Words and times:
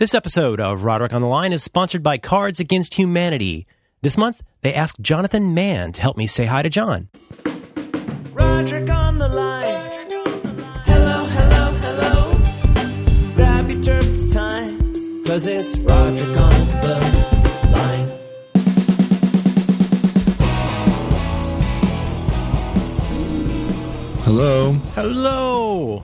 This 0.00 0.14
episode 0.14 0.60
of 0.60 0.84
Roderick 0.84 1.12
on 1.12 1.20
the 1.20 1.28
Line 1.28 1.52
is 1.52 1.62
sponsored 1.62 2.02
by 2.02 2.16
Cards 2.16 2.58
Against 2.58 2.94
Humanity. 2.94 3.66
This 4.00 4.16
month, 4.16 4.42
they 4.62 4.72
asked 4.72 4.98
Jonathan 5.02 5.52
Mann 5.52 5.92
to 5.92 6.00
help 6.00 6.16
me 6.16 6.26
say 6.26 6.46
hi 6.46 6.62
to 6.62 6.70
John. 6.70 7.10
Roderick 8.32 8.88
on 8.88 9.18
the 9.18 9.28
line. 9.28 9.90
Hello, 10.86 11.26
hello, 11.26 11.72
hello. 11.82 13.34
Grab 13.34 13.70
your 13.70 13.82
turpentine, 13.82 15.22
cause 15.26 15.46
it's 15.46 15.78
Roderick 15.80 16.34
on 16.34 16.66
the 16.80 16.94
line. 17.70 18.10
Hello. 24.24 24.72
Hello, 24.94 26.02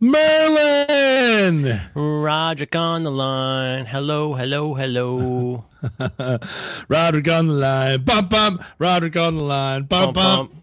Merlin! 0.00 1.80
Roderick 1.94 2.74
on 2.74 3.04
the 3.04 3.10
line. 3.10 3.86
Hello, 3.86 4.34
hello, 4.34 4.74
hello. 4.74 5.64
Roderick 6.88 7.28
on 7.28 7.46
the 7.46 7.54
line. 7.54 8.02
Bump, 8.04 8.30
bump. 8.30 8.62
Roderick 8.78 9.16
on 9.16 9.36
the 9.36 9.44
line. 9.44 9.84
Bump, 9.84 10.14
bump. 10.14 10.54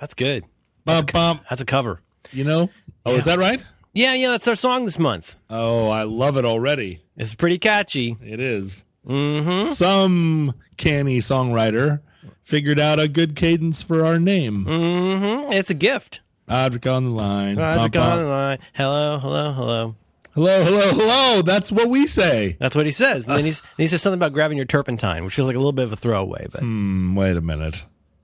That's 0.00 0.14
good. 0.14 0.44
Bump, 0.84 1.12
bump. 1.12 1.44
That's 1.48 1.62
a 1.62 1.64
cover. 1.64 2.00
You 2.32 2.44
know? 2.44 2.70
Oh, 3.06 3.14
is 3.16 3.24
that 3.24 3.38
right? 3.38 3.62
Yeah, 3.92 4.14
yeah, 4.14 4.30
that's 4.30 4.48
our 4.48 4.56
song 4.56 4.84
this 4.84 4.98
month. 4.98 5.36
Oh, 5.48 5.88
I 5.88 6.02
love 6.02 6.36
it 6.36 6.44
already. 6.44 7.02
It's 7.16 7.34
pretty 7.34 7.58
catchy. 7.58 8.16
It 8.22 8.40
is. 8.40 8.84
Mm-hmm. 9.06 9.72
Some 9.72 10.54
canny 10.76 11.18
songwriter 11.18 12.00
figured 12.42 12.78
out 12.78 13.00
a 13.00 13.08
good 13.08 13.34
cadence 13.34 13.82
for 13.82 14.04
our 14.04 14.18
name. 14.18 14.64
Mm-hmm. 14.66 15.52
It's 15.52 15.70
a 15.70 15.74
gift. 15.74 16.20
Roderick 16.50 16.86
on 16.86 17.04
the 17.04 17.10
line. 17.10 17.56
Bump, 17.56 17.96
on 17.96 18.18
the 18.18 18.24
line. 18.24 18.58
Hello, 18.74 19.18
hello, 19.18 19.52
hello. 19.52 19.94
Hello, 20.34 20.64
hello, 20.64 20.90
hello. 20.92 21.42
That's 21.42 21.72
what 21.72 21.88
we 21.88 22.06
say. 22.06 22.56
That's 22.60 22.76
what 22.76 22.86
he 22.86 22.92
says. 22.92 23.26
And 23.26 23.36
then 23.36 23.44
he's, 23.44 23.62
he 23.76 23.88
says 23.88 24.02
something 24.02 24.18
about 24.18 24.32
grabbing 24.32 24.56
your 24.56 24.66
turpentine, 24.66 25.24
which 25.24 25.34
feels 25.34 25.46
like 25.48 25.56
a 25.56 25.58
little 25.58 25.72
bit 25.72 25.84
of 25.84 25.92
a 25.92 25.96
throwaway. 25.96 26.46
But 26.50 26.60
Hmm, 26.60 27.14
wait 27.16 27.36
a 27.36 27.40
minute. 27.40 27.82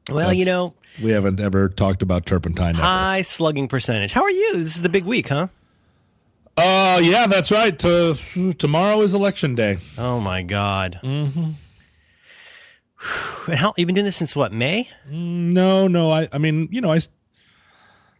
well, 0.09 0.33
you 0.33 0.45
know, 0.45 0.75
We 1.03 1.11
haven't 1.11 1.41
ever 1.41 1.69
talked 1.69 2.03
about 2.03 2.25
turpentine. 2.27 2.75
ever. 2.77 2.83
high 2.83 3.23
slugging 3.23 3.67
percentage. 3.69 4.13
How 4.13 4.23
are 4.23 4.31
you? 4.31 4.55
This 4.57 4.77
is 4.77 4.83
the 4.83 4.89
big 4.89 5.05
week, 5.05 5.29
huh? 5.29 5.49
Uh, 6.57 7.01
yeah, 7.03 7.27
that's 7.27 7.51
right. 7.51 7.77
Tomorrow 7.79 9.03
is 9.03 9.13
election 9.13 9.55
day. 9.57 9.79
Oh 9.99 10.21
my 10.21 10.43
God. 10.43 11.01
Mm-hmm. 11.03 11.51
And 13.49 13.55
how 13.59 13.75
you've 13.77 13.87
been 13.87 13.95
doing 13.95 14.05
this 14.07 14.17
since 14.17 14.35
what 14.35 14.53
May? 14.53 14.89
No, 15.11 15.87
no. 15.87 16.11
I, 16.11 16.29
I 16.33 16.39
mean, 16.39 16.69
you 16.73 16.81
know, 16.81 16.91
I. 16.93 16.97
s- 16.97 17.09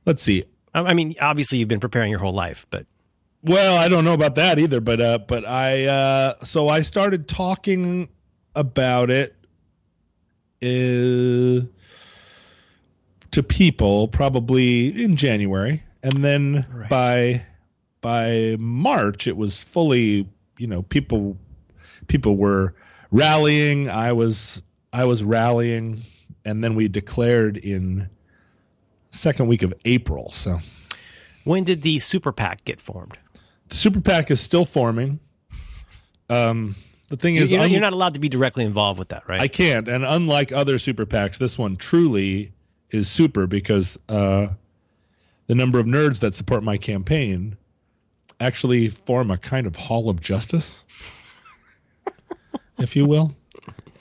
Let's 0.07 0.23
see. 0.23 0.45
I 0.73 0.95
mean, 0.95 1.15
obviously 1.21 1.59
you've 1.59 1.69
been 1.69 1.81
preparing 1.81 2.11
your 2.11 2.21
whole 2.21 2.33
life, 2.35 2.67
but 2.71 2.87
Well, 3.43 3.77
I 3.77 3.89
don't 3.89 4.05
know 4.05 4.13
about 4.15 4.35
that 4.37 4.59
either, 4.59 4.81
but 4.81 5.01
uh, 5.01 5.19
but 5.19 5.45
I 5.47 5.85
uh, 5.85 6.45
so 6.45 6.69
I 6.69 6.83
started 6.83 7.29
talking 7.29 8.09
about 8.55 9.11
it 9.11 9.35
uh, 10.63 11.67
to 13.31 13.43
people 13.43 14.09
probably 14.09 15.03
in 15.03 15.17
January, 15.17 15.83
and 16.03 16.25
then 16.25 16.67
Right. 16.73 16.89
by 16.91 17.43
by 18.01 18.57
March 18.59 19.27
it 19.27 19.37
was 19.37 19.59
fully, 19.59 20.29
you 20.59 20.67
know, 20.67 20.83
people 20.83 21.37
people 22.07 22.37
were 22.37 22.75
rallying. 23.11 23.89
I 23.91 24.13
was 24.13 24.63
I 24.93 25.05
was 25.05 25.23
rallying, 25.25 26.03
and 26.45 26.63
then 26.63 26.75
we 26.75 26.89
declared 26.89 27.57
in 27.57 28.09
second 29.17 29.49
week 29.49 29.63
of 29.63 29.75
April. 29.85 30.33
So 30.33 30.61
when 31.45 31.65
did 31.65 31.83
the 31.83 31.99
super 31.99 32.33
PAC 32.33 32.65
get 32.65 32.81
formed? 32.81 33.19
the 33.69 33.75
super 33.75 34.01
PAC 34.01 34.31
is 34.31 34.41
still 34.41 34.65
forming. 34.65 35.19
Um, 36.31 36.77
the 37.09 37.17
thing 37.17 37.37
is, 37.37 37.51
You're 37.51 37.59
not, 37.61 37.65
un- 37.67 37.71
you're 37.71 37.81
not 37.81 37.93
allowed 37.93 38.15
to 38.15 38.21
be 38.21 38.29
directly 38.29 38.65
involved 38.65 38.99
with 38.99 39.09
that, 39.09 39.29
right? 39.29 39.41
I 39.41 39.49
can't, 39.49 39.89
and 39.89 40.05
unlike 40.05 40.51
other 40.53 40.79
super 40.79 41.07
PACs, 41.07 41.39
this 41.39 41.57
one 41.57 41.77
truly 41.77 42.53
is 42.91 43.09
super 43.09 43.47
because 43.47 43.97
uh, 44.09 44.49
the 45.47 45.55
number 45.55 45.79
of 45.79 45.87
nerds 45.87 46.19
that 46.21 46.35
support 46.35 46.63
my 46.65 46.77
campaign 46.77 47.57
actually 48.41 48.89
form 48.89 49.31
a 49.31 49.39
kind 49.39 49.67
of 49.67 49.77
hall 49.77 50.09
of 50.11 50.21
justice, 50.21 50.85
if 52.79 52.97
you 52.97 53.07
will. 53.07 53.35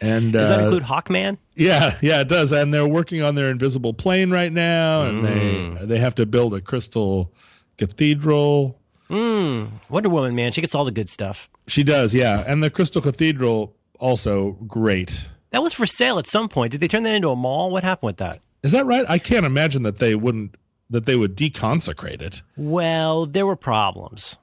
And 0.02 0.34
Does 0.34 0.50
that 0.50 0.60
uh, 0.60 0.64
include 0.64 0.84
Hawkman? 0.84 1.38
yeah, 1.56 1.98
yeah, 2.02 2.22
it 2.22 2.28
does. 2.28 2.52
And 2.52 2.74
they're 2.74 2.88
working 2.88 3.22
on 3.22 3.36
their 3.36 3.50
invisible 3.50 3.94
plane 3.94 4.32
right 4.32 4.52
now, 4.52 5.04
and 5.04 5.24
Mm. 5.24 5.80
they 5.80 5.86
they 5.86 5.98
have 6.00 6.16
to 6.16 6.26
build 6.26 6.54
a 6.54 6.62
crystal 6.62 7.32
cathedral. 7.78 8.78
Mm, 9.10 9.70
Wonder 9.90 10.10
Woman, 10.10 10.34
man, 10.36 10.52
she 10.52 10.62
gets 10.62 10.74
all 10.74 10.84
the 10.86 10.92
good 10.92 11.10
stuff. 11.10 11.48
She 11.68 11.84
does, 11.84 12.14
yeah. 12.14 12.44
And 12.48 12.64
the 12.64 12.70
Crystal 12.72 13.02
Cathedral 13.02 13.76
also 14.00 14.52
great. 14.68 15.26
That 15.52 15.62
was 15.62 15.74
for 15.74 15.86
sale 15.86 16.18
at 16.20 16.26
some 16.28 16.50
point. 16.50 16.72
Did 16.72 16.82
they 16.82 16.88
turn 16.88 17.04
that 17.04 17.14
into 17.14 17.30
a 17.30 17.36
mall? 17.36 17.70
What 17.72 17.84
happened 17.84 18.08
with 18.08 18.18
that? 18.18 18.40
Is 18.64 18.72
that 18.72 18.86
right? 18.86 19.06
I 19.08 19.20
can't 19.20 19.46
imagine 19.46 19.84
that 19.84 20.00
they 20.00 20.16
wouldn't 20.16 20.56
that 20.90 21.06
they 21.06 21.16
would 21.16 21.36
deconsecrate 21.36 22.22
it. 22.22 22.42
Well, 22.58 23.26
there 23.28 23.46
were 23.46 23.56
problems. 23.56 24.38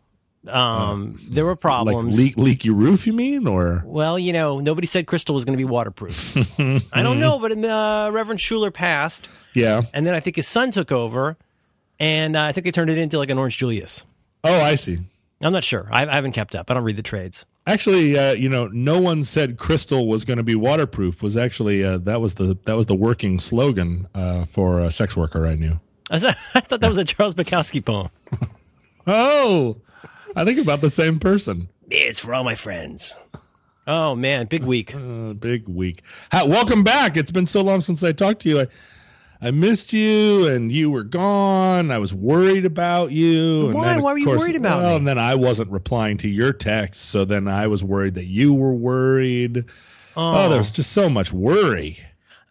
Um, 0.49 1.21
there 1.29 1.45
were 1.45 1.55
problems. 1.57 2.17
Like 2.19 2.37
leak, 2.37 2.37
leaky 2.37 2.71
roof, 2.71 3.07
you 3.07 3.13
mean, 3.13 3.47
or 3.47 3.83
Well, 3.87 4.19
you 4.19 4.33
know, 4.33 4.59
nobody 4.61 4.87
said 4.87 5.07
Crystal 5.07 5.35
was 5.35 5.45
going 5.45 5.57
to 5.57 5.65
be 5.65 5.65
waterproof. 5.69 6.37
I 6.93 7.03
don't 7.03 7.21
know, 7.21 7.39
but 7.39 7.53
uh, 7.53 8.11
Reverend 8.13 8.41
Schuller 8.41 8.73
passed, 8.75 9.29
yeah? 9.55 9.83
and 9.93 10.07
then 10.07 10.15
I 10.15 10.21
think 10.21 10.37
his 10.37 10.49
son 10.49 10.71
took 10.73 10.91
over, 10.91 11.37
and 12.01 12.35
uh, 12.37 12.43
I 12.43 12.53
think 12.53 12.65
they 12.65 12.73
turned 12.73 12.91
it 12.91 12.99
into 12.99 13.19
like 13.19 13.31
an 13.31 13.39
Orange 13.39 13.57
Julius. 13.57 14.05
Oh, 14.43 14.61
I 14.61 14.75
see. 14.75 14.99
I'm 15.41 15.53
not 15.53 15.65
sure. 15.65 15.89
I, 15.93 16.07
I 16.07 16.15
haven't 16.15 16.33
kept 16.33 16.55
up. 16.55 16.71
I 16.71 16.75
don't 16.75 16.85
read 16.85 16.97
the 16.97 17.03
trades. 17.03 17.45
Actually, 17.65 18.19
uh, 18.19 18.33
you 18.33 18.49
know, 18.49 18.67
no 18.69 19.01
one 19.01 19.25
said 19.25 19.57
crystal 19.57 20.09
was 20.09 20.25
going 20.25 20.37
to 20.39 20.43
be 20.43 20.57
waterproof. 20.57 21.23
Was 21.23 21.37
actually 21.37 21.85
uh, 21.85 21.99
that 21.99 22.21
was 22.21 22.35
the 22.35 22.57
that 22.65 22.75
was 22.77 22.87
the 22.87 22.95
working 22.97 23.39
slogan 23.39 24.09
uh, 24.17 24.45
for 24.47 24.81
a 24.81 24.91
sex 24.91 25.17
worker 25.17 25.47
I 25.47 25.55
knew. 25.55 25.79
I, 26.11 26.15
was- 26.15 26.25
I 26.55 26.61
thought 26.61 26.81
that 26.81 26.89
was 26.89 26.99
a 26.99 27.05
Charles 27.05 27.35
Bukowski 27.37 27.85
poem. 27.85 28.09
Oh, 29.07 29.77
I 30.35 30.45
think 30.45 30.59
about 30.59 30.81
the 30.81 30.91
same 30.91 31.19
person. 31.19 31.69
It's 31.91 32.21
for 32.21 32.35
all 32.35 32.45
my 32.45 32.55
friends. 32.55 33.15
Oh 33.87 34.15
man, 34.15 34.47
big 34.47 34.65
week. 34.65 34.95
Uh, 35.03 35.33
big 35.35 35.69
week. 35.69 36.03
Welcome 36.33 36.85
back. 36.85 37.17
It's 37.17 37.31
been 37.31 37.47
so 37.47 37.63
long 37.63 37.81
since 37.81 38.03
I 38.03 38.13
talked 38.13 38.43
to 38.43 38.49
you. 38.49 38.61
I, 38.61 38.67
I 39.41 39.51
missed 39.51 39.93
you, 39.93 40.47
and 40.47 40.71
you 40.71 40.91
were 40.91 41.03
gone. 41.03 41.91
I 41.91 41.99
was 41.99 42.15
worried 42.15 42.65
about 42.65 43.11
you. 43.13 43.67
and 43.67 43.75
Why? 43.75 43.87
then, 43.95 44.03
Why 44.03 44.13
were 44.13 44.19
you 44.19 44.27
course- 44.27 44.41
worried 44.41 44.57
about 44.57 44.81
well, 44.83 44.91
me? 44.91 44.97
And 44.97 45.09
then 45.09 45.19
I 45.19 45.35
wasn't 45.35 45.71
replying 45.71 46.19
to 46.19 46.29
your 46.29 46.53
text, 46.53 47.07
so 47.07 47.25
then 47.25 47.49
I 47.49 47.67
was 47.67 47.83
worried 47.83 48.15
that 48.15 48.27
you 48.27 48.55
were 48.55 48.73
worried. 48.73 49.65
Oh, 50.17 50.49
there 50.49 50.59
was 50.59 50.71
just 50.71 50.93
so 50.93 51.09
much 51.09 51.33
worry 51.33 51.99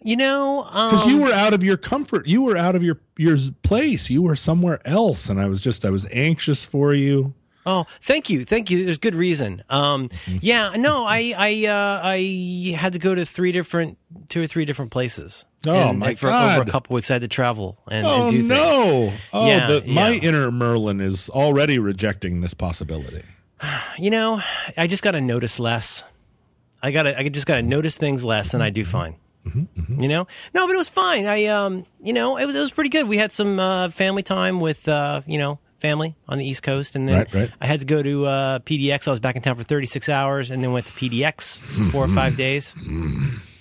You 0.02 0.16
know, 0.18 0.64
because 0.64 1.04
um, 1.04 1.10
you 1.12 1.18
were 1.22 1.32
out 1.32 1.54
of 1.54 1.64
your 1.64 1.78
comfort. 1.78 2.26
You 2.28 2.42
were 2.42 2.58
out 2.58 2.76
of 2.76 2.84
your 2.84 3.00
your 3.18 3.38
place. 3.64 4.10
You 4.10 4.22
were 4.24 4.36
somewhere 4.36 4.86
else, 4.86 5.30
and 5.30 5.40
I 5.40 5.46
was 5.48 5.62
just 5.62 5.86
I 5.86 5.90
was 5.92 6.06
anxious 6.12 6.64
for 6.66 6.94
you. 6.94 7.34
Oh, 7.66 7.86
thank 8.02 8.30
you, 8.30 8.44
thank 8.46 8.72
you. 8.72 8.86
There's 8.86 8.98
good 8.98 9.14
reason. 9.16 9.64
Um, 9.70 10.08
Mm-hmm. 10.10 10.38
yeah, 10.42 10.72
no, 10.78 11.06
I, 11.06 11.34
I, 11.38 11.66
uh, 11.68 12.02
I 12.04 12.76
had 12.76 12.94
to 12.94 13.00
go 13.00 13.14
to 13.14 13.26
three 13.26 13.52
different, 13.52 13.98
two 14.30 14.42
or 14.42 14.48
three 14.48 14.66
different 14.66 14.92
places. 14.92 15.46
Oh, 15.68 15.90
And- 15.90 16.00
my 16.00 16.10
and 16.10 16.20
for 16.20 16.30
God. 16.30 16.58
over 16.60 16.68
a 16.68 16.72
couple 16.72 16.96
weeks, 16.96 17.12
I 17.12 17.16
had 17.16 17.22
to 17.22 17.28
travel 17.28 17.78
and, 17.88 18.08
Oh 18.08 18.22
and 18.24 18.30
do 18.32 18.38
things. 18.40 18.50
no! 18.50 19.14
Oh, 19.32 19.46
Yeah, 19.48 19.68
the, 19.68 19.84
my 19.86 20.14
inner 20.14 20.50
Merlin 20.52 21.00
is 21.02 21.30
already 21.30 21.78
rejecting 21.78 22.42
this 22.42 22.54
possibility. 22.54 23.24
You 24.00 24.10
know, 24.10 24.42
I 24.76 24.88
just 24.88 25.04
got 25.04 25.12
to 25.12 25.22
notice 25.22 25.60
less. 25.60 26.04
I 26.82 26.90
got 26.90 27.04
to, 27.04 27.20
I 27.20 27.30
just 27.30 27.46
got 27.46 27.58
to 27.58 27.62
notice 27.62 27.96
things 27.96 28.24
less, 28.24 28.56
and 28.56 28.64
I 28.64 28.72
do 28.72 28.84
fine. 28.86 29.18
Mm-hmm, 29.46 30.02
You 30.02 30.08
know, 30.10 30.28
no, 30.56 30.66
but 30.66 30.74
it 30.74 30.78
was 30.78 30.88
fine. 30.90 31.28
I, 31.28 31.46
um, 31.46 31.86
you 32.02 32.14
know, 32.14 32.38
it 32.38 32.46
was, 32.46 32.56
it 32.56 32.60
was 32.60 32.72
pretty 32.72 32.90
good. 32.90 33.08
We 33.08 33.18
had 33.18 33.32
some 33.32 33.60
uh, 33.60 33.90
family 33.90 34.24
time 34.24 34.62
with, 34.62 34.88
uh, 34.88 35.22
you 35.28 35.38
know, 35.38 35.60
family 35.82 36.16
on 36.30 36.38
the 36.38 36.46
East 36.46 36.64
Coast, 36.64 36.96
and 36.96 37.10
then 37.10 37.18
Right, 37.18 37.34
right. 37.34 37.52
I 37.60 37.66
had 37.68 37.80
to 37.82 37.86
go 37.86 38.02
to 38.02 38.26
uh, 38.26 38.60
PDX. 38.60 39.08
I 39.08 39.12
was 39.12 39.20
back 39.20 39.36
in 39.36 39.42
town 39.42 39.56
for 39.58 39.64
36 39.64 40.08
hours, 40.08 40.52
and 40.52 40.64
then 40.64 40.72
went 40.72 40.86
to 40.86 40.94
PDX 40.94 41.60
for 41.60 41.84
four 41.86 42.04
or 42.04 42.08
Mm-hmm. 42.08 42.16
five 42.16 42.38
days. 42.38 42.74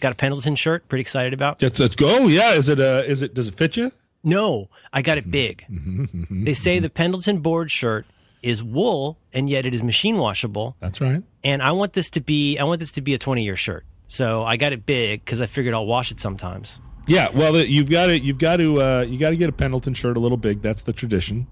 Got 0.00 0.12
a 0.12 0.14
Pendleton 0.14 0.54
shirt. 0.56 0.88
Pretty 0.88 1.00
excited 1.00 1.32
about. 1.32 1.60
Let's, 1.62 1.80
let's 1.80 1.96
go. 1.96 2.26
Yeah, 2.28 2.52
is 2.52 2.68
it? 2.68 2.78
Uh, 2.80 3.02
is 3.06 3.22
it? 3.22 3.34
Does 3.34 3.48
it 3.48 3.54
fit 3.56 3.76
you? 3.76 3.90
No, 4.22 4.68
I 4.92 5.02
got 5.02 5.18
it 5.18 5.30
big. 5.30 5.64
Mm-hmm, 5.70 6.44
they 6.44 6.54
say 6.54 6.78
the 6.78 6.90
Pendleton 6.90 7.40
board 7.40 7.70
shirt 7.70 8.06
is 8.42 8.62
wool, 8.62 9.18
and 9.32 9.48
yet 9.50 9.66
it 9.66 9.74
is 9.74 9.82
machine 9.82 10.16
washable. 10.18 10.76
That's 10.80 11.00
right. 11.00 11.22
and 11.44 11.62
I 11.62 11.72
want 11.72 11.92
this 11.94 12.10
to 12.10 12.20
be 12.20 12.58
I 12.58 12.64
want 12.64 12.80
this 12.80 12.90
to 12.92 13.02
be 13.02 13.14
a 13.14 13.18
20 13.18 13.42
year 13.44 13.56
shirt. 13.56 13.84
So 14.08 14.42
I 14.44 14.56
got 14.56 14.72
it 14.72 14.84
big 14.86 15.24
because 15.24 15.40
I 15.40 15.46
figured 15.46 15.72
I'll 15.74 15.86
wash 15.86 16.10
it 16.10 16.18
sometimes. 16.20 16.80
Yeah. 17.06 17.28
Well, 17.32 17.56
you've 17.56 17.88
got 17.90 18.06
to. 18.06 18.18
You've 18.20 18.38
got 18.38 18.56
to. 18.56 18.80
Uh, 18.82 19.00
you 19.08 19.18
got 19.18 19.30
to 19.30 19.36
get 19.36 19.48
a 19.48 19.52
Pendleton 19.52 19.94
shirt 19.94 20.16
a 20.16 20.20
little 20.20 20.36
big. 20.38 20.62
That's 20.62 20.82
the 20.82 20.92
tradition. 20.92 21.46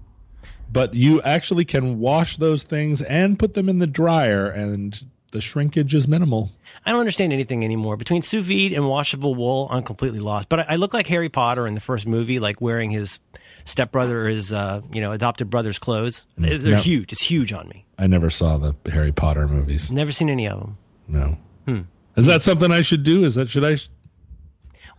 But 0.71 0.93
you 0.93 1.21
actually 1.23 1.65
can 1.65 1.99
wash 1.99 2.37
those 2.37 2.63
things 2.63 3.01
and 3.01 3.39
put 3.39 3.53
them 3.55 3.67
in 3.69 3.79
the 3.79 3.87
dryer, 3.87 4.47
and 4.47 5.03
the 5.31 5.41
shrinkage 5.41 5.95
is 5.95 6.07
minimal. 6.07 6.51
I 6.85 6.91
don't 6.91 6.99
understand 6.99 7.33
anything 7.33 7.63
anymore. 7.63 7.97
Between 7.97 8.21
sous 8.21 8.45
vide 8.45 8.71
and 8.73 8.87
washable 8.87 9.35
wool, 9.35 9.67
I'm 9.71 9.83
completely 9.83 10.19
lost. 10.19 10.47
But 10.49 10.61
I, 10.61 10.65
I 10.69 10.75
look 10.75 10.93
like 10.93 11.07
Harry 11.07 11.29
Potter 11.29 11.65
in 11.67 11.73
the 11.73 11.79
first 11.81 12.07
movie, 12.07 12.39
like 12.39 12.61
wearing 12.61 12.91
his 12.91 13.19
stepbrother 13.65 14.25
or 14.25 14.29
his 14.29 14.53
uh, 14.53 14.81
you 14.93 15.01
know 15.01 15.11
adopted 15.11 15.49
brother's 15.49 15.79
clothes. 15.79 16.25
They're 16.37 16.57
Mm, 16.59 16.63
no. 16.71 16.77
huge. 16.77 17.11
It's 17.11 17.21
huge 17.23 17.51
on 17.53 17.67
me. 17.67 17.85
I 17.97 18.07
never 18.07 18.29
saw 18.29 18.57
the 18.57 18.75
Harry 18.91 19.11
Potter 19.11 19.47
movies. 19.47 19.91
Never 19.91 20.11
seen 20.11 20.29
any 20.29 20.47
of 20.47 20.59
them. 20.59 20.77
No. 21.07 21.37
Hmm. 21.67 21.81
Is 22.15 22.25
that 22.27 22.41
something 22.41 22.71
I 22.71 22.81
should 22.81 23.03
do? 23.03 23.25
Is 23.25 23.35
that 23.35 23.49
should 23.49 23.65
I? 23.65 23.77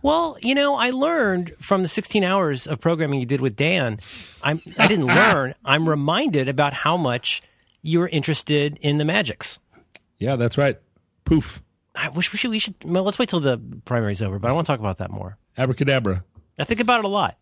Well, 0.01 0.37
you 0.41 0.55
know, 0.55 0.75
I 0.75 0.89
learned 0.89 1.53
from 1.59 1.83
the 1.83 1.89
16 1.89 2.23
hours 2.23 2.65
of 2.67 2.79
programming 2.79 3.19
you 3.19 3.25
did 3.25 3.41
with 3.41 3.55
Dan. 3.55 3.99
I'm, 4.41 4.61
I 4.77 4.87
didn't 4.87 5.05
learn. 5.15 5.53
I'm 5.63 5.87
reminded 5.87 6.49
about 6.49 6.73
how 6.73 6.97
much 6.97 7.43
you 7.81 7.99
were 7.99 8.07
interested 8.09 8.77
in 8.81 8.97
the 8.97 9.05
magics. 9.05 9.59
Yeah, 10.17 10.35
that's 10.35 10.57
right. 10.57 10.79
Poof. 11.25 11.61
I 11.95 12.09
wish 12.09 12.31
we 12.31 12.37
should. 12.37 12.51
We 12.51 12.59
should. 12.59 12.75
Well, 12.83 13.03
let's 13.03 13.19
wait 13.19 13.29
till 13.29 13.39
the 13.41 13.59
primary's 13.85 14.21
over. 14.21 14.39
But 14.39 14.49
I 14.49 14.53
want 14.53 14.65
to 14.65 14.71
talk 14.71 14.79
about 14.79 14.99
that 14.99 15.11
more. 15.11 15.37
Abracadabra. 15.57 16.23
I 16.57 16.63
think 16.63 16.79
about 16.79 16.99
it 16.99 17.05
a 17.05 17.09
lot. 17.09 17.37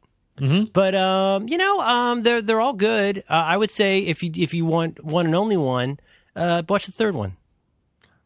But 0.72 0.96
um, 0.96 1.50
you 1.50 1.58
know, 1.58 1.82
um, 1.82 2.22
they're 2.22 2.42
they're 2.42 2.62
all 2.62 2.72
good. 2.74 3.20
Uh, 3.30 3.34
I 3.34 3.58
would 3.58 3.72
say 3.72 4.00
if 4.00 4.24
you 4.24 4.32
if 4.38 4.54
you 4.54 4.66
want 4.66 5.04
one 5.04 5.26
and 5.26 5.36
only 5.36 5.58
one, 5.58 6.00
uh, 6.34 6.64
watch 6.70 6.86
the 6.86 6.94
third 6.94 7.14
one. 7.14 7.36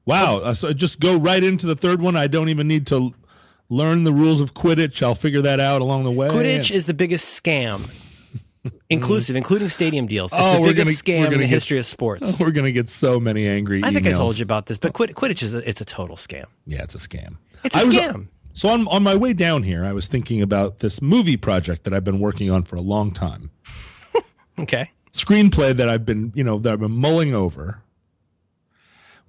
Wow. 0.06 0.38
Uh, 0.38 0.54
so 0.54 0.74
just 0.74 1.00
go 1.00 1.18
right 1.18 1.44
into 1.44 1.66
the 1.66 1.76
third 1.76 2.02
one. 2.02 2.16
I 2.16 2.28
don't 2.28 2.50
even 2.50 2.68
need 2.68 2.86
to 2.88 3.16
learn 3.74 4.04
the 4.04 4.14
rules 4.14 4.40
of 4.40 4.54
Quidditch. 4.54 5.02
I'll 5.02 5.16
figure 5.16 5.42
that 5.42 5.60
out 5.60 5.82
along 5.82 6.04
the 6.04 6.12
way. 6.12 6.30
Quidditch 6.30 6.72
is 6.72 6.86
the 6.86 6.94
biggest 6.94 7.42
scam, 7.44 7.90
inclusive, 8.90 9.36
including 9.36 9.70
stadium 9.70 10.06
deals. 10.08 10.32
It's 10.34 10.42
Oh, 10.42 10.62
the 10.66 10.74
biggest 10.74 11.04
gonna- 11.06 11.20
scam 11.20 11.26
in 11.28 11.34
the 11.34 11.38
get- 11.40 11.50
history 11.50 11.80
of 11.80 11.86
sports. 11.86 12.34
We're 12.40 12.52
gonna 12.52 12.72
get 12.72 12.90
so 12.90 13.20
many 13.20 13.48
angry. 13.48 13.82
I 13.84 13.92
think 13.92 14.08
I 14.08 14.12
told 14.12 14.38
you 14.38 14.44
about 14.44 14.68
this, 14.68 14.78
but 14.78 14.94
Quid- 14.94 15.16
Quidditch 15.16 15.42
is 15.44 15.54
a, 15.54 15.68
it's 15.68 15.82
a 15.82 15.86
total 15.86 16.16
scam. 16.16 16.46
Yeah, 16.66 16.84
it's 16.84 16.96
a 16.96 17.00
scam. 17.00 17.38
It's 17.64 17.76
a 17.76 17.80
I 17.80 17.84
was- 17.86 17.96
scam. 17.96 18.28
so 18.54 18.70
on 18.70 18.88
on 18.88 19.04
my 19.04 19.16
way 19.16 19.34
down 19.34 19.64
here, 19.64 19.84
I 19.84 19.94
was 19.94 20.08
thinking 20.08 20.42
about 20.42 20.80
this 20.80 21.02
movie 21.02 21.38
project 21.38 21.84
that 21.86 21.94
I've 21.94 22.04
been 22.04 22.20
working 22.20 22.50
on 22.52 22.64
for 22.64 22.76
a 22.76 22.82
long 22.82 23.12
time. 23.12 23.52
Okay. 24.60 24.92
Screenplay 25.14 25.76
that 25.76 25.90
I've 25.90 26.06
been, 26.06 26.32
you 26.36 26.44
know, 26.44 26.60
that 26.60 26.74
I've 26.74 26.80
been 26.80 26.92
mulling 26.92 27.34
over, 27.34 27.82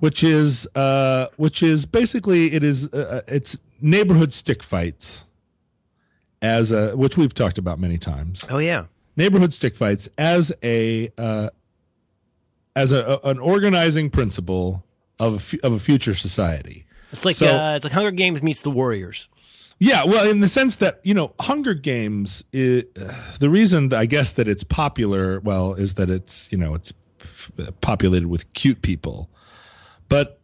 which 0.01 0.23
is, 0.23 0.67
uh, 0.75 1.29
which 1.39 1.63
is 1.63 1.87
basically 1.87 2.53
it 2.53 2.63
is, 2.63 2.93
uh, 2.93 3.23
it's 3.27 3.57
neighborhood 3.85 4.33
stick 4.33 4.63
fights, 4.63 5.25
as 6.43 6.73
a 6.73 6.97
which 6.97 7.17
we've 7.17 7.35
talked 7.35 7.59
about 7.59 7.79
many 7.79 7.99
times. 7.99 8.45
Oh 8.51 8.59
yeah. 8.59 8.87
neighborhood 9.17 9.53
stick 9.53 9.77
fights 9.77 10.09
as 10.19 10.51
a 10.63 11.11
uh, 11.19 11.51
as 12.75 12.91
a, 12.93 13.21
a- 13.23 13.31
an 13.31 13.39
organizing 13.39 14.11
principle 14.11 14.85
of 15.21 15.55
a, 15.63 15.67
of 15.67 15.73
a 15.75 15.79
future 15.79 16.15
society. 16.15 16.87
It's 17.13 17.25
like 17.25 17.37
So- 17.37 17.57
uh, 17.57 17.77
it's 17.77 17.85
like 17.85 17.93
Hunger 17.93 18.11
Games 18.11 18.43
meets 18.43 18.63
the 18.63 18.71
Warriors. 18.71 19.29
Yeah, 19.81 20.05
well, 20.05 20.29
in 20.29 20.39
the 20.41 20.49
sense 20.49 20.77
that 20.77 21.01
you 21.05 21.15
know, 21.15 21.35
Hunger 21.41 21.75
Games. 21.75 22.43
i 22.55 22.85
the 23.41 23.49
reason 23.51 23.93
I 23.93 24.07
guess 24.07 24.31
that 24.33 24.49
it's 24.49 24.65
popular, 24.65 25.41
well, 25.41 25.75
is 25.75 25.95
that 25.95 26.09
it's 26.11 26.49
you 26.51 26.59
know 26.59 26.75
it's 26.75 26.93
f- 27.21 27.51
populated 27.81 28.29
with 28.29 28.51
cute 28.55 28.83
people, 28.83 29.29
but 30.09 30.41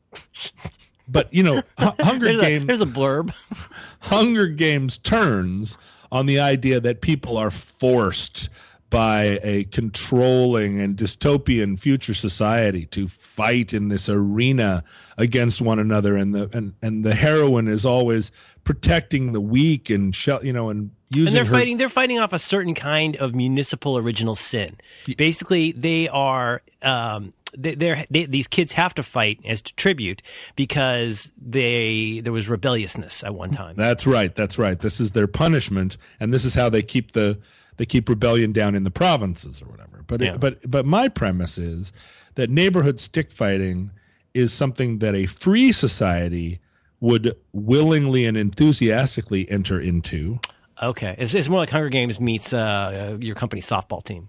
but 1.10 1.32
you 1.32 1.42
know, 1.42 1.62
Hunger 1.78 2.26
There's 2.26 2.38
a, 2.38 2.42
Games. 2.42 2.66
there's 2.66 2.80
a 2.80 2.86
blurb. 2.86 3.32
Hunger 4.00 4.46
Games 4.46 4.98
turns 4.98 5.76
on 6.12 6.26
the 6.26 6.40
idea 6.40 6.80
that 6.80 7.00
people 7.00 7.36
are 7.36 7.50
forced 7.50 8.48
by 8.90 9.38
a 9.44 9.64
controlling 9.64 10.80
and 10.80 10.96
dystopian 10.96 11.78
future 11.78 12.12
society 12.14 12.86
to 12.86 13.06
fight 13.06 13.72
in 13.72 13.88
this 13.88 14.08
arena 14.08 14.82
against 15.16 15.60
one 15.60 15.78
another 15.78 16.16
and 16.16 16.34
the 16.34 16.50
and, 16.52 16.74
and 16.82 17.04
the 17.04 17.14
heroine 17.14 17.68
is 17.68 17.86
always 17.86 18.32
protecting 18.64 19.32
the 19.32 19.40
weak 19.40 19.90
and 19.90 20.14
shel- 20.16 20.44
you 20.44 20.52
know 20.52 20.70
and 20.70 20.90
using 21.14 21.28
and 21.28 21.36
they're 21.36 21.44
her 21.44 21.58
fighting 21.58 21.76
they're 21.76 21.88
fighting 21.88 22.18
off 22.18 22.32
a 22.32 22.38
certain 22.38 22.74
kind 22.74 23.16
of 23.16 23.32
municipal 23.32 23.96
original 23.96 24.34
sin 24.34 24.76
basically 25.16 25.70
they 25.70 26.08
are 26.08 26.60
um 26.82 27.32
they, 27.56 27.75
they're 27.75 28.05
these 28.11 28.47
kids 28.49 28.73
have 28.73 28.94
to 28.94 29.02
fight 29.02 29.41
as 29.44 29.62
tribute 29.62 30.23
because 30.56 31.31
they 31.41 32.20
there 32.23 32.32
was 32.32 32.49
rebelliousness 32.49 33.25
at 33.25 33.35
one 33.35 33.50
time 33.50 33.75
That's 33.76 34.06
right. 34.06 34.35
That's 34.35 34.58
right. 34.58 34.79
This 34.81 35.00
is 35.00 35.12
their 35.12 35.26
punishment, 35.26 35.97
and 36.19 36.32
this 36.32 36.44
is 36.44 36.55
how 36.55 36.69
they 36.69 36.82
keep 36.82 37.12
the 37.12 37.38
they 37.76 37.87
keep 37.87 38.08
rebellion 38.08 38.52
down 38.52 38.75
in 38.75 38.85
the 38.85 38.91
provinces 38.91 39.62
or 39.62 39.67
whatever. 39.67 40.05
But 40.06 40.20
Yeah. 40.20 40.35
it, 40.35 40.41
but 40.41 40.70
but 40.70 40.85
my 40.87 41.08
premise 41.08 41.56
is 41.58 41.93
that 42.35 42.50
neighborhood 42.50 43.00
stick 43.00 43.31
fighting 43.31 43.91
is 44.35 44.52
something 44.52 44.99
that 44.99 45.14
a 45.14 45.26
free 45.26 45.73
society 45.73 46.61
would 47.00 47.35
willingly 47.52 48.26
and 48.26 48.37
enthusiastically 48.37 49.50
enter 49.50 49.81
into. 49.81 50.38
okay 50.82 51.14
it's, 51.19 51.35
it's 51.35 51.49
more 51.49 51.58
like 51.58 51.70
hunger 51.70 51.88
games 51.88 52.20
meets 52.20 52.52
uh, 52.52 53.17
your 53.20 53.35
company 53.35 53.61
softball 53.62 54.02
team 54.05 54.29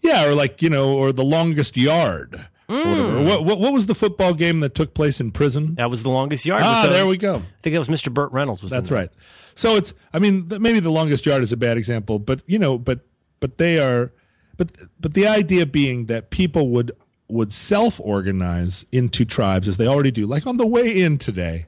Yeah, 0.00 0.24
or 0.26 0.34
like 0.34 0.62
you 0.62 0.70
know, 0.70 0.94
or 0.94 1.12
the 1.12 1.24
longest 1.24 1.76
yard. 1.76 2.46
Or 2.72 3.22
What, 3.24 3.44
what 3.44 3.58
what 3.60 3.72
was 3.72 3.86
the 3.86 3.94
football 3.94 4.34
game 4.34 4.60
that 4.60 4.74
took 4.74 4.94
place 4.94 5.20
in 5.20 5.30
prison? 5.30 5.74
that 5.76 5.90
was 5.90 6.02
the 6.02 6.10
longest 6.10 6.44
yard 6.46 6.62
Ah, 6.64 6.84
the- 6.86 6.92
there 6.92 7.06
we 7.06 7.16
go. 7.16 7.36
i 7.36 7.42
think 7.62 7.74
that 7.74 7.78
was 7.78 7.88
mr 7.88 8.12
burt 8.12 8.32
reynolds 8.32 8.62
was 8.62 8.70
That's 8.72 8.90
right. 8.90 9.10
So 9.54 9.76
it's 9.76 9.92
I 10.14 10.18
mean 10.18 10.46
maybe 10.48 10.80
the 10.80 10.90
longest 10.90 11.26
yard 11.26 11.42
is 11.42 11.52
a 11.52 11.56
bad 11.56 11.76
example, 11.76 12.18
but 12.18 12.40
you 12.46 12.58
know, 12.58 12.78
but 12.78 13.00
but 13.40 13.58
they 13.58 13.78
are 13.78 14.12
but 14.56 14.70
but 15.00 15.14
the 15.14 15.26
idea 15.26 15.66
being 15.66 16.06
that 16.06 16.30
people 16.30 16.68
would 16.70 16.92
would 17.28 17.52
self-organize 17.52 18.84
into 18.92 19.24
tribes 19.24 19.66
as 19.68 19.76
they 19.76 19.86
already 19.86 20.10
do, 20.10 20.26
like 20.26 20.46
on 20.46 20.56
the 20.56 20.66
way 20.66 21.00
in 21.02 21.18
today. 21.18 21.66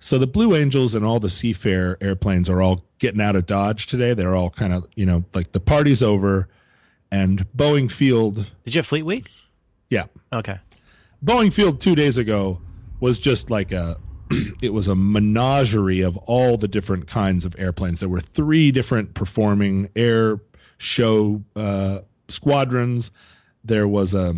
So 0.00 0.16
the 0.18 0.28
Blue 0.28 0.54
Angels 0.54 0.94
and 0.94 1.04
all 1.04 1.18
the 1.18 1.26
Seafair 1.28 1.96
airplanes 2.00 2.48
are 2.48 2.62
all 2.62 2.84
getting 3.00 3.20
out 3.20 3.34
of 3.34 3.46
Dodge 3.46 3.86
today. 3.86 4.14
They're 4.14 4.36
all 4.36 4.50
kind 4.50 4.72
of, 4.72 4.86
you 4.94 5.04
know, 5.06 5.24
like 5.34 5.50
the 5.52 5.58
party's 5.60 6.02
over 6.04 6.48
and 7.10 7.46
Boeing 7.56 7.90
Field, 7.90 8.46
did 8.64 8.74
you 8.74 8.78
have 8.78 8.86
fleet 8.86 9.04
week 9.04 9.28
yeah. 9.90 10.04
okay 10.32 10.58
Boeing 11.24 11.52
Field 11.52 11.80
two 11.80 11.94
days 11.94 12.16
ago 12.16 12.60
was 13.00 13.18
just 13.18 13.50
like 13.50 13.72
a 13.72 13.98
it 14.62 14.72
was 14.72 14.88
a 14.88 14.94
menagerie 14.94 16.00
of 16.00 16.16
all 16.18 16.56
the 16.56 16.68
different 16.68 17.06
kinds 17.06 17.44
of 17.44 17.54
airplanes. 17.58 18.00
There 18.00 18.08
were 18.08 18.20
three 18.20 18.70
different 18.70 19.14
performing 19.14 19.88
air 19.96 20.40
show 20.76 21.42
uh, 21.56 22.00
squadrons. 22.28 23.10
There 23.64 23.88
was 23.88 24.14
a 24.14 24.36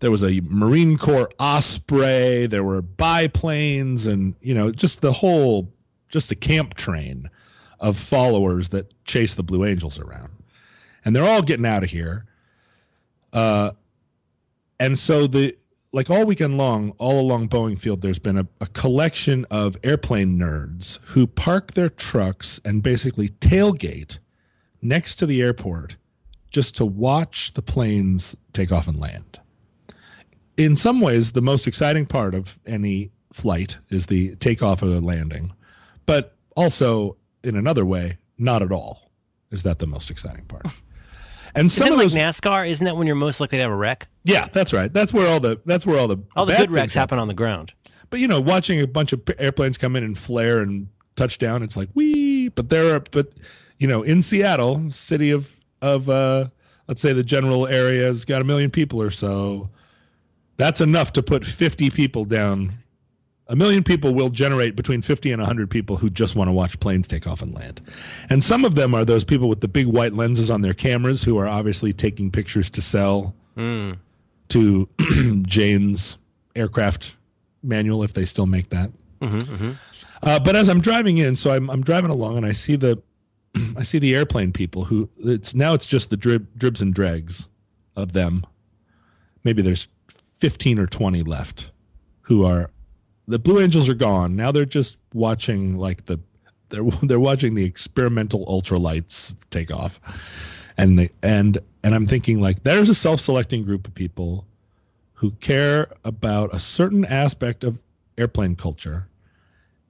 there 0.00 0.10
was 0.10 0.22
a 0.22 0.40
Marine 0.42 0.96
Corps 0.96 1.30
Osprey. 1.40 2.46
There 2.46 2.62
were 2.62 2.82
biplanes, 2.82 4.06
and 4.06 4.34
you 4.40 4.54
know, 4.54 4.70
just 4.70 5.00
the 5.00 5.12
whole 5.12 5.72
just 6.08 6.30
a 6.30 6.34
camp 6.34 6.74
train 6.74 7.30
of 7.80 7.96
followers 7.96 8.70
that 8.70 8.92
chase 9.04 9.34
the 9.34 9.42
Blue 9.42 9.64
Angels 9.64 9.98
around, 9.98 10.30
and 11.04 11.14
they're 11.14 11.24
all 11.24 11.42
getting 11.42 11.66
out 11.66 11.82
of 11.82 11.90
here. 11.90 12.26
Uh, 13.32 13.72
and 14.78 14.98
so 14.98 15.26
the 15.26 15.56
like 15.92 16.10
all 16.10 16.26
weekend 16.26 16.58
long, 16.58 16.90
all 16.98 17.18
along 17.18 17.48
Boeing 17.48 17.78
Field, 17.78 18.02
there's 18.02 18.18
been 18.18 18.36
a, 18.36 18.46
a 18.60 18.66
collection 18.66 19.46
of 19.50 19.76
airplane 19.82 20.38
nerds 20.38 20.98
who 21.06 21.26
park 21.26 21.72
their 21.72 21.88
trucks 21.88 22.60
and 22.64 22.82
basically 22.82 23.30
tailgate 23.30 24.18
next 24.82 25.16
to 25.16 25.26
the 25.26 25.40
airport 25.40 25.96
just 26.50 26.76
to 26.76 26.84
watch 26.84 27.52
the 27.54 27.62
planes 27.62 28.36
take 28.52 28.70
off 28.70 28.86
and 28.86 29.00
land. 29.00 29.38
In 30.56 30.76
some 30.76 31.00
ways, 31.00 31.32
the 31.32 31.40
most 31.40 31.66
exciting 31.66 32.04
part 32.04 32.34
of 32.34 32.58
any 32.66 33.10
flight 33.32 33.76
is 33.90 34.06
the 34.06 34.34
takeoff 34.36 34.82
or 34.82 34.86
the 34.86 35.00
landing, 35.00 35.52
but 36.04 36.36
also 36.56 37.16
in 37.44 37.56
another 37.56 37.84
way, 37.84 38.18
not 38.36 38.62
at 38.62 38.72
all. 38.72 39.10
Is 39.50 39.62
that 39.62 39.78
the 39.78 39.86
most 39.86 40.10
exciting 40.10 40.44
part? 40.44 40.66
And 41.58 41.72
some 41.72 41.88
of 41.88 41.98
like 41.98 42.04
those, 42.04 42.14
NASCAR? 42.14 42.68
Isn't 42.68 42.84
that 42.84 42.96
when 42.96 43.06
you're 43.06 43.16
most 43.16 43.40
likely 43.40 43.58
to 43.58 43.62
have 43.62 43.72
a 43.72 43.76
wreck? 43.76 44.06
yeah, 44.24 44.48
that's 44.52 44.72
right. 44.72 44.92
That's 44.92 45.12
where 45.12 45.26
all 45.26 45.40
the 45.40 45.60
that's 45.66 45.84
where 45.84 45.98
all 45.98 46.08
the 46.08 46.18
All 46.36 46.46
the 46.46 46.54
good 46.56 46.70
wrecks 46.70 46.94
happen 46.94 47.18
on 47.18 47.28
the 47.28 47.34
ground. 47.34 47.72
But 48.10 48.20
you 48.20 48.28
know, 48.28 48.40
watching 48.40 48.80
a 48.80 48.86
bunch 48.86 49.12
of 49.12 49.22
airplanes 49.38 49.76
come 49.76 49.96
in 49.96 50.04
and 50.04 50.16
flare 50.16 50.60
and 50.60 50.88
touch 51.16 51.38
down, 51.38 51.62
it's 51.62 51.76
like 51.76 51.88
wee. 51.94 52.48
But 52.48 52.68
there 52.68 52.94
are, 52.94 53.00
but 53.00 53.32
you 53.78 53.88
know, 53.88 54.02
in 54.02 54.22
Seattle, 54.22 54.90
city 54.92 55.30
of 55.30 55.58
of 55.82 56.08
uh, 56.08 56.48
let's 56.86 57.00
say 57.00 57.12
the 57.12 57.22
general 57.22 57.66
area 57.66 58.04
has 58.04 58.24
got 58.24 58.40
a 58.40 58.44
million 58.44 58.70
people 58.70 59.02
or 59.02 59.10
so. 59.10 59.70
That's 60.56 60.80
enough 60.80 61.12
to 61.14 61.22
put 61.22 61.44
fifty 61.44 61.90
people 61.90 62.24
down. 62.24 62.74
A 63.50 63.56
million 63.56 63.82
people 63.82 64.14
will 64.14 64.28
generate 64.28 64.76
between 64.76 65.00
50 65.00 65.32
and 65.32 65.40
100 65.40 65.70
people 65.70 65.96
who 65.96 66.10
just 66.10 66.36
want 66.36 66.48
to 66.48 66.52
watch 66.52 66.78
planes 66.80 67.08
take 67.08 67.26
off 67.26 67.40
and 67.40 67.54
land. 67.54 67.80
And 68.28 68.44
some 68.44 68.64
of 68.64 68.74
them 68.74 68.94
are 68.94 69.06
those 69.06 69.24
people 69.24 69.48
with 69.48 69.60
the 69.60 69.68
big 69.68 69.86
white 69.86 70.12
lenses 70.12 70.50
on 70.50 70.60
their 70.60 70.74
cameras 70.74 71.22
who 71.22 71.38
are 71.38 71.48
obviously 71.48 71.94
taking 71.94 72.30
pictures 72.30 72.68
to 72.70 72.82
sell 72.82 73.34
hmm. 73.56 73.92
to 74.50 74.88
Jane's 75.42 76.18
aircraft 76.54 77.14
manual 77.62 78.02
if 78.02 78.12
they 78.12 78.24
still 78.24 78.46
make 78.46 78.68
that. 78.70 78.90
Mm-hmm, 79.20 79.38
mm-hmm. 79.38 79.72
Uh, 80.22 80.38
but 80.38 80.56
as 80.56 80.68
I'm 80.68 80.80
driving 80.80 81.18
in, 81.18 81.36
so 81.36 81.52
I'm 81.52 81.70
I'm 81.70 81.82
driving 81.82 82.10
along 82.10 82.36
and 82.36 82.46
I 82.46 82.52
see 82.52 82.76
the 82.76 83.00
I 83.76 83.82
see 83.82 83.98
the 83.98 84.14
airplane 84.14 84.52
people 84.52 84.84
who 84.84 85.08
it's 85.18 85.54
now 85.54 85.74
it's 85.74 85.86
just 85.86 86.10
the 86.10 86.16
drib, 86.16 86.46
dribs 86.56 86.80
and 86.80 86.94
dregs 86.94 87.48
of 87.96 88.12
them. 88.12 88.44
Maybe 89.44 89.62
there's 89.62 89.88
15 90.38 90.78
or 90.78 90.86
20 90.86 91.22
left 91.22 91.70
who 92.22 92.44
are 92.44 92.70
the 93.28 93.38
Blue 93.38 93.60
Angels 93.60 93.88
are 93.88 93.94
gone. 93.94 94.34
Now 94.34 94.50
they're 94.50 94.64
just 94.64 94.96
watching 95.12 95.76
like 95.76 96.06
the 96.06 96.18
they're 96.70 96.84
they're 97.02 97.20
watching 97.20 97.54
the 97.54 97.64
experimental 97.64 98.44
ultralights 98.46 99.34
take 99.50 99.70
off, 99.70 100.00
and 100.76 100.98
the 100.98 101.10
and 101.22 101.58
and 101.84 101.94
I'm 101.94 102.06
thinking 102.06 102.40
like 102.40 102.64
there's 102.64 102.88
a 102.88 102.94
self-selecting 102.94 103.64
group 103.64 103.86
of 103.86 103.94
people 103.94 104.46
who 105.14 105.32
care 105.32 105.88
about 106.04 106.54
a 106.54 106.60
certain 106.60 107.04
aspect 107.04 107.64
of 107.64 107.78
airplane 108.16 108.56
culture, 108.56 109.08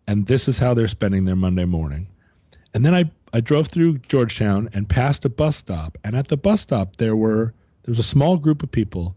and 0.07 0.26
this 0.26 0.49
is 0.49 0.59
how 0.59 0.75
they're 0.75 0.88
spending 0.88 1.25
their 1.25 1.37
Monday 1.37 1.64
morning. 1.64 2.09
And 2.75 2.85
then 2.85 2.95
I 2.95 3.11
I 3.33 3.40
drove 3.40 3.68
through 3.68 3.99
Georgetown 3.99 4.68
and 4.73 4.88
passed 4.88 5.25
a 5.25 5.28
bus 5.28 5.57
stop, 5.57 5.97
and 6.02 6.16
at 6.16 6.28
the 6.28 6.37
bus 6.37 6.62
stop 6.62 6.97
there 6.97 7.14
were 7.14 7.54
there 7.85 7.92
was 7.92 7.99
a 8.00 8.04
small 8.04 8.37
group 8.37 8.62
of 8.64 8.71
people 8.73 9.16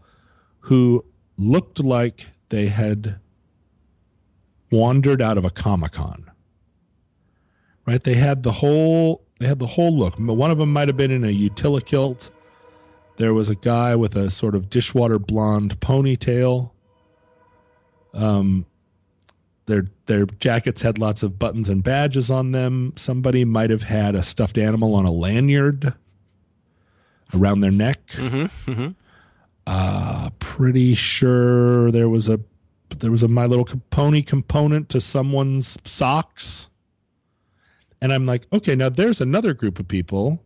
who 0.60 1.04
looked 1.36 1.80
like 1.80 2.26
they 2.50 2.68
had 2.68 3.18
wandered 4.72 5.22
out 5.22 5.38
of 5.38 5.44
a 5.44 5.50
comic 5.50 5.92
con 5.92 6.30
right? 7.86 8.02
They 8.02 8.14
had 8.14 8.42
the 8.42 8.52
whole 8.52 9.24
they 9.38 9.46
had 9.46 9.58
the 9.58 9.66
whole 9.66 9.96
look. 9.96 10.14
One 10.18 10.50
of 10.50 10.58
them 10.58 10.72
might 10.72 10.88
have 10.88 10.96
been 10.96 11.10
in 11.10 11.24
a 11.24 11.28
Utilikilt 11.28 12.30
there 13.16 13.34
was 13.34 13.48
a 13.48 13.54
guy 13.54 13.94
with 13.94 14.16
a 14.16 14.30
sort 14.30 14.54
of 14.54 14.70
dishwater 14.70 15.18
blonde 15.18 15.78
ponytail. 15.80 16.70
Um 18.14 18.66
their 19.66 19.86
their 20.06 20.26
jackets 20.26 20.82
had 20.82 20.98
lots 20.98 21.22
of 21.22 21.38
buttons 21.38 21.68
and 21.68 21.84
badges 21.84 22.30
on 22.30 22.52
them. 22.52 22.92
Somebody 22.96 23.44
might 23.44 23.70
have 23.70 23.82
had 23.82 24.14
a 24.14 24.22
stuffed 24.22 24.58
animal 24.58 24.94
on 24.94 25.04
a 25.04 25.12
lanyard 25.12 25.94
around 27.34 27.60
their 27.60 27.70
neck. 27.70 28.00
Uh 29.66 30.30
pretty 30.40 30.94
sure 30.94 31.92
there 31.92 32.08
was 32.08 32.28
a 32.28 32.40
there 33.00 33.10
was 33.10 33.22
a 33.22 33.28
my 33.28 33.46
little 33.46 33.66
pony 33.90 34.22
component 34.22 34.88
to 34.88 35.00
someone's 35.00 35.76
socks 35.84 36.68
and 38.00 38.12
i'm 38.12 38.26
like 38.26 38.46
okay 38.52 38.74
now 38.74 38.88
there's 38.88 39.20
another 39.20 39.54
group 39.54 39.78
of 39.78 39.86
people 39.88 40.42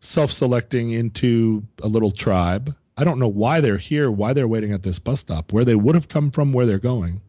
self-selecting 0.00 0.90
into 0.90 1.64
a 1.82 1.88
little 1.88 2.10
tribe 2.10 2.74
i 2.96 3.04
don't 3.04 3.18
know 3.18 3.28
why 3.28 3.60
they're 3.60 3.78
here 3.78 4.10
why 4.10 4.32
they're 4.32 4.48
waiting 4.48 4.72
at 4.72 4.82
this 4.82 4.98
bus 4.98 5.20
stop 5.20 5.52
where 5.52 5.64
they 5.64 5.74
would 5.74 5.94
have 5.94 6.08
come 6.08 6.30
from 6.30 6.52
where 6.52 6.66
they're 6.66 6.78
going 6.78 7.20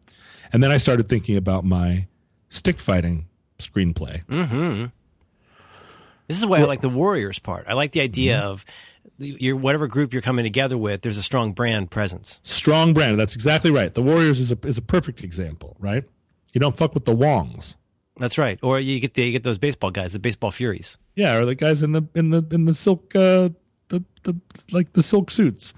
and 0.52 0.62
then 0.62 0.70
i 0.70 0.78
started 0.78 1.08
thinking 1.08 1.36
about 1.36 1.64
my 1.64 2.06
stick 2.50 2.78
fighting 2.80 3.26
screenplay 3.58 4.24
Mm-hmm. 4.26 4.86
This 6.28 6.38
is 6.38 6.46
why 6.46 6.60
I 6.60 6.62
like 6.64 6.80
the 6.80 6.88
Warriors 6.88 7.38
part. 7.38 7.66
I 7.68 7.74
like 7.74 7.92
the 7.92 8.00
idea 8.00 8.36
Mm-hmm. 8.36 8.46
of 8.46 8.64
your 9.18 9.56
whatever 9.56 9.86
group 9.86 10.12
you're 10.12 10.22
coming 10.22 10.42
together 10.44 10.76
with. 10.78 11.02
There's 11.02 11.18
a 11.18 11.22
strong 11.22 11.52
brand 11.52 11.90
presence. 11.90 12.40
strong 12.42 12.92
brand 12.94 13.18
that's 13.20 13.34
exactly 13.34 13.70
right 13.70 13.92
the 13.94 14.02
warriors 14.02 14.40
is 14.40 14.50
a, 14.52 14.58
is 14.64 14.78
a 14.78 14.82
perfect 14.82 15.22
example 15.22 15.76
right 15.78 16.04
you 16.52 16.60
don't 16.60 16.76
fuck 16.76 16.94
with 16.94 17.04
the 17.04 17.14
wongs 17.16 17.76
That's 18.18 18.36
right. 18.38 18.58
Or 18.62 18.78
you 18.78 19.00
get 19.00 19.14
the 19.14 19.24
you 19.24 19.32
get 19.32 19.42
those 19.42 19.58
baseball 19.58 19.90
guys, 19.90 20.12
the 20.12 20.18
baseball 20.18 20.50
furies. 20.50 20.98
Yeah, 21.16 21.36
or 21.38 21.46
the 21.46 21.54
guys 21.54 21.82
in 21.82 21.92
the 21.92 22.02
in 22.14 22.28
the 22.30 22.44
in 22.50 22.66
the 22.66 22.74
silk 22.74 23.14
uh 23.16 23.48
the 23.88 24.04
the 24.24 24.34
like 24.70 24.92
the 24.92 25.02
silk 25.02 25.30
suits. 25.30 25.72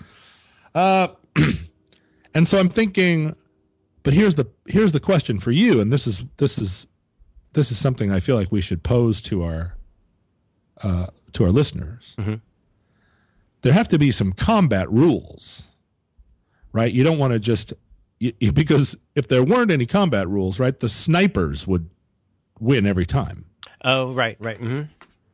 Uh 0.75 1.09
and 2.35 2.49
so 2.49 2.59
I'm 2.59 2.69
thinking 2.71 3.37
but 4.03 4.13
here's 4.15 4.35
the 4.35 4.47
here's 4.67 4.93
the 4.93 5.01
question 5.01 5.39
for 5.39 5.53
you 5.53 5.81
and 5.81 5.93
this 5.93 6.07
is 6.07 6.25
this 6.39 6.59
is 6.59 6.87
this 7.53 7.71
is 7.71 7.79
something 7.79 8.11
I 8.11 8.19
feel 8.21 8.35
like 8.37 8.51
we 8.51 8.61
should 8.61 8.83
pose 8.83 9.23
to 9.23 9.45
our 9.45 9.77
uh 10.83 11.07
to 11.35 11.45
our 11.45 11.51
listeners. 11.53 12.17
Mhm. 12.19 12.41
There 13.65 13.73
have 13.73 13.89
to 13.89 13.99
be 13.99 14.11
some 14.11 14.33
combat 14.33 14.91
rules. 14.93 15.63
Right? 16.73 16.93
You 16.93 17.03
don't 17.03 17.19
want 17.19 17.33
to 17.33 17.39
just 17.39 17.73
you, 18.19 18.53
because 18.53 18.97
if 19.15 19.27
there 19.29 19.43
weren't 19.43 19.71
any 19.71 19.87
combat 19.87 20.29
rules, 20.29 20.59
right, 20.61 20.79
the 20.79 20.89
snipers 20.89 21.67
would 21.67 21.89
win 22.61 22.87
every 22.87 23.07
time 23.07 23.47
Oh, 23.83 24.13
right, 24.13 24.37
right. 24.39 24.59
hmm 24.59 24.83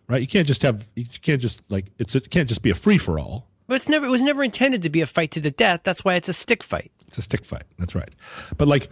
right? 0.09 0.21
You 0.23 0.27
can't 0.27 0.47
just 0.47 0.63
have 0.63 0.87
you 0.97 1.05
can't 1.23 1.41
just 1.41 1.61
like 1.69 1.87
it's 1.99 2.15
it 2.15 2.31
can't 2.31 2.49
just 2.49 2.63
be 2.63 2.71
a 2.71 2.75
free 2.75 2.99
for 2.99 3.19
all. 3.19 3.47
But 3.67 3.75
it's 3.77 3.89
never 3.89 4.07
it 4.07 4.11
was 4.11 4.23
never 4.23 4.43
intended 4.45 4.83
to 4.83 4.91
be 4.91 5.01
a 5.01 5.07
fight 5.07 5.31
to 5.33 5.41
the 5.41 5.51
death. 5.51 5.81
That's 5.85 6.05
why 6.05 6.15
it's 6.15 6.29
a 6.29 6.33
stick 6.33 6.63
fight. 6.63 6.91
It's 7.09 7.19
a 7.19 7.23
stick 7.23 7.45
fight. 7.45 7.65
That's 7.79 7.95
right. 7.95 8.11
But 8.57 8.69
like 8.69 8.89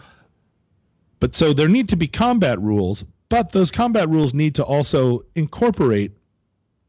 but 1.21 1.35
so 1.35 1.53
there 1.53 1.69
need 1.69 1.89
to 1.91 1.97
be 1.97 2.07
combat 2.09 2.61
rules, 2.61 3.05
but 3.29 3.53
those 3.53 3.71
combat 3.71 4.09
rules 4.09 4.35
need 4.35 4.55
to 4.57 4.65
also 4.65 5.21
incorporate 5.35 6.13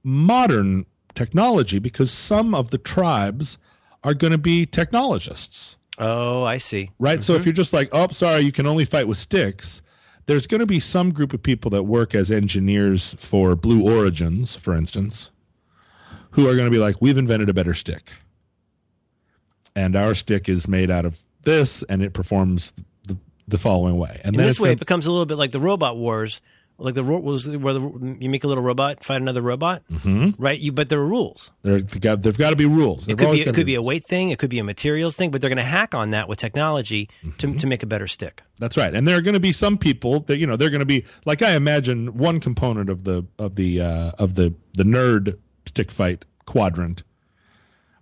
modern 0.03 0.85
technology 1.19 1.79
because 1.79 2.09
some 2.11 2.55
of 2.55 2.69
the 2.69 2.77
tribes 2.77 3.57
are 4.05 4.13
going 4.13 4.31
to 4.31 4.37
be 4.37 4.65
technologists. 4.65 5.75
Oh, 5.97 6.43
I 6.43 6.59
see. 6.59 6.91
right? 6.97 7.21
So 7.21 7.33
if 7.33 7.39
mm-hmm. 7.39 7.49
you're 7.49 7.53
just 7.53 7.73
like, 7.73 7.89
oh, 7.91 8.07
sorry, 8.11 8.43
you 8.43 8.53
can 8.53 8.65
only 8.65 8.85
fight 8.85 9.05
with 9.05 9.17
sticks, 9.17 9.81
there's 10.27 10.47
going 10.47 10.59
to 10.59 10.65
be 10.65 10.79
some 10.79 11.11
group 11.11 11.33
of 11.33 11.43
people 11.43 11.69
that 11.71 11.83
work 11.83 12.15
as 12.15 12.31
engineers 12.31 13.15
for 13.19 13.53
Blue 13.57 13.83
Origins, 13.83 14.55
for 14.55 14.73
instance, 14.73 15.29
who 16.31 16.47
are 16.47 16.55
going 16.55 16.67
to 16.67 16.71
be 16.71 16.77
like, 16.77 16.95
we've 17.01 17.17
invented 17.17 17.49
a 17.49 17.53
better 17.53 17.73
stick. 17.73 18.13
And 19.75 19.97
our 19.97 20.15
stick 20.15 20.47
is 20.47 20.69
made 20.69 20.89
out 20.89 21.03
of 21.03 21.21
this, 21.41 21.83
and 21.89 22.01
it 22.01 22.13
performs 22.13 22.71
the, 23.07 23.17
the 23.45 23.57
following 23.57 23.97
way. 23.97 24.21
And 24.23 24.35
In 24.35 24.37
then 24.37 24.47
this 24.47 24.59
way, 24.59 24.67
gonna- 24.67 24.73
it 24.73 24.79
becomes 24.79 25.05
a 25.05 25.11
little 25.11 25.25
bit 25.25 25.37
like 25.37 25.51
the 25.51 25.59
robot 25.59 25.97
wars, 25.97 26.39
like 26.79 26.95
the 26.95 27.03
was 27.03 27.47
where 27.47 27.73
the, 27.73 28.17
you 28.19 28.29
make 28.29 28.43
a 28.43 28.47
little 28.47 28.63
robot 28.63 29.03
fight 29.03 29.21
another 29.21 29.41
robot, 29.41 29.83
mm-hmm. 29.91 30.31
right? 30.41 30.59
You 30.59 30.71
but 30.71 30.89
there 30.89 30.99
are 30.99 31.05
rules. 31.07 31.51
there, 31.61 31.79
they've 31.79 32.01
got, 32.01 32.21
there've 32.21 32.37
got 32.37 32.51
to 32.51 32.55
be 32.55 32.65
rules. 32.65 33.03
It 33.03 33.17
There've 33.17 33.29
could 33.29 33.31
be 33.33 33.41
it 33.41 33.55
could 33.55 33.65
be 33.65 33.75
a 33.75 33.81
weight 33.81 34.03
thing, 34.03 34.29
it 34.29 34.39
could 34.39 34.49
be 34.49 34.59
a 34.59 34.63
materials 34.63 35.15
thing, 35.15 35.31
but 35.31 35.41
they're 35.41 35.49
going 35.49 35.57
to 35.57 35.63
hack 35.63 35.93
on 35.93 36.11
that 36.11 36.27
with 36.27 36.39
technology 36.39 37.09
Mm-hmm. 37.23 37.37
to 37.37 37.59
to 37.59 37.67
make 37.67 37.83
a 37.83 37.85
better 37.85 38.07
stick. 38.07 38.43
That's 38.59 38.77
right. 38.77 38.93
And 38.93 39.07
there 39.07 39.17
are 39.17 39.21
going 39.21 39.33
to 39.33 39.39
be 39.39 39.51
some 39.51 39.77
people 39.77 40.21
that 40.21 40.37
you 40.37 40.47
know 40.47 40.55
they're 40.55 40.69
going 40.69 40.79
to 40.79 40.85
be 40.85 41.05
like 41.25 41.41
I 41.41 41.51
imagine 41.51 42.17
one 42.17 42.39
component 42.39 42.89
of 42.89 43.03
the 43.03 43.25
of 43.37 43.55
the 43.55 43.81
uh, 43.81 44.11
of 44.17 44.35
the 44.35 44.53
the 44.73 44.83
nerd 44.83 45.37
stick 45.65 45.91
fight 45.91 46.25
quadrant 46.45 47.03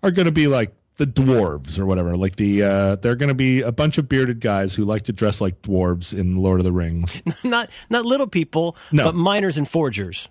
are 0.04 0.12
going 0.12 0.26
to 0.26 0.32
be 0.32 0.48
like 0.48 0.74
the 0.98 1.08
dwarves 1.08 1.78
or 1.80 1.86
whatever. 1.86 2.16
Like 2.18 2.36
the 2.36 2.64
uh, 2.64 2.96
they're 2.98 3.16
going 3.16 3.30
to 3.30 3.36
be 3.36 3.62
a 3.62 3.72
bunch 3.72 3.98
of 3.98 4.10
bearded 4.10 4.40
guys 4.40 4.74
who 4.76 4.84
like 4.86 5.04
to 5.04 5.14
dress 5.14 5.40
like 5.42 5.62
dwarves 5.62 6.18
in 6.18 6.38
Lord 6.38 6.60
of 6.60 6.64
the 6.64 6.72
Rings. 6.72 7.22
not 7.44 7.70
not 7.90 8.06
little 8.06 8.28
people, 8.28 8.76
No. 8.92 9.06
but 9.06 9.16
miners 9.16 9.58
and 9.58 9.68
forgers. 9.70 10.28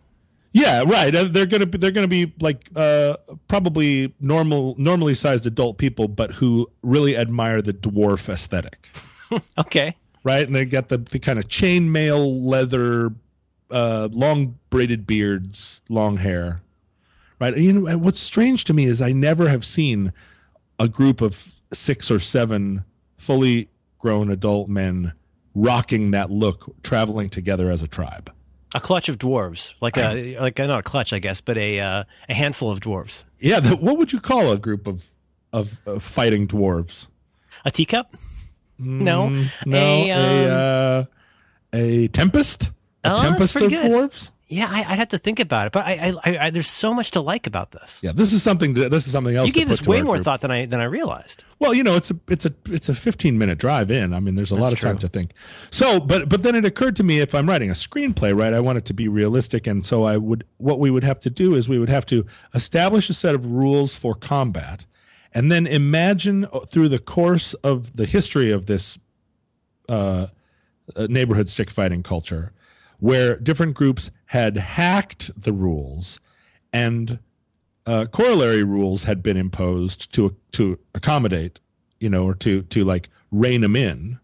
yeah, 0.53 0.83
right. 0.87 1.15
Uh, 1.15 1.25
They're 1.25 1.47
going 1.47 1.61
to 1.61 1.67
be 1.67 1.79
they're 1.79 1.91
going 1.91 2.09
to 2.09 2.27
be 2.27 2.33
like 2.41 2.69
uh, 2.75 3.17
probably 3.49 4.13
normal 4.21 4.75
normally 4.79 5.15
sized 5.15 5.47
adult 5.47 5.79
people, 5.79 6.09
but 6.09 6.33
who 6.33 6.71
really 6.83 7.17
admire 7.17 7.63
the 7.63 7.73
dwarf 7.73 8.29
aesthetic. 8.29 8.89
Okay. 9.59 9.95
right? 10.23 10.47
And 10.47 10.55
they 10.55 10.65
got 10.65 10.89
the, 10.89 10.99
the 10.99 11.19
kind 11.19 11.39
of 11.41 11.49
chainmail 11.49 12.45
leather, 12.45 13.13
uh, 13.73 14.09
long 14.13 14.57
braided 14.71 15.05
beards, 15.05 15.81
long 15.89 16.19
hair, 16.19 16.63
right? 17.41 17.53
And 17.53 17.65
you 17.65 17.73
know 17.73 17.99
what's 17.99 18.21
strange 18.21 18.63
to 18.67 18.73
me 18.73 18.85
is 18.85 19.03
I 19.03 19.11
never 19.11 19.49
have 19.49 19.65
seen 19.65 20.13
a 20.79 20.89
group 20.89 21.21
of 21.21 21.49
six 21.73 22.11
or 22.11 22.19
seven 22.19 22.85
fully 23.17 23.69
grown 23.99 24.31
adult 24.31 24.69
men 24.69 25.13
rocking 25.55 26.11
that 26.13 26.31
look, 26.31 26.75
traveling 26.83 27.31
together 27.31 27.71
as 27.71 27.83
a 27.83 27.89
tribe. 27.89 28.31
A 28.75 28.81
clutch 28.81 29.09
of 29.09 29.19
dwarves, 29.19 29.75
like 29.81 29.97
a 29.97 30.39
like 30.39 30.59
not 30.59 30.81
a 30.81 30.83
clutch, 30.83 31.13
I 31.13 31.19
guess, 31.19 31.41
but 31.41 31.57
a 31.57 31.81
uh, 31.81 32.05
a 32.29 32.35
handful 32.35 32.71
of 32.71 32.81
dwarves. 32.81 33.25
Yeah, 33.41 33.61
the, 33.61 33.77
what 33.77 33.97
would 33.97 34.13
you 34.13 34.21
call 34.21 34.53
a 34.53 34.59
group 34.59 34.87
of 34.87 35.09
of, 35.53 35.79
of 35.87 36.03
fighting 36.03 36.47
dwarves? 36.47 37.07
A 37.65 37.71
teacup? 37.71 38.17
no, 38.79 39.29
Mm, 39.29 39.51
No, 39.65 39.79
a, 39.79 40.11
um, 40.11 40.21
a 40.21 40.53
uh, 40.53 41.05
a 41.73 42.09
tempest, 42.09 42.71
a 43.05 43.13
Oh, 43.15 43.17
tempest 43.17 43.57
of 43.57 43.71
good. 43.71 43.91
dwarves. 43.91 44.31
Yeah, 44.49 44.69
I, 44.71 44.93
I'd 44.93 44.99
have 44.99 45.09
to 45.09 45.19
think 45.19 45.41
about 45.41 45.67
it. 45.67 45.73
But 45.73 45.87
I, 45.87 46.15
I, 46.25 46.39
I, 46.47 46.51
there's 46.51 46.71
so 46.71 46.95
much 46.95 47.11
to 47.13 47.21
like 47.21 47.49
about 47.49 47.73
this. 47.73 47.99
Yeah, 48.01 48.13
this 48.13 48.33
is 48.33 48.45
something. 48.45 48.77
To, 48.77 48.89
this 48.89 49.07
is 49.07 49.13
something 49.13 49.35
else. 49.35 49.49
You 49.49 49.53
gave 49.53 49.69
this 49.69 49.83
way 49.83 50.03
more 50.03 50.17
group. 50.17 50.25
thought 50.25 50.41
than 50.41 50.53
I 50.53 50.67
than 50.67 50.81
I 50.81 50.85
realized. 50.85 51.43
Well, 51.59 51.75
you 51.75 51.83
know, 51.83 51.97
it's 51.97 52.13
a 52.13 52.17
it's 52.29 52.47
a 52.47 52.55
it's 52.67 52.89
a 52.89 52.95
15 52.95 53.39
minute 53.39 53.59
drive 53.59 53.91
in. 53.91 54.15
I 54.15 54.21
mean, 54.21 54.37
there's 54.37 54.53
a 54.53 54.55
lot 54.55 54.73
of 54.73 54.79
true. 54.79 54.91
time 54.91 54.99
to 54.99 55.09
think. 55.09 55.33
So, 55.71 55.99
but 55.99 56.29
but 56.29 56.45
then 56.45 56.55
it 56.55 56.65
occurred 56.65 56.95
to 56.97 57.03
me 57.03 57.19
if 57.19 57.35
I'm 57.35 57.49
writing 57.49 57.71
a 57.71 57.75
screenplay, 57.75 58.37
right, 58.37 58.55
I 58.55 58.61
want 58.61 58.79
it 58.79 58.85
to 58.85 58.95
be 58.95 59.09
realistic, 59.09 59.67
and 59.67 59.85
so 59.85 60.05
I 60.05 60.17
would 60.17 60.45
what 60.59 60.79
we 60.79 60.93
would 60.93 61.05
have 61.05 61.19
to 61.21 61.31
do 61.31 61.57
is 61.57 61.69
we 61.69 61.81
would 61.81 61.89
have 61.89 62.07
to 62.07 62.25
establish 62.55 63.11
a 63.11 63.15
set 63.15 63.35
of 63.35 63.45
rules 63.47 63.97
for 63.97 64.15
combat, 64.15 64.87
and 65.33 65.51
then 65.51 65.67
imagine 65.67 66.47
uh, 66.53 66.61
through 66.61 66.91
the 66.91 67.01
course 67.01 67.55
of 67.55 67.97
the 67.97 68.07
history 68.07 68.53
of 68.53 68.67
this 68.67 68.97
uh, 69.89 70.29
uh, 70.95 71.07
neighborhood 71.11 71.49
stick 71.49 71.69
fighting 71.69 72.05
culture, 72.05 72.53
where 73.01 73.37
different 73.37 73.75
groups 73.75 74.13
had 74.27 74.57
hacked 74.57 75.31
the 75.41 75.53
rules 75.53 76.21
and 76.73 77.19
uh, 77.87 78.05
corollary 78.07 78.65
rules 78.65 79.05
had 79.05 79.23
been 79.23 79.37
imposed 79.37 80.13
to 80.13 80.37
to 80.53 80.79
accommodate, 80.95 81.61
you 82.01 82.11
know, 82.11 82.25
or 82.25 82.35
to 82.35 82.63
to 82.63 82.85
like 82.85 83.09
rein 83.31 83.61
them 83.61 83.77
in. 83.77 84.19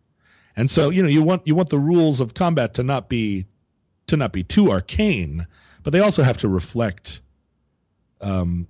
And 0.56 0.70
so, 0.70 0.90
you 0.90 1.02
know, 1.02 1.08
you 1.08 1.22
want 1.22 1.46
you 1.46 1.54
want 1.54 1.70
the 1.70 1.78
rules 1.78 2.20
of 2.20 2.34
combat 2.34 2.74
to 2.74 2.82
not 2.82 3.08
be 3.08 3.46
to 4.08 4.16
not 4.16 4.32
be 4.32 4.42
too 4.42 4.70
arcane, 4.70 5.46
but 5.82 5.92
they 5.92 6.00
also 6.00 6.22
have 6.22 6.36
to 6.38 6.48
reflect 6.48 7.20
um 8.20 8.68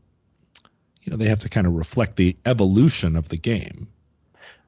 you 1.02 1.10
know, 1.10 1.16
they 1.16 1.28
have 1.28 1.40
to 1.40 1.48
kind 1.48 1.66
of 1.66 1.72
reflect 1.72 2.16
the 2.16 2.36
evolution 2.46 3.16
of 3.16 3.28
the 3.28 3.36
game. 3.36 3.88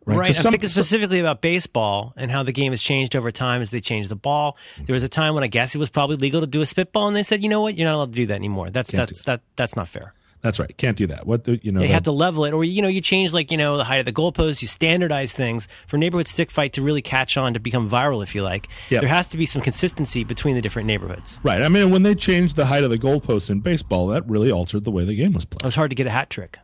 Right. 0.06 0.18
Right. 0.18 0.36
I'm 0.36 0.42
some- 0.42 0.52
thinking 0.52 0.68
specifically 0.68 1.20
about 1.20 1.40
baseball 1.40 2.12
and 2.16 2.30
how 2.30 2.42
the 2.42 2.52
game 2.52 2.72
has 2.72 2.82
changed 2.82 3.16
over 3.16 3.30
time 3.30 3.62
as 3.62 3.70
they 3.70 3.80
changed 3.80 4.10
the 4.10 4.16
ball. 4.16 4.56
There 4.84 4.94
was 4.94 5.02
a 5.02 5.08
time 5.08 5.34
when 5.34 5.44
I 5.44 5.48
guess 5.48 5.74
it 5.74 5.78
was 5.78 5.88
probably 5.90 6.16
legal 6.16 6.40
to 6.40 6.46
do 6.46 6.60
a 6.60 6.66
spitball, 6.66 7.08
and 7.08 7.16
they 7.16 7.22
said, 7.22 7.42
you 7.42 7.48
know 7.48 7.60
what, 7.62 7.76
you're 7.76 7.88
not 7.88 7.96
allowed 7.96 8.12
to 8.12 8.16
do 8.16 8.26
that 8.26 8.34
anymore. 8.34 8.70
That's 8.70 8.90
that's 8.90 9.22
that 9.24 9.40
that's 9.56 9.76
not 9.76 9.88
fair. 9.88 10.12
That's 10.42 10.58
right. 10.58 10.76
Can't 10.76 10.94
do 10.94 11.06
that. 11.06 11.26
What 11.26 11.44
the 11.44 11.58
you 11.62 11.72
know? 11.72 11.80
They 11.80 11.86
the- 11.86 11.94
had 11.94 12.04
to 12.04 12.12
level 12.12 12.44
it, 12.44 12.52
or 12.52 12.64
you 12.64 12.82
know, 12.82 12.88
you 12.88 13.00
change 13.00 13.32
like 13.32 13.50
you 13.50 13.56
know 13.56 13.78
the 13.78 13.84
height 13.84 14.00
of 14.00 14.04
the 14.04 14.12
goalpost. 14.12 14.60
You 14.60 14.68
standardize 14.68 15.32
things 15.32 15.68
for 15.86 15.96
neighborhood 15.96 16.28
stick 16.28 16.50
fight 16.50 16.74
to 16.74 16.82
really 16.82 17.00
catch 17.00 17.38
on 17.38 17.54
to 17.54 17.60
become 17.60 17.88
viral, 17.88 18.22
if 18.22 18.34
you 18.34 18.42
like. 18.42 18.68
Yep. 18.90 19.00
There 19.00 19.08
has 19.08 19.26
to 19.28 19.38
be 19.38 19.46
some 19.46 19.62
consistency 19.62 20.22
between 20.22 20.54
the 20.54 20.60
different 20.60 20.86
neighborhoods. 20.86 21.38
Right. 21.42 21.62
I 21.62 21.70
mean, 21.70 21.90
when 21.90 22.02
they 22.02 22.14
changed 22.14 22.56
the 22.56 22.66
height 22.66 22.84
of 22.84 22.90
the 22.90 22.98
goalpost 22.98 23.48
in 23.48 23.60
baseball, 23.60 24.08
that 24.08 24.28
really 24.28 24.50
altered 24.50 24.84
the 24.84 24.90
way 24.90 25.06
the 25.06 25.14
game 25.16 25.32
was 25.32 25.46
played. 25.46 25.62
It 25.62 25.64
was 25.64 25.76
hard 25.76 25.88
to 25.90 25.96
get 25.96 26.06
a 26.06 26.10
hat 26.10 26.28
trick. 26.28 26.58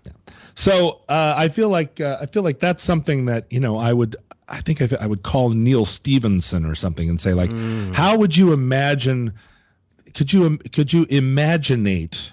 So 0.55 1.01
uh, 1.09 1.35
I 1.37 1.49
feel 1.49 1.69
like 1.69 2.01
uh, 2.01 2.19
I 2.21 2.27
feel 2.27 2.43
like 2.43 2.61
that's 2.61 2.83
something 2.83 3.27
that 3.27 3.47
you 3.51 3.61
know 3.61 3.79
I 3.79 3.93
would 3.93 4.17
I 4.49 4.61
think 4.61 4.83
I, 4.83 4.89
I 5.01 5.07
would 5.07 5.23
call 5.23 5.51
Neal 5.51 5.85
Stephenson 5.85 6.65
or 6.65 6.75
something 6.75 7.09
and 7.09 7.21
say 7.21 7.35
like, 7.35 7.53
how 7.95 8.17
would 8.17 8.37
you 8.37 8.53
imagine? 8.53 9.33
Could 10.15 10.33
you 10.33 10.59
could 10.73 10.93
you 10.93 11.07
imaginate 11.09 12.33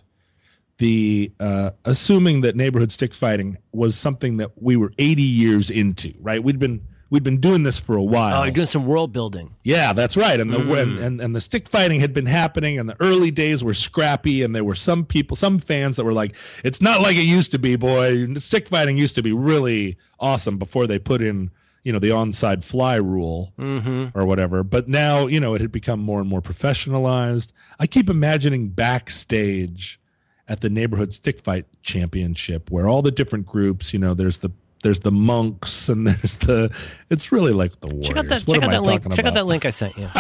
the 0.79 1.31
uh, 1.39 1.71
assuming 1.85 2.41
that 2.41 2.55
neighborhood 2.55 2.91
stick 2.91 3.13
fighting 3.13 3.57
was 3.71 3.97
something 3.97 4.37
that 4.37 4.51
we 4.61 4.75
were 4.75 4.91
80 4.97 5.21
years 5.21 5.69
into, 5.69 6.13
right? 6.19 6.43
We'd 6.43 6.59
been 6.59 6.81
we'd 7.09 7.23
been 7.23 7.39
doing 7.39 7.63
this 7.63 7.77
for 7.79 7.95
a 7.95 8.03
while. 8.03 8.41
Oh, 8.41 8.43
you're 8.43 8.51
doing 8.53 8.67
some 8.67 8.85
world 8.85 9.13
building. 9.13 9.55
Yeah, 9.63 9.93
that's 9.93 10.17
right. 10.17 10.39
And 10.39 10.51
the 10.53 10.57
Mm. 10.57 10.81
and, 10.81 10.99
and 10.99 11.21
and 11.21 11.35
the 11.35 11.41
stick 11.41 11.67
fighting 11.69 11.99
had 11.99 12.13
been 12.13 12.25
happening, 12.25 12.77
and 12.79 12.89
the 12.89 12.95
early 12.99 13.31
days 13.31 13.63
were 13.63 13.73
scrappy, 13.73 14.43
and 14.43 14.55
there 14.55 14.63
were 14.63 14.75
some 14.75 15.05
people, 15.05 15.35
some 15.35 15.59
fans 15.59 15.95
that 15.97 16.03
were 16.03 16.13
like, 16.13 16.35
"It's 16.63 16.81
not 16.81 17.01
like 17.01 17.17
it 17.17 17.23
used 17.25 17.51
to 17.51 17.59
be, 17.59 17.75
boy. 17.75 18.33
Stick 18.35 18.67
fighting 18.67 18.97
used 18.97 19.15
to 19.15 19.23
be 19.23 19.31
really 19.31 19.97
awesome 20.19 20.57
before 20.57 20.87
they 20.87 20.99
put 20.99 21.21
in." 21.21 21.51
You 21.83 21.93
know 21.93 21.99
the 21.99 22.09
onside 22.09 22.65
fly 22.65 22.95
rule 22.95 23.53
Mm-hmm. 23.57 24.07
or 24.17 24.25
whatever, 24.25 24.61
but 24.61 24.89
now 24.89 25.27
you 25.27 25.39
know 25.39 25.53
it 25.53 25.61
had 25.61 25.71
become 25.71 26.01
more 26.01 26.19
and 26.19 26.27
more 26.27 26.41
professionalized. 26.41 27.47
I 27.79 27.87
keep 27.87 28.09
imagining 28.09 28.69
backstage 28.69 29.99
at 30.49 30.61
the 30.61 30.69
neighborhood 30.69 31.13
stick 31.13 31.39
fight 31.39 31.65
championship 31.83 32.69
where 32.71 32.87
all 32.87 33.01
the 33.01 33.11
different 33.11 33.45
groups, 33.45 33.93
you 33.93 33.99
know, 33.99 34.13
there's 34.13 34.39
the 34.39 34.51
there's 34.87 35.01
the 35.01 35.11
monks 35.11 35.89
and 35.89 36.07
there's 36.07 36.37
the 36.37 36.71
it's 37.09 37.29
really 37.33 37.51
like 37.51 37.77
the 37.81 37.87
warriors. 37.87 38.07
Check 38.07 38.17
out 38.17 38.27
that. 38.29 38.43
What 38.43 38.53
check 38.55 38.63
out 38.63 38.71
that 38.71 38.83
link. 38.83 39.13
Check 39.13 39.25
out 39.25 39.33
that 39.33 39.45
link 39.45 39.65
I 39.65 39.71
sent 39.71 39.97
you. 39.97 40.09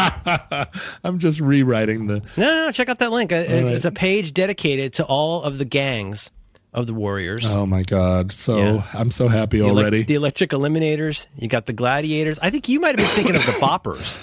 I'm 1.03 1.19
just 1.19 1.39
rewriting 1.39 2.07
the. 2.07 2.15
No, 2.35 2.45
no, 2.45 2.65
no. 2.65 2.71
Check 2.73 2.89
out 2.89 2.99
that 2.99 3.11
link. 3.11 3.31
It's, 3.31 3.49
right. 3.49 3.73
it's 3.75 3.85
a 3.85 3.91
page 3.91 4.33
dedicated 4.33 4.93
to 4.95 5.05
all 5.05 5.43
of 5.43 5.57
the 5.57 5.63
gangs 5.63 6.29
of 6.73 6.85
the 6.85 6.93
Warriors. 6.93 7.45
Oh 7.45 7.65
my 7.65 7.83
god! 7.83 8.33
So 8.33 8.57
Yeah. 8.57 8.83
I'm 8.93 9.09
so 9.09 9.29
happy 9.29 9.59
The 9.59 9.65
elec- 9.67 9.69
already. 9.77 10.03
the 10.03 10.15
electric 10.15 10.49
eliminators. 10.49 11.25
You 11.37 11.47
got 11.47 11.65
the 11.65 11.73
gladiators. 11.73 12.37
I 12.41 12.49
think 12.49 12.67
you 12.67 12.81
might 12.81 12.99
have 12.99 13.07
been 13.07 13.15
thinking 13.15 13.35
of 13.37 13.45
the 13.45 13.53
boppers. 13.53 14.19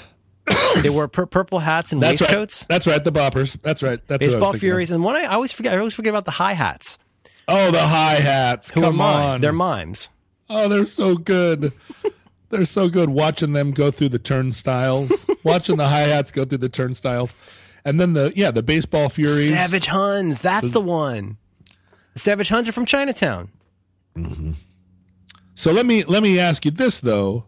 they 0.82 0.90
wore 0.90 1.08
pur- 1.08 1.24
purple 1.24 1.58
hats 1.58 1.92
and 1.92 2.02
That's 2.02 2.20
waistcoats. 2.20 2.60
right. 2.62 2.68
That's 2.68 2.86
right. 2.86 3.02
The 3.02 3.12
boppers. 3.12 3.56
That's 3.62 3.82
right. 3.82 3.98
That's 4.06 4.20
what 4.20 4.22
I 4.22 4.26
was 4.26 4.34
Baseball 4.34 4.52
thinking 4.52 4.56
of. 4.56 4.60
furies, 4.72 4.90
and 4.90 5.02
one 5.02 5.16
I, 5.16 5.22
I 5.22 5.34
always 5.36 5.52
forget. 5.52 5.72
I 5.72 5.78
always 5.78 5.94
forget 5.94 6.10
about 6.10 6.26
the 6.26 6.32
hi 6.32 6.52
hats. 6.52 6.98
Oh, 7.48 7.70
the 7.70 7.80
hi 7.80 8.14
hats. 8.14 8.70
Who 8.70 8.80
Come 8.80 8.94
are 8.94 8.96
mime. 8.96 9.22
on. 9.34 9.40
They're 9.42 9.52
mimes. 9.52 10.08
Oh, 10.50 10.68
they're 10.68 10.86
so 10.86 11.16
good. 11.16 11.72
they're 12.50 12.64
so 12.64 12.88
good. 12.88 13.10
Watching 13.10 13.52
them 13.52 13.72
go 13.72 13.90
through 13.90 14.10
the 14.10 14.18
turnstiles. 14.18 15.26
watching 15.44 15.76
the 15.76 15.88
hi 15.88 16.00
hats 16.00 16.30
go 16.30 16.44
through 16.44 16.58
the 16.58 16.68
turnstiles, 16.68 17.32
and 17.84 18.00
then 18.00 18.12
the 18.12 18.32
yeah 18.36 18.50
the 18.50 18.62
baseball 18.62 19.08
furies. 19.08 19.48
Savage 19.48 19.86
Huns. 19.86 20.40
That's 20.40 20.70
the 20.70 20.80
one. 20.80 21.36
Savage 22.16 22.48
Huns 22.48 22.68
are 22.68 22.72
from 22.72 22.86
Chinatown. 22.86 23.50
Mm-hmm. 24.16 24.52
So 25.54 25.72
let 25.72 25.86
me 25.86 26.04
let 26.04 26.22
me 26.22 26.38
ask 26.38 26.64
you 26.64 26.70
this 26.70 27.00
though. 27.00 27.44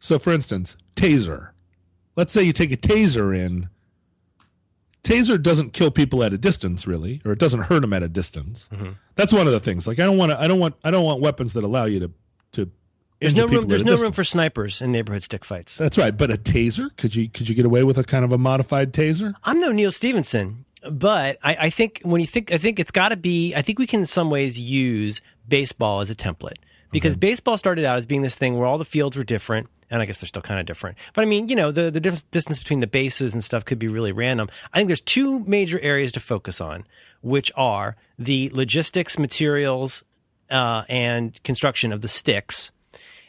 So 0.00 0.18
for 0.18 0.32
instance, 0.32 0.76
taser. 0.96 1.50
Let's 2.16 2.32
say 2.32 2.42
you 2.42 2.52
take 2.52 2.72
a 2.72 2.76
taser 2.76 3.36
in. 3.36 3.68
Taser 5.04 5.42
doesn't 5.42 5.72
kill 5.72 5.90
people 5.90 6.22
at 6.22 6.32
a 6.32 6.38
distance, 6.38 6.86
really, 6.86 7.20
or 7.24 7.32
it 7.32 7.38
doesn't 7.38 7.62
hurt 7.62 7.80
them 7.80 7.92
at 7.92 8.02
a 8.02 8.08
distance. 8.08 8.68
Mm-hmm. 8.72 8.90
That's 9.16 9.32
one 9.32 9.46
of 9.46 9.52
the 9.52 9.60
things. 9.60 9.86
Like 9.86 9.98
I 9.98 10.04
don't 10.04 10.16
want 10.16 10.30
to. 10.30 10.40
I 10.40 10.46
don't 10.46 10.60
want. 10.60 10.76
I 10.84 10.90
don't 10.90 11.04
want 11.04 11.20
weapons 11.20 11.54
that 11.54 11.64
allow 11.64 11.86
you 11.86 12.00
to 12.00 12.10
to. 12.52 12.70
There's 13.20 13.34
no 13.34 13.46
room. 13.46 13.66
There's 13.66 13.84
no 13.84 13.96
room 13.96 14.12
for 14.12 14.24
snipers 14.24 14.80
in 14.80 14.92
neighborhood 14.92 15.24
stick 15.24 15.44
fights. 15.44 15.76
That's 15.76 15.98
right. 15.98 16.16
But 16.16 16.30
a 16.30 16.36
taser, 16.36 16.96
could 16.96 17.16
you 17.16 17.28
could 17.28 17.48
you 17.48 17.54
get 17.54 17.66
away 17.66 17.82
with 17.82 17.98
a 17.98 18.04
kind 18.04 18.24
of 18.24 18.32
a 18.32 18.38
modified 18.38 18.92
taser? 18.92 19.34
I'm 19.42 19.60
no 19.60 19.72
Neal 19.72 19.90
Stephenson, 19.90 20.66
but 20.88 21.38
I, 21.42 21.56
I 21.60 21.70
think 21.70 22.00
when 22.04 22.20
you 22.20 22.26
think, 22.26 22.52
I 22.52 22.58
think 22.58 22.78
it's 22.78 22.90
got 22.92 23.08
to 23.08 23.16
be. 23.16 23.54
I 23.54 23.62
think 23.62 23.78
we 23.80 23.86
can 23.88 24.00
in 24.00 24.06
some 24.06 24.30
ways 24.30 24.58
use 24.58 25.20
baseball 25.48 26.00
as 26.00 26.10
a 26.10 26.14
template 26.14 26.58
because 26.92 27.16
baseball 27.16 27.56
started 27.58 27.84
out 27.84 27.96
as 27.96 28.06
being 28.06 28.22
this 28.22 28.36
thing 28.36 28.56
where 28.56 28.66
all 28.66 28.78
the 28.78 28.84
fields 28.84 29.16
were 29.16 29.24
different. 29.24 29.68
And 29.92 30.00
I 30.00 30.06
guess 30.06 30.18
they're 30.18 30.28
still 30.28 30.42
kind 30.42 30.58
of 30.58 30.64
different. 30.64 30.96
But 31.12 31.22
I 31.22 31.26
mean, 31.26 31.48
you 31.48 31.54
know, 31.54 31.70
the, 31.70 31.90
the 31.90 32.00
distance 32.00 32.58
between 32.58 32.80
the 32.80 32.86
bases 32.86 33.34
and 33.34 33.44
stuff 33.44 33.64
could 33.64 33.78
be 33.78 33.88
really 33.88 34.10
random. 34.10 34.48
I 34.72 34.78
think 34.78 34.88
there's 34.88 35.02
two 35.02 35.40
major 35.40 35.78
areas 35.80 36.12
to 36.12 36.20
focus 36.20 36.60
on, 36.60 36.86
which 37.20 37.52
are 37.56 37.96
the 38.18 38.50
logistics, 38.54 39.18
materials, 39.18 40.02
uh, 40.50 40.84
and 40.88 41.40
construction 41.42 41.92
of 41.92 42.00
the 42.00 42.08
sticks 42.08 42.72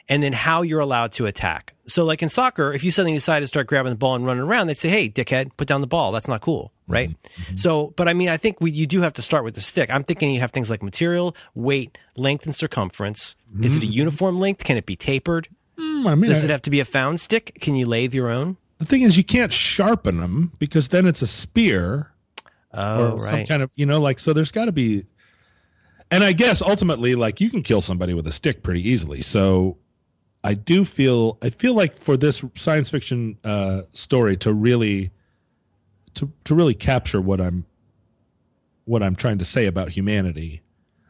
and 0.10 0.22
then 0.22 0.34
how 0.34 0.62
you're 0.62 0.80
allowed 0.80 1.14
to 1.14 1.26
attack. 1.26 1.74
So, 1.88 2.06
like 2.06 2.22
in 2.22 2.30
soccer, 2.30 2.74
if 2.74 2.84
you 2.84 2.92
suddenly 2.92 3.18
decide 3.18 3.42
to 3.42 3.48
start 3.48 3.68
grabbing 3.68 3.92
the 3.92 3.98
ball 3.98 4.16
and 4.16 4.26
running 4.26 4.44
around, 4.44 4.68
they'd 4.68 4.78
say, 4.78 4.90
"Hey, 4.90 5.10
dickhead, 5.10 5.52
put 5.58 5.68
down 5.68 5.82
the 5.82 5.88
ball. 5.88 6.12
That's 6.12 6.28
not 6.28 6.42
cool." 6.42 6.72
Mm-hmm. 6.84 6.94
Right. 6.94 7.10
Mm-hmm. 7.10 7.56
So, 7.58 7.94
but 7.96 8.08
I 8.08 8.14
mean, 8.14 8.30
I 8.30 8.38
think 8.38 8.58
we, 8.60 8.72
you 8.72 8.86
do 8.86 9.02
have 9.02 9.14
to 9.14 9.22
start 9.22 9.44
with 9.44 9.56
the 9.56 9.62
stick. 9.62 9.90
I'm 9.90 10.04
thinking 10.04 10.34
you 10.34 10.42
have 10.42 10.52
things 10.52 10.70
like 10.70 10.84
material, 10.84 11.36
weight, 11.56 11.98
length, 12.18 12.46
and 12.46 12.56
circumference. 12.56 13.36
Is 13.62 13.76
it 13.76 13.84
a 13.84 13.86
mm-hmm. 13.86 13.94
uniform 13.94 14.40
length? 14.40 14.64
Can 14.64 14.78
it 14.78 14.86
be 14.86 14.96
tapered? 14.96 15.48
Hmm, 15.78 16.08
I 16.08 16.16
mean, 16.16 16.30
Does 16.30 16.42
I- 16.44 16.48
it 16.48 16.50
have 16.52 16.62
to 16.64 16.70
be 16.70 16.80
a 16.80 16.86
found 16.86 17.20
stick? 17.20 17.58
Can 17.62 17.76
you 17.76 17.86
lathe 17.86 18.14
your 18.14 18.30
own? 18.30 18.58
the 18.80 18.86
thing 18.86 19.04
is, 19.04 19.16
you 19.16 19.24
can't 19.24 19.54
sharpen 19.54 20.20
them 20.20 20.52
because 20.60 20.90
then 20.90 21.06
it's 21.06 21.22
a 21.22 21.28
spear. 21.28 22.12
Oh, 22.74 23.12
or 23.14 23.22
some 23.22 23.46
kind 23.46 23.62
of 23.62 23.70
you 23.76 23.86
know 23.86 24.02
like 24.02 24.20
so 24.20 24.34
there's 24.34 24.52
got 24.52 24.66
to 24.66 24.72
be 24.72 25.06
and 26.10 26.24
i 26.24 26.32
guess 26.34 26.60
ultimately 26.60 27.14
like 27.14 27.40
you 27.40 27.52
can 27.52 27.62
kill 27.62 27.82
somebody 27.82 28.16
with 28.16 28.26
a 28.26 28.32
stick 28.32 28.64
pretty 28.64 28.82
easily 28.90 29.22
so 29.22 29.78
i 30.44 30.56
do 30.56 30.84
feel 30.84 31.38
i 31.44 31.52
feel 31.52 31.76
like 31.76 31.96
for 31.96 32.18
this 32.18 32.44
science 32.56 32.90
fiction 32.90 33.38
uh 33.44 33.82
story 33.92 34.36
to 34.38 34.52
really 34.52 35.12
to 36.16 36.32
to 36.46 36.56
really 36.56 36.74
capture 36.74 37.22
what 37.22 37.40
i'm 37.40 37.64
what 38.86 39.04
i'm 39.04 39.16
trying 39.16 39.38
to 39.38 39.46
say 39.46 39.68
about 39.68 39.90
humanity 39.90 40.63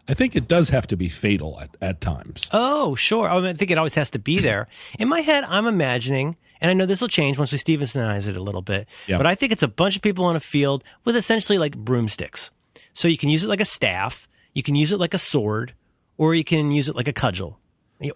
i 0.08 0.14
think 0.14 0.36
it 0.36 0.48
does 0.48 0.70
have 0.70 0.86
to 0.88 0.96
be 0.98 1.10
fatal 1.10 1.60
at, 1.62 1.70
at 1.82 2.02
times 2.02 2.48
Oh, 2.52 2.96
sure. 2.96 3.30
I, 3.30 3.36
mean, 3.40 3.46
I 3.46 3.54
think 3.54 3.72
it 3.72 3.78
always 3.78 3.96
has 3.96 4.10
to 4.12 4.20
be 4.20 4.40
there. 4.40 4.68
In 5.00 5.08
my 5.08 5.22
head, 5.22 5.44
I'm 5.48 5.66
imagining, 5.66 6.36
and 6.62 6.70
I 6.70 6.74
know 6.74 6.86
this 6.86 7.02
will 7.02 7.08
change 7.08 7.38
once 7.38 7.52
we 7.52 7.58
Stephensonize 7.58 8.28
it 8.28 8.36
a 8.38 8.42
little 8.44 8.62
bit, 8.62 8.88
Yeah. 9.08 9.18
but 9.18 9.26
I 9.26 9.36
think 9.36 9.52
it's 9.52 9.64
a 9.64 9.68
bunch 9.68 9.96
of 9.96 10.02
people 10.02 10.26
on 10.26 10.36
a 10.36 10.40
field 10.40 10.84
with 11.06 11.16
essentially 11.16 11.58
like 11.58 11.78
broomsticks. 11.78 12.52
So 12.94 13.08
you 13.08 13.18
can 13.18 13.30
use 13.30 13.44
it 13.44 13.48
like 13.48 13.62
a 13.62 13.66
staff, 13.66 14.28
you 14.54 14.62
can 14.64 14.76
use 14.76 14.92
it 14.92 15.00
like 15.00 15.14
a 15.14 15.18
sword, 15.18 15.74
or 16.18 16.36
you 16.36 16.44
can 16.44 16.70
use 16.72 16.88
it 16.90 16.96
like 16.96 17.08
a 17.08 17.14
cudgel, 17.14 17.58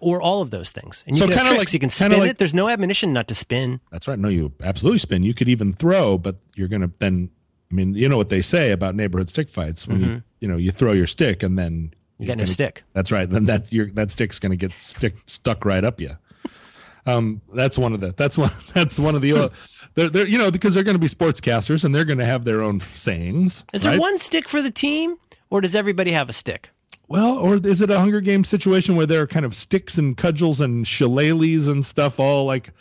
or 0.00 0.20
all 0.22 0.40
of 0.42 0.50
those 0.50 0.70
things. 0.70 1.02
And 1.06 1.16
you 1.16 1.20
So 1.22 1.28
can 1.28 1.38
have 1.38 1.46
tricks. 1.48 1.58
like- 1.58 1.72
you 1.72 1.80
can 1.80 1.90
spin 1.90 2.12
like- 2.12 2.30
it. 2.32 2.38
There's 2.38 2.54
no 2.54 2.68
admonition 2.68 3.12
not 3.12 3.26
to 3.28 3.34
spin. 3.34 3.80
that's 3.90 4.06
right 4.06 4.18
no 4.18 4.28
you 4.28 4.52
absolutely 4.62 4.98
spin 4.98 5.22
you 5.24 5.34
could 5.34 5.48
even 5.48 5.72
throw 5.72 6.18
but 6.18 6.36
you're 6.54 6.68
gonna 6.68 6.90
then 7.00 7.30
i 7.70 7.74
mean 7.74 7.94
you 7.94 8.08
know 8.08 8.16
what 8.16 8.28
they 8.28 8.42
say 8.42 8.70
about 8.72 8.94
neighborhood 8.94 9.28
stick 9.28 9.48
fights 9.48 9.86
when 9.86 10.00
you 10.00 10.22
you 10.40 10.48
know 10.48 10.56
you 10.56 10.70
throw 10.70 10.92
your 10.92 11.06
stick 11.06 11.42
and 11.42 11.58
then 11.58 11.92
Mm-hmm. 12.18 12.22
You 12.24 12.28
no 12.30 12.34
gonna- 12.34 12.46
stick. 12.48 12.82
That's 12.94 13.12
right. 13.12 13.30
Then 13.30 13.44
that 13.44 13.72
your 13.72 13.86
that 13.90 14.10
stick's 14.10 14.40
going 14.40 14.50
to 14.50 14.56
get 14.56 14.78
stick 14.80 15.14
stuck 15.26 15.64
right 15.64 15.84
up 15.84 16.00
you. 16.00 16.16
Um, 17.06 17.40
that's 17.54 17.78
one 17.78 17.94
of 17.94 18.00
the 18.00 18.12
that's 18.16 18.36
one 18.36 18.50
that's 18.74 18.98
one 18.98 19.14
of 19.14 19.22
the 19.22 19.32
uh, 19.34 19.48
they're, 19.94 20.10
they're 20.10 20.26
you 20.26 20.36
know 20.36 20.50
because 20.50 20.74
they're 20.74 20.82
going 20.82 20.96
to 20.96 21.00
be 21.00 21.08
sportscasters 21.08 21.84
and 21.84 21.94
they're 21.94 22.04
going 22.04 22.18
to 22.18 22.24
have 22.24 22.44
their 22.44 22.60
own 22.60 22.80
sayings. 22.80 23.64
Is 23.72 23.84
right? 23.86 23.92
there 23.92 24.00
one 24.00 24.18
stick 24.18 24.48
for 24.48 24.60
the 24.60 24.70
team, 24.70 25.16
or 25.48 25.60
does 25.60 25.74
everybody 25.76 26.10
have 26.10 26.28
a 26.28 26.32
stick? 26.32 26.70
Well, 27.06 27.38
or 27.38 27.54
is 27.56 27.80
it 27.80 27.88
a 27.90 28.00
Hunger 28.00 28.20
Games 28.20 28.48
situation 28.48 28.96
where 28.96 29.06
there 29.06 29.22
are 29.22 29.26
kind 29.26 29.46
of 29.46 29.54
sticks 29.54 29.96
and 29.96 30.16
cudgels 30.16 30.60
and 30.60 30.84
shillelaghs 30.86 31.68
and 31.68 31.86
stuff 31.86 32.18
all 32.20 32.44
like 32.44 32.72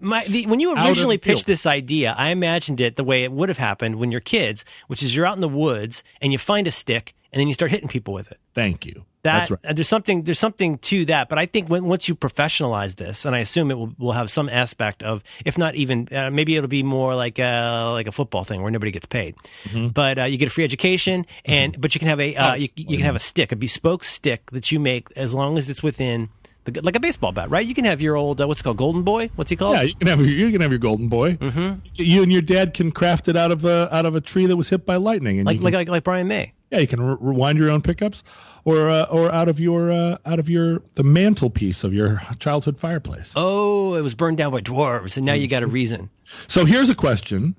My, 0.00 0.22
the, 0.28 0.46
when 0.46 0.60
you 0.60 0.74
originally 0.74 1.16
field. 1.18 1.36
pitched 1.36 1.46
this 1.46 1.66
idea, 1.66 2.14
I 2.16 2.30
imagined 2.30 2.80
it 2.80 2.96
the 2.96 3.04
way 3.04 3.24
it 3.24 3.32
would 3.32 3.48
have 3.48 3.58
happened 3.58 3.96
when 3.96 4.10
you're 4.12 4.20
kids, 4.20 4.64
which 4.86 5.02
is 5.02 5.14
you're 5.14 5.26
out 5.26 5.36
in 5.36 5.40
the 5.40 5.48
woods 5.48 6.02
and 6.20 6.32
you 6.32 6.38
find 6.38 6.66
a 6.66 6.72
stick 6.72 7.14
and 7.32 7.40
then 7.40 7.48
you 7.48 7.54
start 7.54 7.70
hitting 7.70 7.88
people 7.88 8.14
with 8.14 8.30
it. 8.30 8.38
thank 8.54 8.86
you. 8.86 9.04
That 9.24 9.38
that's 9.38 9.50
right. 9.50 9.60
uh, 9.64 9.72
there's 9.72 9.88
something 9.88 10.22
there's 10.22 10.38
something 10.38 10.78
to 10.78 11.04
that, 11.06 11.28
but 11.28 11.38
I 11.40 11.46
think 11.46 11.68
when, 11.68 11.84
once 11.86 12.08
you 12.08 12.14
professionalize 12.14 12.94
this, 12.94 13.24
and 13.24 13.34
I 13.34 13.40
assume 13.40 13.72
it 13.72 13.74
will, 13.74 13.92
will 13.98 14.12
have 14.12 14.30
some 14.30 14.48
aspect 14.48 15.02
of, 15.02 15.24
if 15.44 15.58
not 15.58 15.74
even, 15.74 16.08
uh, 16.12 16.30
maybe 16.30 16.56
it'll 16.56 16.68
be 16.68 16.84
more 16.84 17.16
like 17.16 17.40
a 17.40 17.90
like 17.92 18.06
a 18.06 18.12
football 18.12 18.44
thing 18.44 18.62
where 18.62 18.70
nobody 18.70 18.92
gets 18.92 19.06
paid, 19.06 19.34
Mm-hmm. 19.64 19.88
but 19.88 20.20
uh, 20.20 20.24
you 20.24 20.38
get 20.38 20.46
a 20.46 20.50
free 20.52 20.62
education, 20.62 21.26
and 21.44 21.78
but 21.80 21.96
you 21.96 21.98
can 21.98 22.08
have 22.08 22.20
a 22.20 22.36
uh, 22.36 22.54
you, 22.54 22.68
you 22.76 22.96
can 22.96 23.06
have 23.06 23.16
a 23.16 23.18
stick, 23.20 23.50
a 23.50 23.56
bespoke 23.56 24.04
stick 24.04 24.52
that 24.52 24.70
you 24.70 24.78
make 24.78 25.08
as 25.16 25.34
long 25.34 25.58
as 25.58 25.68
it's 25.68 25.82
within. 25.82 26.28
The, 26.64 26.80
like 26.82 26.96
a 26.96 27.00
baseball 27.00 27.32
bat, 27.32 27.48
right? 27.50 27.64
You 27.64 27.74
can 27.74 27.84
have 27.86 28.00
your 28.02 28.16
old 28.16 28.40
uh, 28.40 28.46
what's 28.46 28.60
it 28.60 28.64
called, 28.64 28.76
Golden 28.76 29.02
Boy. 29.02 29.30
What's 29.36 29.48
he 29.50 29.56
called? 29.56 29.76
Yeah, 29.76 29.82
you 29.82 29.94
can 29.94 30.06
have 30.08 30.20
your, 30.20 30.28
you 30.28 30.50
can 30.52 30.60
have 30.60 30.70
your 30.70 30.78
golden 30.78 31.08
boy. 31.08 31.36
Mm-hmm. 31.36 31.80
You 31.94 32.22
and 32.22 32.32
your 32.32 32.42
dad 32.42 32.74
can 32.74 32.92
craft 32.92 33.28
it 33.28 33.36
out 33.36 33.50
of 33.50 33.64
a 33.64 33.88
out 33.94 34.04
of 34.04 34.14
a 34.14 34.20
tree 34.20 34.46
that 34.46 34.56
was 34.56 34.68
hit 34.68 34.84
by 34.84 34.96
lightning, 34.96 35.38
and 35.38 35.46
like, 35.46 35.56
can- 35.56 35.64
like 35.64 35.74
like 35.74 35.88
like 35.88 36.04
Brian 36.04 36.28
May. 36.28 36.52
Yeah, 36.70 36.80
you 36.80 36.86
can 36.86 37.00
re- 37.00 37.16
rewind 37.18 37.58
your 37.58 37.70
own 37.70 37.80
pickups, 37.80 38.22
or 38.66 38.90
uh, 38.90 39.04
or 39.04 39.32
out 39.32 39.48
of 39.48 39.58
your 39.58 39.90
uh, 39.90 40.18
out 40.26 40.38
of 40.38 40.50
your 40.50 40.82
the 40.96 41.02
mantelpiece 41.04 41.82
of 41.84 41.94
your 41.94 42.20
childhood 42.38 42.78
fireplace. 42.78 43.32
Oh, 43.34 43.94
it 43.94 44.02
was 44.02 44.14
burned 44.14 44.36
down 44.36 44.52
by 44.52 44.60
dwarves, 44.60 45.16
and 45.16 45.24
now 45.24 45.32
you 45.32 45.48
got 45.48 45.62
a 45.62 45.66
reason. 45.66 46.10
So 46.46 46.66
here's 46.66 46.90
a 46.90 46.94
question. 46.94 47.56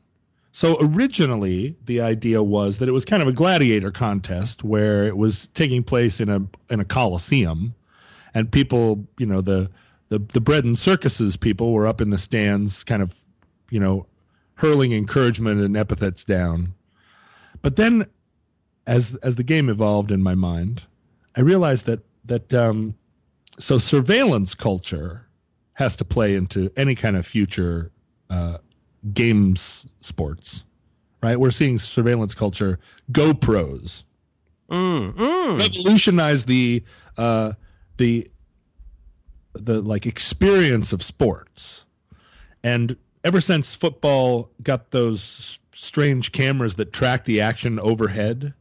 So 0.52 0.78
originally, 0.82 1.76
the 1.86 2.02
idea 2.02 2.44
was 2.44 2.78
that 2.80 2.90
it 2.90 2.92
was 2.92 3.06
kind 3.06 3.22
of 3.24 3.28
a 3.28 3.32
gladiator 3.32 3.90
contest 3.92 4.64
where 4.64 5.06
it 5.06 5.18
was 5.18 5.48
taking 5.56 5.84
place 5.84 6.20
in 6.20 6.30
a 6.30 6.42
in 6.70 6.80
a 6.80 6.86
coliseum, 6.86 7.74
and 8.34 8.52
people, 8.52 9.08
you 9.18 9.26
know, 9.26 9.42
the 9.42 9.70
the 10.10 10.20
the 10.20 10.42
bread 10.42 10.64
and 10.66 10.78
circuses 10.78 11.38
people 11.38 11.72
were 11.74 11.88
up 11.88 12.02
in 12.02 12.10
the 12.10 12.18
stands, 12.18 12.84
kind 12.84 13.02
of, 13.02 13.16
you 13.70 13.80
know, 13.80 14.06
hurling 14.56 14.92
encouragement 14.92 15.62
and 15.62 15.78
epithets 15.78 16.24
down. 16.24 16.74
But 17.62 17.76
then, 17.76 18.06
as 18.88 19.16
as 19.16 19.36
the 19.36 19.44
game 19.44 19.70
evolved 19.70 20.12
in 20.12 20.22
my 20.22 20.36
mind, 20.36 20.84
I 21.36 21.42
realized 21.42 21.86
that 21.86 22.00
that 22.26 22.54
um, 22.54 22.96
so 23.60 23.78
surveillance 23.78 24.56
culture 24.56 25.28
has 25.74 25.96
to 25.96 26.06
play 26.06 26.36
into 26.36 26.72
any 26.76 26.96
kind 26.96 27.16
of 27.16 27.26
future 27.26 27.92
uh, 28.30 28.58
games 29.14 29.88
sports, 30.02 30.66
right? 31.24 31.40
We're 31.40 31.52
seeing 31.52 31.78
surveillance 31.78 32.34
culture, 32.34 32.80
GoPros, 33.12 34.04
Mm, 34.70 35.14
mm. 35.14 35.58
revolutionize 35.58 36.46
the 36.46 36.84
uh, 37.18 37.54
the 38.00 38.28
the 39.54 39.82
like 39.82 40.08
experience 40.08 40.92
of 40.92 41.04
sports, 41.04 41.86
and 42.64 42.98
ever 43.24 43.40
since 43.40 43.76
football 43.76 44.50
got 44.64 44.90
those 44.90 45.60
strange 45.76 46.32
cameras 46.32 46.76
that 46.76 46.92
track 46.92 47.26
the 47.26 47.40
action 47.40 47.80
overhead. 47.80 48.56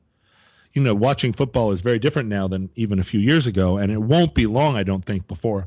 You 0.75 0.83
know, 0.83 0.95
watching 0.95 1.33
football 1.33 1.73
is 1.73 1.81
very 1.81 1.99
different 1.99 2.29
now 2.29 2.47
than 2.47 2.69
even 2.77 2.99
a 2.99 3.05
few 3.05 3.19
years 3.19 3.47
ago, 3.47 3.79
and 3.79 3.91
it 3.91 4.03
won't 4.03 4.35
be 4.35 4.47
long, 4.47 4.77
I 4.77 4.83
don't 4.83 5.05
think, 5.05 5.27
before 5.27 5.67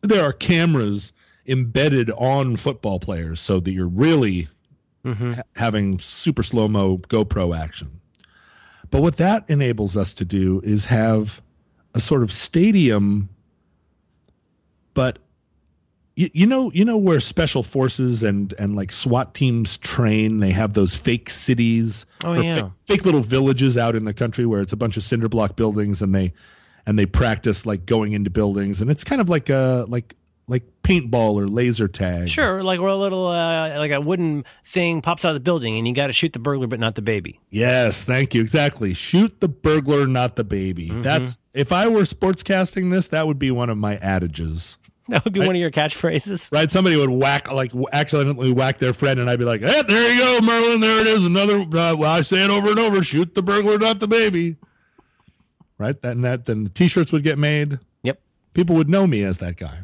there 0.00 0.24
are 0.24 0.32
cameras 0.32 1.12
embedded 1.46 2.10
on 2.12 2.56
football 2.56 2.98
players 2.98 3.40
so 3.40 3.60
that 3.60 3.72
you're 3.72 3.86
really 3.86 4.48
mm-hmm. 5.04 5.30
ha- 5.32 5.42
having 5.56 5.98
super 5.98 6.42
slow 6.42 6.68
mo 6.68 6.98
GoPro 6.98 7.56
action. 7.56 8.00
But 8.90 9.02
what 9.02 9.16
that 9.16 9.44
enables 9.48 9.96
us 9.96 10.14
to 10.14 10.24
do 10.24 10.60
is 10.64 10.86
have 10.86 11.42
a 11.94 12.00
sort 12.00 12.22
of 12.22 12.30
stadium, 12.32 13.28
but 14.94 15.18
you, 16.16 16.30
you 16.32 16.46
know, 16.46 16.70
you 16.72 16.84
know 16.84 16.96
where 16.96 17.18
special 17.20 17.62
forces 17.62 18.22
and 18.22 18.54
and 18.58 18.76
like 18.76 18.92
SWAT 18.92 19.34
teams 19.34 19.78
train. 19.78 20.38
They 20.40 20.52
have 20.52 20.74
those 20.74 20.94
fake 20.94 21.28
cities, 21.30 22.06
Oh, 22.24 22.34
yeah. 22.34 22.54
fake, 22.54 22.70
fake 22.86 23.04
little 23.04 23.22
villages 23.22 23.76
out 23.76 23.96
in 23.96 24.04
the 24.04 24.14
country 24.14 24.46
where 24.46 24.60
it's 24.60 24.72
a 24.72 24.76
bunch 24.76 24.96
of 24.96 25.02
cinder 25.02 25.28
block 25.28 25.56
buildings, 25.56 26.02
and 26.02 26.14
they 26.14 26.32
and 26.86 26.98
they 26.98 27.06
practice 27.06 27.66
like 27.66 27.86
going 27.86 28.12
into 28.12 28.30
buildings, 28.30 28.80
and 28.80 28.90
it's 28.90 29.02
kind 29.04 29.20
of 29.20 29.28
like 29.28 29.48
a 29.50 29.86
like 29.88 30.14
like 30.46 30.64
paintball 30.82 31.34
or 31.34 31.46
laser 31.46 31.88
tag. 31.88 32.28
Sure, 32.28 32.62
like 32.62 32.80
we're 32.80 32.88
a 32.88 32.96
little 32.96 33.26
uh, 33.26 33.78
like 33.78 33.90
a 33.90 34.00
wooden 34.00 34.44
thing 34.66 35.00
pops 35.00 35.24
out 35.24 35.30
of 35.30 35.34
the 35.34 35.40
building, 35.40 35.78
and 35.78 35.88
you 35.88 35.94
got 35.94 36.08
to 36.08 36.12
shoot 36.12 36.32
the 36.32 36.38
burglar, 36.38 36.66
but 36.66 36.80
not 36.80 36.94
the 36.94 37.02
baby. 37.02 37.40
Yes, 37.50 38.04
thank 38.04 38.34
you. 38.34 38.42
Exactly. 38.42 38.94
Shoot 38.94 39.40
the 39.40 39.48
burglar, 39.48 40.06
not 40.06 40.36
the 40.36 40.44
baby. 40.44 40.90
Mm-hmm. 40.90 41.02
That's 41.02 41.38
if 41.52 41.72
I 41.72 41.88
were 41.88 42.02
sportscasting 42.02 42.90
this, 42.90 43.08
that 43.08 43.26
would 43.26 43.38
be 43.38 43.50
one 43.50 43.70
of 43.70 43.78
my 43.78 43.96
adages. 43.98 44.76
That 45.08 45.22
would 45.24 45.34
be 45.34 45.40
one 45.40 45.50
of 45.50 45.56
your 45.56 45.70
catchphrases. 45.70 46.50
Right? 46.50 46.70
Somebody 46.70 46.96
would 46.96 47.10
whack, 47.10 47.50
like, 47.50 47.72
accidentally 47.92 48.52
whack 48.52 48.78
their 48.78 48.94
friend, 48.94 49.20
and 49.20 49.28
I'd 49.28 49.38
be 49.38 49.44
like, 49.44 49.60
"Hey, 49.60 49.82
there 49.86 50.14
you 50.14 50.18
go, 50.18 50.40
Merlin. 50.40 50.80
There 50.80 51.00
it 51.00 51.06
is. 51.06 51.26
Another. 51.26 51.60
Uh, 51.60 51.94
well, 51.94 52.04
I 52.04 52.22
say 52.22 52.42
it 52.42 52.50
over 52.50 52.70
and 52.70 52.78
over. 52.78 53.02
Shoot 53.02 53.34
the 53.34 53.42
burglar, 53.42 53.78
not 53.78 54.00
the 54.00 54.08
baby." 54.08 54.56
Right? 55.76 56.00
That 56.00 56.12
and 56.12 56.24
that. 56.24 56.46
Then 56.46 56.64
the 56.64 56.70
T-shirts 56.70 57.12
would 57.12 57.22
get 57.22 57.38
made. 57.38 57.80
Yep. 58.02 58.18
People 58.54 58.76
would 58.76 58.88
know 58.88 59.06
me 59.06 59.22
as 59.22 59.38
that 59.38 59.56
guy. 59.56 59.80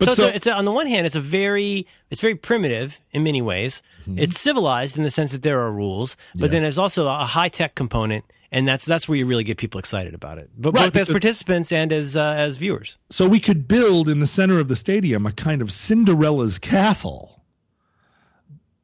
But 0.00 0.08
so, 0.08 0.14
so, 0.14 0.26
it's, 0.26 0.32
a, 0.32 0.36
it's 0.36 0.46
a, 0.48 0.52
on 0.52 0.64
the 0.64 0.72
one 0.72 0.86
hand, 0.88 1.06
it's 1.06 1.14
a 1.14 1.20
very 1.20 1.86
it's 2.10 2.20
very 2.20 2.34
primitive 2.34 3.00
in 3.12 3.22
many 3.22 3.40
ways. 3.42 3.82
It's 4.16 4.40
civilized 4.40 4.96
in 4.96 5.04
the 5.04 5.10
sense 5.10 5.30
that 5.30 5.42
there 5.42 5.60
are 5.60 5.70
rules, 5.70 6.16
but 6.34 6.50
then 6.50 6.58
Mm-hmm. 6.58 6.62
There's 6.64 6.78
also 6.78 7.06
a 7.06 7.24
high 7.26 7.48
tech 7.48 7.76
component, 7.76 8.24
and 8.50 8.66
that's 8.66 8.84
that's 8.84 9.08
where 9.08 9.16
you 9.16 9.26
really 9.26 9.44
get 9.44 9.56
people 9.58 9.78
excited 9.78 10.14
about 10.14 10.38
it. 10.38 10.50
But 10.58 10.74
Right, 10.74 10.92
both 10.92 11.02
as 11.02 11.08
participants 11.08 11.70
and 11.70 11.92
as 11.92 12.16
uh, 12.16 12.34
as 12.36 12.56
viewers. 12.56 12.98
so 13.10 13.28
we 13.28 13.38
could 13.38 13.68
build 13.68 14.08
in 14.08 14.18
the 14.20 14.26
center 14.26 14.58
of 14.58 14.66
the 14.68 14.76
stadium 14.76 15.26
a 15.26 15.32
kind 15.32 15.62
of 15.62 15.70
Cinderella's 15.70 16.58
castle 16.58 17.42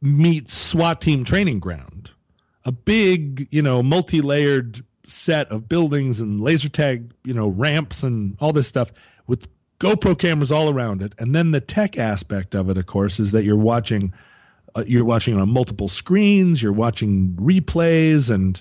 meets 0.03 0.53
SWAT 0.55 1.01
team 1.01 1.25
training 1.25 1.59
ground. 1.61 2.11
A 2.65 2.73
big, 2.73 3.49
you 3.51 3.63
know, 3.63 3.83
multi-layered 3.83 4.85
set 5.07 5.49
of 5.49 5.69
buildings 5.69 6.21
and 6.21 6.41
laser 6.41 6.69
tag, 6.69 7.13
you 7.25 7.33
know, 7.33 7.49
ramps 7.49 8.03
and 8.03 8.37
all 8.41 8.53
this 8.53 8.67
stuff 8.69 8.93
with 9.27 9.47
GoPro 9.79 10.19
cameras 10.19 10.51
all 10.51 10.71
around 10.71 11.03
it. 11.03 11.15
And 11.19 11.35
then 11.35 11.51
the 11.51 11.61
tech 11.61 11.99
aspect 11.99 12.55
of 12.55 12.71
it, 12.71 12.79
of 12.79 12.87
course, 12.87 13.21
is 13.21 13.33
that 13.33 13.45
you're 13.45 13.57
watching 13.57 14.13
uh, 14.75 14.85
you're 14.87 15.05
watching 15.05 15.39
on 15.41 15.49
multiple 15.49 15.89
screens, 15.89 16.63
you're 16.63 16.73
watching 16.73 17.33
replays 17.41 18.31
and 18.31 18.61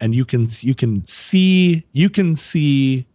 and 0.00 0.14
you 0.14 0.24
can 0.24 0.46
you 0.60 0.74
can 0.74 1.06
see 1.06 1.84
you 1.92 2.08
can 2.10 2.34
see 2.34 3.06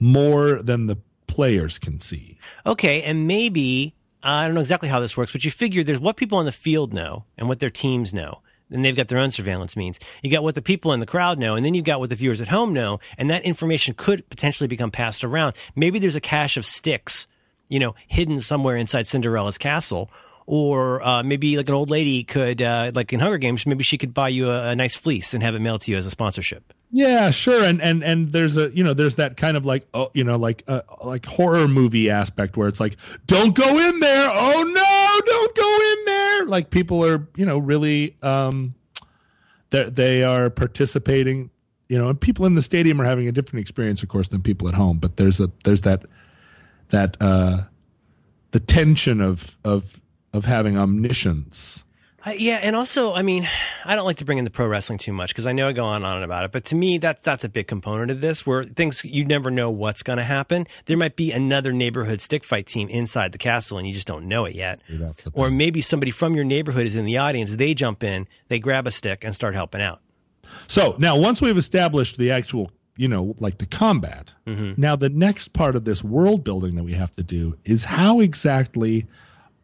more 0.00 0.62
than 0.62 0.86
the 0.86 0.96
players 1.26 1.78
can 1.78 1.98
see. 1.98 2.38
Okay, 2.64 3.02
and 3.02 3.26
maybe 3.26 3.94
I 4.22 4.46
don't 4.46 4.54
know 4.54 4.60
exactly 4.60 4.88
how 4.88 5.00
this 5.00 5.16
works, 5.16 5.32
but 5.32 5.44
you 5.44 5.50
figure 5.50 5.84
there's 5.84 6.00
what 6.00 6.16
people 6.16 6.38
on 6.38 6.46
the 6.46 6.52
field 6.52 6.92
know 6.92 7.24
and 7.36 7.48
what 7.48 7.58
their 7.60 7.70
teams 7.70 8.12
know. 8.12 8.40
And 8.70 8.84
they've 8.84 8.96
got 8.96 9.08
their 9.08 9.18
own 9.18 9.30
surveillance 9.30 9.76
means. 9.76 10.00
You 10.22 10.30
got 10.30 10.42
what 10.42 10.56
the 10.56 10.62
people 10.62 10.92
in 10.92 11.00
the 11.00 11.06
crowd 11.06 11.38
know, 11.38 11.54
and 11.54 11.64
then 11.64 11.74
you've 11.74 11.84
got 11.84 12.00
what 12.00 12.10
the 12.10 12.16
viewers 12.16 12.40
at 12.40 12.48
home 12.48 12.72
know, 12.72 12.98
and 13.16 13.30
that 13.30 13.44
information 13.44 13.94
could 13.94 14.28
potentially 14.28 14.66
become 14.66 14.90
passed 14.90 15.22
around. 15.22 15.54
Maybe 15.76 15.98
there's 15.98 16.16
a 16.16 16.20
cache 16.20 16.56
of 16.56 16.66
sticks, 16.66 17.26
you 17.68 17.78
know, 17.78 17.94
hidden 18.08 18.40
somewhere 18.40 18.76
inside 18.76 19.06
Cinderella's 19.06 19.58
castle. 19.58 20.10
Or 20.48 21.02
uh, 21.02 21.24
maybe 21.24 21.56
like 21.56 21.68
an 21.68 21.74
old 21.74 21.90
lady 21.90 22.22
could, 22.22 22.62
uh, 22.62 22.92
like 22.94 23.12
in 23.12 23.18
Hunger 23.18 23.38
Games, 23.38 23.66
maybe 23.66 23.82
she 23.82 23.98
could 23.98 24.14
buy 24.14 24.28
you 24.28 24.48
a, 24.48 24.68
a 24.68 24.76
nice 24.76 24.94
fleece 24.94 25.34
and 25.34 25.42
have 25.42 25.56
it 25.56 25.58
mailed 25.58 25.80
to 25.82 25.90
you 25.90 25.96
as 25.96 26.06
a 26.06 26.10
sponsorship. 26.10 26.72
Yeah, 26.92 27.32
sure, 27.32 27.64
and 27.64 27.82
and 27.82 28.04
and 28.04 28.30
there's 28.30 28.56
a 28.56 28.70
you 28.70 28.84
know 28.84 28.94
there's 28.94 29.16
that 29.16 29.36
kind 29.36 29.56
of 29.56 29.66
like 29.66 29.88
oh 29.92 30.10
you 30.14 30.22
know 30.22 30.36
like 30.36 30.62
uh, 30.68 30.82
like 31.02 31.26
horror 31.26 31.66
movie 31.66 32.10
aspect 32.10 32.56
where 32.56 32.68
it's 32.68 32.78
like 32.78 32.96
don't 33.26 33.56
go 33.56 33.78
in 33.78 33.98
there 33.98 34.30
oh 34.32 34.62
no 34.62 35.20
don't 35.26 35.54
go 35.56 35.75
like 36.46 36.70
people 36.70 37.04
are 37.04 37.26
you 37.36 37.44
know 37.46 37.58
really 37.58 38.16
um 38.22 38.74
they 39.70 39.84
they 39.84 40.22
are 40.22 40.50
participating 40.50 41.50
you 41.88 41.98
know 41.98 42.08
and 42.08 42.20
people 42.20 42.46
in 42.46 42.54
the 42.54 42.62
stadium 42.62 43.00
are 43.00 43.04
having 43.04 43.28
a 43.28 43.32
different 43.32 43.60
experience 43.60 44.02
of 44.02 44.08
course 44.08 44.28
than 44.28 44.42
people 44.42 44.68
at 44.68 44.74
home 44.74 44.98
but 44.98 45.16
there's 45.16 45.40
a 45.40 45.50
there's 45.64 45.82
that 45.82 46.04
that 46.90 47.16
uh 47.20 47.58
the 48.52 48.60
tension 48.60 49.20
of 49.20 49.56
of 49.64 50.00
of 50.32 50.44
having 50.44 50.76
omniscience 50.76 51.84
Uh, 52.26 52.32
yeah, 52.36 52.58
and 52.60 52.74
also, 52.74 53.14
I 53.14 53.22
mean, 53.22 53.48
I 53.84 53.94
don't 53.94 54.04
like 54.04 54.16
to 54.16 54.24
bring 54.24 54.38
in 54.38 54.44
the 54.44 54.50
pro 54.50 54.66
wrestling 54.66 54.98
too 54.98 55.12
much 55.12 55.30
because 55.30 55.46
I 55.46 55.52
know 55.52 55.68
I 55.68 55.72
go 55.72 55.84
on 55.84 55.96
and 55.96 56.04
on 56.06 56.22
about 56.24 56.44
it. 56.44 56.50
But 56.52 56.64
to 56.66 56.74
me, 56.74 56.98
that's 56.98 57.22
that's 57.22 57.44
a 57.44 57.48
big 57.48 57.68
component 57.68 58.10
of 58.10 58.20
this, 58.20 58.44
where 58.44 58.64
things 58.64 59.04
you 59.04 59.24
never 59.24 59.50
know 59.50 59.70
what's 59.70 60.02
going 60.02 60.16
to 60.18 60.24
happen. 60.24 60.66
There 60.86 60.96
might 60.96 61.14
be 61.14 61.30
another 61.30 61.72
neighborhood 61.72 62.20
stick 62.20 62.42
fight 62.42 62.66
team 62.66 62.88
inside 62.88 63.30
the 63.30 63.38
castle, 63.38 63.78
and 63.78 63.86
you 63.86 63.94
just 63.94 64.08
don't 64.08 64.26
know 64.26 64.44
it 64.44 64.54
yet. 64.56 64.80
See, 64.80 64.96
Or 65.34 65.50
maybe 65.50 65.80
somebody 65.80 66.10
from 66.10 66.34
your 66.34 66.44
neighborhood 66.44 66.86
is 66.86 66.96
in 66.96 67.04
the 67.04 67.16
audience. 67.18 67.54
They 67.54 67.74
jump 67.74 68.02
in, 68.02 68.26
they 68.48 68.58
grab 68.58 68.86
a 68.88 68.90
stick, 68.90 69.22
and 69.24 69.34
start 69.34 69.54
helping 69.54 69.80
out. 69.80 70.00
So 70.66 70.96
now, 70.98 71.16
once 71.16 71.40
we've 71.40 71.56
established 71.58 72.18
the 72.18 72.32
actual, 72.32 72.72
you 72.96 73.06
know, 73.06 73.36
like 73.38 73.58
the 73.58 73.66
combat, 73.66 74.32
now 74.76 74.96
the 74.96 75.08
next 75.10 75.52
part 75.52 75.76
of 75.76 75.84
this 75.84 76.02
world 76.02 76.42
building 76.42 76.74
that 76.74 76.82
we 76.84 76.94
have 76.94 77.14
to 77.16 77.22
do 77.22 77.56
is 77.64 77.84
how 77.84 78.18
exactly 78.20 79.06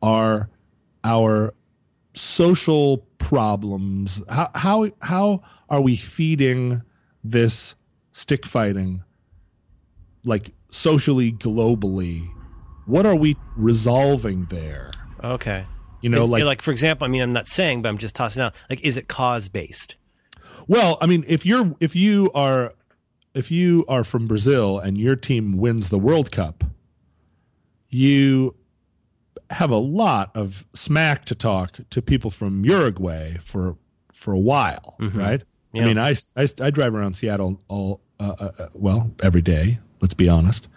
are 0.01 0.49
our 1.05 1.55
social 2.15 2.99
problems 3.19 4.23
how 4.29 4.51
how 4.55 4.91
how 5.01 5.43
are 5.69 5.81
we 5.81 5.97
feeding 5.97 6.83
this 7.25 7.75
stick 8.13 8.45
fighting 8.45 9.03
like 10.25 10.53
socially 10.71 11.33
globally 11.33 12.29
what 12.87 13.07
are 13.07 13.15
we 13.17 13.37
resolving 13.57 14.45
there 14.47 14.91
Okay. 15.25 15.65
you 16.01 16.11
know 16.11 16.25
Is- 16.25 16.29
like 16.29 16.45
like 16.45 16.63
for 16.63 16.73
example, 16.73 17.05
I 17.05 17.09
mean, 17.09 17.23
I'm 17.23 17.33
not 17.33 17.47
saying, 17.49 17.81
but 17.83 17.89
I'm 17.89 17.99
just 17.99 18.17
tossing 18.17 18.43
out. 18.43 18.55
Like, 18.69 18.81
is 18.83 18.97
it 18.97 19.07
cause 19.07 19.49
based? 19.49 19.95
Well, 20.67 20.99
I 21.01 21.07
mean, 21.07 21.25
if 21.29 21.47
you're 21.47 21.77
if 21.79 21.95
you 21.95 22.31
are 22.35 22.75
if 23.35 23.51
you 23.53 23.85
are 23.89 24.03
from 24.03 24.27
Brazil 24.27 24.81
and 24.81 24.99
your 24.99 25.15
team 25.15 25.57
wins 25.59 25.91
the 25.91 25.99
World 25.99 26.33
Cup, 26.33 26.65
you 27.89 28.57
have 29.53 29.71
a 29.71 29.77
lot 29.77 30.31
of 30.35 30.65
smack 30.75 31.25
to 31.27 31.35
talk 31.35 31.79
to 31.91 32.03
people 32.03 32.31
from 32.31 32.65
Uruguay 32.65 33.37
for 33.45 33.77
for 34.13 34.33
a 34.33 34.39
while, 34.39 34.97
right? 34.99 35.43
Yeah. 35.73 35.83
I 35.83 35.87
mean, 35.87 35.99
I, 35.99 36.15
I 36.37 36.49
I 36.61 36.71
drive 36.71 36.95
around 36.95 37.15
Seattle 37.15 37.61
all 37.69 38.01
uh, 38.21 38.35
uh, 38.41 38.51
uh, 38.59 38.69
well 38.75 39.11
every 39.23 39.43
day. 39.43 39.79
Let's 40.01 40.15
be 40.15 40.29
honest, 40.29 40.69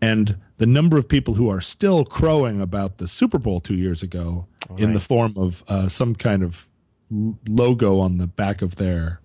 and 0.00 0.36
the 0.58 0.66
number 0.66 0.96
of 0.98 1.06
people 1.08 1.34
who 1.34 1.48
are 1.50 1.60
still 1.60 2.04
crowing 2.04 2.60
about 2.60 2.98
the 2.98 3.08
Super 3.08 3.38
Bowl 3.38 3.60
two 3.60 3.74
years 3.76 4.02
ago 4.02 4.46
in 4.78 4.86
Right. 4.88 4.94
the 4.94 5.00
form 5.00 5.34
of 5.36 5.62
uh, 5.68 5.88
some 5.88 6.14
kind 6.14 6.42
of 6.42 6.66
l- 7.12 7.36
logo 7.48 7.98
on 7.98 8.18
the 8.18 8.26
back 8.26 8.62
of 8.62 8.76
their 8.76 9.20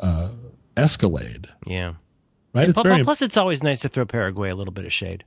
uh, 0.00 0.30
escalade. 0.76 1.48
Yeah. 1.66 1.94
Right? 2.54 2.68
It's 2.68 2.74
pl- 2.74 2.84
very. 2.84 3.04
plus, 3.04 3.22
it's 3.22 3.36
always 3.36 3.62
nice 3.62 3.80
to 3.80 3.88
throw 3.88 4.04
Paraguay 4.06 4.50
a 4.50 4.54
little 4.54 4.72
bit 4.72 4.84
of 4.84 4.92
shade. 4.92 5.24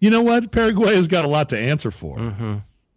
You 0.00 0.10
know 0.10 0.22
what? 0.22 0.50
Paraguay 0.50 0.96
has 0.96 1.06
got 1.06 1.24
a 1.24 1.28
lot 1.28 1.48
to 1.50 1.58
answer 1.58 1.90
for. 1.90 2.16
Mm-hmm. 2.16 2.56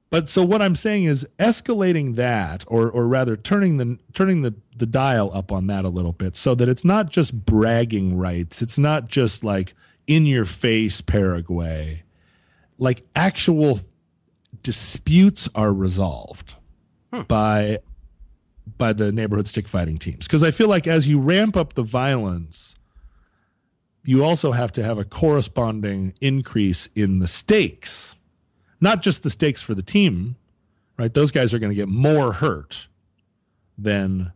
But 0.09 0.29
so 0.29 0.43
what 0.43 0.61
I'm 0.61 0.75
saying 0.75 1.05
is 1.05 1.27
escalating 1.39 2.15
that, 2.15 2.63
or 2.67 2.89
or 2.89 3.07
rather 3.07 3.35
turning 3.35 3.77
the 3.77 3.97
turning 4.13 4.43
the 4.43 4.53
the 4.77 4.85
dial 4.85 5.31
up 5.33 5.51
on 5.51 5.67
that 5.67 5.85
a 5.85 5.89
little 5.89 6.13
bit, 6.13 6.35
so 6.35 6.55
that 6.55 6.69
it's 6.69 6.85
not 6.85 7.09
just 7.09 7.45
bragging 7.45 8.17
rights. 8.17 8.61
It's 8.61 8.77
not 8.77 9.07
just 9.07 9.43
like 9.43 9.73
in 10.07 10.25
your 10.25 10.45
face 10.45 11.01
Paraguay. 11.01 12.03
Like 12.77 13.03
actual 13.15 13.79
disputes 14.61 15.49
are 15.55 15.73
resolved 15.73 16.55
by 17.27 17.79
by 18.77 18.93
the 18.93 19.11
neighborhood 19.11 19.47
stick 19.47 19.67
fighting 19.67 19.97
teams. 19.97 20.27
Because 20.27 20.43
I 20.43 20.51
feel 20.51 20.67
like 20.67 20.87
as 20.87 21.07
you 21.07 21.19
ramp 21.19 21.57
up 21.57 21.73
the 21.73 21.83
violence, 21.83 22.75
you 24.03 24.23
also 24.23 24.51
have 24.51 24.71
to 24.73 24.83
have 24.83 24.97
a 24.97 25.05
corresponding 25.05 26.13
increase 26.21 26.89
in 26.95 27.19
the 27.19 27.27
stakes 27.27 28.15
not 28.83 29.01
just 29.01 29.23
the 29.23 29.29
stakes 29.29 29.61
for 29.61 29.73
the 29.73 29.81
team, 29.81 30.35
right? 30.97 31.13
Those 31.13 31.31
guys 31.31 31.53
are 31.53 31.59
going 31.59 31.71
to 31.71 31.75
get 31.75 31.87
more 31.87 32.33
hurt 32.33 32.89
than, 33.77 34.33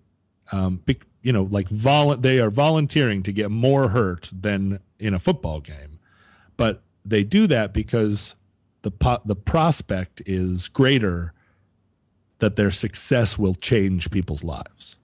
um, 0.54 0.82
you 1.22 1.34
know, 1.34 1.44
like 1.44 1.68
vol- 1.68 2.16
they 2.16 2.40
are 2.40 2.50
volunteering 2.50 3.22
to 3.24 3.34
get 3.34 3.52
more 3.52 3.90
hurt 3.90 4.32
than 4.32 4.80
in 5.00 5.14
a 5.14 5.20
football 5.20 5.60
game, 5.60 6.00
but 6.56 6.82
they 7.04 7.26
do 7.26 7.46
that 7.48 7.74
because 7.74 8.38
the 8.84 8.92
po- 8.92 9.22
the 9.26 9.36
prospect 9.36 10.22
is 10.26 10.70
greater 10.70 11.34
that 12.40 12.56
their 12.56 12.72
success 12.72 13.38
will 13.38 13.54
change 13.54 14.10
people's 14.12 14.46
lives. 14.46 14.98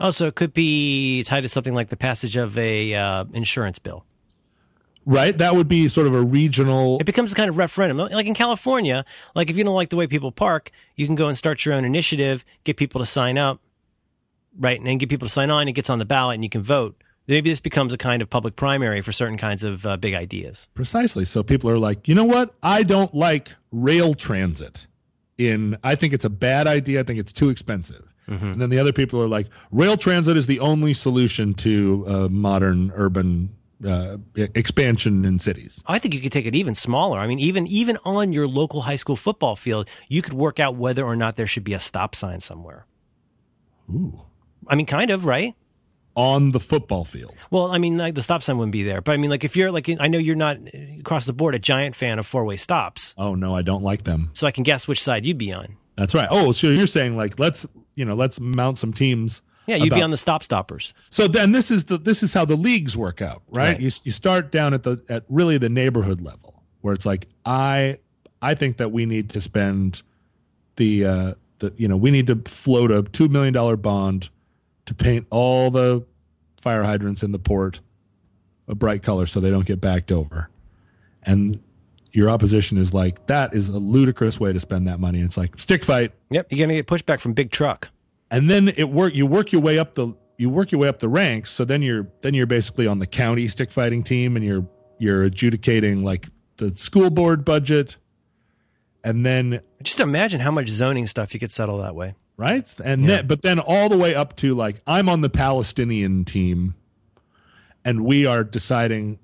Oh, 0.00 0.10
so 0.10 0.26
it 0.26 0.36
could 0.36 0.54
be 0.54 1.24
tied 1.24 1.40
to 1.40 1.48
something 1.48 1.74
like 1.74 1.88
the 1.88 1.96
passage 1.96 2.36
of 2.36 2.56
a 2.56 2.94
uh, 2.94 3.24
insurance 3.32 3.78
bill. 3.78 4.04
Right? 5.04 5.36
That 5.36 5.56
would 5.56 5.68
be 5.68 5.88
sort 5.88 6.06
of 6.06 6.14
a 6.14 6.20
regional 6.20 6.98
It 7.00 7.04
becomes 7.04 7.32
a 7.32 7.34
kind 7.34 7.48
of 7.48 7.56
referendum. 7.56 7.96
Like 7.96 8.26
in 8.26 8.34
California, 8.34 9.04
like 9.34 9.48
if 9.48 9.56
you 9.56 9.64
don't 9.64 9.74
like 9.74 9.88
the 9.90 9.96
way 9.96 10.06
people 10.06 10.30
park, 10.30 10.70
you 10.96 11.06
can 11.06 11.14
go 11.14 11.28
and 11.28 11.36
start 11.36 11.64
your 11.64 11.74
own 11.74 11.84
initiative, 11.84 12.44
get 12.64 12.76
people 12.76 13.00
to 13.00 13.06
sign 13.06 13.38
up, 13.38 13.60
right? 14.58 14.76
And 14.76 14.86
then 14.86 14.98
get 14.98 15.08
people 15.08 15.26
to 15.26 15.32
sign 15.32 15.50
on. 15.50 15.66
It 15.66 15.72
gets 15.72 15.88
on 15.88 15.98
the 15.98 16.04
ballot 16.04 16.34
and 16.34 16.44
you 16.44 16.50
can 16.50 16.62
vote. 16.62 17.02
Maybe 17.26 17.50
this 17.50 17.60
becomes 17.60 17.92
a 17.92 17.98
kind 17.98 18.22
of 18.22 18.30
public 18.30 18.56
primary 18.56 19.00
for 19.00 19.12
certain 19.12 19.38
kinds 19.38 19.64
of 19.64 19.86
uh, 19.86 19.96
big 19.96 20.14
ideas. 20.14 20.68
Precisely. 20.74 21.24
So 21.24 21.42
people 21.42 21.70
are 21.70 21.78
like, 21.78 22.06
you 22.06 22.14
know 22.14 22.24
what? 22.24 22.54
I 22.62 22.82
don't 22.82 23.14
like 23.14 23.54
rail 23.72 24.14
transit. 24.14 24.86
In 25.38 25.78
I 25.84 25.94
think 25.94 26.12
it's 26.12 26.24
a 26.24 26.30
bad 26.30 26.66
idea. 26.66 27.00
I 27.00 27.02
think 27.04 27.18
it's 27.18 27.32
too 27.32 27.48
expensive. 27.48 28.12
And 28.28 28.60
then 28.60 28.68
the 28.70 28.78
other 28.78 28.92
people 28.92 29.20
are 29.22 29.26
like, 29.28 29.48
rail 29.70 29.96
transit 29.96 30.36
is 30.36 30.46
the 30.46 30.60
only 30.60 30.92
solution 30.92 31.54
to 31.54 32.04
uh, 32.06 32.28
modern 32.28 32.92
urban 32.94 33.48
uh, 33.84 34.18
expansion 34.36 35.24
in 35.24 35.38
cities. 35.38 35.82
I 35.86 35.98
think 35.98 36.12
you 36.14 36.20
could 36.20 36.32
take 36.32 36.46
it 36.46 36.54
even 36.54 36.74
smaller. 36.74 37.18
I 37.18 37.26
mean, 37.26 37.38
even 37.38 37.66
even 37.66 37.96
on 38.04 38.32
your 38.32 38.46
local 38.48 38.82
high 38.82 38.96
school 38.96 39.16
football 39.16 39.56
field, 39.56 39.88
you 40.08 40.20
could 40.20 40.34
work 40.34 40.60
out 40.60 40.76
whether 40.76 41.04
or 41.04 41.16
not 41.16 41.36
there 41.36 41.46
should 41.46 41.64
be 41.64 41.72
a 41.74 41.80
stop 41.80 42.14
sign 42.14 42.40
somewhere. 42.40 42.86
Ooh. 43.90 44.20
I 44.66 44.74
mean, 44.74 44.86
kind 44.86 45.10
of, 45.10 45.24
right? 45.24 45.54
On 46.14 46.50
the 46.50 46.58
football 46.60 47.04
field. 47.04 47.34
Well, 47.50 47.70
I 47.70 47.78
mean, 47.78 47.96
like 47.96 48.14
the 48.16 48.22
stop 48.22 48.42
sign 48.42 48.58
wouldn't 48.58 48.72
be 48.72 48.82
there, 48.82 49.00
but 49.00 49.12
I 49.12 49.16
mean, 49.16 49.30
like 49.30 49.44
if 49.44 49.56
you're 49.56 49.70
like, 49.70 49.88
I 50.00 50.08
know 50.08 50.18
you're 50.18 50.34
not 50.34 50.56
uh, 50.58 50.78
across 50.98 51.24
the 51.26 51.32
board 51.32 51.54
a 51.54 51.58
giant 51.60 51.94
fan 51.94 52.18
of 52.18 52.26
four 52.26 52.44
way 52.44 52.56
stops, 52.56 53.14
Oh 53.16 53.34
no, 53.36 53.54
I 53.54 53.62
don't 53.62 53.84
like 53.84 54.02
them. 54.02 54.30
so 54.32 54.46
I 54.46 54.50
can 54.50 54.64
guess 54.64 54.88
which 54.88 55.02
side 55.02 55.24
you'd 55.24 55.38
be 55.38 55.52
on. 55.52 55.76
That's 55.96 56.14
right. 56.14 56.28
Oh, 56.30 56.52
so 56.52 56.66
you're 56.68 56.86
saying 56.88 57.16
like 57.16 57.38
let's 57.38 57.66
you 57.98 58.04
know 58.04 58.14
let's 58.14 58.38
mount 58.38 58.78
some 58.78 58.92
teams. 58.92 59.42
Yeah, 59.66 59.76
you'd 59.76 59.92
be 59.92 60.00
on 60.00 60.10
the 60.10 60.16
stop 60.16 60.42
stoppers. 60.42 60.94
So 61.10 61.28
then 61.28 61.52
this 61.52 61.70
is 61.70 61.84
the 61.84 61.98
this 61.98 62.22
is 62.22 62.32
how 62.32 62.44
the 62.44 62.56
leagues 62.56 62.96
work 62.96 63.20
out, 63.20 63.42
right? 63.48 63.72
Right. 63.72 63.80
You 63.80 63.90
you 64.04 64.12
start 64.12 64.50
down 64.52 64.72
at 64.72 64.84
the 64.84 65.02
at 65.08 65.24
really 65.28 65.58
the 65.58 65.68
neighborhood 65.68 66.22
level 66.22 66.62
where 66.80 66.94
it's 66.94 67.04
like 67.04 67.26
I 67.44 67.98
I 68.40 68.54
think 68.54 68.78
that 68.78 68.92
we 68.92 69.04
need 69.04 69.30
to 69.30 69.40
spend 69.40 70.02
the 70.76 71.04
uh 71.04 71.34
the 71.58 71.74
you 71.76 71.88
know 71.88 71.96
we 71.96 72.10
need 72.10 72.28
to 72.28 72.36
float 72.46 72.90
a 72.90 73.02
2 73.02 73.28
million 73.28 73.52
dollar 73.52 73.76
bond 73.76 74.30
to 74.86 74.94
paint 74.94 75.26
all 75.28 75.70
the 75.70 76.06
fire 76.62 76.84
hydrants 76.84 77.22
in 77.22 77.32
the 77.32 77.38
port 77.38 77.80
a 78.68 78.74
bright 78.74 79.02
color 79.02 79.26
so 79.26 79.40
they 79.40 79.50
don't 79.50 79.66
get 79.66 79.80
backed 79.80 80.12
over. 80.12 80.48
And 81.22 81.60
your 82.12 82.30
opposition 82.30 82.78
is 82.78 82.94
like 82.94 83.26
that 83.26 83.54
is 83.54 83.68
a 83.68 83.78
ludicrous 83.78 84.40
way 84.40 84.52
to 84.52 84.60
spend 84.60 84.86
that 84.88 84.98
money. 85.00 85.18
And 85.18 85.26
It's 85.26 85.36
like 85.36 85.58
stick 85.60 85.84
fight 85.84 86.12
Yep, 86.30 86.46
you're 86.50 86.66
gonna 86.66 86.74
get 86.74 86.86
pushback 86.86 87.20
from 87.20 87.32
big 87.34 87.50
truck. 87.50 87.88
and 88.30 88.48
then 88.50 88.68
it 88.68 88.90
work 88.90 89.14
you 89.14 89.26
work 89.26 89.52
your 89.52 89.60
way 89.62 89.78
up 89.78 89.94
the 89.94 90.12
you 90.38 90.48
work 90.50 90.70
your 90.72 90.80
way 90.80 90.88
up 90.88 90.98
the 91.00 91.08
ranks 91.08 91.50
so 91.50 91.64
then 91.64 91.82
you're 91.82 92.06
then 92.20 92.32
you're 92.34 92.46
basically 92.46 92.86
on 92.86 92.98
the 92.98 93.06
county 93.06 93.48
stick 93.48 93.70
fighting 93.70 94.02
team 94.02 94.36
and 94.36 94.44
you're 94.44 94.66
you're 94.98 95.22
adjudicating 95.24 96.04
like 96.04 96.28
the 96.58 96.72
school 96.76 97.10
board 97.10 97.44
budget 97.44 97.96
and 99.04 99.24
then 99.24 99.60
Just 99.82 100.00
imagine 100.00 100.40
how 100.40 100.50
much 100.50 100.68
zoning 100.68 101.06
stuff 101.06 101.32
you 101.34 101.40
could 101.40 101.52
settle 101.52 101.78
that 101.78 101.94
way. 101.94 102.14
right 102.36 102.74
and 102.84 103.08
then 103.08 103.26
but 103.26 103.42
then 103.42 103.58
all 103.58 103.88
the 103.88 103.96
way 103.96 104.14
up 104.14 104.36
to 104.36 104.54
like 104.54 104.80
i'm 104.86 105.08
on 105.08 105.20
the 105.22 105.28
palestinian 105.30 106.24
team 106.24 106.74
and 107.84 108.04
we 108.04 108.26
are 108.26 108.44
deciding 108.44 109.18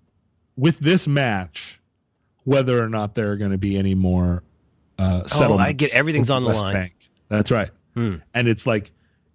with 0.56 0.78
this 0.78 1.06
match 1.06 1.80
whether 2.44 2.82
or 2.82 2.88
not 2.88 3.14
there 3.14 3.30
are 3.32 3.36
going 3.36 3.50
to 3.50 3.58
be 3.58 3.76
any 3.76 3.94
more 3.94 4.42
uh 4.98 5.26
settlements 5.26 5.60
Oh, 5.64 5.68
I 5.68 5.72
get 5.72 5.94
everything's 5.94 6.30
on 6.30 6.42
the 6.44 6.50
West 6.50 6.62
line. 6.62 6.74
Bank. 6.74 6.92
that's 7.28 7.50
right 7.50 7.70
Hmm. 7.94 8.16
and 8.32 8.48
it's 8.48 8.66
like 8.66 8.90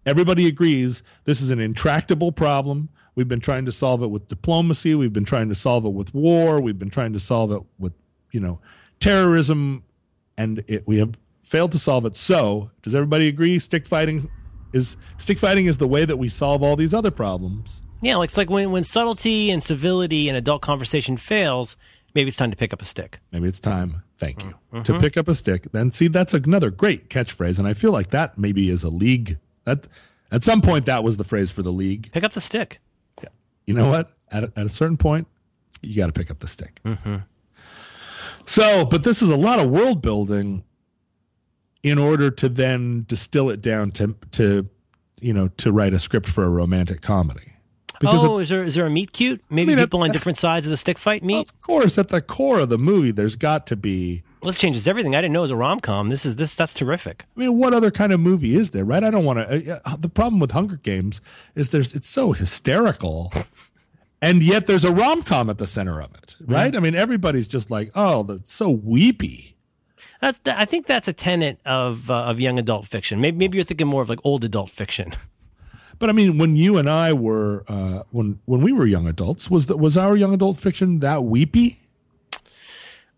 everybody 0.06 0.48
agrees 0.48 1.04
this 1.26 1.42
is 1.42 1.52
an 1.52 1.60
intractable 1.60 2.32
problem. 2.32 2.90
We've 3.16 3.28
been 3.28 3.42
trying 3.42 3.66
to 3.66 3.72
solve 3.74 4.02
it 4.04 4.08
with 4.08 4.28
diplomacy. 4.30 4.96
We've 4.96 5.12
been 5.12 5.26
trying 5.26 5.50
to 5.50 5.56
solve 5.56 5.86
it 5.86 5.90
with 5.94 6.14
war. 6.14 6.62
We've 6.62 6.80
been 6.80 6.90
trying 6.90 7.12
to 7.14 7.20
solve 7.20 7.52
it 7.52 7.62
with, 7.78 7.92
you 8.32 8.40
know, 8.40 8.62
terrorism, 9.02 9.84
and 10.38 10.64
it, 10.68 10.88
we 10.88 10.98
have 11.00 11.18
failed 11.44 11.72
to 11.74 11.80
solve 11.80 12.06
it. 12.06 12.16
So, 12.16 12.72
does 12.82 12.96
everybody 12.96 13.28
agree? 13.28 13.60
Stick 13.60 13.86
fighting 13.86 14.30
is 14.72 14.96
stick 15.18 15.38
fighting 15.38 15.66
is 15.66 15.80
the 15.80 15.88
way 15.88 16.06
that 16.06 16.18
we 16.18 16.30
solve 16.30 16.64
all 16.64 16.76
these 16.76 16.94
other 16.94 17.12
problems. 17.12 17.82
Yeah, 18.02 18.16
like 18.18 18.30
it's 18.30 18.38
like 18.38 18.50
when 18.50 18.72
when 18.72 18.86
subtlety 18.86 19.52
and 19.52 19.62
civility 19.62 20.30
and 20.30 20.38
adult 20.38 20.62
conversation 20.62 21.18
fails, 21.18 21.76
maybe 22.16 22.28
it's 22.28 22.38
time 22.38 22.52
to 22.52 22.58
pick 22.58 22.74
up 22.74 22.82
a 22.82 22.86
stick. 22.86 23.20
Maybe 23.32 23.48
it's 23.48 23.60
time. 23.60 24.04
Thank 24.18 24.44
you 24.44 24.54
mm-hmm. 24.74 24.82
to 24.82 25.00
pick 25.00 25.18
up 25.18 25.28
a 25.28 25.36
stick. 25.36 25.72
Then 25.72 25.92
see, 25.92 26.08
that's 26.08 26.34
another 26.34 26.70
great 26.70 27.10
catchphrase, 27.10 27.58
and 27.58 27.68
I 27.68 27.74
feel 27.74 27.92
like 27.92 28.10
that 28.10 28.38
maybe 28.38 28.70
is 28.70 28.84
a 28.84 28.90
league. 28.90 29.38
That 29.64 29.88
at 30.32 30.44
some 30.44 30.62
point 30.62 30.86
that 30.86 31.04
was 31.04 31.18
the 31.18 31.24
phrase 31.24 31.52
for 31.52 31.62
the 31.62 31.72
league. 31.72 32.12
Pick 32.12 32.24
up 32.24 32.34
the 32.34 32.42
stick. 32.42 32.80
Yeah. 33.22 33.30
you 33.66 33.74
know 33.74 33.88
what? 33.88 34.12
At 34.32 34.44
a, 34.44 34.54
at 34.56 34.66
a 34.66 34.70
certain 34.70 34.98
point, 34.98 35.28
you 35.82 35.96
got 35.96 36.08
to 36.08 36.14
pick 36.14 36.30
up 36.30 36.40
the 36.40 36.48
stick. 36.48 36.82
Mm-hmm. 36.84 37.18
So, 38.46 38.86
but 38.86 39.04
this 39.04 39.22
is 39.22 39.30
a 39.30 39.38
lot 39.38 39.60
of 39.60 39.70
world 39.70 40.02
building 40.02 40.64
in 41.84 41.98
order 41.98 42.30
to 42.30 42.50
then 42.50 43.06
distill 43.08 43.50
it 43.50 43.62
down 43.62 43.92
to 43.92 44.16
to 44.32 44.68
you 45.22 45.34
know 45.34 45.48
to 45.58 45.72
write 45.72 45.94
a 45.94 46.00
script 46.00 46.28
for 46.28 46.44
a 46.44 46.50
romantic 46.50 47.02
comedy. 47.02 47.54
Because 48.00 48.24
oh, 48.24 48.36
at- 48.36 48.42
is 48.44 48.50
there 48.50 48.64
is 48.64 48.76
there 48.76 48.86
a 48.86 48.90
meet 48.90 49.12
cute? 49.12 49.44
Maybe 49.50 49.74
I 49.74 49.76
mean, 49.76 49.86
people 49.86 50.04
on 50.04 50.12
different 50.12 50.38
sides 50.38 50.66
of 50.66 50.72
the 50.72 50.78
stick 50.78 50.98
fight 50.98 51.24
meet. 51.24 51.50
of 51.50 51.62
course, 51.62 51.98
at 51.98 52.08
the 52.10 52.22
core 52.22 52.60
of 52.60 52.70
the 52.70 52.78
movie, 52.78 53.12
there's 53.12 53.36
got 53.36 53.68
to 53.68 53.76
be. 53.76 54.24
Well, 54.42 54.52
this 54.52 54.60
changes 54.60 54.88
everything. 54.88 55.16
I 55.16 55.22
didn't 55.22 55.34
know 55.34 55.40
it 55.40 55.44
was 55.44 55.52
a 55.52 55.58
rom 55.58 55.82
com. 55.82 56.10
This 56.10 56.26
is 56.26 56.38
this 56.38 56.56
that's 56.56 56.74
terrific. 56.74 57.26
I 57.36 57.40
mean, 57.42 57.58
what 57.58 57.74
other 57.74 57.92
kind 57.92 58.14
of 58.14 58.20
movie 58.22 58.56
is 58.56 58.70
there, 58.70 58.86
right? 58.86 59.04
I 59.04 59.12
don't 59.12 59.26
want 59.26 59.40
to. 59.40 59.82
Uh, 59.86 59.98
the 59.98 60.10
problem 60.10 60.40
with 60.40 60.52
Hunger 60.52 60.78
Games 60.78 61.20
is 61.56 61.70
there's 61.70 61.94
it's 61.94 62.08
so 62.08 62.32
hysterical, 62.32 63.34
and 64.22 64.42
yet 64.42 64.66
there's 64.66 64.86
a 64.86 64.92
rom 64.92 65.24
com 65.24 65.50
at 65.50 65.58
the 65.58 65.68
center 65.68 66.02
of 66.02 66.16
it, 66.16 66.38
right? 66.46 66.74
I 66.76 66.80
mean, 66.80 66.96
everybody's 66.96 67.48
just 67.48 67.70
like, 67.70 67.92
oh, 67.96 68.24
that's 68.24 68.54
so 68.54 68.70
weepy. 68.70 69.58
That's 70.22 70.40
I 70.46 70.66
think 70.66 70.86
that's 70.86 71.08
a 71.08 71.14
tenet 71.14 71.60
of 71.66 72.10
uh, 72.10 72.24
of 72.26 72.40
young 72.40 72.60
adult 72.60 72.86
fiction. 72.88 73.20
Maybe 73.22 73.38
maybe 73.38 73.58
you're 73.58 73.66
thinking 73.66 73.88
more 73.88 74.02
of 74.02 74.10
like 74.10 74.20
old 74.24 74.44
adult 74.44 74.70
fiction. 74.70 75.16
But 76.00 76.10
I 76.10 76.14
mean, 76.14 76.38
when 76.38 76.56
you 76.56 76.78
and 76.78 76.90
I 76.90 77.14
were 77.14 77.66
uh, 77.68 78.04
when 78.12 78.40
when 78.46 78.62
we 78.62 78.72
were 78.72 78.86
young 78.86 79.08
adults, 79.08 79.50
was 79.50 79.68
that 79.68 79.78
was 79.78 79.98
our 79.98 80.16
young 80.16 80.34
adult 80.34 80.58
fiction 80.58 81.00
that 81.00 81.24
weepy? 81.26 81.80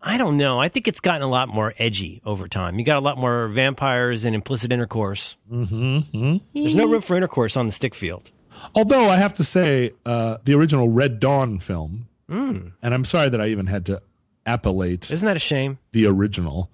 I 0.04 0.18
don't 0.18 0.36
know. 0.36 0.58
I 0.60 0.68
think 0.68 0.88
it's 0.88 0.98
gotten 0.98 1.22
a 1.22 1.28
lot 1.28 1.48
more 1.48 1.74
edgy 1.78 2.20
over 2.26 2.48
time. 2.48 2.76
You 2.80 2.84
got 2.84 2.96
a 2.96 3.00
lot 3.00 3.16
more 3.18 3.46
vampires 3.46 4.24
and 4.24 4.34
implicit 4.34 4.72
intercourse. 4.72 5.36
Mm-hmm. 5.50 6.38
There's 6.54 6.74
no 6.74 6.88
room 6.88 7.02
for 7.02 7.16
intercourse 7.16 7.56
on 7.56 7.66
the 7.66 7.72
stick 7.72 7.94
field. 7.94 8.32
Although 8.74 9.08
I 9.08 9.16
have 9.16 9.32
to 9.34 9.44
say, 9.44 9.92
uh, 10.04 10.38
the 10.44 10.54
original 10.54 10.88
Red 10.88 11.20
Dawn 11.20 11.60
film, 11.60 12.08
and 12.28 12.72
I'm 12.82 13.04
sorry 13.04 13.28
that 13.28 13.40
I 13.40 13.46
even 13.48 13.66
had 13.66 13.86
to 13.86 14.02
appellate 14.44 15.08
Isn't 15.10 15.24
that 15.24 15.36
a 15.36 15.40
shame? 15.40 15.78
the 15.92 16.06
original, 16.06 16.68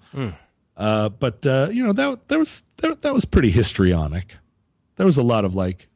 uh, 0.75 1.09
but 1.09 1.45
uh, 1.45 1.69
you 1.71 1.85
know 1.85 1.93
that 1.93 2.27
there 2.29 2.39
was 2.39 2.63
there, 2.77 2.95
that 2.95 3.13
was 3.13 3.25
pretty 3.25 3.51
histrionic. 3.51 4.37
There 4.95 5.05
was 5.05 5.17
a 5.17 5.23
lot 5.23 5.45
of 5.45 5.53
like 5.53 5.87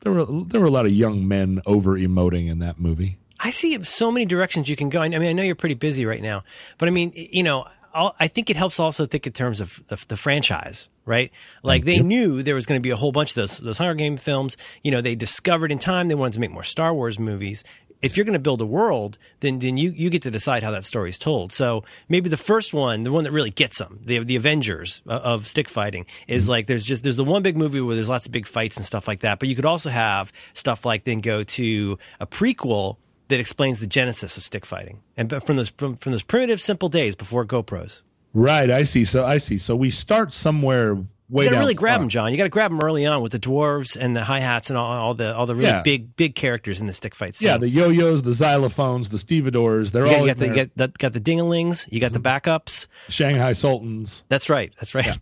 there 0.00 0.12
were 0.12 0.24
there 0.46 0.60
were 0.60 0.66
a 0.66 0.70
lot 0.70 0.86
of 0.86 0.92
young 0.92 1.26
men 1.26 1.60
over 1.66 1.98
emoting 1.98 2.48
in 2.48 2.58
that 2.60 2.78
movie. 2.78 3.18
I 3.38 3.50
see 3.50 3.82
so 3.84 4.10
many 4.10 4.26
directions 4.26 4.68
you 4.68 4.76
can 4.76 4.88
go. 4.90 5.00
I 5.00 5.08
mean, 5.08 5.22
I 5.22 5.32
know 5.32 5.42
you're 5.42 5.54
pretty 5.54 5.74
busy 5.74 6.04
right 6.04 6.22
now, 6.22 6.42
but 6.78 6.88
I 6.88 6.92
mean, 6.92 7.12
you 7.14 7.42
know, 7.42 7.64
I'll, 7.94 8.14
I 8.20 8.28
think 8.28 8.50
it 8.50 8.56
helps 8.56 8.78
also 8.78 9.06
think 9.06 9.26
in 9.26 9.32
terms 9.32 9.60
of 9.60 9.82
the, 9.88 9.98
the 10.08 10.16
franchise, 10.16 10.88
right? 11.06 11.32
Like 11.62 11.82
mm, 11.82 11.86
they 11.86 11.96
Yep. 11.96 12.04
knew 12.04 12.42
there 12.42 12.54
was 12.54 12.66
going 12.66 12.78
to 12.78 12.82
be 12.82 12.90
a 12.90 12.96
whole 12.96 13.12
bunch 13.12 13.30
of 13.30 13.34
those 13.36 13.58
those 13.58 13.78
Hunger 13.78 13.94
Game 13.94 14.16
films. 14.16 14.56
You 14.84 14.90
know, 14.90 15.00
they 15.00 15.14
discovered 15.14 15.72
in 15.72 15.78
time 15.78 16.08
they 16.08 16.14
wanted 16.14 16.34
to 16.34 16.40
make 16.40 16.50
more 16.50 16.64
Star 16.64 16.92
Wars 16.94 17.18
movies. 17.18 17.64
If 18.02 18.16
you're 18.16 18.24
going 18.24 18.34
to 18.34 18.38
build 18.38 18.60
a 18.60 18.66
world, 18.66 19.18
then 19.40 19.58
then 19.58 19.76
you 19.76 19.90
you 19.90 20.10
get 20.10 20.22
to 20.22 20.30
decide 20.30 20.62
how 20.62 20.70
that 20.72 20.84
story 20.84 21.10
is 21.10 21.18
told. 21.18 21.52
So 21.52 21.84
maybe 22.08 22.28
the 22.28 22.36
first 22.36 22.72
one, 22.72 23.02
the 23.02 23.12
one 23.12 23.24
that 23.24 23.32
really 23.32 23.50
gets 23.50 23.78
them, 23.78 24.00
the 24.02 24.22
the 24.24 24.36
Avengers 24.36 25.02
of, 25.06 25.22
of 25.22 25.46
stick 25.46 25.68
fighting, 25.68 26.06
is 26.26 26.44
mm-hmm. 26.44 26.50
like 26.50 26.66
there's 26.66 26.84
just 26.84 27.02
there's 27.02 27.16
the 27.16 27.24
one 27.24 27.42
big 27.42 27.56
movie 27.56 27.80
where 27.80 27.94
there's 27.94 28.08
lots 28.08 28.26
of 28.26 28.32
big 28.32 28.46
fights 28.46 28.76
and 28.76 28.86
stuff 28.86 29.06
like 29.06 29.20
that. 29.20 29.38
But 29.38 29.48
you 29.48 29.56
could 29.56 29.66
also 29.66 29.90
have 29.90 30.32
stuff 30.54 30.84
like 30.84 31.04
then 31.04 31.20
go 31.20 31.42
to 31.42 31.98
a 32.18 32.26
prequel 32.26 32.96
that 33.28 33.40
explains 33.40 33.78
the 33.78 33.86
genesis 33.86 34.36
of 34.36 34.42
stick 34.42 34.66
fighting 34.66 35.00
and 35.16 35.28
but 35.28 35.44
from 35.44 35.56
those 35.56 35.70
from, 35.70 35.96
from 35.96 36.12
those 36.12 36.22
primitive 36.22 36.60
simple 36.60 36.88
days 36.88 37.14
before 37.14 37.44
GoPros. 37.44 38.02
Right, 38.32 38.70
I 38.70 38.84
see. 38.84 39.04
So 39.04 39.24
I 39.24 39.38
see. 39.38 39.58
So 39.58 39.74
we 39.74 39.90
start 39.90 40.32
somewhere 40.32 40.98
way 41.30 41.44
You 41.44 41.50
got 41.50 41.54
down 41.54 41.60
really 41.60 41.74
grab 41.74 42.00
them, 42.00 42.08
John. 42.08 42.30
You 42.32 42.36
got 42.36 42.44
to 42.44 42.48
grab 42.50 42.70
them 42.70 42.80
early 42.82 43.06
on 43.06 43.22
with 43.22 43.32
the 43.32 43.38
dwarves 43.38 43.96
and 43.96 44.14
the 44.16 44.24
hi 44.24 44.40
hats 44.40 44.68
and 44.68 44.76
all, 44.76 44.90
all 44.92 45.14
the 45.14 45.34
all 45.34 45.46
the 45.46 45.54
really 45.54 45.68
Yeah. 45.68 45.82
big 45.82 46.16
big 46.16 46.34
characters 46.34 46.80
in 46.80 46.86
the 46.86 46.92
stick 46.92 47.14
fight 47.14 47.36
scene. 47.36 47.48
Yeah, 47.48 47.56
the 47.56 47.68
yo-yos, 47.68 48.22
the 48.22 48.32
xylophones, 48.32 49.08
the 49.10 49.18
stevedores, 49.18 49.92
they're 49.92 50.04
you 50.06 50.10
got, 50.10 50.20
all 50.20 50.26
you 50.26 50.32
in 50.32 50.36
got 50.38 50.38
the, 50.38 50.46
you 50.48 50.54
got, 50.54 50.76
the, 50.76 50.88
got 50.98 51.12
the 51.12 51.20
dingalings. 51.20 51.86
You 51.90 52.00
got 52.00 52.12
the 52.12 52.20
backups. 52.20 52.86
Shanghai 53.08 53.52
Sultans. 53.54 54.24
That's 54.28 54.50
right. 54.50 54.72
That's 54.78 54.94
right. 54.94 55.18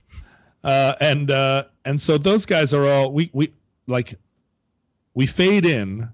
Uh, 0.65 0.95
and 1.01 1.31
uh, 1.31 1.65
and 1.85 2.01
so 2.01 2.19
those 2.19 2.45
guys 2.45 2.75
are 2.75 2.87
all 2.87 3.13
we 3.13 3.31
we 3.33 3.53
like 3.87 4.15
we 5.15 5.27
fade 5.27 5.65
in 5.65 6.09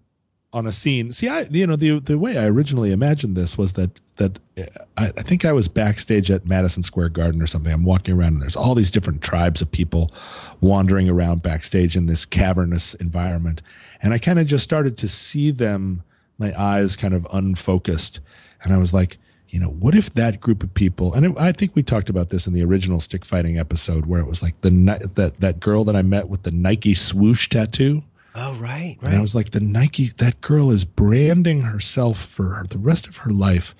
on 0.55 0.67
a 0.67 0.73
scene. 0.73 1.13
See, 1.13 1.29
I 1.29 1.43
you 1.51 1.67
know 1.67 1.77
the 1.77 1.99
the 1.99 2.17
way 2.17 2.39
I 2.39 2.47
originally 2.47 2.93
imagined 2.93 3.37
this 3.37 3.59
was 3.59 3.75
that 3.75 4.01
that 4.17 4.39
uh, 4.57 4.63
I, 4.97 5.13
I 5.19 5.23
think 5.23 5.45
I 5.45 5.53
was 5.53 5.67
backstage 5.69 6.31
at 6.31 6.47
Madison 6.47 6.83
Square 6.83 7.11
Garden 7.11 7.43
or 7.43 7.47
something. 7.47 7.73
I'm 7.73 7.85
walking 7.85 8.15
around 8.15 8.35
and 8.35 8.43
there's 8.43 8.57
all 8.57 8.75
these 8.75 8.91
different 8.91 9.21
tribes 9.21 9.61
of 9.61 9.71
people 9.71 10.13
wandering 10.61 11.09
around 11.09 11.43
backstage 11.43 11.97
in 11.97 12.07
this 12.07 12.25
cavernous 12.25 12.95
environment, 12.95 13.61
and 14.01 14.15
I 14.15 14.19
kind 14.19 14.39
of 14.39 14.47
just 14.47 14.65
started 14.65 14.97
to 14.99 15.09
see 15.09 15.51
them. 15.51 16.03
My 16.39 16.59
eyes 16.61 16.97
kind 16.97 17.15
of 17.15 17.27
unfocused, 17.33 18.21
and 18.63 18.73
I 18.73 18.77
was 18.77 18.93
like, 18.93 19.19
you 19.49 19.61
know, 19.61 19.69
what 19.69 19.95
if 19.95 20.15
that 20.15 20.41
group 20.41 20.65
of 20.65 20.75
people? 20.75 21.15
And 21.15 21.27
it, 21.27 21.33
I 21.39 21.53
think 21.53 21.77
we 21.77 21.83
talked 21.85 22.11
about 22.11 22.31
this 22.31 22.49
in 22.49 22.53
the 22.53 22.65
original 22.65 23.01
stick 23.01 23.25
fighting 23.25 23.57
episode, 23.59 24.07
where 24.07 24.19
it 24.19 24.27
was 24.27 24.43
like 24.43 24.61
the 24.63 24.71
that 25.15 25.41
that 25.41 25.61
girl 25.61 25.85
that 25.85 25.95
I 25.95 26.03
met 26.03 26.29
with 26.29 26.43
the 26.43 26.51
Nike 26.51 26.95
swoosh 26.95 27.49
tattoo. 27.49 28.03
Oh 28.35 28.55
right, 28.55 28.97
right. 29.01 29.11
And 29.11 29.17
I 29.17 29.21
was 29.21 29.35
like, 29.35 29.51
the 29.53 29.61
Nike, 29.61 30.09
that 30.19 30.41
girl 30.41 30.71
is 30.71 30.85
branding 30.85 31.63
herself 31.63 32.21
for 32.21 32.51
her, 32.55 32.65
the 32.65 32.79
rest 32.79 33.07
of 33.07 33.19
her 33.19 33.31
life 33.31 33.77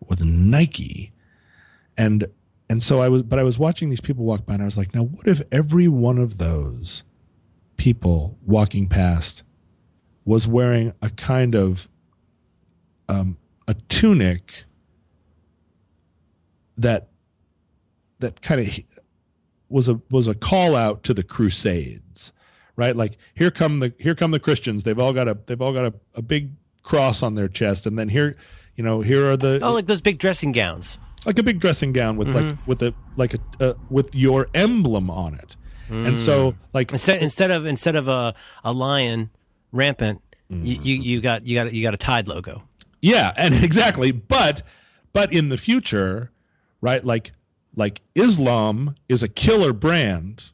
with 0.00 0.24
Nike. 0.24 1.12
And, 1.96 2.26
and 2.68 2.82
so 2.82 3.00
I 3.00 3.08
was, 3.08 3.22
but 3.22 3.38
I 3.38 3.44
was 3.44 3.58
watching 3.58 3.90
these 3.90 4.00
people 4.00 4.24
walk 4.24 4.44
by 4.44 4.54
and 4.54 4.62
I 4.62 4.66
was 4.66 4.76
like, 4.76 4.92
now 4.92 5.04
what 5.04 5.28
if 5.28 5.42
every 5.52 5.86
one 5.86 6.18
of 6.18 6.38
those 6.38 7.04
people 7.76 8.36
walking 8.44 8.88
past 8.88 9.44
was 10.24 10.48
wearing 10.48 10.92
a 11.00 11.10
kind 11.10 11.54
of, 11.54 11.88
um, 13.08 13.36
a 13.68 13.74
tunic 13.88 14.64
that, 16.76 17.08
that 18.18 18.42
kind 18.42 18.60
of 18.60 18.78
was 19.68 19.88
a, 19.88 20.00
was 20.10 20.26
a 20.26 20.34
call 20.34 20.74
out 20.74 21.04
to 21.04 21.14
the 21.14 21.22
crusades 21.22 22.32
right? 22.82 22.96
Like 22.96 23.16
here 23.34 23.50
come 23.50 23.78
the 23.80 23.92
here 23.98 24.14
come 24.14 24.32
the 24.32 24.40
Christians. 24.40 24.82
They've 24.82 24.98
all 24.98 25.12
got 25.12 25.28
a 25.28 25.38
they've 25.46 25.60
all 25.62 25.72
got 25.72 25.86
a, 25.86 25.94
a 26.16 26.22
big 26.22 26.50
cross 26.82 27.22
on 27.22 27.34
their 27.36 27.48
chest, 27.48 27.86
and 27.86 27.96
then 27.98 28.08
here, 28.08 28.36
you 28.76 28.82
know, 28.82 29.00
here 29.02 29.30
are 29.30 29.36
the 29.36 29.60
oh, 29.62 29.72
like 29.72 29.86
those 29.86 30.00
big 30.00 30.18
dressing 30.18 30.50
gowns. 30.52 30.98
like 31.24 31.38
a 31.38 31.42
big 31.44 31.60
dressing 31.60 31.92
gown 31.92 32.16
with 32.16 32.28
like 32.28 32.52
with 32.66 32.82
a 32.82 32.92
like 33.16 33.34
a 33.34 33.40
uh, 33.70 33.74
with 33.88 34.14
your 34.14 34.48
emblem 34.54 35.08
on 35.10 35.34
it, 35.34 35.56
and 35.88 36.18
so 36.18 36.54
like 36.72 36.90
Instead 36.92 37.22
instead 37.22 37.50
of 37.52 37.66
instead 37.66 37.94
of 37.96 38.08
a 38.08 38.34
a 38.64 38.72
lion 38.72 39.30
rampant, 39.70 40.20
Mm-hmm. 40.50 40.66
you, 40.66 40.74
you 40.82 40.94
you 41.02 41.20
got 41.22 41.46
you 41.46 41.54
got 41.54 41.72
you 41.72 41.82
got 41.82 41.94
a 41.94 41.96
Tide 41.96 42.28
logo. 42.28 42.62
Yeah, 43.00 43.32
and 43.36 43.54
exactly. 43.68 44.12
But 44.12 44.62
but 45.14 45.32
in 45.32 45.48
the 45.48 45.56
future, 45.56 46.30
right? 46.82 47.02
Like 47.04 47.32
like 47.74 48.02
Islam 48.14 48.96
is 49.08 49.22
a 49.22 49.28
killer 49.28 49.72
brand, 49.72 50.50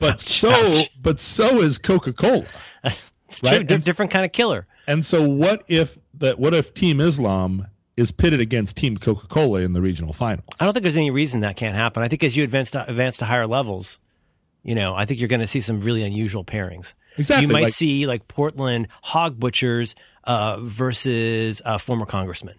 but 0.00 0.20
so 0.20 0.50
ouch. 0.50 0.90
but 1.00 1.18
so 1.20 1.60
is 1.60 1.78
Coca 1.78 2.12
Cola. 2.12 2.44
It's 3.30 3.42
Right, 3.42 3.68
true, 3.68 3.76
different 3.76 4.10
kind 4.10 4.24
of 4.24 4.32
killer. 4.32 4.66
And 4.86 5.04
so 5.04 5.22
what 5.28 5.62
if 5.68 5.98
that 6.14 6.38
what 6.38 6.54
if 6.54 6.72
Team 6.72 6.98
Islam 6.98 7.66
is 7.94 8.10
pitted 8.10 8.40
against 8.40 8.74
Team 8.76 8.96
Coca 8.96 9.26
Cola 9.26 9.60
in 9.60 9.74
the 9.74 9.82
regional 9.82 10.14
final? 10.14 10.44
I 10.58 10.64
don't 10.64 10.72
think 10.72 10.82
there's 10.84 10.96
any 10.96 11.10
reason 11.10 11.40
that 11.40 11.56
can't 11.56 11.74
happen. 11.74 12.02
I 12.02 12.08
think 12.08 12.24
as 12.24 12.34
you 12.38 12.42
advance 12.42 12.70
to, 12.70 12.88
advance 12.88 13.18
to 13.18 13.26
higher 13.26 13.46
levels, 13.46 13.98
you 14.62 14.74
know, 14.74 14.94
I 14.94 15.04
think 15.04 15.20
you're 15.20 15.28
going 15.28 15.40
to 15.42 15.46
see 15.46 15.60
some 15.60 15.80
really 15.82 16.02
unusual 16.04 16.42
pairings. 16.42 16.94
Exactly, 17.18 17.46
You 17.46 17.52
might 17.52 17.64
like- 17.64 17.74
see 17.74 18.06
like 18.06 18.28
Portland 18.28 18.88
hog 19.02 19.38
butchers 19.38 19.94
uh, 20.24 20.58
versus 20.60 21.60
uh, 21.66 21.76
former 21.76 22.06
congressmen. 22.06 22.54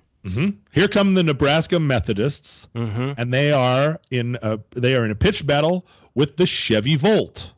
Here 0.71 0.87
come 0.87 1.15
the 1.15 1.23
Nebraska 1.23 1.79
Methodists, 1.79 2.67
and 2.75 3.33
they 3.33 3.51
are 3.51 3.99
in 4.11 4.37
a 4.43 4.59
they 4.71 4.95
are 4.95 5.03
in 5.03 5.09
a 5.09 5.15
pitch 5.15 5.47
battle 5.47 5.87
with 6.19 6.35
the 6.35 6.45
Chevy 6.45 6.97
Volt. 6.97 7.53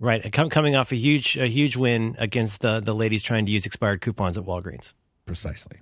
Right, 0.00 0.32
coming 0.32 0.74
off 0.74 0.92
a 0.92 0.96
huge 0.96 1.36
a 1.36 1.46
huge 1.46 1.76
win 1.76 2.16
against 2.18 2.62
the 2.62 2.80
the 2.80 2.94
ladies 2.94 3.22
trying 3.22 3.44
to 3.44 3.52
use 3.52 3.66
expired 3.66 4.00
coupons 4.00 4.38
at 4.38 4.44
Walgreens. 4.44 4.94
Precisely. 5.26 5.80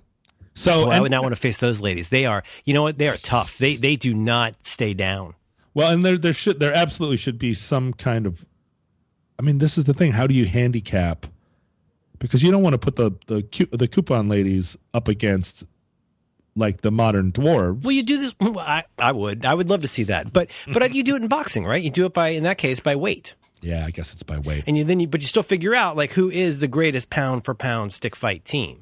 So 0.53 0.87
Well, 0.87 0.91
I 0.91 0.99
would 0.99 1.11
not 1.11 1.23
want 1.23 1.33
to 1.33 1.39
face 1.39 1.57
those 1.57 1.79
ladies. 1.79 2.09
They 2.09 2.25
are, 2.25 2.43
you 2.65 2.73
know 2.73 2.83
what? 2.83 2.97
They 2.97 3.07
are 3.07 3.15
tough. 3.17 3.57
They 3.57 3.77
they 3.77 3.95
do 3.95 4.13
not 4.13 4.65
stay 4.65 4.93
down. 4.93 5.35
Well, 5.73 5.93
and 5.93 6.03
there 6.03 6.17
there 6.17 6.33
should 6.33 6.59
there 6.59 6.73
absolutely 6.73 7.17
should 7.17 7.39
be 7.39 7.53
some 7.53 7.93
kind 7.93 8.25
of. 8.25 8.43
I 9.39 9.43
mean, 9.43 9.59
this 9.59 9.77
is 9.77 9.85
the 9.85 9.93
thing. 9.93 10.11
How 10.11 10.27
do 10.27 10.33
you 10.33 10.47
handicap? 10.47 11.27
Because 12.19 12.43
you 12.43 12.51
don't 12.51 12.63
want 12.63 12.73
to 12.73 12.79
put 12.79 12.97
the 12.97 13.11
the 13.27 13.67
the 13.71 13.87
coupon 13.87 14.27
ladies 14.27 14.75
up 14.93 15.07
against 15.07 15.63
like 16.57 16.81
the 16.81 16.91
modern 16.91 17.31
dwarves. 17.31 17.83
Well, 17.83 17.91
you 17.91 18.03
do 18.03 18.17
this. 18.19 18.33
I, 18.41 18.83
I 18.99 19.11
would. 19.11 19.45
I 19.45 19.53
would 19.53 19.69
love 19.69 19.81
to 19.83 19.87
see 19.87 20.03
that. 20.03 20.33
But 20.33 20.49
but 20.73 20.93
you 20.93 21.03
do 21.03 21.15
it 21.15 21.21
in 21.21 21.27
boxing, 21.27 21.65
right? 21.65 21.81
You 21.81 21.89
do 21.91 22.05
it 22.05 22.13
by 22.13 22.29
in 22.29 22.43
that 22.43 22.57
case 22.57 22.79
by 22.79 22.95
weight, 22.95 23.35
yeah, 23.61 23.85
I 23.85 23.91
guess 23.91 24.11
it's 24.13 24.23
by 24.23 24.39
weight. 24.39 24.63
and 24.67 24.77
you 24.77 24.83
then 24.83 24.99
you 24.99 25.07
but 25.07 25.21
you 25.21 25.27
still 25.27 25.43
figure 25.43 25.73
out 25.75 25.95
like 25.95 26.11
who 26.13 26.29
is 26.29 26.59
the 26.59 26.67
greatest 26.67 27.09
pound 27.09 27.45
for 27.45 27.53
pound 27.55 27.93
stick 27.93 28.15
fight 28.15 28.43
team. 28.45 28.81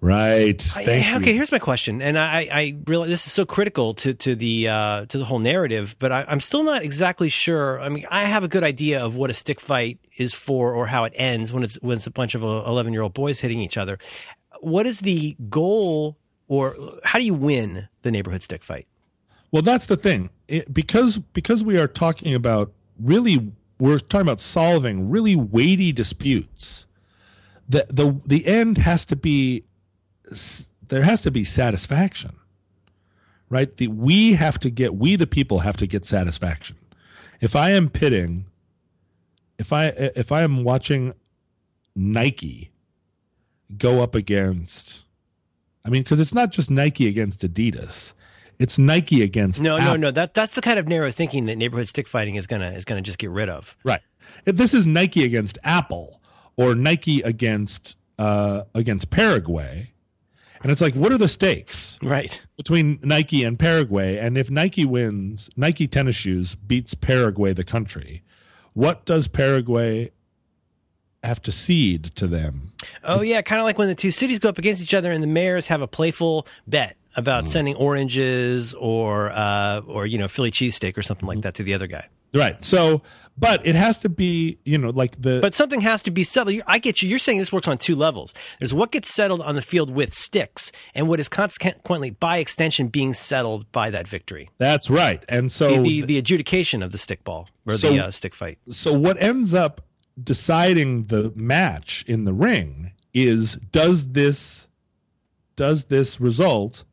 Right. 0.00 0.62
I- 0.76 0.84
Thank 0.84 1.06
I- 1.06 1.10
you. 1.10 1.16
okay, 1.16 1.32
here's 1.32 1.50
my 1.50 1.58
question, 1.58 2.00
and 2.00 2.16
I, 2.16 2.48
I 2.52 2.76
realize 2.86 3.08
this 3.08 3.26
is 3.26 3.32
so 3.32 3.44
critical 3.44 3.94
to 3.94 4.14
to 4.14 4.36
the 4.36 4.68
uh, 4.68 5.06
to 5.06 5.18
the 5.18 5.24
whole 5.24 5.40
narrative, 5.40 5.96
but 5.98 6.12
I, 6.12 6.24
I'm 6.28 6.38
still 6.38 6.62
not 6.62 6.84
exactly 6.84 7.28
sure. 7.28 7.80
I 7.80 7.88
mean, 7.88 8.06
I 8.08 8.24
have 8.26 8.44
a 8.44 8.48
good 8.48 8.62
idea 8.62 9.04
of 9.04 9.16
what 9.16 9.28
a 9.28 9.34
stick 9.34 9.58
fight 9.58 9.98
is 10.16 10.32
for, 10.34 10.72
or 10.72 10.86
how 10.86 11.02
it 11.02 11.14
ends 11.16 11.52
when 11.52 11.64
it's 11.64 11.74
when 11.82 11.96
it's 11.96 12.06
a 12.06 12.12
bunch 12.12 12.36
of 12.36 12.42
11 12.44 12.92
year 12.92 13.02
old 13.02 13.12
boys 13.14 13.40
hitting 13.40 13.60
each 13.60 13.76
other. 13.76 13.98
What 14.60 14.86
is 14.86 15.00
the 15.00 15.36
goal, 15.50 16.16
or 16.48 16.76
how 17.04 17.18
do 17.18 17.24
you 17.24 17.34
win 17.34 17.88
the 18.02 18.10
neighborhood 18.10 18.42
stick 18.42 18.64
fight? 18.64 18.86
Well, 19.50 19.62
that's 19.62 19.86
the 19.86 19.96
thing. 19.96 20.30
It, 20.48 20.72
because 20.72 21.18
because 21.18 21.62
we 21.62 21.78
are 21.78 21.86
talking 21.86 22.34
about 22.34 22.72
really 23.00 23.52
we're 23.78 23.98
talking 23.98 24.22
about 24.22 24.40
solving 24.40 25.10
really 25.10 25.36
weighty 25.36 25.92
disputes. 25.92 26.86
The 27.68 27.86
the 27.88 28.20
the 28.24 28.46
end 28.46 28.78
has 28.78 29.04
to 29.06 29.16
be 29.16 29.64
there 30.88 31.02
has 31.02 31.20
to 31.22 31.30
be 31.30 31.44
satisfaction. 31.44 32.36
Right? 33.50 33.74
The 33.74 33.88
we 33.88 34.34
have 34.34 34.58
to 34.60 34.70
get 34.70 34.96
we 34.96 35.16
the 35.16 35.26
people 35.26 35.60
have 35.60 35.76
to 35.78 35.86
get 35.86 36.04
satisfaction. 36.04 36.76
If 37.40 37.54
I 37.54 37.70
am 37.70 37.88
pitting 37.88 38.46
if 39.58 39.72
I 39.72 39.86
if 39.86 40.30
I 40.32 40.42
am 40.42 40.64
watching 40.64 41.14
Nike 41.94 42.70
go 43.76 44.00
up 44.00 44.14
against 44.14 45.02
I 45.88 45.90
mean 45.90 46.04
cuz 46.04 46.20
it's 46.20 46.34
not 46.34 46.52
just 46.52 46.70
Nike 46.70 47.08
against 47.08 47.40
Adidas. 47.40 48.12
It's 48.58 48.76
Nike 48.78 49.22
against 49.22 49.60
No, 49.60 49.78
no, 49.78 49.96
no. 49.96 50.10
That 50.10 50.34
that's 50.34 50.52
the 50.54 50.60
kind 50.60 50.78
of 50.78 50.86
narrow 50.86 51.10
thinking 51.10 51.46
that 51.46 51.56
neighborhood 51.56 51.88
stick 51.88 52.06
fighting 52.06 52.34
is 52.34 52.46
gonna 52.46 52.72
is 52.72 52.84
gonna 52.84 53.00
just 53.02 53.18
get 53.18 53.30
rid 53.30 53.48
of. 53.48 53.74
Right. 53.84 54.02
If 54.44 54.56
this 54.56 54.74
is 54.74 54.86
Nike 54.86 55.24
against 55.24 55.56
Apple 55.64 56.20
or 56.56 56.74
Nike 56.74 57.22
against 57.22 57.96
uh, 58.18 58.64
against 58.74 59.10
Paraguay, 59.10 59.92
and 60.62 60.70
it's 60.72 60.80
like, 60.80 60.94
what 60.94 61.12
are 61.12 61.18
the 61.18 61.28
stakes 61.28 61.96
Right. 62.02 62.40
between 62.56 62.98
Nike 63.02 63.44
and 63.44 63.56
Paraguay? 63.58 64.18
And 64.18 64.36
if 64.36 64.50
Nike 64.50 64.84
wins, 64.84 65.48
Nike 65.56 65.86
tennis 65.86 66.16
shoes 66.16 66.54
beats 66.56 66.94
Paraguay, 66.94 67.52
the 67.52 67.62
country. 67.64 68.24
What 68.74 69.06
does 69.06 69.28
Paraguay 69.28 70.10
have 71.22 71.42
to 71.42 71.52
cede 71.52 72.12
to 72.16 72.26
them? 72.26 72.72
Oh 73.04 73.22
yeah, 73.22 73.42
kind 73.42 73.60
of 73.60 73.64
like 73.64 73.78
when 73.78 73.88
the 73.88 73.94
two 73.94 74.10
cities 74.10 74.38
go 74.38 74.48
up 74.48 74.58
against 74.58 74.82
each 74.82 74.94
other 74.94 75.10
and 75.12 75.22
the 75.22 75.26
mayors 75.28 75.66
have 75.68 75.82
a 75.82 75.88
playful 75.88 76.46
bet 76.66 76.96
about 77.16 77.48
sending 77.48 77.74
oranges 77.74 78.74
or 78.74 79.30
uh, 79.30 79.80
or 79.80 80.06
you 80.06 80.18
know 80.18 80.28
Philly 80.28 80.50
cheesesteak 80.50 80.96
or 80.96 81.02
something 81.02 81.26
like 81.26 81.40
that 81.42 81.54
to 81.54 81.62
the 81.62 81.74
other 81.74 81.86
guy. 81.86 82.06
Right. 82.34 82.62
So, 82.62 83.00
but 83.38 83.66
it 83.66 83.74
has 83.74 83.96
to 84.00 84.10
be, 84.10 84.58
you 84.66 84.76
know, 84.76 84.90
like 84.90 85.18
the. 85.22 85.38
But 85.40 85.54
something 85.54 85.80
has 85.80 86.02
to 86.02 86.10
be 86.10 86.24
settled. 86.24 86.60
I 86.66 86.78
get 86.78 87.00
you. 87.00 87.08
You're 87.08 87.18
saying 87.18 87.38
this 87.38 87.50
works 87.50 87.66
on 87.66 87.78
two 87.78 87.96
levels. 87.96 88.34
There's 88.58 88.74
what 88.74 88.92
gets 88.92 89.08
settled 89.12 89.40
on 89.40 89.54
the 89.54 89.62
field 89.62 89.88
with 89.90 90.12
sticks, 90.12 90.70
and 90.94 91.08
what 91.08 91.20
is 91.20 91.28
consequently, 91.30 92.10
by 92.10 92.36
extension, 92.36 92.88
being 92.88 93.14
settled 93.14 93.72
by 93.72 93.88
that 93.90 94.06
victory. 94.06 94.50
that's 94.58 94.90
right. 94.90 95.24
And 95.26 95.50
so, 95.50 95.70
The 95.70 95.78
the, 95.82 96.02
the 96.02 96.18
adjudication 96.18 96.82
of 96.82 96.92
the 96.92 96.98
stick 96.98 97.24
ball 97.24 97.48
or 97.66 97.78
So- 97.78 97.92
the 97.92 98.00
uh, 98.00 98.10
stick 98.10 98.34
fight. 98.34 98.58
so 98.68 98.92
what 98.92 99.20
ends 99.22 99.54
up 99.54 99.80
deciding 100.22 101.04
the 101.04 101.32
match 101.34 102.04
in 102.06 102.24
the 102.24 102.32
ring 102.32 102.92
is 103.14 103.56
does 103.72 104.08
this 104.12 104.68
does 105.56 105.84
this 105.86 106.20
result 106.20 106.84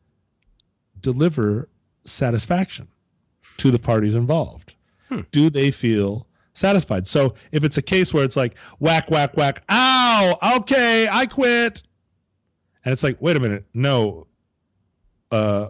deliver 0.99 1.69
satisfaction 2.05 2.88
to 3.57 3.71
the 3.71 3.80
parties 3.80 4.15
involved? 4.15 4.73
Do 5.32 5.49
they 5.49 5.71
feel 5.71 6.28
satisfied? 6.53 7.07
So 7.07 7.36
if 7.51 7.63
it's 7.63 7.78
a 7.78 7.82
case 7.82 8.13
where 8.13 8.23
it's 8.23 8.36
like 8.36 8.57
whack 8.80 9.09
whack 9.11 9.38
whack 9.38 9.63
ow 9.69 10.38
okay 10.57 11.07
i 11.07 11.26
quit. 11.26 11.84
And 12.84 12.91
it's 12.91 13.03
like 13.03 13.21
wait 13.21 13.36
a 13.36 13.39
minute 13.39 13.65
no 13.73 14.28
uh 15.32 15.67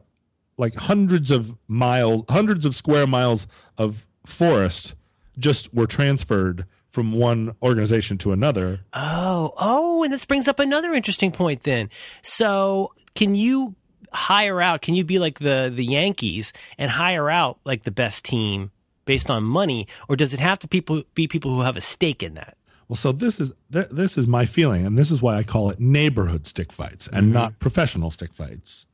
like 0.58 0.76
hundreds 0.76 1.32
of 1.32 1.56
miles 1.68 2.24
hundreds 2.30 2.66
of 2.66 2.76
square 2.76 3.08
miles 3.08 3.46
of 3.78 4.08
forest 4.26 4.96
just 5.38 5.74
were 5.74 5.88
transferred 5.88 6.66
from 6.96 7.12
one 7.12 7.54
organization 7.62 8.18
to 8.18 8.32
another 8.32 8.80
Oh, 8.94 9.54
oh, 9.58 10.04
and 10.04 10.14
this 10.14 10.24
brings 10.24 10.48
up 10.48 10.60
another 10.60 10.94
interesting 10.94 11.30
point 11.30 11.64
then. 11.64 11.90
So, 12.22 12.94
can 13.16 13.36
you 13.36 13.76
hire 14.14 14.62
out, 14.62 14.82
can 14.82 14.96
you 14.96 15.04
be 15.04 15.20
like 15.20 15.40
the 15.40 15.72
the 15.76 15.84
Yankees 15.84 16.54
and 16.78 16.90
hire 16.90 17.30
out 17.30 17.60
like 17.66 17.84
the 17.84 17.92
best 17.92 18.24
team 18.24 18.72
based 19.04 19.30
on 19.30 19.44
money 19.44 19.88
or 20.08 20.16
does 20.16 20.34
it 20.34 20.40
have 20.40 20.58
to 20.60 20.70
people 20.70 21.04
be 21.16 21.28
people 21.28 21.52
who 21.52 21.62
have 21.62 21.76
a 21.76 21.82
stake 21.82 22.24
in 22.24 22.36
that? 22.36 22.56
Well, 22.88 22.96
so 22.96 23.12
this 23.12 23.42
is 23.42 23.52
th- 23.74 23.90
this 23.92 24.18
is 24.18 24.26
my 24.26 24.46
feeling, 24.46 24.86
and 24.86 24.98
this 24.98 25.12
is 25.12 25.22
why 25.22 25.36
I 25.36 25.44
call 25.44 25.70
it 25.70 25.82
neighborhood 25.82 26.48
stick 26.48 26.72
fights 26.72 27.08
and 27.08 27.26
mm-hmm. 27.26 27.34
not 27.34 27.60
professional 27.60 28.10
stick 28.10 28.32
fights, 28.32 28.86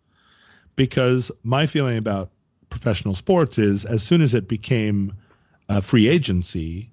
because 0.75 1.31
my 1.43 1.67
feeling 1.67 1.97
about 1.97 2.31
professional 2.71 3.13
sports 3.13 3.59
is 3.59 3.85
as 3.85 4.01
soon 4.01 4.23
as 4.23 4.33
it 4.33 4.47
became 4.47 5.13
a 5.69 5.83
free 5.83 6.07
agency 6.07 6.90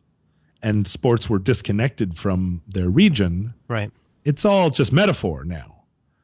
and 0.63 0.87
sports 0.89 1.29
were 1.31 1.39
disconnected 1.39 2.17
from 2.19 2.63
their 2.69 2.89
region, 2.89 3.55
Right. 3.69 3.91
it's 4.25 4.45
all 4.45 4.71
just 4.71 4.93
metaphor 4.93 5.45
now. 5.45 5.77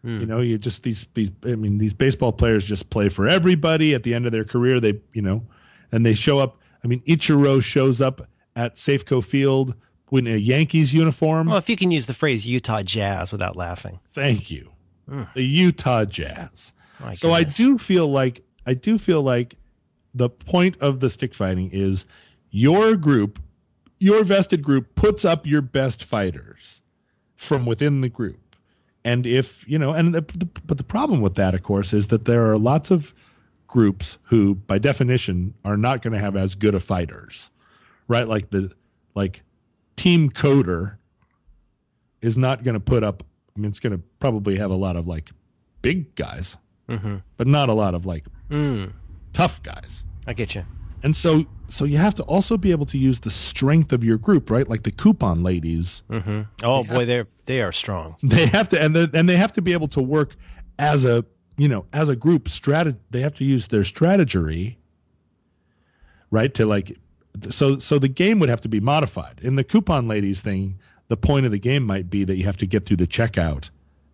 Hmm. 0.03 0.21
You 0.21 0.27
know, 0.27 0.41
you 0.41 0.59
just 0.59 0.83
these 0.83 1.07
these 1.15 1.31
I 1.45 1.55
mean 1.55 1.79
these 1.79 1.95
baseball 1.95 2.33
players 2.33 2.65
just 2.65 2.91
play 2.91 3.09
for 3.09 3.29
everybody 3.29 3.95
at 3.95 4.03
the 4.03 4.13
end 4.15 4.27
of 4.27 4.33
their 4.33 4.45
career 4.45 4.81
they, 4.81 5.01
you 5.13 5.23
know, 5.23 5.45
and 5.93 6.05
they 6.05 6.15
show 6.15 6.39
up 6.39 6.61
I 6.85 6.89
mean 6.89 7.01
Ichiro 7.07 7.63
shows 7.63 8.01
up 8.01 8.29
at 8.57 8.75
Safeco 8.75 9.25
Field 9.25 9.75
in 10.13 10.27
a 10.27 10.37
Yankees 10.37 10.93
uniform. 10.95 11.49
Well, 11.49 11.57
if 11.57 11.69
you 11.69 11.77
can 11.77 11.91
use 11.91 12.07
the 12.07 12.15
phrase 12.15 12.47
Utah 12.47 12.83
Jazz 12.83 13.33
without 13.33 13.57
laughing. 13.57 13.99
Thank 14.11 14.51
you. 14.51 14.71
Hmm. 15.09 15.23
The 15.35 15.43
Utah 15.43 16.05
Jazz. 16.05 16.73
My 17.01 17.15
so 17.15 17.33
I 17.33 17.43
do 17.45 17.79
feel 17.79 18.07
like 18.11 18.43
I 18.67 18.75
do 18.75 18.99
feel 18.99 19.23
like 19.23 19.57
the 20.15 20.29
point 20.29 20.77
of 20.81 21.01
the 21.01 21.09
stick 21.11 21.35
fighting 21.35 21.71
is 21.73 22.05
your 22.51 22.95
group, 22.95 23.41
your 24.05 24.23
vested 24.23 24.63
group 24.63 24.95
puts 24.97 25.25
up 25.25 25.47
your 25.47 25.63
best 25.63 26.05
fighters 26.05 26.83
from 27.37 27.65
within 27.65 28.03
the 28.03 28.09
group. 28.11 28.55
And 29.03 29.27
if, 29.27 29.67
you 29.67 29.79
know, 29.79 29.93
and 29.93 30.15
the, 30.15 30.21
the, 30.21 30.47
but 30.67 30.77
the 30.77 30.85
problem 30.85 31.23
with 31.23 31.37
that 31.37 31.55
of 31.55 31.63
course 31.63 31.95
is 31.95 32.09
that 32.09 32.27
there 32.27 32.45
are 32.51 32.59
lots 32.59 32.91
of 32.91 33.15
groups 33.67 34.19
who 34.25 34.57
by 34.57 34.77
definition 34.77 35.55
are 35.65 35.79
not 35.79 36.03
going 36.03 36.13
to 36.13 36.19
have 36.19 36.37
as 36.37 36.55
good 36.55 36.75
of 36.75 36.85
fighters. 36.85 37.51
Right? 38.07 38.29
Like 38.29 38.51
the 38.51 38.73
like 39.15 39.43
team 39.97 40.29
coder 40.29 40.99
is 42.21 42.37
not 42.37 42.63
going 42.63 42.75
to 42.75 42.81
put 42.81 43.03
up 43.03 43.23
I 43.57 43.61
mean 43.61 43.71
it's 43.71 43.81
going 43.81 43.97
to 43.97 44.03
probably 44.19 44.59
have 44.59 44.71
a 44.71 44.77
lot 44.77 44.97
of 44.97 45.09
like 45.09 45.31
big 45.81 46.15
guys, 46.15 46.59
but 47.39 47.47
not 47.47 47.71
a 47.71 47.75
lot 47.75 47.95
of 47.95 48.05
like 48.05 48.27
mm. 48.51 48.93
tough 49.33 49.63
guys. 49.63 50.05
I 50.27 50.35
get 50.35 50.55
you. 50.55 50.67
And 51.03 51.17
so 51.17 51.47
so 51.69 51.85
you 51.85 51.97
have 51.99 52.15
to 52.17 52.23
also 52.25 52.57
be 52.57 52.71
able 52.71 52.87
to 52.87 52.99
use 52.99 53.21
the 53.21 53.31
strength 53.31 53.93
of 53.93 54.05
your 54.05 54.19
group, 54.19 54.51
right? 54.51 54.69
Like 54.69 54.83
the 54.83 54.91
coupon 54.91 55.43
ladies, 55.43 56.03
mm-hmm. 56.11 56.43
Oh 56.63 56.85
boy, 56.85 57.07
they're 57.07 57.27
they 57.47 57.61
are 57.61 57.73
strong. 57.73 58.17
they 58.23 58.47
have 58.47 58.69
to 58.71 58.83
and 58.83 58.95
the, 58.95 59.11
and 59.15 59.29
they 59.29 59.37
have 59.37 59.53
to 59.53 59.63
be 59.63 59.73
able 59.73 59.89
to 59.89 60.03
work 60.03 60.37
as 60.79 61.05
a 61.05 61.25
you 61.57 61.69
know 61.69 61.87
as 61.93 62.09
a 62.09 62.17
group 62.17 62.45
strat. 62.45 62.97
They 63.11 63.21
have 63.21 63.35
to 63.37 63.45
use 63.45 63.69
their 63.69 63.85
strategy, 63.85 64.79
right? 66.31 66.53
To 66.55 66.67
like 66.67 66.99
so 67.51 67.79
so 67.79 67.99
the 67.99 68.09
game 68.09 68.39
would 68.41 68.49
have 68.49 68.61
to 68.63 68.69
be 68.69 68.81
modified. 68.81 69.41
In 69.43 69.57
the 69.57 69.65
coupon 69.65 70.07
ladies 70.07 70.41
thing, 70.41 70.79
the 71.09 71.17
point 71.17 71.47
of 71.47 71.53
the 71.53 71.59
game 71.59 71.85
might 71.85 72.11
be 72.11 72.25
that 72.25 72.37
you 72.37 72.45
have 72.45 72.59
to 72.59 72.67
get 72.67 72.87
through 72.87 72.99
the 72.99 73.07
checkout 73.07 73.71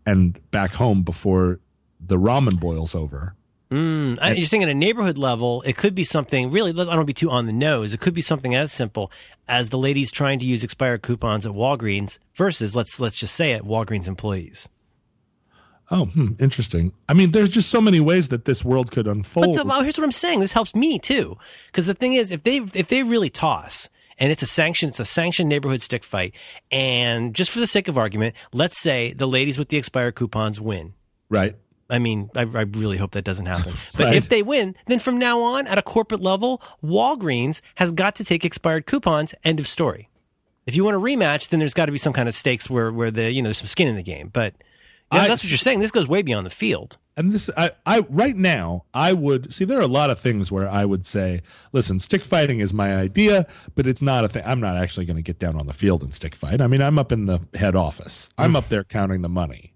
and 0.06 0.38
back 0.50 0.72
home 0.72 1.02
before 1.02 1.60
the 2.00 2.16
ramen 2.16 2.58
boils 2.58 2.94
over. 2.94 3.34
Mm, 3.70 4.18
I, 4.20 4.32
you're 4.32 4.46
saying 4.46 4.64
at 4.64 4.68
a 4.68 4.74
neighborhood 4.74 5.16
level, 5.16 5.62
it 5.62 5.76
could 5.76 5.94
be 5.94 6.02
something 6.04 6.50
really. 6.50 6.70
I 6.70 6.74
don't 6.74 6.88
want 6.88 7.00
to 7.00 7.04
be 7.04 7.12
too 7.12 7.30
on 7.30 7.46
the 7.46 7.52
nose. 7.52 7.94
It 7.94 8.00
could 8.00 8.14
be 8.14 8.20
something 8.22 8.54
as 8.54 8.72
simple 8.72 9.12
as 9.46 9.70
the 9.70 9.78
ladies 9.78 10.10
trying 10.10 10.40
to 10.40 10.44
use 10.44 10.64
expired 10.64 11.02
coupons 11.02 11.46
at 11.46 11.52
Walgreens 11.52 12.18
versus 12.34 12.74
let's 12.74 12.98
let's 12.98 13.16
just 13.16 13.34
say 13.34 13.52
it, 13.52 13.62
Walgreens 13.62 14.08
employees. 14.08 14.68
Oh, 15.92 16.06
hmm, 16.06 16.32
interesting. 16.38 16.92
I 17.08 17.14
mean, 17.14 17.32
there's 17.32 17.50
just 17.50 17.68
so 17.68 17.80
many 17.80 17.98
ways 17.98 18.28
that 18.28 18.44
this 18.44 18.64
world 18.64 18.92
could 18.92 19.06
But 19.06 19.10
unfold. 19.12 19.56
the, 19.56 19.64
well, 19.64 19.82
here's 19.82 19.98
what 19.98 20.04
I'm 20.04 20.12
saying. 20.12 20.38
This 20.38 20.52
helps 20.52 20.72
me 20.74 20.98
too, 21.00 21.36
because 21.66 21.86
the 21.86 21.94
thing 21.94 22.14
is, 22.14 22.30
if 22.30 22.42
they 22.44 22.58
if 22.74 22.88
they 22.88 23.02
really 23.02 23.30
toss 23.30 23.88
and 24.18 24.30
it's 24.30 24.42
a 24.42 24.46
sanction, 24.46 24.88
it's 24.88 25.00
a 25.00 25.04
sanctioned 25.04 25.48
neighborhood 25.48 25.80
stick 25.82 26.04
fight, 26.04 26.34
and 26.70 27.34
just 27.34 27.50
for 27.50 27.58
the 27.60 27.66
sake 27.66 27.88
of 27.88 27.96
argument, 27.98 28.34
let's 28.52 28.78
say 28.80 29.12
the 29.12 29.26
ladies 29.28 29.58
with 29.58 29.68
the 29.68 29.76
expired 29.78 30.14
coupons 30.16 30.60
win. 30.60 30.94
right? 31.28 31.56
I 31.90 31.98
mean, 31.98 32.30
I, 32.36 32.40
I 32.42 32.62
really 32.62 32.96
hope 32.96 33.12
that 33.12 33.24
doesn't 33.24 33.46
happen. 33.46 33.74
But 33.96 34.06
Right. 34.06 34.16
if 34.16 34.28
they 34.28 34.42
win, 34.42 34.74
then 34.86 34.98
from 34.98 35.18
now 35.18 35.40
on, 35.40 35.66
at 35.66 35.76
a 35.78 35.82
corporate 35.82 36.20
level, 36.22 36.62
Walgreens 36.84 37.60
has 37.76 37.92
got 37.92 38.14
to 38.16 38.24
take 38.24 38.44
expired 38.44 38.86
coupons. 38.86 39.34
End 39.44 39.58
of 39.60 39.66
story. 39.66 40.08
If 40.66 40.76
you 40.76 40.84
want 40.84 40.96
a 40.96 41.00
rematch, 41.00 41.48
then 41.48 41.58
there's 41.60 41.74
got 41.74 41.86
to 41.86 41.92
be 41.92 41.98
some 41.98 42.12
kind 42.12 42.28
of 42.28 42.34
stakes 42.34 42.70
where 42.70 42.92
where 42.92 43.10
the 43.10 43.30
you 43.32 43.42
know 43.42 43.48
there's 43.48 43.58
some 43.58 43.66
skin 43.66 43.88
in 43.88 43.96
the 43.96 44.02
game. 44.02 44.28
But 44.32 44.54
yeah, 45.12 45.22
I- 45.22 45.28
that's 45.28 45.42
what 45.42 45.50
you're 45.50 45.58
saying. 45.58 45.80
This 45.80 45.90
goes 45.90 46.06
way 46.06 46.22
beyond 46.22 46.46
the 46.46 46.50
field. 46.50 46.96
And 47.16 47.32
this, 47.32 47.50
I, 47.54 47.72
I, 47.84 47.98
right 48.08 48.36
now, 48.36 48.84
I 48.94 49.12
would 49.12 49.52
see 49.52 49.66
there 49.66 49.76
are 49.78 49.82
a 49.82 49.86
lot 49.88 50.08
of 50.08 50.18
things 50.20 50.50
where 50.50 50.66
I 50.70 50.86
would 50.86 51.04
say, 51.04 51.42
listen, 51.72 51.98
stick 51.98 52.24
fighting 52.24 52.60
is 52.60 52.72
my 52.72 52.96
idea, 52.96 53.46
but 53.74 53.86
it's 53.86 54.00
not 54.00 54.24
a 54.24 54.28
thing. 54.28 54.42
I'm 54.46 54.60
not 54.60 54.76
actually 54.78 55.04
going 55.04 55.16
to 55.18 55.22
get 55.22 55.38
down 55.38 55.56
on 55.60 55.66
the 55.66 55.74
field 55.74 56.02
and 56.02 56.14
stick 56.14 56.34
fight. 56.34 56.62
I 56.62 56.66
mean, 56.66 56.80
I'm 56.80 56.98
up 56.98 57.12
in 57.12 57.26
the 57.26 57.40
head 57.54 57.76
office. 57.76 58.30
I'm 58.38 58.56
up 58.56 58.68
there 58.68 58.84
counting 58.84 59.20
the 59.20 59.28
money. 59.28 59.74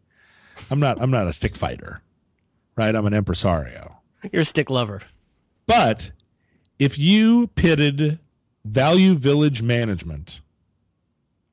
I'm 0.70 0.80
not, 0.80 0.98
I'm 1.02 1.10
not 1.10 1.26
a 1.26 1.34
stick 1.34 1.54
fighter, 1.54 2.00
right? 2.76 2.94
I'm 2.94 3.06
an 3.06 3.14
impresario. 3.14 3.96
You're 4.32 4.42
a 4.42 4.46
stick 4.46 4.70
lover. 4.70 5.02
But 5.66 6.10
if 6.78 6.98
you 6.98 7.48
pitted 7.48 8.18
Value 8.64 9.14
Village 9.14 9.62
Management 9.62 10.40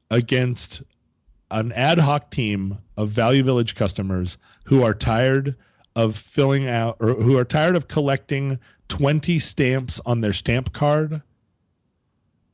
against 0.10 0.82
an 1.50 1.72
ad 1.74 2.00
hoc 2.00 2.32
team 2.32 2.78
of 2.98 3.10
Value 3.10 3.44
Village 3.44 3.76
customers 3.76 4.38
who 4.66 4.84
are 4.84 4.94
tired 4.94 5.56
of 5.96 6.16
filling 6.18 6.68
out 6.68 6.96
or 7.00 7.14
who 7.14 7.38
are 7.38 7.44
tired 7.46 7.76
of 7.76 7.88
collecting 7.88 8.60
20 8.88 9.40
stamps 9.40 10.00
on 10.06 10.22
their 10.22 10.32
stamp 10.34 10.72
card 10.72 11.22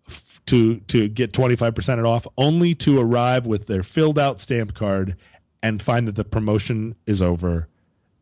f- 0.08 0.42
to 0.48 0.78
to 0.82 1.08
get 1.08 1.32
25% 1.34 2.04
off 2.08 2.26
only 2.38 2.74
to 2.74 3.00
arrive 3.00 3.46
with 3.46 3.68
their 3.68 3.84
filled 3.84 4.18
out 4.18 4.40
stamp 4.40 4.74
card 4.74 5.16
and 5.62 5.82
find 5.82 6.08
that 6.08 6.16
the 6.16 6.24
promotion 6.24 6.96
is 7.06 7.22
over 7.22 7.68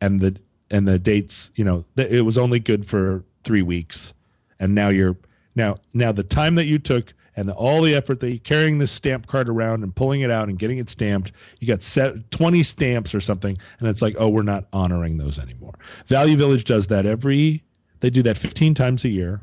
and 0.00 0.20
the 0.20 0.36
and 0.70 0.86
the 0.86 0.98
dates 0.98 1.50
you 1.54 1.64
know 1.64 1.84
th- 1.96 2.10
it 2.10 2.22
was 2.22 2.38
only 2.38 2.58
good 2.58 2.86
for 2.86 3.24
3 3.44 3.62
weeks. 3.62 4.12
And 4.58 4.74
now 4.74 4.88
you're 4.88 5.16
now 5.54 5.76
now 5.94 6.12
the 6.12 6.22
time 6.22 6.54
that 6.56 6.66
you 6.66 6.78
took 6.78 7.14
and 7.38 7.48
the, 7.48 7.52
all 7.52 7.82
the 7.82 7.94
effort 7.94 8.20
that 8.20 8.30
you're 8.30 8.38
carrying 8.38 8.78
this 8.78 8.90
stamp 8.90 9.26
card 9.26 9.48
around 9.48 9.82
and 9.82 9.94
pulling 9.94 10.22
it 10.22 10.30
out 10.30 10.48
and 10.48 10.58
getting 10.58 10.78
it 10.78 10.88
stamped 10.88 11.32
you 11.60 11.68
got 11.68 11.82
set 11.82 12.30
20 12.30 12.62
stamps 12.62 13.14
or 13.14 13.20
something 13.20 13.58
and 13.78 13.88
it's 13.88 14.00
like 14.00 14.16
oh 14.18 14.28
we're 14.28 14.42
not 14.42 14.66
honoring 14.72 15.18
those 15.18 15.38
anymore. 15.38 15.74
Value 16.06 16.36
village 16.36 16.64
does 16.64 16.86
that 16.86 17.06
every 17.06 17.62
they 18.00 18.10
do 18.10 18.22
that 18.22 18.36
15 18.36 18.74
times 18.74 19.04
a 19.04 19.08
year. 19.08 19.40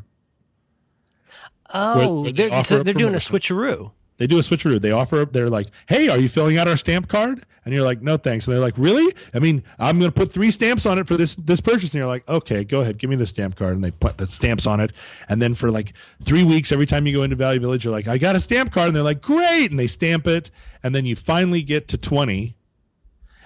Oh, 1.73 2.23
they 2.23 2.31
they're, 2.31 2.53
offer 2.53 2.63
so 2.63 2.83
they're 2.83 2.93
doing 2.93 3.15
a 3.15 3.17
switcheroo. 3.17 3.91
They 4.23 4.27
do 4.27 4.37
a 4.37 4.41
switcheroo. 4.41 4.79
They 4.79 4.91
offer. 4.91 5.27
They're 5.29 5.49
like, 5.49 5.67
"Hey, 5.89 6.07
are 6.07 6.17
you 6.17 6.29
filling 6.29 6.57
out 6.57 6.65
our 6.65 6.77
stamp 6.77 7.09
card?" 7.09 7.45
And 7.65 7.73
you're 7.73 7.83
like, 7.83 8.01
"No, 8.01 8.15
thanks." 8.15 8.47
And 8.47 8.53
they're 8.53 8.61
like, 8.61 8.77
"Really? 8.77 9.13
I 9.33 9.39
mean, 9.39 9.63
I'm 9.77 9.99
going 9.99 10.09
to 10.09 10.15
put 10.17 10.31
three 10.31 10.49
stamps 10.49 10.85
on 10.85 10.97
it 10.97 11.07
for 11.07 11.17
this 11.17 11.35
this 11.35 11.59
purchase." 11.59 11.93
And 11.93 11.95
you're 11.95 12.07
like, 12.07 12.25
"Okay, 12.29 12.63
go 12.63 12.79
ahead, 12.79 12.97
give 12.99 13.09
me 13.09 13.17
the 13.17 13.25
stamp 13.25 13.57
card." 13.57 13.75
And 13.75 13.83
they 13.83 13.91
put 13.91 14.19
the 14.19 14.25
stamps 14.27 14.65
on 14.65 14.79
it. 14.79 14.93
And 15.27 15.41
then 15.41 15.55
for 15.55 15.71
like 15.71 15.91
three 16.23 16.45
weeks, 16.45 16.71
every 16.71 16.85
time 16.85 17.05
you 17.05 17.11
go 17.11 17.23
into 17.23 17.35
Value 17.35 17.59
Village, 17.59 17.83
you're 17.83 17.91
like, 17.91 18.07
"I 18.07 18.17
got 18.17 18.37
a 18.37 18.39
stamp 18.39 18.71
card," 18.71 18.87
and 18.87 18.95
they're 18.95 19.03
like, 19.03 19.21
"Great!" 19.21 19.71
And 19.71 19.77
they 19.77 19.87
stamp 19.87 20.25
it. 20.25 20.49
And 20.83 20.95
then 20.95 21.05
you 21.05 21.17
finally 21.17 21.61
get 21.61 21.89
to 21.89 21.97
twenty, 21.97 22.55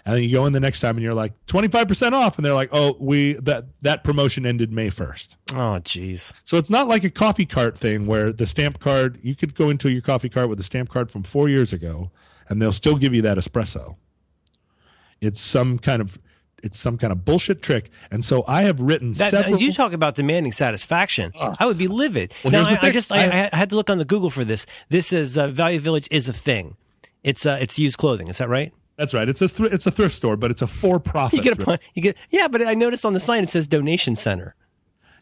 And 0.07 0.15
then 0.15 0.23
you 0.23 0.31
go 0.31 0.45
in 0.45 0.53
the 0.53 0.61
next 0.61 0.79
time 0.79 0.95
and 0.95 1.03
you're 1.03 1.13
like 1.13 1.33
25% 1.47 2.13
off 2.13 2.37
and 2.37 2.45
they're 2.45 2.53
like, 2.53 2.69
"Oh, 2.71 2.95
we 2.97 3.33
that 3.33 3.65
that 3.81 4.05
promotion 4.05 4.45
ended 4.45 4.71
May 4.71 4.89
1st." 4.89 5.35
Oh, 5.51 5.81
jeez. 5.83 6.31
So 6.45 6.55
it's 6.55 6.69
not 6.69 6.87
like 6.87 7.03
a 7.03 7.09
coffee 7.09 7.45
cart 7.45 7.77
thing 7.77 8.07
where 8.07 8.31
the 8.31 8.47
stamp 8.47 8.79
card, 8.79 9.19
you 9.21 9.35
could 9.35 9.53
go 9.53 9.69
into 9.69 9.91
your 9.91 10.01
coffee 10.01 10.29
cart 10.29 10.47
with 10.47 10.61
a 10.61 10.63
stamp 10.63 10.87
card 10.89 11.11
from 11.11 11.23
4 11.23 11.49
years 11.49 11.73
ago 11.73 12.09
and 12.47 12.61
they'll 12.61 12.71
still 12.71 12.95
give 12.95 13.13
you 13.13 13.21
that 13.23 13.37
espresso. 13.37 13.97
It's 15.19 15.41
some 15.41 15.77
kind 15.77 16.01
of 16.01 16.17
it's 16.63 16.79
some 16.79 16.97
kind 16.97 17.11
of 17.11 17.23
bullshit 17.25 17.61
trick. 17.61 17.91
And 18.09 18.23
so 18.23 18.43
I 18.47 18.63
have 18.63 18.79
written 18.79 19.11
That, 19.13 19.31
several 19.31 19.59
you 19.61 19.73
talk 19.73 19.91
about 19.93 20.15
demanding 20.15 20.53
satisfaction. 20.53 21.31
I 21.59 21.65
would 21.65 21.77
be 21.77 21.87
livid. 21.87 22.33
Well, 22.45 22.51
now, 22.51 22.63
I, 22.63 22.77
I 22.81 22.91
just 22.91 23.11
I, 23.11 23.25
I- 23.43 23.49
I 23.51 23.57
had 23.57 23.69
to 23.71 23.75
look 23.75 23.89
on 23.89 23.97
the 23.97 24.05
Google 24.05 24.29
for 24.29 24.45
this. 24.45 24.65
This 24.89 25.11
is 25.11 25.37
uh, 25.37 25.49
Value 25.49 25.79
Village 25.81 26.07
is 26.11 26.27
a 26.29 26.33
thing. 26.33 26.77
It's 27.23 27.45
uh, 27.45 27.57
it's 27.59 27.77
used 27.77 27.97
clothing. 27.97 28.29
Is 28.29 28.37
that 28.37 28.47
right? 28.47 28.73
That's 28.97 29.13
right. 29.13 29.29
It's 29.29 29.41
a 29.41 29.47
thr- 29.47 29.65
it's 29.67 29.85
a 29.85 29.91
thrift 29.91 30.15
store, 30.15 30.35
but 30.37 30.49
it's 30.51 30.61
a 30.63 30.67
for-profit. 30.67 31.37
You 31.37 31.43
get 31.43 31.59
a 31.59 31.63
pun- 31.65 31.77
you 31.93 32.01
get 32.01 32.17
yeah, 32.29 32.47
but 32.47 32.65
I 32.65 32.73
noticed 32.73 33.05
on 33.05 33.13
the 33.13 33.19
sign 33.19 33.43
it 33.43 33.49
says 33.49 33.67
donation 33.67 34.15
center. 34.15 34.55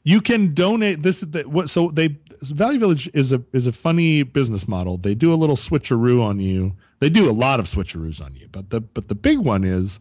you 0.04 0.22
can 0.22 0.54
donate 0.54 1.04
this 1.04 1.20
the, 1.22 1.44
what 1.44 1.70
so 1.70 1.90
they 1.92 2.18
value 2.42 2.80
village 2.80 3.10
is 3.14 3.32
a 3.34 3.42
is 3.54 3.66
a 3.68 3.72
funny 3.72 4.22
business 4.24 4.68
model 4.68 4.98
they 4.98 5.16
do 5.16 5.34
a 5.34 5.36
little 5.36 5.56
switcheroo 5.56 6.22
on 6.22 6.40
you 6.40 6.74
they 7.00 7.10
do 7.10 7.30
a 7.30 7.34
lot 7.34 7.60
of 7.60 7.66
switcheroos 7.66 8.24
on 8.24 8.36
you 8.36 8.48
but 8.52 8.70
the 8.70 8.80
but 8.82 9.08
the 9.08 9.16
big 9.16 9.40
one 9.40 9.64
is 9.64 10.00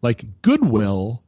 like 0.00 0.24
goodwill 0.42 1.22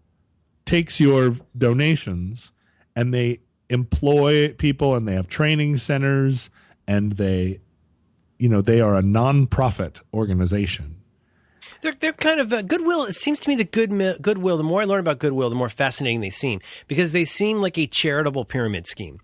takes 0.65 0.99
your 1.01 1.37
donations 1.59 2.53
and 2.97 3.13
they 3.13 3.41
employ 3.69 4.53
people 4.55 4.95
and 4.95 5.07
they 5.07 5.15
have 5.15 5.29
training 5.29 5.77
centers 5.77 6.49
and 6.87 7.13
they 7.15 7.59
you 8.39 8.49
know 8.49 8.63
they 8.63 8.81
are 8.81 8.95
a 8.95 9.03
non-profit 9.03 10.01
organization 10.15 10.95
They're 11.83 11.95
they're 11.99 12.13
kind 12.13 12.41
of 12.41 12.53
uh, 12.53 12.63
Goodwill. 12.63 13.05
It 13.05 13.15
seems 13.15 13.41
to 13.41 13.49
me 13.49 13.55
that 13.57 13.71
good 13.71 13.91
Goodwill. 14.23 14.57
The 14.57 14.65
more 14.65 14.83
I 14.83 14.85
learn 14.85 15.01
about 15.01 15.19
Goodwill, 15.19 15.49
the 15.49 15.57
more 15.57 15.69
fascinating 15.69 16.21
they 16.21 16.31
seem 16.31 16.61
because 16.87 17.13
they 17.13 17.25
seem 17.25 17.59
like 17.61 17.79
a 17.79 17.87
charitable 17.87 18.45
pyramid 18.45 18.87
scheme, 18.87 19.21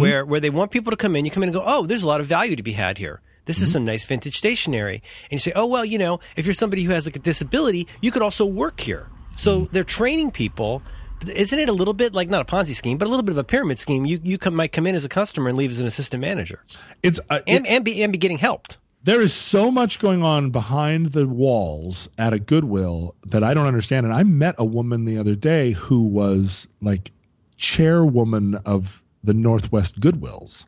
where 0.00 0.24
where 0.24 0.40
they 0.40 0.50
want 0.50 0.70
people 0.70 0.90
to 0.90 0.96
come 0.96 1.14
in. 1.16 1.24
You 1.24 1.30
come 1.30 1.42
in 1.42 1.48
and 1.48 1.54
go, 1.54 1.62
oh, 1.64 1.86
there's 1.86 2.02
a 2.02 2.08
lot 2.08 2.20
of 2.20 2.26
value 2.26 2.56
to 2.56 2.62
be 2.62 2.72
had 2.72 2.98
here. 2.98 3.20
This 3.44 3.60
is 3.60 3.72
some 3.72 3.84
nice 3.84 4.04
vintage 4.04 4.36
stationery, 4.36 5.02
and 5.24 5.32
you 5.32 5.38
say, 5.38 5.52
oh 5.54 5.66
well, 5.66 5.84
you 5.84 5.98
know, 5.98 6.20
if 6.36 6.46
you're 6.46 6.54
somebody 6.54 6.84
who 6.84 6.92
has 6.92 7.06
like 7.06 7.16
a 7.16 7.20
disability, 7.20 7.88
you 8.00 8.10
could 8.12 8.22
also 8.22 8.46
work 8.46 8.80
here. 8.80 9.08
So 9.36 9.68
they're 9.72 9.84
training 9.84 10.30
people. 10.30 10.82
Isn't 11.26 11.58
it 11.58 11.68
a 11.68 11.72
little 11.72 11.94
bit 11.94 12.14
like 12.14 12.28
not 12.28 12.42
a 12.42 12.44
Ponzi 12.44 12.74
scheme, 12.74 12.98
but 12.98 13.06
a 13.06 13.10
little 13.10 13.22
bit 13.22 13.32
of 13.32 13.38
a 13.38 13.44
pyramid 13.44 13.78
scheme? 13.78 14.04
You 14.04 14.20
you 14.22 14.38
come, 14.38 14.54
might 14.54 14.72
come 14.72 14.86
in 14.86 14.94
as 14.94 15.04
a 15.04 15.08
customer 15.08 15.48
and 15.48 15.58
leave 15.58 15.70
as 15.70 15.78
an 15.80 15.86
assistant 15.86 16.20
manager, 16.20 16.62
it's 17.02 17.20
uh, 17.30 17.40
and 17.46 17.66
and 17.66 17.84
be 17.84 18.02
and 18.02 18.12
be 18.12 18.18
getting 18.18 18.38
helped. 18.38 18.78
There 19.04 19.20
is 19.20 19.34
so 19.34 19.70
much 19.70 19.98
going 19.98 20.22
on 20.22 20.50
behind 20.50 21.06
the 21.06 21.26
walls 21.26 22.08
at 22.18 22.32
a 22.32 22.38
Goodwill 22.38 23.16
that 23.26 23.42
I 23.42 23.52
don't 23.52 23.66
understand. 23.66 24.06
And 24.06 24.14
I 24.14 24.22
met 24.22 24.54
a 24.58 24.64
woman 24.64 25.04
the 25.04 25.18
other 25.18 25.34
day 25.34 25.72
who 25.72 26.02
was 26.02 26.68
like 26.80 27.10
chairwoman 27.56 28.56
of 28.64 29.02
the 29.24 29.34
Northwest 29.34 30.00
Goodwills. 30.00 30.66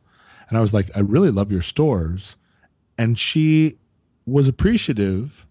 And 0.49 0.59
I 0.59 0.61
was 0.61 0.75
like, 0.75 0.91
I 0.97 1.01
really 1.01 1.31
love 1.31 1.53
your 1.53 1.63
stores. 1.63 2.37
And 2.99 3.19
she 3.19 3.79
was 4.27 4.49
appreciative, 4.49 5.47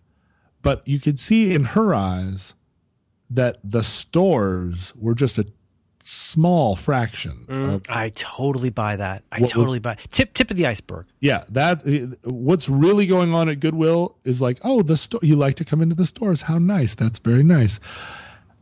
but 0.61 0.85
you 0.87 0.99
could 0.99 1.19
see 1.19 1.53
in 1.53 1.63
her 1.63 1.93
eyes 1.93 2.53
that 3.29 3.59
the 3.63 3.83
stores 3.83 4.93
were 4.95 5.15
just 5.15 5.37
a 5.37 5.45
small 6.03 6.75
fraction 6.75 7.45
of 7.49 7.81
I 7.89 8.09
totally 8.09 8.69
buy 8.69 8.95
that. 8.97 9.23
I 9.31 9.37
What 9.37 9.41
was- 9.43 9.51
totally 9.51 9.79
buy 9.79 9.97
tip 10.11 10.33
tip 10.33 10.51
of 10.51 10.57
the 10.57 10.65
iceberg. 10.67 11.05
Yeah, 11.21 11.43
that 11.49 11.81
what's 12.25 12.67
really 12.69 13.05
going 13.05 13.33
on 13.33 13.49
at 13.49 13.59
Goodwill 13.59 14.15
is 14.23 14.41
like, 14.41 14.59
oh, 14.63 14.81
the 14.81 14.97
store. 14.97 15.21
You 15.23 15.35
like 15.35 15.55
to 15.55 15.65
come 15.65 15.81
into 15.81 15.95
the 15.95 16.05
stores? 16.05 16.41
How 16.41 16.57
nice! 16.57 16.95
That's 16.95 17.19
very 17.19 17.43
nice. 17.43 17.79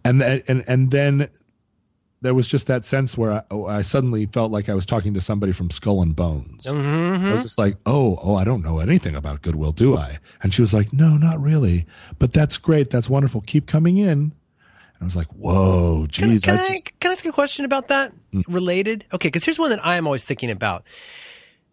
And 0.05 0.21
then, 0.21 0.41
and 0.47 0.63
and 0.67 0.91
then 0.91 1.29
there 2.23 2.35
was 2.35 2.47
just 2.47 2.67
that 2.67 2.83
sense 2.83 3.17
where 3.17 3.31
I, 3.31 3.41
oh, 3.49 3.65
I 3.65 3.81
suddenly 3.81 4.27
felt 4.27 4.51
like 4.51 4.69
I 4.69 4.75
was 4.75 4.85
talking 4.85 5.11
to 5.15 5.21
somebody 5.21 5.51
from 5.53 5.71
Skull 5.71 6.03
and 6.03 6.15
Bones. 6.15 6.65
Mm-hmm. 6.65 7.25
I 7.25 7.31
was 7.31 7.41
just 7.41 7.57
like, 7.57 7.77
oh, 7.87 8.19
oh, 8.21 8.35
I 8.35 8.43
don't 8.43 8.61
know 8.61 8.77
anything 8.77 9.15
about 9.15 9.41
Goodwill, 9.41 9.71
do 9.71 9.97
I? 9.97 10.19
And 10.43 10.53
she 10.53 10.61
was 10.61 10.71
like, 10.71 10.93
no, 10.93 11.17
not 11.17 11.41
really. 11.41 11.87
But 12.19 12.31
that's 12.31 12.57
great. 12.57 12.91
That's 12.91 13.09
wonderful. 13.09 13.41
Keep 13.41 13.65
coming 13.65 13.97
in. 13.97 14.33
And 15.01 15.05
I 15.05 15.07
was 15.07 15.15
like, 15.15 15.27
whoa, 15.33 16.05
Can, 16.13 16.29
geez, 16.29 16.43
can 16.43 16.59
I 16.59 16.63
I, 16.63 16.67
just 16.67 16.85
Mm. 16.85 16.99
can 16.99 17.09
I 17.09 17.13
ask 17.13 17.25
a 17.25 17.31
question 17.31 17.65
about 17.65 17.87
that? 17.87 18.13
Related? 18.47 19.03
Okay, 19.11 19.29
because 19.29 19.43
here's 19.43 19.57
one 19.57 19.71
that 19.71 19.83
I 19.83 19.95
am 19.97 20.05
always 20.05 20.23
thinking 20.23 20.51
about. 20.51 20.83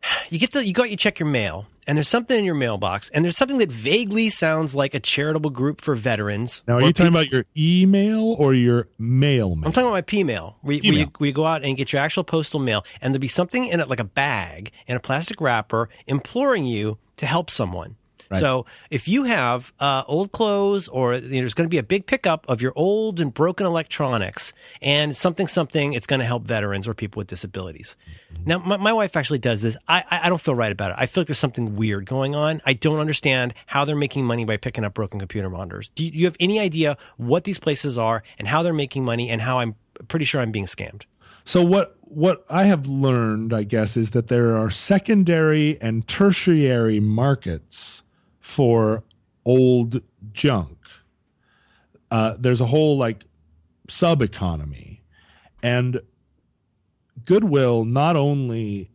You 0.31 0.39
get 0.39 0.53
the 0.53 0.65
you 0.65 0.73
go 0.73 0.83
out, 0.83 0.91
you 0.91 0.97
check 0.97 1.19
your 1.19 1.29
mail, 1.29 1.67
and 1.87 1.99
there's 1.99 2.09
something 2.09 2.39
in 2.39 2.45
your 2.45 2.55
mailbox, 2.55 3.11
and 3.11 3.25
there's 3.25 3.37
something 3.37 3.59
that 3.59 3.71
vaguely 3.73 4.31
sounds 4.31 4.75
like 4.75 4.95
a 4.95 5.01
charitable 5.01 5.51
group 5.51 5.81
for 5.81 5.95
veterans. 5.97 6.63
now. 6.69 6.77
Are 6.77 6.83
you 6.83 6.93
talking 6.93 7.09
about 7.09 7.31
your 7.33 7.45
email 7.57 8.35
or 8.39 8.55
your 8.55 8.89
mail? 8.99 9.57
Mail? 9.57 9.67
I'm 9.67 9.73
talking 9.73 9.83
about 9.89 9.93
my 9.93 10.01
P 10.03 10.23
mail, 10.25 10.57
We 10.63 10.77
you- 10.77 10.81
where, 10.83 10.87
you, 10.87 10.93
P-mail. 11.07 11.13
where 11.19 11.27
you 11.27 11.33
go 11.35 11.45
out 11.45 11.65
and 11.65 11.77
get 11.77 11.93
your 11.93 12.01
actual 12.01 12.23
postal 12.25 12.61
mail, 12.61 12.85
and 13.03 13.13
there'll 13.13 13.21
be 13.21 13.29
something 13.29 13.67
in 13.67 13.81
it, 13.81 13.89
like 13.89 14.01
a 14.01 14.05
bag 14.05 14.71
in 14.87 14.97
a 14.97 15.01
plastic 15.01 15.41
wrapper, 15.41 15.89
imploring 16.07 16.65
you 16.65 16.99
to 17.17 17.27
help 17.27 17.51
someone. 17.51 17.97
Right. 18.31 18.41
So 18.41 18.67
if 18.91 19.09
you 19.09 19.25
have 19.25 19.73
uh, 19.81 20.03
old 20.07 20.33
clothes, 20.33 20.89
or 20.89 21.15
you 21.15 21.21
know, 21.21 21.29
there's 21.29 21.55
going 21.55 21.67
to 21.67 21.71
be 21.71 21.79
a 21.79 21.83
big 21.83 22.07
pickup 22.07 22.45
of 22.49 22.61
your 22.61 22.73
old 22.77 23.21
and 23.21 23.33
broken 23.33 23.67
electronics, 23.67 24.53
and 24.83 25.17
something 25.17 25.49
something, 25.49 25.95
it's 25.95 26.07
going 26.07 26.21
to 26.21 26.27
help 26.27 26.45
veterans 26.45 26.87
or 26.87 26.95
people 26.95 27.21
with 27.21 27.27
disabilities. 27.27 27.97
Now, 28.45 28.59
my, 28.59 28.77
my 28.77 28.93
wife 28.93 29.17
actually 29.17 29.39
does 29.39 29.63
this. 29.63 29.77
I, 29.89 30.05
I 30.11 30.27
I 30.27 30.29
don't 30.29 30.41
feel 30.41 30.55
right 30.55 30.73
about 30.73 30.91
it. 30.91 30.97
I 30.99 31.07
feel 31.07 31.23
like 31.23 31.29
there's 31.29 31.39
something 31.39 31.77
weird 31.77 32.05
going 32.05 32.35
on. 32.35 32.61
I 32.67 32.75
don't 32.75 32.99
understand 32.99 33.55
how 33.67 33.85
they're 33.85 33.97
making 33.97 34.25
money 34.25 34.45
by 34.45 34.59
picking 34.59 34.85
up 34.85 34.95
broken 34.95 35.19
computer 35.19 35.49
monitors. 35.49 35.89
Do 35.95 36.05
you, 36.05 36.11
you 36.13 36.25
have 36.27 36.37
any 36.39 36.59
idea 36.59 36.99
what 37.17 37.45
these 37.45 37.59
places 37.59 37.97
are 37.97 38.23
and 38.39 38.47
how 38.47 38.63
they're 38.63 38.75
making 38.75 39.05
money 39.05 39.31
and 39.31 39.41
how 39.41 39.59
I'm 39.59 39.75
pretty 40.09 40.25
sure 40.27 40.41
I'm 40.41 40.53
being 40.53 40.67
scammed? 40.67 41.05
So 41.45 41.63
what 41.63 41.97
what 42.03 42.45
I 42.51 42.65
have 42.65 42.87
learned, 42.87 43.55
I 43.55 43.63
guess, 43.63 43.97
is 43.97 44.11
that 44.11 44.29
there 44.29 44.55
are 44.57 44.71
secondary 44.71 45.81
and 45.81 46.07
tertiary 46.07 47.01
markets 47.01 48.03
for 48.49 49.05
old 49.45 50.01
junk. 50.33 50.79
Uh, 52.11 52.35
there's 52.39 52.63
a 52.63 52.67
whole 52.67 52.97
like 52.97 53.25
sub 53.89 54.23
economy, 54.23 55.03
and 55.63 56.01
Goodwill 57.27 57.85
not 57.85 58.17
only 58.17 58.91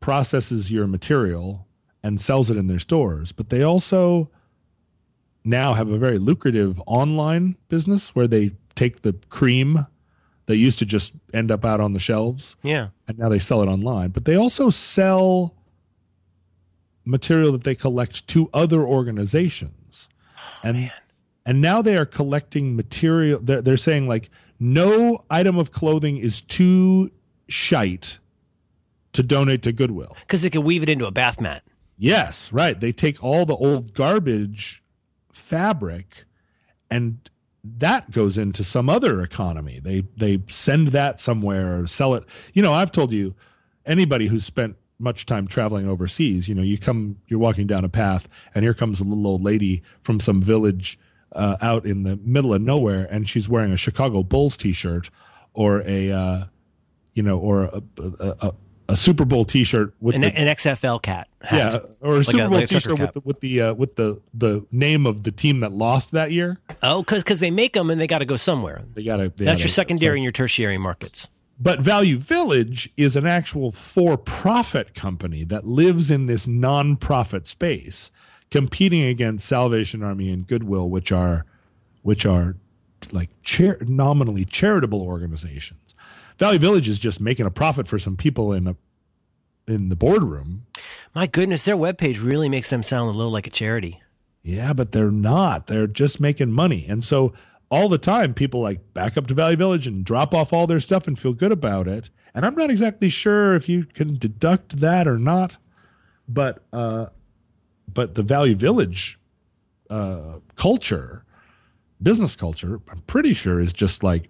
processes 0.00 0.70
your 0.70 0.86
material 0.86 1.66
and 2.02 2.18
sells 2.18 2.48
it 2.48 2.56
in 2.56 2.68
their 2.68 2.78
stores, 2.78 3.32
but 3.32 3.50
they 3.50 3.62
also 3.62 4.30
now 5.44 5.74
have 5.74 5.90
a 5.90 5.98
very 5.98 6.18
lucrative 6.18 6.80
online 6.86 7.56
business 7.68 8.14
where 8.14 8.26
they 8.26 8.52
take 8.76 9.02
the 9.02 9.12
cream 9.28 9.86
that 10.46 10.56
used 10.56 10.78
to 10.78 10.86
just 10.86 11.12
end 11.34 11.50
up 11.50 11.66
out 11.66 11.80
on 11.80 11.92
the 11.92 12.00
shelves 12.00 12.56
Yeah. 12.62 12.88
and 13.06 13.18
now 13.18 13.28
they 13.28 13.38
sell 13.38 13.60
it 13.62 13.66
online. 13.66 14.08
But 14.10 14.24
they 14.24 14.36
also 14.36 14.70
sell 14.70 15.54
material 17.04 17.52
that 17.52 17.64
they 17.64 17.74
collect 17.74 18.26
to 18.28 18.48
other 18.52 18.82
organizations. 18.82 20.08
Oh, 20.36 20.68
and 20.68 20.92
and 21.46 21.60
now 21.60 21.82
they 21.82 21.96
are 21.96 22.06
collecting 22.06 22.76
material 22.76 23.40
they're, 23.42 23.62
they're 23.62 23.76
saying 23.76 24.06
like 24.08 24.30
no 24.58 25.24
item 25.30 25.58
of 25.58 25.72
clothing 25.72 26.18
is 26.18 26.42
too 26.42 27.10
shite 27.48 28.18
to 29.12 29.22
donate 29.22 29.62
to 29.62 29.72
Goodwill. 29.72 30.16
Because 30.20 30.42
they 30.42 30.50
can 30.50 30.62
weave 30.62 30.82
it 30.82 30.88
into 30.88 31.06
a 31.06 31.10
bath 31.10 31.40
mat. 31.40 31.64
Yes, 31.96 32.52
right. 32.52 32.78
They 32.78 32.92
take 32.92 33.22
all 33.22 33.44
the 33.44 33.56
old 33.56 33.94
garbage 33.94 34.82
fabric 35.32 36.24
and 36.90 37.28
that 37.64 38.10
goes 38.10 38.38
into 38.38 38.64
some 38.64 38.88
other 38.88 39.20
economy. 39.22 39.80
They 39.82 40.04
they 40.16 40.42
send 40.48 40.88
that 40.88 41.20
somewhere 41.20 41.80
or 41.80 41.86
sell 41.86 42.14
it. 42.14 42.24
You 42.54 42.62
know, 42.62 42.72
I've 42.72 42.92
told 42.92 43.12
you 43.12 43.34
anybody 43.84 44.26
who's 44.26 44.44
spent 44.44 44.76
much 45.00 45.26
time 45.26 45.48
traveling 45.48 45.88
overseas, 45.88 46.48
you 46.48 46.54
know, 46.54 46.62
you 46.62 46.78
come 46.78 47.16
you're 47.26 47.40
walking 47.40 47.66
down 47.66 47.84
a 47.84 47.88
path 47.88 48.28
and 48.54 48.62
here 48.62 48.74
comes 48.74 49.00
a 49.00 49.04
little 49.04 49.26
old 49.26 49.42
lady 49.42 49.82
from 50.02 50.20
some 50.20 50.40
village 50.42 50.98
uh, 51.32 51.56
out 51.60 51.86
in 51.86 52.02
the 52.02 52.16
middle 52.22 52.52
of 52.54 52.60
nowhere 52.62 53.06
and 53.10 53.28
she's 53.28 53.48
wearing 53.48 53.72
a 53.72 53.76
Chicago 53.76 54.22
Bulls 54.22 54.56
t-shirt 54.56 55.10
or 55.54 55.82
a 55.86 56.10
uh, 56.12 56.44
you 57.14 57.22
know, 57.22 57.38
or 57.38 57.62
a, 57.64 57.82
a, 57.98 58.28
a, 58.48 58.52
a 58.90 58.96
Super 58.96 59.24
Bowl 59.24 59.44
t-shirt 59.44 59.94
with 60.00 60.14
An, 60.14 60.20
the 60.22 60.28
an 60.28 60.48
XFL 60.56 61.00
cat. 61.00 61.28
yeah, 61.52 61.78
or 62.00 62.14
a 62.14 62.16
Like 62.18 62.26
Super 62.26 62.48
Bowl 62.48 62.58
like 62.58 62.68
T-shirt 62.68 62.98
with 62.98 63.12
the, 63.12 63.20
with 63.20 63.40
the 63.40 63.60
uh, 63.62 63.74
with 63.74 63.96
the 63.96 64.20
the 64.34 64.66
name 64.70 65.06
of 65.06 65.22
the 65.22 65.30
team 65.30 65.60
that 65.60 65.72
lost 65.72 66.10
that 66.12 66.32
year. 66.32 66.58
Oh, 66.82 67.02
because 67.02 67.40
they 67.40 67.50
make 67.50 67.72
them 67.74 67.90
and 67.90 68.00
they 68.00 68.06
got 68.06 68.18
to 68.18 68.24
go 68.24 68.36
somewhere. 68.36 68.82
They 68.94 69.02
got 69.04 69.16
to. 69.16 69.32
That's 69.36 69.60
your 69.60 69.68
secondary 69.68 70.18
and 70.18 70.22
your 70.24 70.32
tertiary 70.32 70.78
markets. 70.78 71.28
But 71.62 71.80
Value 71.80 72.16
Village 72.16 72.90
is 72.96 73.16
an 73.16 73.26
actual 73.26 73.70
for-profit 73.70 74.94
company 74.94 75.44
that 75.44 75.66
lives 75.66 76.10
in 76.10 76.24
this 76.24 76.46
non-profit 76.46 77.46
space, 77.46 78.10
competing 78.50 79.02
against 79.02 79.46
Salvation 79.46 80.02
Army 80.02 80.30
and 80.30 80.46
Goodwill, 80.46 80.88
which 80.88 81.12
are 81.12 81.44
which 82.02 82.24
are 82.24 82.56
like 83.12 83.28
char- 83.42 83.78
nominally 83.82 84.46
charitable 84.46 85.02
organizations. 85.02 85.94
Value 86.38 86.58
Village 86.58 86.88
is 86.88 86.98
just 86.98 87.20
making 87.20 87.44
a 87.44 87.50
profit 87.50 87.86
for 87.86 87.98
some 87.98 88.16
people 88.16 88.54
in 88.54 88.66
a 88.66 88.76
in 89.68 89.90
the 89.90 89.96
boardroom. 89.96 90.64
My 91.14 91.26
goodness, 91.26 91.64
their 91.64 91.76
webpage 91.76 92.22
really 92.22 92.48
makes 92.48 92.70
them 92.70 92.82
sound 92.82 93.14
a 93.14 93.16
little 93.16 93.32
like 93.32 93.46
a 93.46 93.50
charity. 93.50 94.00
Yeah, 94.42 94.72
but 94.72 94.92
they're 94.92 95.10
not. 95.10 95.66
They're 95.66 95.86
just 95.86 96.18
making 96.18 96.50
money. 96.50 96.86
And 96.88 97.04
so 97.04 97.34
all 97.70 97.88
the 97.88 97.98
time, 97.98 98.34
people 98.34 98.60
like 98.60 98.92
back 98.94 99.16
up 99.16 99.26
to 99.28 99.34
Value 99.34 99.56
Village 99.56 99.86
and 99.86 100.04
drop 100.04 100.34
off 100.34 100.52
all 100.52 100.66
their 100.66 100.80
stuff 100.80 101.06
and 101.06 101.18
feel 101.18 101.32
good 101.32 101.52
about 101.52 101.86
it. 101.86 102.10
And 102.34 102.44
I'm 102.44 102.54
not 102.54 102.70
exactly 102.70 103.08
sure 103.08 103.54
if 103.54 103.68
you 103.68 103.84
can 103.84 104.18
deduct 104.18 104.80
that 104.80 105.06
or 105.06 105.18
not, 105.18 105.56
but 106.28 106.62
uh, 106.72 107.06
but 107.92 108.14
the 108.14 108.22
Value 108.22 108.54
Village 108.56 109.18
uh, 109.88 110.38
culture, 110.56 111.24
business 112.02 112.36
culture, 112.36 112.80
I'm 112.90 113.00
pretty 113.02 113.34
sure 113.34 113.60
is 113.60 113.72
just 113.72 114.02
like 114.02 114.28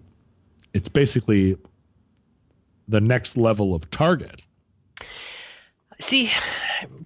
it's 0.73 0.89
basically 0.89 1.57
the 2.87 3.01
next 3.01 3.37
level 3.37 3.73
of 3.73 3.89
Target. 3.91 4.43
See, 5.99 6.31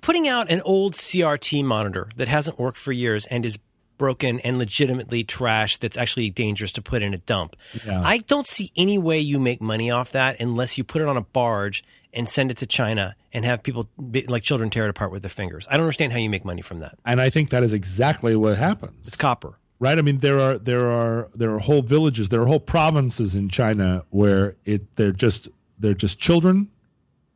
putting 0.02 0.28
out 0.28 0.50
an 0.50 0.62
old 0.62 0.94
CRT 0.94 1.64
monitor 1.66 2.10
that 2.16 2.28
hasn't 2.28 2.58
worked 2.58 2.78
for 2.78 2.94
years 2.94 3.26
and 3.26 3.46
is 3.46 3.58
broken 3.98 4.40
and 4.42 4.58
legitimately 4.58 5.24
trash 5.24 5.78
that's 5.78 5.98
actually 5.98 6.30
dangerous 6.30 6.72
to 6.74 6.82
put 6.82 7.02
in 7.02 7.14
a 7.14 7.18
dump. 7.20 7.56
Yeah. 7.86 8.02
I 8.04 8.20
don't 8.20 8.48
see 8.48 8.72
any 8.76 8.98
way 8.98 9.20
you 9.20 9.40
make 9.40 9.62
money 9.62 9.90
off 9.92 10.12
that 10.12 10.40
unless 10.40 10.78
you 10.78 10.84
put 10.84 11.02
it 11.02 11.08
on 11.08 11.18
a 11.18 11.22
barge 11.22 11.84
and 12.14 12.30
send 12.30 12.50
it 12.52 12.58
to 12.58 12.66
China 12.66 13.16
and 13.34 13.44
have 13.46 13.62
people 13.64 13.90
like 14.28 14.44
children 14.44 14.70
tear 14.70 14.86
it 14.86 14.90
apart 14.90 15.12
with 15.12 15.22
their 15.24 15.30
fingers. 15.30 15.68
I 15.70 15.74
don't 15.74 15.82
understand 15.82 16.14
how 16.14 16.18
you 16.20 16.30
make 16.30 16.46
money 16.46 16.62
from 16.62 16.80
that. 16.80 16.98
And 17.06 17.20
I 17.20 17.30
think 17.30 17.50
that 17.50 17.62
is 17.64 17.74
exactly 17.74 18.36
what 18.36 18.58
happens. 18.58 19.08
It's 19.08 19.18
copper. 19.18 19.58
right? 19.80 19.98
I 19.98 20.02
mean, 20.02 20.20
there 20.20 20.40
are 20.40 20.58
there 20.58 20.90
are 20.90 21.28
there 21.36 21.52
are 21.54 21.60
whole 21.60 21.82
villages, 21.82 22.30
there 22.30 22.42
are 22.42 22.46
whole 22.46 22.60
provinces 22.62 23.36
in 23.36 23.50
China 23.50 24.04
where 24.12 24.56
it 24.66 24.96
they're 24.96 25.12
just 25.12 25.50
they're 25.78 25.94
just 25.94 26.18
children 26.20 26.70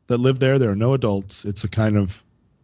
that 0.08 0.20
live 0.20 0.40
there. 0.40 0.58
There 0.58 0.72
are 0.72 0.76
no 0.76 0.94
adults. 0.94 1.44
It's 1.44 1.64
a 1.66 1.68
kind 1.68 1.98
of 1.98 2.24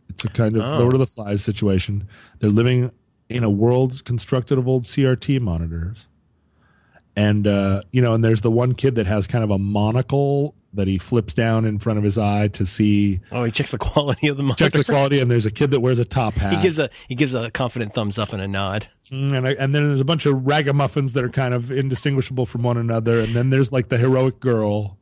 it's 0.09 0.23
a 0.23 0.29
kind 0.29 0.55
of 0.55 0.61
Oh. 0.63 0.79
Lord 0.79 0.93
of 0.93 0.99
the 0.99 1.05
Flies 1.07 1.43
situation. 1.43 2.07
They're 2.39 2.49
living 2.49 2.91
in 3.29 3.43
a 3.43 3.49
world 3.49 4.03
constructed 4.05 4.57
of 4.57 4.67
old 4.67 4.83
CRT 4.83 5.39
monitors, 5.41 6.07
and 7.15 7.47
uh, 7.47 7.81
you 7.91 8.01
know, 8.01 8.13
and 8.13 8.23
there's 8.23 8.41
the 8.41 8.51
one 8.51 8.73
kid 8.75 8.95
that 8.95 9.07
has 9.07 9.27
kind 9.27 9.43
of 9.43 9.49
a 9.51 9.57
monocle 9.57 10.55
that 10.73 10.87
he 10.89 10.97
flips 10.97 11.33
down 11.33 11.63
in 11.63 11.79
front 11.79 11.97
of 11.97 12.03
his 12.03 12.17
eye 12.17 12.49
to 12.49 12.65
see 12.65 13.21
Oh, 13.31 13.45
he 13.45 13.51
checks 13.51 13.71
the 13.71 13.77
quality 13.77 14.27
of 14.27 14.35
the 14.35 14.43
monitor. 14.43 14.65
checks 14.65 14.75
the 14.75 14.83
quality, 14.83 15.19
and 15.19 15.31
there's 15.31 15.45
a 15.45 15.51
kid 15.51 15.71
that 15.71 15.79
wears 15.79 15.99
a 15.99 16.05
top 16.05 16.33
hat. 16.33 16.53
he 16.53 16.61
gives 16.61 16.77
a 16.79 16.89
he 17.07 17.15
gives 17.15 17.33
a 17.33 17.49
confident 17.51 17.93
thumbs 17.93 18.19
up 18.19 18.33
and 18.33 18.41
a 18.41 18.47
nod. 18.47 18.87
Mm, 19.09 19.37
and 19.37 19.47
I, 19.47 19.51
and 19.53 19.73
then 19.73 19.87
there's 19.87 20.01
a 20.01 20.05
bunch 20.05 20.25
of 20.25 20.45
ragamuffins 20.45 21.13
that 21.13 21.23
are 21.23 21.29
kind 21.29 21.53
of 21.53 21.71
indistinguishable 21.71 22.45
from 22.45 22.63
one 22.63 22.77
another, 22.77 23.21
and 23.21 23.33
then 23.33 23.49
there's 23.49 23.71
like 23.71 23.87
the 23.89 23.97
heroic 23.97 24.39
girl. 24.41 24.97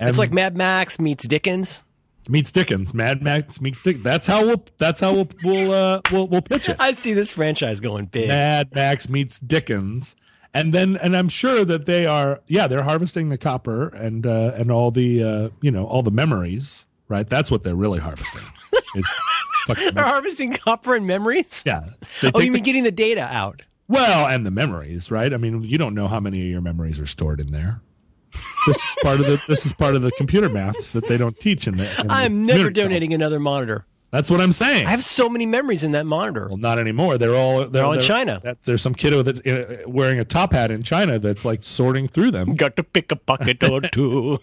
And 0.00 0.08
It's 0.10 0.18
like 0.18 0.32
Mad 0.32 0.56
Max 0.56 0.98
meets 0.98 1.26
Dickens. 1.26 1.80
Meets 2.28 2.52
Dickens, 2.52 2.92
Mad 2.94 3.22
Max 3.22 3.60
meets 3.60 3.82
Dickens. 3.82 4.04
That's 4.04 4.26
how 4.26 4.44
we'll 4.46 4.64
that's 4.78 5.00
how 5.00 5.12
we'll 5.14 5.28
we'll 5.42 5.72
uh, 5.72 6.00
we'll, 6.12 6.28
we'll 6.28 6.42
pitch 6.42 6.68
it. 6.68 6.76
I 6.78 6.92
see 6.92 7.12
this 7.14 7.32
franchise 7.32 7.80
going 7.80 8.06
big. 8.06 8.28
Mad 8.28 8.74
Max 8.74 9.08
meets 9.08 9.40
Dickens, 9.40 10.14
and 10.54 10.72
then 10.72 10.96
and 10.98 11.16
I'm 11.16 11.28
sure 11.28 11.64
that 11.64 11.86
they 11.86 12.06
are 12.06 12.40
yeah 12.46 12.66
they're 12.66 12.82
harvesting 12.82 13.28
the 13.30 13.38
copper 13.38 13.88
and 13.88 14.26
uh, 14.26 14.52
and 14.56 14.70
all 14.70 14.90
the 14.90 15.22
uh, 15.24 15.48
you 15.60 15.70
know 15.70 15.86
all 15.86 16.02
the 16.02 16.10
memories 16.10 16.84
right. 17.08 17.28
That's 17.28 17.50
what 17.50 17.62
they're 17.64 17.74
really 17.76 18.00
harvesting. 18.00 18.42
is 18.94 19.08
fucking 19.66 19.94
They're 19.94 20.04
harvesting 20.04 20.52
copper 20.52 20.94
and 20.94 21.06
memories. 21.06 21.62
yeah. 21.66 21.84
Oh, 22.22 22.40
you 22.40 22.46
the- 22.46 22.50
mean 22.50 22.62
getting 22.62 22.82
the 22.84 22.92
data 22.92 23.22
out? 23.22 23.62
Well, 23.90 24.26
and 24.28 24.44
the 24.44 24.50
memories, 24.50 25.10
right? 25.10 25.32
I 25.32 25.38
mean, 25.38 25.62
you 25.62 25.78
don't 25.78 25.94
know 25.94 26.08
how 26.08 26.20
many 26.20 26.42
of 26.42 26.46
your 26.48 26.60
memories 26.60 27.00
are 27.00 27.06
stored 27.06 27.40
in 27.40 27.52
there. 27.52 27.80
This 28.66 28.76
is 28.76 28.96
part 29.02 29.20
of 29.20 29.26
the 29.26 29.40
this 29.48 29.64
is 29.64 29.72
part 29.72 29.94
of 29.94 30.02
the 30.02 30.10
computer 30.12 30.48
maths 30.48 30.92
that 30.92 31.08
they 31.08 31.16
don't 31.16 31.38
teach 31.38 31.66
in 31.66 31.76
the. 31.76 32.00
in 32.00 32.10
I'm 32.10 32.44
never 32.44 32.70
donating 32.70 33.14
another 33.14 33.40
monitor. 33.40 33.86
That's 34.10 34.30
what 34.30 34.40
I'm 34.40 34.52
saying. 34.52 34.86
I 34.86 34.90
have 34.90 35.04
so 35.04 35.28
many 35.28 35.44
memories 35.44 35.82
in 35.82 35.92
that 35.92 36.06
monitor. 36.06 36.48
well, 36.48 36.56
not 36.56 36.78
anymore. 36.78 37.18
They're 37.18 37.34
all 37.34 37.66
they're, 37.68 37.84
all 37.84 37.92
in 37.92 37.98
they're- 37.98 38.08
China. 38.08 38.40
That, 38.42 38.62
there's 38.62 38.80
some 38.80 38.94
kid 38.94 39.14
with 39.14 39.28
a, 39.28 39.84
uh, 39.84 39.88
wearing 39.88 40.18
a 40.18 40.24
top 40.24 40.52
hat 40.52 40.70
in 40.70 40.82
China 40.82 41.18
that's 41.18 41.44
like 41.44 41.62
sorting 41.62 42.08
through 42.08 42.30
them, 42.30 42.54
Got 42.56 42.76
to 42.76 42.82
pick 42.82 43.12
a 43.12 43.16
pocket 43.16 43.62
or 43.62 43.82
two. 43.82 44.38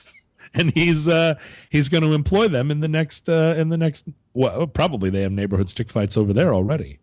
and 0.54 0.72
he's 0.74 1.06
uh 1.06 1.34
he's 1.70 1.88
going 1.88 2.02
to 2.02 2.12
employ 2.12 2.48
them 2.48 2.70
in 2.70 2.80
the 2.80 2.88
next 2.88 3.28
uh 3.28 3.54
in 3.56 3.68
the 3.68 3.76
next. 3.76 4.04
Well, 4.32 4.66
probably 4.66 5.10
they 5.10 5.22
have 5.22 5.32
neighborhood 5.32 5.68
stick 5.68 5.90
fights 5.90 6.16
over 6.16 6.32
there 6.32 6.52
already. 6.52 6.98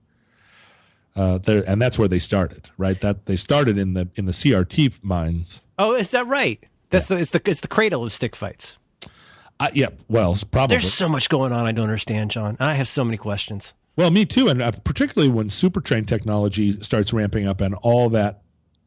Uh, 1.15 1.38
there 1.38 1.63
and 1.69 1.82
that's 1.82 1.99
where 1.99 2.07
they 2.07 2.19
started, 2.19 2.69
right? 2.77 2.99
That 3.01 3.25
they 3.25 3.36
started 3.36 3.77
in 3.77 3.93
the 3.93 4.09
in 4.15 4.25
the 4.25 4.32
CRT 4.32 5.01
mines. 5.01 5.61
Oh, 5.82 5.95
is 5.95 6.11
that 6.11 6.27
right? 6.27 6.63
That's 6.89 7.07
the 7.07 7.17
it's 7.17 7.32
the 7.32 7.41
it's 7.45 7.61
the 7.61 7.67
cradle 7.67 8.03
of 8.03 8.11
stick 8.11 8.36
fights. 8.36 8.75
Uh, 9.59 9.69
yeah, 9.73 9.89
well, 10.07 10.38
probably. 10.51 10.75
There's 10.75 10.91
so 10.91 11.07
much 11.07 11.29
going 11.29 11.51
on 11.51 11.65
I 11.65 11.71
don't 11.71 11.84
understand, 11.84 12.32
John. 12.32 12.57
I 12.59 12.75
have 12.75 12.88
so 12.88 13.03
many 13.03 13.17
questions. 13.17 13.73
Well, 13.95 14.09
me 14.09 14.25
too, 14.25 14.47
and 14.47 14.61
uh, 14.61 14.71
particularly 14.71 15.32
when 15.32 15.49
supertrain 15.49 16.07
technology 16.07 16.82
starts 16.82 17.13
ramping 17.13 17.47
up, 17.47 17.61
and 17.61 17.75
all 17.75 18.09
that 18.09 18.41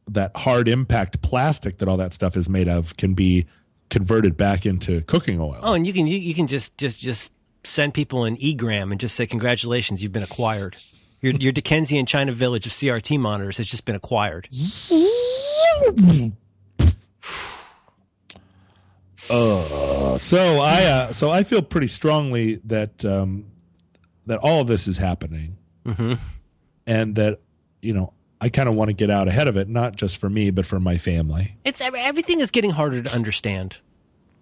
that 0.08 0.36
hard 0.36 0.68
impact 0.68 1.22
plastic 1.22 1.78
that 1.78 1.88
all 1.88 1.96
that 1.96 2.12
stuff 2.12 2.36
is 2.36 2.48
made 2.48 2.68
of 2.68 2.96
can 2.96 3.14
be 3.14 3.46
converted 3.88 4.36
back 4.36 4.66
into 4.66 5.00
cooking 5.02 5.40
oil. 5.40 5.58
Oh, 5.62 5.74
and 5.74 5.86
you 5.86 5.92
can 5.92 6.06
you, 6.06 6.18
you 6.18 6.34
can 6.34 6.46
just 6.46 6.76
just 6.76 6.98
just 6.98 7.32
send 7.62 7.94
people 7.94 8.24
an 8.24 8.36
egram 8.36 8.90
and 8.90 9.00
just 9.00 9.14
say 9.14 9.26
congratulations, 9.26 10.02
you've 10.02 10.12
been 10.12 10.22
acquired. 10.22 10.76
Your 11.20 11.32
your 11.34 11.52
Dickensian 11.52 12.06
China 12.06 12.32
village 12.32 12.66
of 12.66 12.72
CRT 12.72 13.18
monitors 13.18 13.56
has 13.58 13.66
just 13.66 13.84
been 13.84 13.96
acquired. 13.96 14.48
Uh, 19.30 20.18
so 20.18 20.58
I 20.58 20.84
uh, 20.84 21.12
so 21.12 21.30
I 21.30 21.42
feel 21.44 21.62
pretty 21.62 21.88
strongly 21.88 22.60
that 22.64 23.04
um, 23.04 23.46
that 24.26 24.38
all 24.40 24.60
of 24.60 24.66
this 24.66 24.86
is 24.86 24.98
happening, 24.98 25.56
Mhm. 25.86 26.18
and 26.86 27.14
that 27.16 27.40
you 27.82 27.92
know 27.94 28.12
I 28.40 28.48
kind 28.50 28.68
of 28.68 28.74
want 28.74 28.90
to 28.90 28.92
get 28.92 29.10
out 29.10 29.26
ahead 29.28 29.48
of 29.48 29.56
it, 29.56 29.68
not 29.68 29.96
just 29.96 30.18
for 30.18 30.28
me, 30.28 30.50
but 30.50 30.66
for 30.66 30.78
my 30.78 30.98
family. 30.98 31.56
It's 31.64 31.80
everything 31.80 32.40
is 32.40 32.50
getting 32.50 32.70
harder 32.70 33.02
to 33.02 33.14
understand. 33.14 33.78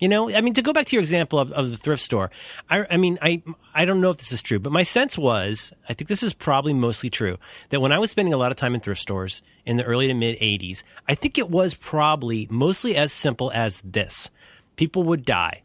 You 0.00 0.08
know, 0.08 0.34
I 0.34 0.40
mean, 0.40 0.52
to 0.54 0.62
go 0.62 0.72
back 0.72 0.86
to 0.86 0.96
your 0.96 1.00
example 1.00 1.38
of, 1.38 1.52
of 1.52 1.70
the 1.70 1.76
thrift 1.76 2.02
store, 2.02 2.32
I, 2.68 2.84
I 2.90 2.96
mean, 2.96 3.20
I 3.22 3.40
I 3.72 3.84
don't 3.84 4.00
know 4.00 4.10
if 4.10 4.16
this 4.16 4.32
is 4.32 4.42
true, 4.42 4.58
but 4.58 4.72
my 4.72 4.82
sense 4.82 5.16
was, 5.16 5.72
I 5.88 5.94
think 5.94 6.08
this 6.08 6.24
is 6.24 6.32
probably 6.32 6.72
mostly 6.72 7.08
true, 7.08 7.38
that 7.68 7.80
when 7.80 7.92
I 7.92 8.00
was 8.00 8.10
spending 8.10 8.34
a 8.34 8.36
lot 8.36 8.50
of 8.50 8.56
time 8.56 8.74
in 8.74 8.80
thrift 8.80 9.00
stores 9.00 9.42
in 9.64 9.76
the 9.76 9.84
early 9.84 10.08
to 10.08 10.14
mid 10.14 10.40
'80s, 10.40 10.82
I 11.08 11.14
think 11.14 11.38
it 11.38 11.48
was 11.50 11.74
probably 11.74 12.48
mostly 12.50 12.96
as 12.96 13.12
simple 13.12 13.52
as 13.54 13.80
this: 13.82 14.28
people 14.76 15.02
would 15.04 15.24
die, 15.24 15.62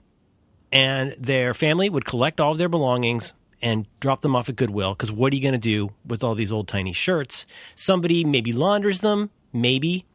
and 0.72 1.16
their 1.20 1.54
family 1.54 1.90
would 1.90 2.06
collect 2.06 2.40
all 2.40 2.52
of 2.52 2.58
their 2.58 2.70
belongings 2.70 3.34
and 3.62 3.88
drop 4.00 4.22
them 4.22 4.36
off 4.36 4.50
at 4.50 4.56
Goodwill. 4.56 4.94
Because 4.94 5.12
what 5.12 5.34
are 5.34 5.36
you 5.36 5.42
going 5.42 5.54
to 5.54 5.58
do 5.58 5.92
with 6.06 6.24
all 6.24 6.36
these 6.36 6.52
old 6.52 6.68
tiny 6.68 6.94
shirts? 6.94 7.46
Somebody 7.76 8.24
maybe 8.24 8.54
launders 8.54 9.02
them, 9.02 9.32
maybe, 9.52 10.06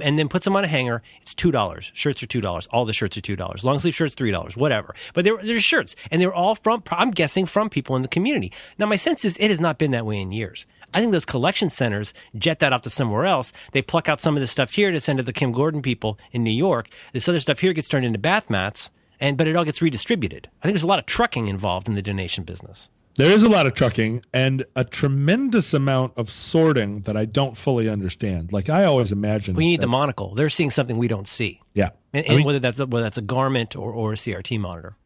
and 0.00 0.18
then 0.18 0.28
puts 0.28 0.44
them 0.44 0.56
on 0.56 0.64
a 0.64 0.68
hanger. 0.68 1.02
It's 1.20 1.34
two 1.34 1.50
dollars. 1.50 1.90
Shirts 1.94 2.22
are 2.22 2.26
two 2.26 2.40
dollars. 2.40 2.68
All 2.70 2.84
the 2.84 2.92
shirts 2.92 3.16
are 3.16 3.20
two 3.20 3.36
dollars. 3.36 3.64
Long 3.64 3.78
sleeve 3.78 3.94
shirts 3.94 4.14
three 4.14 4.30
dollars. 4.30 4.56
Whatever. 4.56 4.94
But 5.14 5.24
they're 5.24 5.38
they're 5.42 5.60
shirts, 5.60 5.96
and 6.10 6.22
they're 6.22 6.32
all 6.32 6.54
from. 6.54 6.82
I'm 6.90 7.10
guessing 7.10 7.46
from 7.46 7.70
people 7.70 7.96
in 7.96 8.02
the 8.02 8.08
community. 8.08 8.52
Now 8.78 8.86
my 8.86 8.96
sense 8.96 9.24
is 9.24 9.36
it 9.38 9.50
has 9.50 9.60
not 9.60 9.78
been 9.78 9.90
that 9.90 10.06
way 10.06 10.18
in 10.20 10.32
years. 10.32 10.66
I 10.94 11.00
think 11.00 11.12
those 11.12 11.24
collection 11.24 11.70
centers 11.70 12.12
jet 12.36 12.58
that 12.60 12.72
off 12.72 12.82
to 12.82 12.90
somewhere 12.90 13.24
else. 13.26 13.52
They 13.72 13.82
pluck 13.82 14.08
out 14.08 14.20
some 14.20 14.36
of 14.36 14.40
this 14.40 14.50
stuff 14.50 14.72
here 14.72 14.90
to 14.90 15.00
send 15.00 15.18
to 15.18 15.22
the 15.22 15.32
Kim 15.32 15.52
Gordon 15.52 15.82
people 15.82 16.18
in 16.32 16.42
New 16.42 16.50
York. 16.50 16.88
This 17.12 17.28
other 17.28 17.40
stuff 17.40 17.60
here 17.60 17.72
gets 17.72 17.88
turned 17.88 18.04
into 18.06 18.18
bath 18.18 18.50
mats, 18.50 18.90
and 19.20 19.36
but 19.36 19.46
it 19.46 19.56
all 19.56 19.64
gets 19.64 19.80
redistributed. 19.82 20.48
I 20.62 20.66
think 20.66 20.74
there's 20.74 20.82
a 20.82 20.88
lot 20.88 20.98
of 20.98 21.06
trucking 21.06 21.48
involved 21.48 21.88
in 21.88 21.94
the 21.94 22.02
donation 22.02 22.44
business. 22.44 22.88
There 23.16 23.30
is 23.30 23.42
a 23.42 23.48
lot 23.48 23.66
of 23.66 23.74
trucking 23.74 24.22
and 24.32 24.64
a 24.76 24.84
tremendous 24.84 25.74
amount 25.74 26.12
of 26.16 26.30
sorting 26.30 27.02
that 27.02 27.16
I 27.16 27.24
don't 27.24 27.56
fully 27.56 27.88
understand. 27.88 28.52
Like 28.52 28.70
I 28.70 28.84
always 28.84 29.12
imagine, 29.12 29.56
We 29.56 29.66
need 29.66 29.80
that- 29.80 29.86
the 29.86 29.88
monocle. 29.88 30.34
They're 30.34 30.48
seeing 30.48 30.70
something 30.70 30.96
we 30.96 31.08
don't 31.08 31.28
see, 31.28 31.60
yeah. 31.74 31.90
and, 32.14 32.24
I 32.28 32.36
mean, 32.36 32.46
whether 32.46 32.60
that's 32.60 32.78
a, 32.78 32.86
whether 32.86 33.02
that's 33.04 33.18
a 33.18 33.22
garment 33.22 33.76
or, 33.76 33.92
or 33.92 34.12
a 34.12 34.16
CRT 34.16 34.58
monitor. 34.58 34.96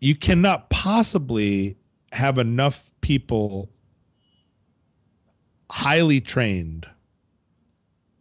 you 0.00 0.14
cannot 0.16 0.70
possibly 0.70 1.76
have 2.12 2.36
enough 2.38 2.90
people 3.00 3.70
highly 5.76 6.20
trained 6.20 6.86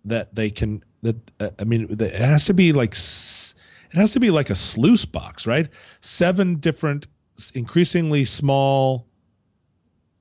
that 0.06 0.34
they 0.36 0.50
can 0.50 0.84
that 1.04 1.18
uh, 1.40 1.50
i 1.60 1.64
mean 1.66 1.86
it 2.00 2.14
has 2.16 2.46
to 2.46 2.54
be 2.54 2.72
like 2.74 2.94
it 2.94 3.98
has 3.98 4.12
to 4.12 4.20
be 4.22 4.32
like 4.32 4.50
a 4.50 4.56
sluice 4.56 5.04
box 5.06 5.46
right? 5.46 5.68
Seven 6.00 6.56
different 6.56 7.08
increasingly 7.54 8.24
small 8.26 9.06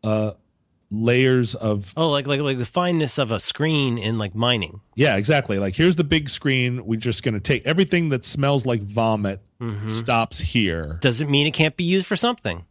uh 0.02 0.32
layers 0.90 1.54
of 1.54 1.92
Oh, 1.96 2.08
like 2.10 2.26
like 2.26 2.40
like 2.40 2.58
the 2.58 2.64
fineness 2.64 3.16
of 3.18 3.30
a 3.30 3.38
screen 3.38 3.96
in 3.96 4.18
like 4.18 4.34
mining. 4.34 4.80
yeah 4.96 5.14
exactly. 5.16 5.58
Like 5.60 5.76
here's 5.76 5.94
the 5.96 6.02
big 6.04 6.28
screen. 6.28 6.84
We're 6.84 6.98
just 6.98 7.22
going 7.22 7.34
to 7.34 7.40
take 7.40 7.64
everything 7.64 8.08
that 8.08 8.24
smells 8.24 8.66
like 8.66 8.82
vomit 8.82 9.40
stops 9.86 10.38
here. 10.40 10.98
Doesn't 11.02 11.30
mean 11.30 11.46
it 11.46 11.52
can't 11.52 11.76
be 11.76 11.84
used 11.84 12.06
for 12.06 12.16
something. 12.16 12.64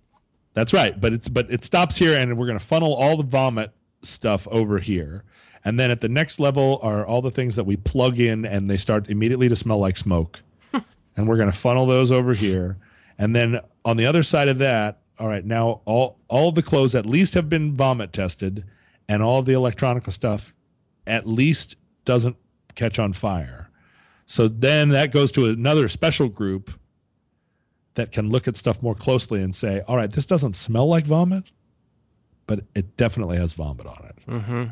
That's 0.56 0.74
right, 0.74 1.00
but 1.00 1.14
it's 1.14 1.30
but 1.30 1.50
it 1.52 1.64
stops 1.64 1.96
here, 1.96 2.18
and 2.18 2.36
we're 2.38 2.48
going 2.48 2.60
to 2.60 2.66
funnel 2.66 2.94
all 2.96 3.16
the 3.16 3.24
vomit 3.24 3.72
stuff 4.02 4.48
over 4.50 4.80
here, 4.80 5.24
and 5.64 5.80
then 5.80 5.92
at 5.92 6.02
the 6.02 6.10
next 6.10 6.40
level 6.40 6.80
are 6.82 7.06
all 7.06 7.22
the 7.22 7.32
things 7.32 7.56
that 7.56 7.66
we 7.66 7.76
plug 7.76 8.20
in, 8.20 8.46
and 8.46 8.70
they 8.70 8.78
start 8.78 9.10
immediately 9.10 9.50
to 9.50 9.56
smell 9.56 9.80
like 9.80 9.98
smoke, 9.98 10.40
and 11.16 11.28
we're 11.28 11.38
going 11.38 11.52
to 11.52 11.58
funnel 11.58 11.86
those 11.86 12.12
over 12.12 12.34
here, 12.34 12.78
and 13.18 13.36
then 13.36 13.60
on 13.86 13.98
the 13.98 14.06
other 14.06 14.24
side 14.24 14.48
of 14.48 14.58
that, 14.60 15.02
all 15.20 15.28
right, 15.28 15.46
now 15.46 15.82
all 15.86 16.18
all 16.28 16.52
the 16.52 16.62
clothes 16.64 16.96
at 16.96 17.06
least 17.06 17.34
have 17.34 17.50
been 17.50 17.76
vomit 17.76 18.14
tested, 18.14 18.66
and 19.08 19.22
all 19.22 19.42
the 19.42 19.54
electronic 19.54 20.10
stuff 20.12 20.54
at 21.06 21.28
least 21.28 21.76
doesn't 22.06 22.38
catch 22.76 23.00
on 23.00 23.14
fire. 23.14 23.70
So 24.26 24.48
then 24.48 24.90
that 24.90 25.12
goes 25.12 25.32
to 25.34 25.48
another 25.48 25.90
special 25.90 26.30
group 26.30 26.72
that 27.96 28.12
can 28.12 28.30
look 28.30 28.48
at 28.48 28.56
stuff 28.56 28.82
more 28.82 28.96
closely 28.96 29.42
and 29.42 29.54
say, 29.54 29.82
all 29.88 29.98
right, 29.98 30.12
this 30.12 30.26
doesn't 30.26 30.54
smell 30.54 30.88
like 30.88 31.06
vomit, 31.06 31.52
but 32.50 32.62
it 32.74 32.98
definitely 32.98 33.38
has 33.38 33.54
vomit 33.54 33.86
on 33.86 34.06
it. 34.10 34.16
Mm-hmm. 34.28 34.64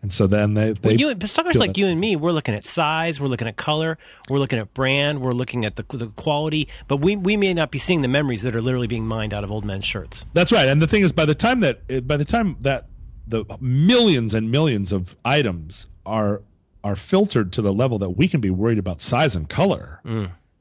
And 0.00 0.10
so 0.10 0.26
then 0.26 0.54
they, 0.54 0.72
they 0.72 0.88
Well, 0.88 0.96
you, 0.96 1.14
but 1.14 1.28
suckers 1.28 1.56
like 1.56 1.76
you 1.76 1.86
and 1.88 2.00
me, 2.00 2.16
we're 2.16 2.32
looking 2.32 2.54
at 2.54 2.64
size, 2.64 3.20
we're 3.20 3.26
looking 3.26 3.46
at 3.46 3.56
color, 3.56 3.98
we're 4.30 4.38
looking 4.38 4.58
at 4.58 4.72
brand, 4.72 5.20
we're 5.20 5.32
looking 5.32 5.66
at 5.66 5.76
the, 5.76 5.84
the 5.90 6.06
quality, 6.06 6.68
but 6.86 6.98
we, 6.98 7.16
we 7.16 7.36
may 7.36 7.52
not 7.52 7.70
be 7.70 7.78
seeing 7.78 8.00
the 8.00 8.08
memories 8.08 8.42
that 8.44 8.56
are 8.56 8.62
literally 8.62 8.86
being 8.86 9.06
mined 9.06 9.34
out 9.34 9.44
of 9.44 9.52
old 9.52 9.66
men's 9.66 9.84
shirts. 9.84 10.24
That's 10.32 10.52
right. 10.52 10.68
And 10.68 10.80
the 10.80 10.86
thing 10.86 11.02
is, 11.02 11.12
by 11.12 11.26
the 11.26 11.34
time 11.34 11.60
that 11.60 12.06
by 12.06 12.16
the 12.16 12.24
time 12.24 12.56
that 12.62 12.86
the 13.26 13.44
millions 13.60 14.32
and 14.32 14.50
millions 14.50 14.90
of 14.90 15.14
items 15.22 15.86
are 16.06 16.40
are 16.82 16.96
filtered 16.96 17.52
to 17.52 17.60
the 17.60 17.74
level 17.74 17.98
that 17.98 18.10
we 18.10 18.26
can 18.26 18.40
be 18.40 18.48
worried 18.48 18.78
about 18.78 19.02
size 19.02 19.34
and 19.36 19.50
color, 19.50 20.00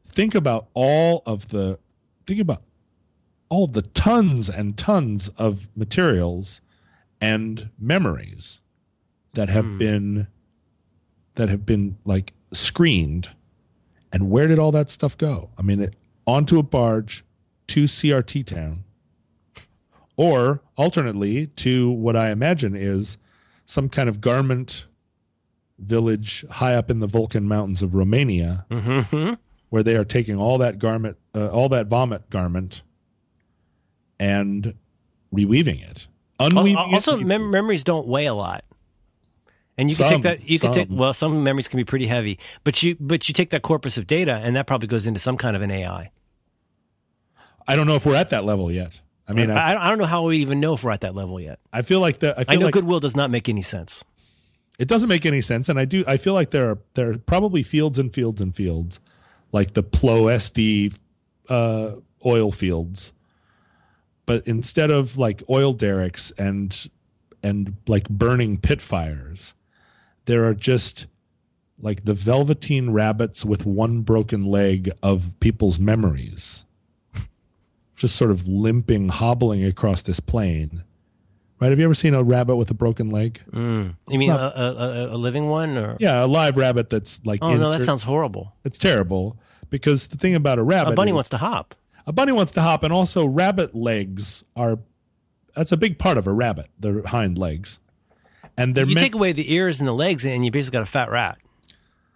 think 0.09 0.35
about 0.35 0.67
all 0.73 1.23
of 1.25 1.47
the 1.47 1.79
think 2.25 2.41
about 2.41 2.63
all 3.49 3.67
the 3.67 3.81
tons 3.81 4.49
and 4.49 4.77
tons 4.77 5.29
of 5.37 5.67
materials 5.75 6.61
and 7.21 7.69
memories 7.79 8.59
that 9.33 9.49
have 9.49 9.77
been 9.77 10.27
that 11.35 11.49
have 11.49 11.65
been 11.65 11.97
like 12.05 12.33
screened. 12.51 13.29
And 14.11 14.29
where 14.29 14.47
did 14.47 14.57
all 14.59 14.71
that 14.71 14.89
stuff 14.89 15.17
go? 15.17 15.49
I 15.57 15.61
mean 15.61 15.79
it, 15.81 15.95
onto 16.25 16.57
a 16.59 16.63
barge 16.63 17.23
to 17.67 17.83
crt 17.85 18.45
town. 18.45 18.83
Or 20.15 20.61
alternately 20.75 21.47
to 21.47 21.91
what 21.91 22.15
I 22.15 22.31
imagine 22.31 22.75
is 22.75 23.17
some 23.65 23.87
kind 23.89 24.09
of 24.09 24.19
garment 24.21 24.85
village 25.77 26.43
high 26.49 26.73
up 26.73 26.89
in 26.89 26.99
the 26.99 27.07
Vulcan 27.07 27.47
Mountains 27.47 27.81
of 27.83 27.93
Romania, 27.93 28.65
Mm-hmm. 28.71 29.33
where 29.69 29.83
they 29.83 29.95
are 29.95 30.05
taking 30.05 30.37
all 30.37 30.57
that 30.57 30.79
garment, 30.79 31.17
uh, 31.35 31.47
all 31.49 31.69
that 31.69 31.85
vomit 31.87 32.29
garment, 32.31 32.81
and 34.19 34.73
reweaving 35.33 35.81
it, 35.83 36.07
unweaving 36.39 36.75
Also, 36.93 37.19
it. 37.19 37.25
mem- 37.25 37.51
memories 37.51 37.83
don't 37.83 38.07
weigh 38.07 38.25
a 38.25 38.33
lot. 38.33 38.63
And 39.79 39.89
you 39.91 39.95
can 39.95 40.09
take 40.09 40.21
that. 40.23 40.49
You 40.49 40.57
can 40.59 40.73
take 40.73 40.87
well. 40.89 41.13
Some 41.13 41.43
memories 41.43 41.67
can 41.67 41.77
be 41.77 41.83
pretty 41.85 42.07
heavy, 42.07 42.39
but 42.63 42.81
you 42.81 42.95
but 42.99 43.27
you 43.29 43.33
take 43.33 43.51
that 43.51 43.61
corpus 43.61 43.97
of 43.97 44.07
data, 44.07 44.33
and 44.43 44.55
that 44.55 44.65
probably 44.65 44.87
goes 44.87 45.05
into 45.05 45.19
some 45.19 45.37
kind 45.37 45.55
of 45.55 45.61
an 45.61 45.69
AI. 45.69 46.09
I 47.67 47.75
don't 47.75 47.85
know 47.85 47.95
if 47.95 48.05
we're 48.05 48.15
at 48.15 48.29
that 48.31 48.43
level 48.45 48.71
yet. 48.71 48.99
I 49.27 49.33
mean, 49.33 49.51
I, 49.51 49.73
I, 49.73 49.85
I 49.85 49.89
don't 49.89 49.97
know 49.99 50.05
how 50.05 50.23
we 50.23 50.37
even 50.37 50.59
know 50.59 50.73
if 50.73 50.83
we're 50.83 50.91
at 50.91 51.01
that 51.01 51.13
level 51.13 51.39
yet. 51.39 51.59
I 51.73 51.81
feel 51.81 51.99
like 51.99 52.19
that. 52.19 52.39
I 52.39 52.43
feel 52.45 52.53
I 52.53 52.55
know 52.55 52.65
like 52.67 52.73
goodwill 52.73 52.99
does 53.01 53.15
not 53.15 53.29
make 53.29 53.49
any 53.49 53.61
sense. 53.61 54.03
it 54.79 54.87
doesn't 54.87 55.09
make 55.09 55.25
any 55.25 55.41
sense 55.41 55.69
and 55.69 55.79
i 55.79 55.85
do 55.85 56.03
i 56.07 56.17
feel 56.17 56.33
like 56.35 56.51
there 56.51 56.69
are 56.69 56.77
there 56.93 57.11
are 57.11 57.17
probably 57.17 57.63
fields 57.63 57.97
and 57.99 58.13
fields 58.13 58.39
and 58.41 58.55
fields 58.55 58.99
like 59.51 59.73
the 59.73 59.81
plo 59.83 60.25
sd 60.37 60.93
uh, 61.49 61.95
oil 62.25 62.51
fields 62.51 63.11
but 64.27 64.45
instead 64.47 64.91
of 64.91 65.17
like 65.17 65.41
oil 65.49 65.73
derricks 65.73 66.31
and 66.37 66.89
and 67.41 67.75
like 67.87 68.07
burning 68.09 68.57
pit 68.57 68.79
fires 68.81 69.55
there 70.25 70.45
are 70.45 70.53
just 70.53 71.07
like 71.79 72.05
the 72.05 72.13
velveteen 72.13 72.91
rabbits 72.91 73.43
with 73.43 73.65
one 73.65 74.01
broken 74.01 74.45
leg 74.45 74.91
of 75.01 75.33
people's 75.39 75.79
memories 75.79 76.63
just 77.95 78.15
sort 78.15 78.29
of 78.29 78.47
limping 78.47 79.09
hobbling 79.09 79.63
across 79.63 80.01
this 80.03 80.19
plain 80.19 80.83
right 81.59 81.69
have 81.69 81.79
you 81.79 81.85
ever 81.85 81.93
seen 81.95 82.13
a 82.13 82.21
rabbit 82.23 82.55
with 82.55 82.69
a 82.69 82.73
broken 82.73 83.09
leg 83.09 83.41
mm. 83.51 83.95
You 84.09 84.19
mean 84.19 84.29
not- 84.29 84.55
a, 84.55 84.61
a, 84.61 85.15
a, 85.15 85.17
living 85.17 85.47
one, 85.47 85.77
or 85.77 85.97
yeah, 85.99 86.23
a 86.23 86.27
live 86.27 86.57
rabbit 86.57 86.89
that's 86.89 87.19
like. 87.25 87.39
oh 87.41 87.55
no, 87.55 87.71
that 87.71 87.83
sounds 87.83 88.03
horrible. 88.03 88.53
It's 88.63 88.77
terrible 88.77 89.37
because 89.69 90.07
the 90.07 90.17
thing 90.17 90.33
about 90.35 90.59
a 90.59 90.63
rabbit, 90.63 90.93
A 90.93 90.95
bunny 90.95 91.11
is- 91.11 91.15
wants 91.15 91.29
to 91.29 91.37
hop. 91.37 91.75
A 92.07 92.13
bunny 92.13 92.31
wants 92.31 92.53
to 92.53 92.61
hop, 92.61 92.83
and 92.83 92.91
also 92.91 93.25
rabbit 93.25 93.75
legs 93.75 94.43
are. 94.55 94.79
That's 95.55 95.71
a 95.71 95.77
big 95.77 95.99
part 95.99 96.17
of 96.17 96.25
a 96.25 96.31
rabbit. 96.31 96.67
Their 96.79 97.05
hind 97.05 97.37
legs, 97.37 97.79
and 98.55 98.73
they're 98.73 98.85
You 98.85 98.95
meant, 98.95 98.99
take 98.99 99.13
away 99.15 99.33
the 99.33 99.53
ears 99.53 99.79
and 99.79 99.87
the 99.87 99.93
legs, 99.93 100.25
and 100.25 100.45
you 100.45 100.51
basically 100.51 100.77
got 100.77 100.83
a 100.83 100.91
fat 100.91 101.11
rat. 101.11 101.37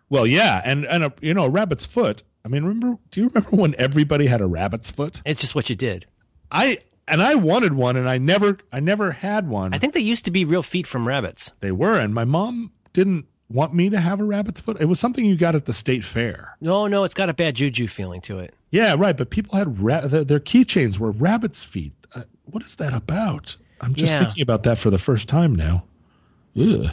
Well, 0.10 0.26
yeah, 0.26 0.62
and 0.64 0.86
and 0.86 1.04
a 1.04 1.14
you 1.22 1.34
know 1.34 1.44
a 1.44 1.50
rabbit's 1.50 1.86
foot. 1.86 2.24
I 2.44 2.48
mean, 2.48 2.64
remember? 2.64 2.98
Do 3.12 3.22
you 3.22 3.28
remember 3.28 3.56
when 3.56 3.76
everybody 3.78 4.28
had 4.28 4.42
a 4.42 4.48
rabbit's 4.48 4.90
foot? 4.90 5.22
It's 5.26 5.42
just 5.42 5.56
what 5.56 5.70
you 5.70 5.76
did. 5.76 6.06
I 6.50 6.80
and 7.08 7.22
I 7.22 7.36
wanted 7.36 7.74
one, 7.74 7.98
and 7.98 8.10
I 8.10 8.18
never 8.18 8.58
I 8.72 8.80
never 8.80 9.12
had 9.12 9.50
one. 9.50 9.74
I 9.74 9.78
think 9.78 9.94
they 9.94 10.00
used 10.00 10.26
to 10.26 10.32
be 10.32 10.46
real 10.46 10.64
feet 10.64 10.88
from 10.88 11.08
rabbits. 11.08 11.52
they 11.60 11.72
were, 11.72 12.00
and 12.00 12.14
my 12.14 12.24
mom 12.24 12.72
didn't 12.94 13.26
want 13.54 13.74
me 13.74 13.90
to 13.90 14.00
have 14.00 14.20
a 14.20 14.24
rabbit's 14.24 14.60
foot. 14.60 14.78
It 14.80 14.86
was 14.86 15.00
something 15.00 15.26
you 15.26 15.36
got 15.36 15.56
at 15.56 15.66
the 15.66 15.74
state 15.74 16.04
fair. 16.04 16.58
No, 16.62 16.88
no, 16.88 17.04
it's 17.04 17.14
got 17.14 17.30
a 17.30 17.34
bad 17.34 17.56
juju 17.56 17.88
feeling 17.88 18.22
to 18.22 18.40
it. 18.40 18.54
Yeah, 18.70 18.96
right. 18.98 19.16
But 19.16 19.30
people 19.30 19.58
had 19.58 19.80
ra- 19.82 20.08
their, 20.08 20.24
their 20.24 20.40
keychains 20.40 20.98
were 20.98 21.12
rabbit's 21.12 21.64
feet. 21.64 21.94
Uh, 22.16 22.24
what 22.46 22.64
is 22.64 22.76
that 22.78 22.94
about? 22.94 23.56
I'm 23.82 23.96
just 23.96 24.14
Yeah. 24.14 24.20
thinking 24.26 24.42
about 24.42 24.64
that 24.64 24.78
for 24.78 24.90
the 24.90 24.98
first 25.00 25.28
time 25.28 25.56
now. 25.56 25.84
Ugh. 26.60 26.92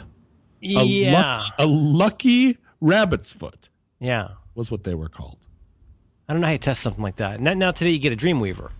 A 0.61 0.83
yeah, 0.83 1.13
lucky, 1.13 1.53
a 1.57 1.67
lucky 1.67 2.57
rabbit's 2.81 3.31
foot 3.31 3.69
yeah. 3.99 4.29
was 4.55 4.69
what 4.69 4.83
they 4.83 4.93
were 4.93 5.07
called. 5.07 5.37
I 6.27 6.33
don't 6.33 6.41
know 6.41 6.47
how 6.47 6.53
you 6.53 6.59
test 6.59 6.81
something 6.81 7.01
like 7.01 7.15
that. 7.17 7.39
Now, 7.39 7.53
now 7.53 7.71
today 7.71 7.91
you 7.91 7.99
get 7.99 8.11
a 8.11 8.17
dreamweaver. 8.17 8.71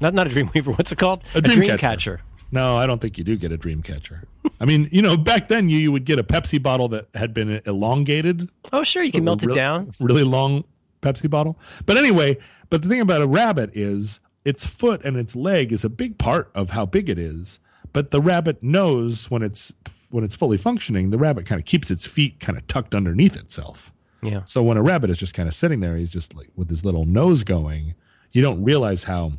Not 0.00 0.14
not 0.14 0.26
a 0.26 0.30
dreamweaver. 0.30 0.66
What's 0.78 0.92
it 0.92 0.98
called? 0.98 1.24
A 1.34 1.40
dream 1.40 1.76
dream. 1.76 2.18
No, 2.52 2.76
I 2.76 2.86
don't 2.86 3.00
think 3.00 3.18
you 3.18 3.24
do 3.24 3.36
get 3.36 3.52
a 3.52 3.56
dream 3.56 3.82
catcher. 3.82 4.22
I 4.60 4.64
mean, 4.64 4.88
you 4.92 5.02
know, 5.02 5.16
back 5.16 5.48
then 5.48 5.68
you, 5.68 5.78
you 5.78 5.92
would 5.92 6.04
get 6.04 6.18
a 6.18 6.24
Pepsi 6.24 6.62
bottle 6.62 6.88
that 6.88 7.08
had 7.14 7.34
been 7.34 7.60
elongated, 7.66 8.48
Oh, 8.72 8.82
sure, 8.82 9.02
you 9.02 9.12
can 9.12 9.24
melt 9.24 9.42
it 9.42 9.54
down. 9.54 9.90
Really 10.00 10.22
long 10.22 10.64
Pepsi 11.02 11.28
bottle. 11.28 11.58
But 11.84 11.96
anyway, 11.96 12.38
but 12.70 12.82
the 12.82 12.88
thing 12.88 13.00
about 13.00 13.20
a 13.20 13.26
rabbit 13.26 13.70
is 13.76 14.20
its 14.44 14.64
foot 14.64 15.04
and 15.04 15.16
its 15.16 15.34
leg 15.34 15.72
is 15.72 15.84
a 15.84 15.88
big 15.88 16.18
part 16.18 16.50
of 16.54 16.70
how 16.70 16.86
big 16.86 17.08
it 17.08 17.18
is. 17.18 17.58
But 17.92 18.10
the 18.10 18.20
rabbit 18.20 18.62
knows 18.62 19.30
when 19.30 19.42
it's 19.42 19.72
when 20.10 20.22
it's 20.22 20.34
fully 20.34 20.56
functioning, 20.56 21.10
the 21.10 21.18
rabbit 21.18 21.46
kind 21.46 21.60
of 21.60 21.64
keeps 21.66 21.90
its 21.90 22.06
feet 22.06 22.38
kind 22.40 22.56
of 22.56 22.66
tucked 22.68 22.94
underneath 22.94 23.36
itself. 23.36 23.92
Yeah. 24.22 24.42
So 24.44 24.62
when 24.62 24.76
a 24.76 24.82
rabbit 24.82 25.10
is 25.10 25.18
just 25.18 25.34
kind 25.34 25.48
of 25.48 25.54
sitting 25.54 25.80
there, 25.80 25.96
he's 25.96 26.10
just 26.10 26.34
like 26.34 26.48
with 26.56 26.70
his 26.70 26.84
little 26.84 27.04
nose 27.06 27.42
going, 27.44 27.94
you 28.32 28.40
don't 28.42 28.62
realize 28.62 29.02
how 29.02 29.32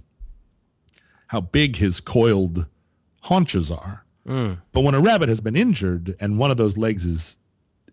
how 1.27 1.41
big 1.41 1.77
his 1.77 1.99
coiled 1.99 2.67
haunches 3.27 3.71
are. 3.71 4.03
But 4.25 4.81
when 4.81 4.93
a 4.93 4.99
rabbit 4.99 5.29
has 5.29 5.39
been 5.39 5.55
injured 5.55 6.17
and 6.19 6.37
one 6.37 6.51
of 6.51 6.57
those 6.57 6.77
legs 6.77 7.05
is 7.05 7.37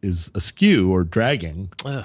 is 0.03 0.31
askew 0.35 0.93
or 0.93 1.05
dragging, 1.05 1.71
Ugh. 1.85 2.05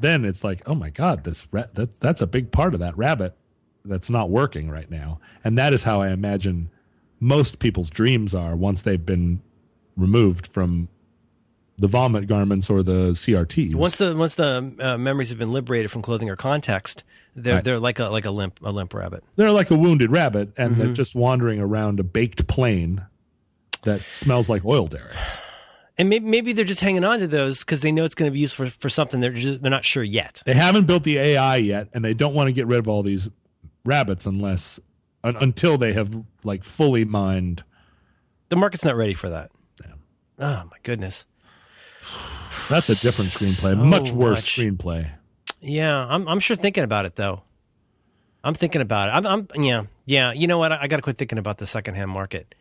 then 0.00 0.24
it's 0.24 0.42
like, 0.42 0.62
oh 0.66 0.74
my 0.74 0.88
god, 0.90 1.24
this 1.24 1.46
ra- 1.52 1.66
that 1.74 2.00
that's 2.00 2.22
a 2.22 2.26
big 2.26 2.50
part 2.50 2.72
of 2.72 2.80
that 2.80 2.96
rabbit 2.96 3.36
that's 3.84 4.08
not 4.08 4.30
working 4.30 4.70
right 4.70 4.90
now, 4.90 5.20
and 5.44 5.58
that 5.58 5.74
is 5.74 5.82
how 5.82 6.00
I 6.00 6.08
imagine 6.08 6.70
most 7.20 7.58
people's 7.58 7.90
dreams 7.90 8.34
are 8.34 8.56
once 8.56 8.82
they've 8.82 9.04
been 9.04 9.42
removed 9.96 10.46
from 10.46 10.88
the 11.76 11.88
vomit 11.88 12.26
garments 12.26 12.70
or 12.70 12.82
the 12.82 13.10
CRTs. 13.10 13.74
Once 13.74 13.96
the 13.98 14.16
once 14.16 14.34
the 14.34 14.74
uh, 14.80 14.96
memories 14.96 15.28
have 15.28 15.38
been 15.38 15.52
liberated 15.52 15.90
from 15.90 16.00
clothing 16.02 16.30
or 16.30 16.36
context, 16.36 17.04
they're 17.42 17.54
Right. 17.56 17.64
they're 17.64 17.78
like 17.78 17.98
a 17.98 18.04
like 18.06 18.24
a 18.24 18.30
limp 18.30 18.60
a 18.62 18.70
limp 18.72 18.92
rabbit. 18.94 19.24
they're 19.36 19.50
like 19.52 19.70
a 19.70 19.76
wounded 19.76 20.10
rabbit, 20.10 20.50
and 20.56 20.72
Mm-hmm. 20.72 20.80
they're 20.80 20.92
just 20.92 21.14
wandering 21.14 21.60
around 21.60 22.00
a 22.00 22.04
baked 22.04 22.46
plain 22.46 23.02
that 23.82 24.02
smells 24.08 24.48
like 24.48 24.64
oil 24.64 24.86
derricks. 24.86 25.38
And 25.96 26.08
maybe, 26.08 26.26
maybe 26.26 26.52
they're 26.52 26.64
just 26.64 26.80
hanging 26.80 27.02
on 27.04 27.18
to 27.20 27.26
those 27.26 27.60
because 27.60 27.80
they 27.80 27.90
know 27.90 28.04
it's 28.04 28.14
going 28.14 28.30
to 28.30 28.32
be 28.32 28.38
used 28.38 28.54
for, 28.54 28.70
for 28.70 28.88
something 28.88 29.20
they're 29.20 29.32
just 29.32 29.62
they're 29.62 29.70
not 29.70 29.84
sure 29.84 30.02
yet. 30.04 30.42
They 30.46 30.54
haven't 30.54 30.86
built 30.86 31.02
the 31.04 31.18
AI 31.18 31.56
yet, 31.56 31.88
and 31.92 32.04
they 32.04 32.14
don't 32.14 32.34
want 32.34 32.46
to 32.48 32.52
get 32.52 32.66
rid 32.68 32.78
of 32.78 32.86
all 32.88 33.02
these 33.02 33.28
rabbits 33.84 34.24
unless 34.26 34.78
un, 35.24 35.34
until 35.36 35.76
they 35.78 35.92
have 35.94 36.14
like 36.44 36.62
fully 36.62 37.04
mined. 37.04 37.64
The 38.48 38.56
market's 38.56 38.84
not 38.84 38.96
ready 38.96 39.14
for 39.14 39.28
that. 39.30 39.50
Oh 40.40 40.62
my 40.70 40.76
goodness. 40.84 41.26
That's 42.70 42.88
a 42.90 42.94
different 42.94 43.30
screenplay, 43.32 43.76
much 43.76 44.12
worse 44.12 44.38
much. 44.38 44.56
screenplay. 44.56 45.10
Yeah, 45.60 45.96
I'm 45.96 46.28
I'm 46.28 46.40
sure 46.40 46.56
thinking 46.56 46.84
about 46.84 47.06
it 47.06 47.16
though. 47.16 47.42
I'm 48.44 48.54
thinking 48.54 48.80
about 48.80 49.08
it. 49.08 49.12
I'm, 49.12 49.48
I'm 49.54 49.64
yeah 49.64 49.84
yeah. 50.04 50.32
You 50.32 50.46
know 50.46 50.58
what? 50.58 50.72
I, 50.72 50.82
I 50.82 50.86
got 50.88 50.96
to 50.96 51.02
quit 51.02 51.18
thinking 51.18 51.38
about 51.38 51.58
the 51.58 51.66
secondhand 51.66 52.10
market. 52.10 52.54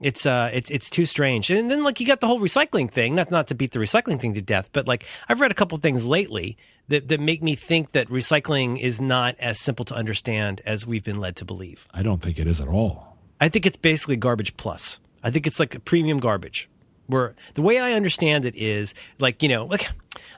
It's 0.00 0.24
uh 0.24 0.50
it's 0.52 0.70
it's 0.70 0.90
too 0.90 1.06
strange. 1.06 1.50
And 1.50 1.70
then 1.70 1.84
like 1.84 2.00
you 2.00 2.06
got 2.06 2.20
the 2.20 2.26
whole 2.26 2.40
recycling 2.40 2.90
thing. 2.90 3.14
Not 3.14 3.30
not 3.30 3.48
to 3.48 3.54
beat 3.54 3.72
the 3.72 3.78
recycling 3.78 4.20
thing 4.20 4.34
to 4.34 4.42
death, 4.42 4.70
but 4.72 4.88
like 4.88 5.04
I've 5.28 5.40
read 5.40 5.50
a 5.50 5.54
couple 5.54 5.76
things 5.78 6.04
lately 6.04 6.56
that 6.88 7.08
that 7.08 7.20
make 7.20 7.42
me 7.42 7.54
think 7.54 7.92
that 7.92 8.08
recycling 8.08 8.80
is 8.80 9.00
not 9.00 9.36
as 9.38 9.58
simple 9.58 9.84
to 9.86 9.94
understand 9.94 10.62
as 10.64 10.86
we've 10.86 11.04
been 11.04 11.20
led 11.20 11.36
to 11.36 11.44
believe. 11.44 11.86
I 11.92 12.02
don't 12.02 12.22
think 12.22 12.38
it 12.38 12.46
is 12.46 12.60
at 12.60 12.68
all. 12.68 13.16
I 13.40 13.48
think 13.48 13.66
it's 13.66 13.76
basically 13.76 14.16
garbage 14.16 14.56
plus. 14.56 14.98
I 15.22 15.30
think 15.30 15.46
it's 15.46 15.60
like 15.60 15.74
a 15.74 15.80
premium 15.80 16.18
garbage. 16.18 16.68
Where 17.10 17.34
the 17.54 17.62
way 17.62 17.78
I 17.78 17.92
understand 17.92 18.44
it 18.44 18.54
is 18.56 18.94
like, 19.18 19.42
you 19.42 19.48
know, 19.48 19.66
like 19.66 19.88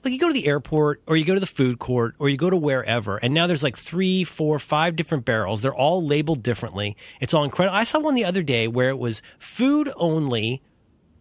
like 0.05 0.13
you 0.13 0.19
go 0.19 0.27
to 0.29 0.35
the 0.35 0.47
airport 0.47 1.03
or 1.07 1.17
you 1.17 1.25
go 1.25 1.35
to 1.35 1.41
the 1.41 1.47
food 1.47 1.79
court 1.79 2.15
or 2.19 2.29
you 2.29 2.37
go 2.37 2.51
to 2.51 2.57
wherever 2.57 3.17
and 3.19 3.33
now 3.33 3.47
there's 3.47 3.63
like 3.63 3.77
three, 3.77 4.25
four, 4.25 4.59
five 4.59 4.97
different 4.97 5.25
barrels. 5.25 5.63
They're 5.63 5.75
all 5.75 6.05
labeled 6.05 6.43
differently. 6.43 6.97
It's 7.21 7.35
all 7.35 7.45
incredible. 7.45 7.77
I 7.77 7.85
saw 7.85 8.01
one 8.01 8.15
the 8.15 8.25
other 8.25 8.43
day 8.43 8.67
where 8.69 8.89
it 8.89 8.99
was 8.99 9.23
food 9.39 9.91
only 9.97 10.61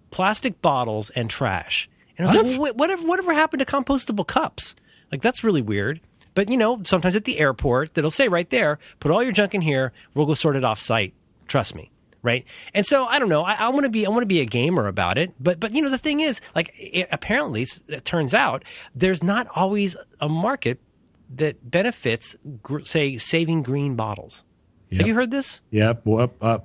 plastic 0.09 0.61
bottles 0.61 1.09
and 1.11 1.29
trash. 1.29 1.89
And 2.17 2.27
I 2.27 2.31
was 2.31 2.35
What? 2.35 2.45
like, 2.45 2.59
well, 2.59 2.73
whatever, 2.73 3.03
whatever 3.07 3.33
happened 3.33 3.59
to 3.61 3.65
compostable 3.65 4.27
cups? 4.27 4.75
Like, 5.11 5.21
that's 5.21 5.43
really 5.43 5.61
weird. 5.61 6.01
But, 6.33 6.49
you 6.49 6.57
know, 6.57 6.81
sometimes 6.83 7.15
at 7.15 7.25
the 7.25 7.39
airport, 7.39 7.93
that'll 7.93 8.11
say 8.11 8.27
right 8.27 8.49
there, 8.49 8.79
put 8.99 9.11
all 9.11 9.23
your 9.23 9.31
junk 9.31 9.53
in 9.55 9.61
here. 9.61 9.91
We'll 10.13 10.25
go 10.25 10.33
sort 10.33 10.55
it 10.55 10.63
off 10.63 10.79
site. 10.79 11.13
Trust 11.47 11.75
me. 11.75 11.91
Right. 12.24 12.45
And 12.74 12.86
so 12.86 13.05
I 13.05 13.17
don't 13.17 13.30
know. 13.30 13.41
I, 13.41 13.53
I 13.53 13.69
want 13.69 13.86
to 13.86 13.89
be, 13.89 14.05
I 14.05 14.09
want 14.09 14.22
to 14.22 14.28
be 14.28 14.41
a 14.41 14.45
gamer 14.45 14.86
about 14.88 15.17
it. 15.17 15.34
But, 15.39 15.59
but, 15.59 15.74
you 15.74 15.82
know, 15.82 15.89
the 15.89 15.97
thing 15.97 16.19
is, 16.19 16.39
like, 16.53 16.72
it, 16.76 17.07
apparently, 17.11 17.67
it 17.88 18.05
turns 18.05 18.36
out 18.36 18.63
there's 18.93 19.24
not 19.24 19.47
always 19.55 19.95
a 20.19 20.30
market 20.30 20.80
that 21.36 21.72
benefits, 21.72 22.36
gr- 22.61 22.84
say, 22.84 23.17
saving 23.17 23.63
green 23.63 23.95
bottles. 23.95 24.43
Yep. 24.89 24.99
Have 24.99 25.07
you 25.07 25.15
heard 25.15 25.32
this? 25.32 25.61
Yep. 25.72 26.01
Well, 26.05 26.32
uh, 26.41 26.59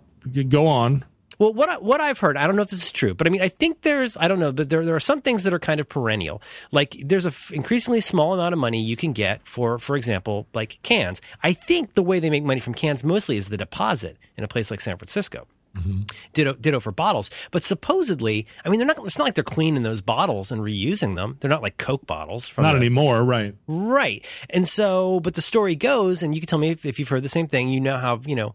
go 0.48 0.66
on. 0.66 1.04
Well, 1.38 1.52
what 1.52 1.68
I, 1.68 1.78
what 1.78 2.00
I've 2.00 2.18
heard, 2.18 2.36
I 2.36 2.46
don't 2.46 2.56
know 2.56 2.62
if 2.62 2.70
this 2.70 2.82
is 2.82 2.92
true, 2.92 3.14
but 3.14 3.26
I 3.26 3.30
mean, 3.30 3.42
I 3.42 3.48
think 3.48 3.82
there's, 3.82 4.16
I 4.16 4.26
don't 4.28 4.38
know, 4.38 4.52
but 4.52 4.70
there 4.70 4.84
there 4.84 4.96
are 4.96 5.00
some 5.00 5.20
things 5.20 5.42
that 5.42 5.52
are 5.52 5.58
kind 5.58 5.80
of 5.80 5.88
perennial. 5.88 6.40
Like 6.72 6.96
there's 7.04 7.26
a 7.26 7.30
f- 7.30 7.52
increasingly 7.52 8.00
small 8.00 8.32
amount 8.34 8.52
of 8.52 8.58
money 8.58 8.80
you 8.82 8.96
can 8.96 9.12
get 9.12 9.46
for, 9.46 9.78
for 9.78 9.96
example, 9.96 10.46
like 10.54 10.78
cans. 10.82 11.20
I 11.42 11.52
think 11.52 11.94
the 11.94 12.02
way 12.02 12.20
they 12.20 12.30
make 12.30 12.44
money 12.44 12.60
from 12.60 12.74
cans 12.74 13.04
mostly 13.04 13.36
is 13.36 13.48
the 13.48 13.56
deposit 13.56 14.16
in 14.36 14.44
a 14.44 14.48
place 14.48 14.70
like 14.70 14.80
San 14.80 14.96
Francisco. 14.96 15.46
Mm-hmm. 15.76 16.02
Ditto, 16.32 16.54
ditto 16.54 16.80
for 16.80 16.90
bottles, 16.90 17.28
but 17.50 17.62
supposedly, 17.62 18.46
I 18.64 18.70
mean, 18.70 18.78
they're 18.78 18.86
not. 18.86 18.98
It's 19.04 19.18
not 19.18 19.24
like 19.24 19.34
they're 19.34 19.44
cleaning 19.44 19.82
those 19.82 20.00
bottles 20.00 20.50
and 20.50 20.62
reusing 20.62 21.16
them. 21.16 21.36
They're 21.40 21.50
not 21.50 21.60
like 21.60 21.76
Coke 21.76 22.06
bottles. 22.06 22.48
From 22.48 22.62
Not 22.62 22.72
the- 22.72 22.78
anymore, 22.78 23.22
right? 23.22 23.54
Right. 23.66 24.24
And 24.48 24.66
so, 24.66 25.20
but 25.20 25.34
the 25.34 25.42
story 25.42 25.76
goes, 25.76 26.22
and 26.22 26.34
you 26.34 26.40
can 26.40 26.48
tell 26.48 26.58
me 26.58 26.70
if, 26.70 26.86
if 26.86 26.98
you've 26.98 27.10
heard 27.10 27.22
the 27.22 27.28
same 27.28 27.46
thing, 27.46 27.68
you 27.68 27.82
know 27.82 27.98
how 27.98 28.22
you 28.24 28.34
know, 28.34 28.54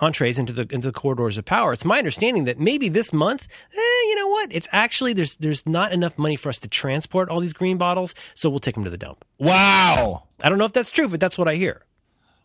entrees 0.00 0.38
into 0.38 0.52
the 0.52 0.62
into 0.70 0.88
the 0.88 0.92
corridors 0.92 1.38
of 1.38 1.44
power. 1.44 1.72
It's 1.72 1.84
my 1.84 1.98
understanding 1.98 2.44
that 2.44 2.58
maybe 2.58 2.88
this 2.88 3.12
month, 3.12 3.46
eh, 3.74 3.76
you 4.08 4.16
know 4.16 4.28
what? 4.28 4.52
It's 4.52 4.68
actually 4.72 5.12
there's 5.12 5.36
there's 5.36 5.66
not 5.66 5.92
enough 5.92 6.18
money 6.18 6.36
for 6.36 6.48
us 6.48 6.58
to 6.60 6.68
transport 6.68 7.28
all 7.28 7.40
these 7.40 7.52
green 7.52 7.78
bottles, 7.78 8.14
so 8.34 8.48
we'll 8.50 8.60
take 8.60 8.74
them 8.74 8.84
to 8.84 8.90
the 8.90 8.98
dump. 8.98 9.24
Wow. 9.38 10.24
I 10.42 10.48
don't 10.48 10.58
know 10.58 10.64
if 10.64 10.72
that's 10.72 10.90
true, 10.90 11.08
but 11.08 11.20
that's 11.20 11.38
what 11.38 11.48
I 11.48 11.56
hear. 11.56 11.82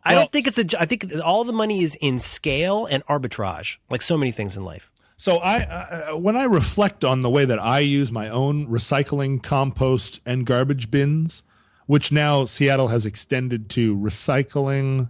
I 0.04 0.14
Well- 0.14 0.22
don't 0.24 0.32
think 0.32 0.48
it's 0.48 0.58
a. 0.58 0.82
I 0.82 0.86
think 0.86 1.12
all 1.24 1.44
the 1.44 1.54
money 1.54 1.84
is 1.84 1.96
in 2.00 2.20
scale 2.20 2.86
and 2.86 3.06
arbitrage, 3.08 3.78
like 3.90 4.02
so 4.02 4.18
many 4.18 4.32
things 4.32 4.56
in 4.56 4.64
life. 4.64 4.90
So 5.20 5.38
I, 5.38 5.62
uh, 5.64 6.16
when 6.18 6.38
I 6.38 6.44
reflect 6.44 7.04
on 7.04 7.24
the 7.24 7.30
way 7.30 7.44
that 7.46 7.58
I 7.62 7.80
use 7.80 8.12
my 8.12 8.30
own 8.30 8.68
recycling, 8.68 9.42
compost, 9.42 10.20
and 10.28 10.46
garbage 10.46 10.92
bins, 10.92 11.42
which 11.88 12.12
now 12.12 12.46
Seattle 12.46 12.90
has 12.90 13.04
extended 13.04 13.68
to 13.72 13.98
recycling, 13.98 15.10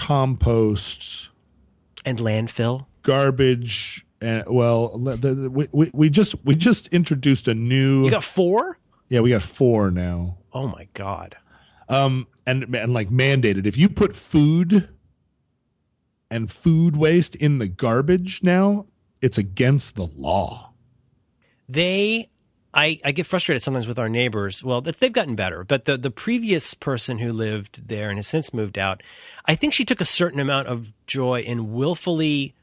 compost, 0.00 1.28
And 2.04 2.18
landfill. 2.18 2.86
garbage, 3.02 4.04
and 4.20 4.44
well, 4.46 4.98
we, 4.98 5.68
we 5.72 5.90
we 5.92 6.10
just 6.10 6.34
we 6.44 6.54
just 6.54 6.88
introduced 6.88 7.48
a 7.48 7.54
new. 7.54 8.04
You 8.04 8.10
got 8.10 8.24
four? 8.24 8.78
yeah, 9.08 9.20
we 9.20 9.30
got 9.30 9.42
four 9.42 9.90
now. 9.90 10.38
Oh 10.52 10.66
my 10.68 10.88
god. 10.94 11.36
um 11.88 12.26
and 12.46 12.74
and 12.74 12.92
like 12.94 13.10
mandated 13.10 13.66
if 13.66 13.76
you 13.76 13.88
put 13.88 14.16
food 14.16 14.88
and 16.30 16.50
food 16.50 16.96
waste 16.96 17.34
in 17.36 17.58
the 17.58 17.66
garbage 17.68 18.40
now 18.42 18.86
it's 19.20 19.36
against 19.38 19.94
the 19.96 20.06
law 20.16 20.72
they 21.68 22.29
I, 22.72 23.00
I 23.04 23.12
get 23.12 23.26
frustrated 23.26 23.62
sometimes 23.62 23.86
with 23.86 23.98
our 23.98 24.08
neighbors. 24.08 24.62
Well, 24.62 24.80
they've 24.80 25.12
gotten 25.12 25.34
better, 25.34 25.64
but 25.64 25.86
the, 25.86 25.96
the 25.96 26.10
previous 26.10 26.74
person 26.74 27.18
who 27.18 27.32
lived 27.32 27.88
there 27.88 28.10
and 28.10 28.18
has 28.18 28.28
since 28.28 28.54
moved 28.54 28.78
out, 28.78 29.02
I 29.46 29.56
think 29.56 29.74
she 29.74 29.84
took 29.84 30.00
a 30.00 30.04
certain 30.04 30.38
amount 30.38 30.68
of 30.68 30.92
joy 31.06 31.40
in 31.40 31.72
willfully. 31.72 32.54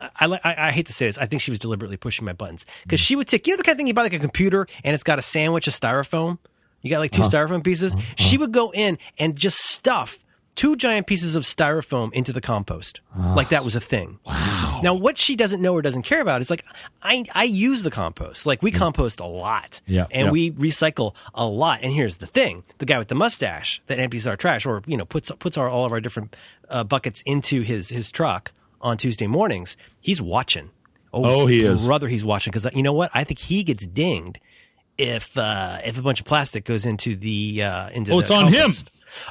I, 0.00 0.26
I, 0.26 0.68
I 0.68 0.72
hate 0.72 0.86
to 0.86 0.92
say 0.92 1.06
this. 1.06 1.16
I 1.16 1.26
think 1.26 1.42
she 1.42 1.50
was 1.50 1.60
deliberately 1.60 1.96
pushing 1.96 2.24
my 2.24 2.32
buttons 2.32 2.66
because 2.82 3.00
mm. 3.00 3.04
she 3.04 3.16
would 3.16 3.28
take, 3.28 3.46
you 3.46 3.52
know, 3.52 3.58
the 3.58 3.62
kind 3.62 3.74
of 3.74 3.78
thing 3.78 3.86
you 3.86 3.94
buy 3.94 4.02
like 4.02 4.12
a 4.12 4.18
computer 4.18 4.66
and 4.82 4.94
it's 4.94 5.04
got 5.04 5.18
a 5.18 5.22
sandwich 5.22 5.68
of 5.68 5.74
styrofoam. 5.74 6.38
You 6.82 6.90
got 6.90 6.98
like 6.98 7.12
2 7.12 7.22
uh-huh. 7.22 7.30
styrofoam 7.30 7.64
pieces. 7.64 7.94
Uh-huh. 7.94 8.02
She 8.16 8.36
would 8.36 8.52
go 8.52 8.72
in 8.72 8.98
and 9.18 9.36
just 9.36 9.58
stuff 9.58 10.18
two 10.56 10.74
giant 10.74 11.06
pieces 11.06 11.36
of 11.36 11.44
styrofoam 11.44 12.12
into 12.12 12.32
the 12.32 12.40
compost. 12.40 13.00
Like 13.16 13.50
that 13.50 13.62
was 13.62 13.76
a 13.76 13.80
thing. 13.80 14.18
Wow. 14.26 14.80
Now, 14.82 14.94
what 14.94 15.16
she 15.16 15.36
doesn't 15.36 15.62
know 15.62 15.74
or 15.74 15.82
doesn't 15.82 16.02
care 16.02 16.20
about 16.20 16.40
is 16.40 16.50
like, 16.50 16.64
I, 17.02 17.24
I 17.34 17.44
use 17.44 17.82
the 17.82 17.90
compost. 17.90 18.46
Like 18.46 18.62
we 18.62 18.72
compost 18.72 19.20
a 19.20 19.26
lot. 19.26 19.80
Yeah, 19.86 20.06
And 20.10 20.26
yeah. 20.26 20.30
we 20.32 20.50
recycle 20.52 21.14
a 21.34 21.46
lot. 21.46 21.80
And 21.82 21.92
here's 21.92 22.16
the 22.16 22.26
thing: 22.26 22.64
the 22.78 22.86
guy 22.86 22.98
with 22.98 23.08
the 23.08 23.14
mustache 23.14 23.80
that 23.86 23.98
empties 23.98 24.26
our 24.26 24.36
trash, 24.36 24.66
or 24.66 24.82
you 24.86 24.96
know, 24.96 25.04
puts 25.04 25.30
puts 25.38 25.56
our 25.56 25.68
all 25.68 25.84
of 25.84 25.92
our 25.92 26.00
different 26.00 26.34
uh, 26.68 26.82
buckets 26.84 27.22
into 27.24 27.60
his 27.60 27.90
his 27.90 28.10
truck 28.10 28.52
on 28.80 28.96
Tuesday 28.96 29.26
mornings. 29.26 29.76
He's 30.00 30.20
watching. 30.20 30.70
Oh, 31.12 31.46
he 31.46 31.60
is. 31.60 31.86
brother. 31.86 32.08
He's 32.08 32.24
watching 32.24 32.50
because 32.50 32.66
you 32.74 32.82
know 32.82 32.92
what? 32.92 33.10
I 33.14 33.24
think 33.24 33.38
he 33.38 33.62
gets 33.62 33.86
dinged 33.86 34.38
if 34.98 35.36
uh, 35.38 35.78
if 35.84 35.98
a 35.98 36.02
bunch 36.02 36.20
of 36.20 36.26
plastic 36.26 36.64
goes 36.64 36.84
into 36.84 37.16
the 37.16 37.62
uh, 37.62 37.90
into. 37.90 38.12
Oh, 38.12 38.16
the 38.16 38.22
it's 38.22 38.30
on 38.30 38.52
him. 38.52 38.72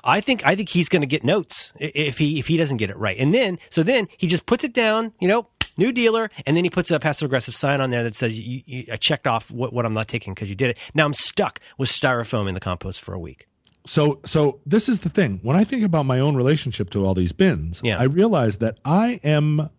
I 0.04 0.22
think 0.22 0.42
I 0.46 0.56
think 0.56 0.70
he's 0.70 0.90
going 0.90 1.02
to 1.02 1.08
get 1.08 1.24
notes 1.24 1.74
if 1.80 2.18
he 2.18 2.40
if 2.40 2.48
he 2.48 2.58
doesn't 2.58 2.78
get 2.78 2.90
it 2.90 2.98
right, 2.98 3.18
and 3.18 3.34
then 3.34 3.60
so 3.70 3.84
then 3.84 4.08
he 4.18 4.28
just 4.28 4.46
puts 4.46 4.64
it 4.64 4.74
down, 4.74 5.14
you 5.20 5.28
know, 5.28 5.48
new 5.78 5.92
dealer, 5.92 6.30
and 6.46 6.56
then 6.56 6.64
he 6.64 6.70
puts 6.70 6.90
a 6.92 7.00
passive 7.00 7.26
aggressive 7.26 7.54
sign 7.56 7.82
on 7.82 7.90
there 7.90 8.04
that 8.04 8.16
says 8.16 8.40
you, 8.40 8.62
you, 8.66 8.86
I 8.92 8.98
checked 8.98 9.28
off 9.28 9.52
what, 9.52 9.74
what 9.74 9.86
I'm 9.86 9.94
not 9.94 10.08
taking 10.08 10.34
because 10.34 10.50
you 10.50 10.56
did 10.56 10.70
it. 10.70 10.78
Now 10.94 11.06
I'm 11.06 11.14
stuck 11.14 11.60
with 11.78 11.90
styrofoam 11.90 12.48
in 12.48 12.54
the 12.54 12.60
compost 12.62 13.02
for 13.02 13.14
a 13.14 13.20
week. 13.20 13.48
so 13.86 14.20
so 14.26 14.60
this 14.66 14.90
is 14.90 15.02
the 15.02 15.10
thing 15.10 15.40
when 15.44 15.56
i 15.56 15.64
think 15.64 15.84
about 15.84 16.06
my 16.08 16.20
own 16.20 16.36
relationship 16.36 16.90
to 16.90 17.06
all 17.06 17.14
these 17.14 17.32
bins 17.34 17.82
Yeah. 17.84 18.00
i 18.00 18.04
realize 18.06 18.58
that 18.58 18.80
i 18.84 19.20
am 19.24 19.70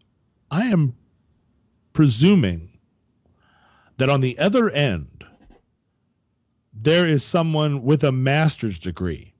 i 0.49 0.67
am 0.67 0.95
presuming 1.93 2.79
that 3.97 4.09
on 4.09 4.21
the 4.21 4.39
other 4.39 4.71
end 4.71 5.25
there 6.73 7.05
is 7.09 7.25
someone 7.25 7.83
with 7.83 8.05
a 8.05 8.13
master's 8.13 8.79
degree 8.79 9.33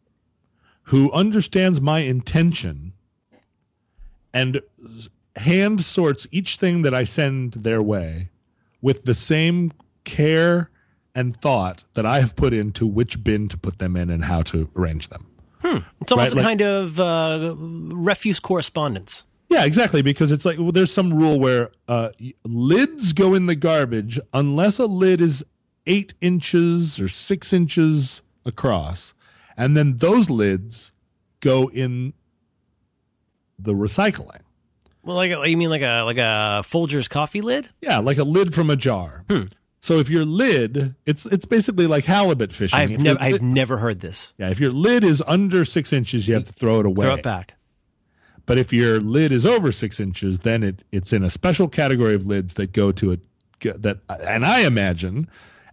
who 0.87 1.11
understands 1.13 1.81
my 1.81 2.01
intention 2.01 2.93
and 4.33 4.61
hand 5.37 5.85
sorts 5.85 6.27
each 6.31 6.57
thing 6.57 6.83
that 6.83 6.95
I 6.95 7.05
send 7.05 7.53
their 7.55 7.83
way 7.83 8.31
with 8.83 9.05
the 9.05 9.15
same 9.15 9.73
care 10.05 10.71
and 11.15 11.37
thought 11.37 11.85
that 11.95 12.05
I 12.07 12.21
have 12.21 12.37
put 12.37 12.53
into 12.53 12.87
which 12.87 13.25
bin 13.25 13.49
to 13.49 13.57
put 13.57 13.79
them 13.79 13.97
in 13.97 14.11
and 14.11 14.25
how 14.25 14.43
to 14.43 14.71
arrange 14.77 15.09
them. 15.09 15.27
It's 16.01 16.13
almost 16.13 16.13
Right, 16.13 16.33
a 16.33 16.37
like- 16.37 16.45
kind 16.45 16.61
of 16.63 17.01
uh, 17.01 17.55
refuse 17.57 18.39
correspondence. 18.39 19.27
Yeah, 19.49 19.65
exactly. 19.65 20.03
Because 20.03 20.31
it's 20.31 20.45
like 20.45 20.59
well, 20.59 20.73
there's 20.73 20.93
some 20.93 21.13
rule 21.13 21.41
where 21.41 21.71
uh, 21.89 22.11
lids 22.45 23.13
go 23.13 23.35
in 23.35 23.47
the 23.47 23.55
garbage 23.57 24.19
unless 24.33 24.79
a 24.79 24.87
lid 24.87 25.21
is 25.21 25.45
eight 25.87 26.15
inches 26.21 27.01
or 27.01 27.09
six 27.09 27.53
inches 27.53 28.23
across, 28.45 29.15
and 29.57 29.77
then 29.77 29.97
those 29.99 30.31
lids 30.31 30.93
go 31.41 31.69
in 31.71 32.13
the 33.59 33.73
recycling. 33.73 34.41
Well, 35.03 35.17
like 35.17 35.31
you 35.49 35.57
mean 35.57 35.71
like 35.71 35.83
a 35.83 36.03
like 36.05 36.17
a 36.17 36.63
Folgers 36.65 37.09
coffee 37.09 37.41
lid? 37.41 37.69
Yeah, 37.81 37.99
like 37.99 38.19
a 38.19 38.25
lid 38.25 38.55
from 38.55 38.71
a 38.71 38.77
jar. 38.77 39.25
Hmm. 39.31 39.45
So 39.81 39.99
if 39.99 40.11
your 40.11 40.25
lid, 40.25 40.97
it's 41.07 41.27
it's 41.27 41.45
basically 41.45 41.87
like 41.87 42.05
halibut 42.05 42.53
fishing. 42.53 42.79
I've 42.79 42.99
never 42.99 43.21
I've 43.23 43.41
never 43.43 43.77
heard 43.77 44.01
this. 44.01 44.35
yeah, 44.37 44.51
if 44.51 44.59
your 44.59 44.73
lid 44.73 45.05
is 45.05 45.23
under 45.27 45.65
six 45.65 45.93
inches, 45.93 46.27
you 46.27 46.35
have 46.35 46.45
to 46.45 46.53
throw 46.53 46.81
it 46.81 46.87
away. 46.87 47.07
Throw 47.07 47.15
it 47.15 47.23
back. 47.23 47.55
But 48.47 48.59
if 48.59 48.73
your 48.73 49.01
lid 49.01 49.33
is 49.33 49.45
over 49.47 49.73
six 49.73 50.01
inches, 50.01 50.41
then 50.41 50.63
it, 50.63 50.85
it's 50.93 51.13
in 51.13 51.25
a 51.25 51.31
special 51.31 51.69
category 51.69 52.15
of 52.15 52.27
lids 52.27 52.55
that 52.55 52.73
go 52.73 52.91
to 52.93 53.13
a 53.13 53.19
that. 53.61 53.99
And 54.09 54.45
I 54.45 54.61
imagine 54.61 55.29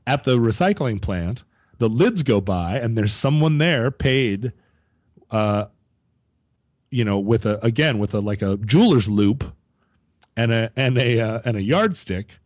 at 0.05 0.23
the 0.25 0.37
recycling 0.37 1.01
plant, 1.01 1.43
the 1.77 1.89
lids 1.89 2.23
go 2.23 2.41
by, 2.41 2.77
and 2.77 2.97
there's 2.97 3.13
someone 3.13 3.57
there 3.57 3.91
paid, 3.91 4.53
uh, 5.31 5.65
you 6.89 7.03
know, 7.03 7.19
with 7.19 7.45
a 7.45 7.63
again 7.65 7.99
with 7.99 8.13
a 8.13 8.19
like 8.19 8.41
a 8.41 8.57
jeweler's 8.57 9.07
loupe, 9.09 9.43
and 10.37 10.51
a 10.51 10.71
and 10.75 10.97
a 10.97 11.19
uh, 11.19 11.41
and 11.45 11.57
a 11.57 11.61
yardstick, 11.61 12.39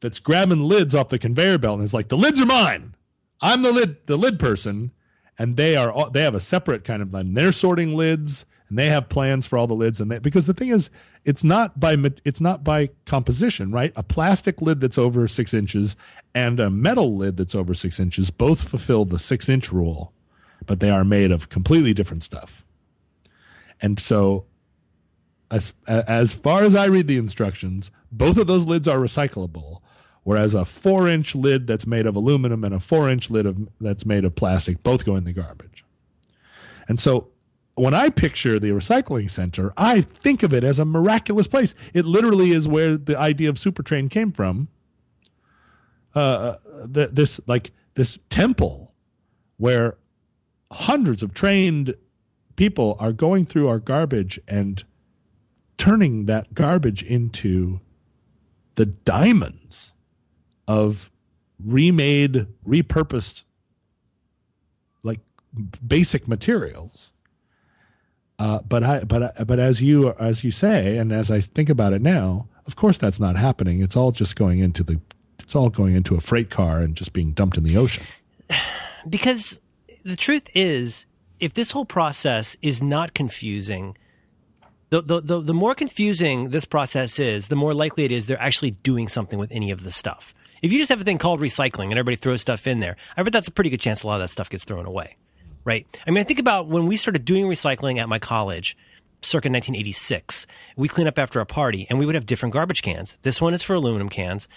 that's 0.00 0.18
grabbing 0.18 0.62
lids 0.62 0.94
off 0.94 1.08
the 1.08 1.18
conveyor 1.18 1.58
belt, 1.58 1.78
and 1.78 1.84
it's 1.84 1.94
like 1.94 2.08
the 2.08 2.16
lids 2.16 2.40
are 2.40 2.46
mine. 2.46 2.94
I'm 3.40 3.62
the 3.62 3.72
lid 3.72 4.06
the 4.06 4.16
lid 4.16 4.38
person, 4.38 4.92
and 5.38 5.56
they 5.56 5.76
are 5.76 5.90
all, 5.90 6.10
they 6.10 6.22
have 6.22 6.34
a 6.34 6.40
separate 6.40 6.84
kind 6.84 7.02
of 7.02 7.14
and 7.14 7.36
they're 7.36 7.52
sorting 7.52 7.96
lids 7.96 8.44
and 8.70 8.78
they 8.78 8.88
have 8.88 9.08
plans 9.08 9.46
for 9.46 9.58
all 9.58 9.66
the 9.66 9.74
lids. 9.74 10.00
And 10.00 10.10
they, 10.10 10.18
because 10.18 10.46
the 10.46 10.54
thing 10.54 10.70
is 10.70 10.88
it's 11.26 11.44
not 11.44 11.78
by 11.78 11.96
it's 12.24 12.40
not 12.40 12.64
by 12.64 12.88
composition 13.04 13.70
right? 13.70 13.92
A 13.96 14.02
plastic 14.02 14.62
lid 14.62 14.80
that's 14.80 14.96
over 14.98 15.28
six 15.28 15.52
inches 15.52 15.96
and 16.34 16.58
a 16.58 16.70
metal 16.70 17.16
lid 17.16 17.36
that's 17.36 17.54
over 17.54 17.74
six 17.74 18.00
inches 18.00 18.30
both 18.30 18.66
fulfill 18.66 19.04
the 19.04 19.18
six 19.18 19.48
inch 19.48 19.70
rule 19.70 20.12
but 20.66 20.80
they 20.80 20.90
are 20.90 21.04
made 21.04 21.32
of 21.32 21.48
completely 21.50 21.92
different 21.92 22.22
stuff. 22.22 22.64
And 23.82 24.00
so 24.00 24.46
as 25.50 25.74
as 25.88 26.32
far 26.32 26.62
as 26.62 26.76
i 26.76 26.84
read 26.84 27.08
the 27.08 27.16
instructions 27.16 27.90
both 28.12 28.36
of 28.36 28.46
those 28.46 28.66
lids 28.66 28.86
are 28.86 28.98
recyclable 28.98 29.80
whereas 30.22 30.54
a 30.54 30.64
four 30.64 31.08
inch 31.08 31.34
lid 31.34 31.66
that's 31.66 31.86
made 31.86 32.06
of 32.06 32.16
aluminum 32.16 32.64
and 32.64 32.74
a 32.74 32.80
four 32.80 33.08
inch 33.08 33.30
lid 33.30 33.46
of, 33.46 33.68
that's 33.80 34.06
made 34.06 34.24
of 34.24 34.34
plastic 34.34 34.82
both 34.82 35.04
go 35.04 35.16
in 35.16 35.24
the 35.24 35.32
garbage. 35.32 35.84
And 36.88 36.98
so 36.98 37.28
when 37.74 37.94
I 37.94 38.10
picture 38.10 38.58
the 38.58 38.70
recycling 38.70 39.30
center, 39.30 39.72
I 39.76 40.00
think 40.00 40.42
of 40.42 40.52
it 40.52 40.64
as 40.64 40.78
a 40.78 40.84
miraculous 40.84 41.46
place. 41.46 41.74
It 41.94 42.04
literally 42.04 42.52
is 42.52 42.68
where 42.68 42.96
the 42.96 43.18
idea 43.18 43.48
of 43.48 43.56
Supertrain 43.56 44.10
came 44.10 44.32
from 44.32 44.68
uh, 46.14 46.56
th- 46.92 47.10
this 47.12 47.40
like 47.46 47.70
this 47.94 48.18
temple 48.28 48.94
where 49.56 49.96
hundreds 50.72 51.22
of 51.22 51.34
trained 51.34 51.94
people 52.56 52.96
are 52.98 53.12
going 53.12 53.46
through 53.46 53.68
our 53.68 53.78
garbage 53.78 54.40
and 54.48 54.84
turning 55.78 56.26
that 56.26 56.54
garbage 56.54 57.02
into 57.02 57.80
the 58.74 58.86
diamonds 58.86 59.92
of 60.68 61.10
remade, 61.62 62.46
repurposed, 62.66 63.44
like 65.02 65.20
basic 65.86 66.28
materials. 66.28 67.12
Uh, 68.40 68.58
but 68.66 68.82
I, 68.82 69.04
but 69.04 69.22
I, 69.22 69.44
but 69.44 69.58
as 69.58 69.82
you 69.82 70.14
as 70.18 70.42
you 70.42 70.50
say, 70.50 70.96
and 70.96 71.12
as 71.12 71.30
I 71.30 71.42
think 71.42 71.68
about 71.68 71.92
it 71.92 72.00
now, 72.00 72.48
of 72.66 72.74
course 72.74 72.96
that's 72.96 73.20
not 73.20 73.36
happening. 73.36 73.82
It's 73.82 73.96
all 73.96 74.12
just 74.12 74.34
going 74.34 74.60
into 74.60 74.82
the, 74.82 74.98
it's 75.38 75.54
all 75.54 75.68
going 75.68 75.94
into 75.94 76.14
a 76.14 76.22
freight 76.22 76.48
car 76.48 76.78
and 76.78 76.96
just 76.96 77.12
being 77.12 77.32
dumped 77.32 77.58
in 77.58 77.64
the 77.64 77.76
ocean. 77.76 78.04
Because 79.08 79.58
the 80.04 80.14
truth 80.14 80.50
is, 80.54 81.06
if 81.38 81.54
this 81.54 81.70
whole 81.70 81.86
process 81.86 82.54
is 82.60 82.82
not 82.82 83.14
confusing, 83.14 83.96
the, 84.90 85.00
the, 85.00 85.20
the, 85.22 85.40
the 85.40 85.54
more 85.54 85.74
confusing 85.74 86.50
this 86.50 86.66
process 86.66 87.18
is, 87.18 87.48
the 87.48 87.56
more 87.56 87.72
likely 87.72 88.04
it 88.04 88.12
is 88.12 88.26
they're 88.26 88.38
actually 88.38 88.72
doing 88.72 89.08
something 89.08 89.38
with 89.38 89.50
any 89.52 89.70
of 89.70 89.84
the 89.84 89.90
stuff. 89.90 90.34
If 90.60 90.70
you 90.70 90.78
just 90.78 90.90
have 90.90 91.00
a 91.00 91.04
thing 91.04 91.16
called 91.16 91.40
recycling 91.40 91.84
and 91.84 91.92
everybody 91.92 92.16
throws 92.16 92.42
stuff 92.42 92.66
in 92.66 92.80
there, 92.80 92.96
I 93.16 93.22
bet 93.22 93.32
that's 93.32 93.48
a 93.48 93.52
pretty 93.52 93.70
good 93.70 93.80
chance 93.80 94.02
a 94.02 94.06
lot 94.06 94.16
of 94.16 94.20
that 94.20 94.28
stuff 94.28 94.50
gets 94.50 94.64
thrown 94.64 94.84
away. 94.84 95.16
Right? 95.64 95.86
I 96.06 96.10
mean, 96.10 96.20
I 96.20 96.24
think 96.24 96.38
about 96.38 96.68
when 96.68 96.86
we 96.86 96.96
started 96.96 97.24
doing 97.24 97.44
recycling 97.44 97.98
at 97.98 98.08
my 98.08 98.18
college, 98.18 98.76
circa 99.22 99.48
1986. 99.48 100.46
We 100.76 100.88
clean 100.88 101.06
up 101.06 101.18
after 101.18 101.40
a 101.40 101.46
party 101.46 101.86
and 101.88 101.98
we 101.98 102.06
would 102.06 102.14
have 102.14 102.26
different 102.26 102.52
garbage 102.52 102.82
cans. 102.82 103.18
This 103.22 103.40
one 103.40 103.54
is 103.54 103.62
for 103.62 103.74
aluminum 103.74 104.08
cans, 104.08 104.48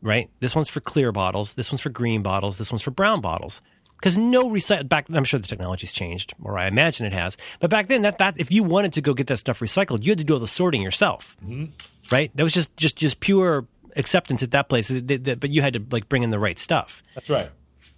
right? 0.00 0.30
This 0.40 0.54
one's 0.54 0.68
for 0.68 0.80
clear 0.80 1.12
bottles. 1.12 1.54
This 1.54 1.70
one's 1.70 1.80
for 1.80 1.90
green 1.90 2.22
bottles. 2.22 2.58
This 2.58 2.70
one's 2.70 2.82
for 2.82 2.90
brown 2.90 3.20
bottles. 3.20 3.60
Because 3.96 4.18
no 4.18 4.50
recycle 4.50 4.88
back, 4.88 5.06
I'm 5.12 5.24
sure 5.24 5.38
the 5.38 5.46
technology's 5.46 5.92
changed, 5.92 6.34
or 6.42 6.58
I 6.58 6.66
imagine 6.66 7.06
it 7.06 7.12
has. 7.12 7.36
But 7.60 7.70
back 7.70 7.86
then, 7.86 8.02
that 8.02 8.18
that 8.18 8.34
if 8.36 8.50
you 8.50 8.64
wanted 8.64 8.94
to 8.94 9.00
go 9.00 9.14
get 9.14 9.28
that 9.28 9.38
stuff 9.38 9.60
recycled, 9.60 10.02
you 10.02 10.10
had 10.10 10.18
to 10.18 10.24
do 10.24 10.34
all 10.34 10.40
the 10.40 10.48
sorting 10.48 10.82
yourself, 10.82 11.36
mm-hmm. 11.44 11.66
right? 12.10 12.32
That 12.34 12.42
was 12.42 12.52
just 12.52 12.76
just 12.76 12.96
just 12.96 13.20
pure 13.20 13.64
acceptance 13.94 14.42
at 14.42 14.50
that 14.50 14.68
place. 14.68 14.88
Th- 14.88 15.06
th- 15.06 15.22
th- 15.22 15.38
But 15.38 15.50
you 15.50 15.62
had 15.62 15.74
to 15.74 15.86
like 15.92 16.08
bring 16.08 16.24
in 16.24 16.30
the 16.30 16.40
right 16.40 16.58
stuff. 16.58 17.00
That's 17.14 17.30
right. 17.30 17.52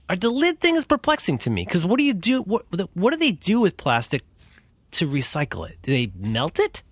Uh, 0.09 0.15
The 0.17 0.31
lid 0.31 0.61
thing 0.61 0.77
is 0.77 0.85
perplexing 0.85 1.39
to 1.39 1.51
me 1.51 1.65
because 1.65 1.85
what 1.87 1.99
do 1.99 2.05
you 2.05 2.15
do? 2.15 2.43
What 2.43 2.65
what 2.95 3.13
do 3.13 3.17
they 3.19 3.33
do 3.33 3.61
with 3.61 3.77
plastic 3.77 4.23
to 4.93 5.09
recycle 5.09 5.69
it? 5.69 5.79
Do 5.83 5.93
they 5.93 6.13
melt 6.17 6.59
it? 6.59 6.83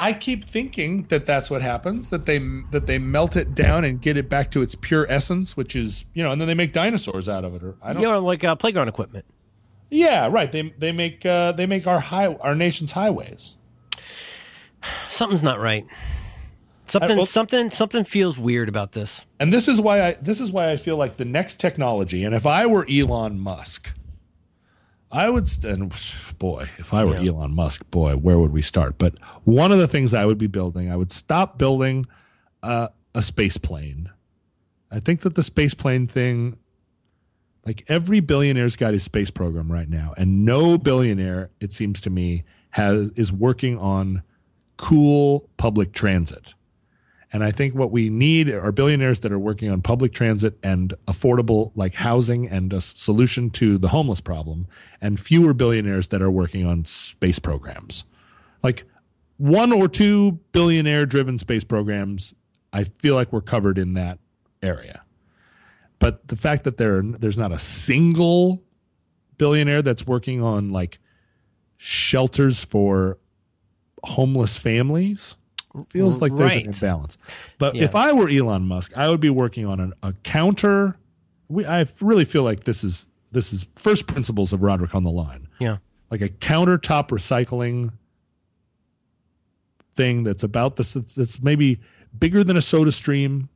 I 0.00 0.12
keep 0.12 0.44
thinking 0.44 1.04
that 1.08 1.26
that's 1.26 1.50
what 1.50 1.60
happens. 1.60 2.08
That 2.08 2.24
they 2.26 2.38
that 2.70 2.86
they 2.86 2.98
melt 2.98 3.34
it 3.34 3.54
down 3.54 3.84
and 3.84 4.00
get 4.00 4.16
it 4.16 4.28
back 4.28 4.52
to 4.52 4.62
its 4.62 4.76
pure 4.76 5.06
essence, 5.10 5.56
which 5.56 5.74
is 5.74 6.04
you 6.14 6.22
know, 6.22 6.30
and 6.30 6.40
then 6.40 6.46
they 6.46 6.54
make 6.54 6.72
dinosaurs 6.72 7.28
out 7.28 7.44
of 7.44 7.54
it. 7.56 7.62
Or 7.64 7.74
I 7.82 7.92
don't. 7.92 8.02
You 8.02 8.08
know, 8.08 8.20
like 8.20 8.44
uh, 8.44 8.54
playground 8.54 8.88
equipment. 8.88 9.24
Yeah, 9.90 10.28
right. 10.30 10.52
They 10.52 10.72
they 10.78 10.92
make 10.92 11.26
uh, 11.26 11.52
they 11.52 11.66
make 11.66 11.86
our 11.88 11.98
high 11.98 12.26
our 12.26 12.54
nation's 12.54 12.92
highways. 12.92 13.56
Something's 15.10 15.42
not 15.42 15.58
right. 15.58 15.84
Something 16.88 17.16
well- 17.18 17.26
something 17.26 17.70
something 17.70 18.04
feels 18.04 18.38
weird 18.38 18.68
about 18.68 18.92
this. 18.92 19.24
And 19.38 19.52
this 19.52 19.68
is 19.68 19.80
why 19.80 20.00
I 20.08 20.16
this 20.20 20.40
is 20.40 20.50
why 20.50 20.70
I 20.70 20.76
feel 20.76 20.96
like 20.96 21.16
the 21.16 21.24
next 21.24 21.60
technology. 21.60 22.24
And 22.24 22.34
if 22.34 22.46
I 22.46 22.66
were 22.66 22.86
Elon 22.90 23.38
Musk, 23.38 23.92
I 25.10 25.28
would. 25.30 25.48
And 25.64 25.92
boy, 26.38 26.68
if 26.78 26.92
I 26.92 27.04
were 27.04 27.18
Yeah. 27.18 27.32
Elon 27.32 27.54
Musk, 27.54 27.90
boy, 27.90 28.16
where 28.16 28.38
would 28.38 28.52
we 28.52 28.62
start? 28.62 28.98
But 28.98 29.14
one 29.44 29.72
of 29.72 29.78
the 29.78 29.88
things 29.88 30.12
I 30.14 30.24
would 30.24 30.38
be 30.38 30.46
building, 30.46 30.90
I 30.90 30.96
would 30.96 31.10
stop 31.10 31.58
building 31.58 32.06
uh, 32.62 32.88
a 33.14 33.22
space 33.22 33.56
plane. 33.56 34.10
I 34.90 35.00
think 35.00 35.20
that 35.20 35.34
the 35.34 35.42
space 35.42 35.74
plane 35.74 36.06
thing, 36.06 36.56
like 37.66 37.84
every 37.88 38.20
billionaire's 38.20 38.76
got 38.76 38.94
his 38.94 39.02
space 39.02 39.30
program 39.30 39.70
right 39.70 39.88
now, 39.88 40.14
and 40.16 40.44
no 40.44 40.78
billionaire, 40.78 41.50
it 41.60 41.72
seems 41.72 42.00
to 42.02 42.10
me, 42.10 42.44
has 42.70 43.10
is 43.16 43.30
working 43.32 43.78
on 43.78 44.22
cool 44.76 45.48
public 45.56 45.92
transit. 45.92 46.54
And 47.32 47.44
I 47.44 47.50
think 47.50 47.74
what 47.74 47.90
we 47.90 48.08
need 48.08 48.48
are 48.48 48.72
billionaires 48.72 49.20
that 49.20 49.32
are 49.32 49.38
working 49.38 49.70
on 49.70 49.82
public 49.82 50.12
transit 50.12 50.58
and 50.62 50.94
affordable 51.06 51.72
like 51.74 51.94
housing 51.94 52.48
and 52.48 52.72
a 52.72 52.80
solution 52.80 53.50
to 53.50 53.76
the 53.76 53.88
homeless 53.88 54.20
problem, 54.20 54.66
and 55.00 55.20
fewer 55.20 55.52
billionaires 55.52 56.08
that 56.08 56.22
are 56.22 56.30
working 56.30 56.66
on 56.66 56.84
space 56.84 57.38
programs. 57.38 58.04
Like 58.62 58.84
one 59.36 59.72
or 59.72 59.88
two 59.88 60.32
billionaire 60.52 61.04
driven 61.04 61.38
space 61.38 61.64
programs, 61.64 62.34
I 62.72 62.84
feel 62.84 63.14
like 63.14 63.32
we're 63.32 63.42
covered 63.42 63.78
in 63.78 63.94
that 63.94 64.18
area. 64.62 65.02
But 65.98 66.28
the 66.28 66.36
fact 66.36 66.64
that 66.64 66.78
there 66.78 67.02
there's 67.02 67.36
not 67.36 67.52
a 67.52 67.58
single 67.58 68.62
billionaire 69.36 69.82
that's 69.82 70.06
working 70.06 70.42
on 70.42 70.70
like 70.70 70.98
shelters 71.76 72.64
for 72.64 73.18
homeless 74.02 74.56
families 74.56 75.36
feels 75.90 76.20
like 76.20 76.34
there's 76.36 76.54
an 76.54 76.62
imbalance. 76.66 77.16
But 77.58 77.74
Yeah. 77.74 77.84
if 77.84 77.94
I 77.94 78.12
were 78.12 78.28
Elon 78.28 78.62
Musk, 78.66 78.96
I 78.96 79.08
would 79.08 79.20
be 79.20 79.30
working 79.30 79.66
on 79.66 79.80
an, 79.80 79.92
a 80.02 80.12
counter. 80.24 80.96
We, 81.48 81.64
I 81.66 81.86
really 82.00 82.24
feel 82.24 82.42
like 82.42 82.64
this 82.64 82.82
is 82.84 83.08
this 83.32 83.52
is 83.52 83.66
first 83.76 84.06
principles 84.06 84.52
of 84.52 84.62
Roderick 84.62 84.94
on 84.94 85.02
the 85.02 85.10
line, 85.10 85.48
Yeah. 85.58 85.78
like 86.10 86.20
a 86.22 86.28
countertop 86.28 87.08
recycling 87.08 87.92
thing 89.94 90.22
that's 90.24 90.42
about 90.42 90.76
this. 90.76 90.96
It's, 90.96 91.18
it's 91.18 91.42
maybe 91.42 91.80
bigger 92.18 92.42
than 92.44 92.56
a 92.56 92.62
Soda 92.62 92.92
Stream, 92.92 93.48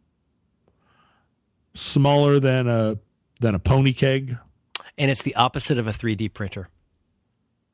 smaller 1.74 2.38
than 2.38 2.68
a 2.68 2.98
than 3.40 3.54
a 3.54 3.58
pony 3.58 3.92
keg. 3.92 4.36
and 4.98 5.10
it's 5.10 5.22
the 5.22 5.34
opposite 5.36 5.78
of 5.78 5.86
a 5.86 5.92
3D 5.92 6.32
printer. 6.32 6.68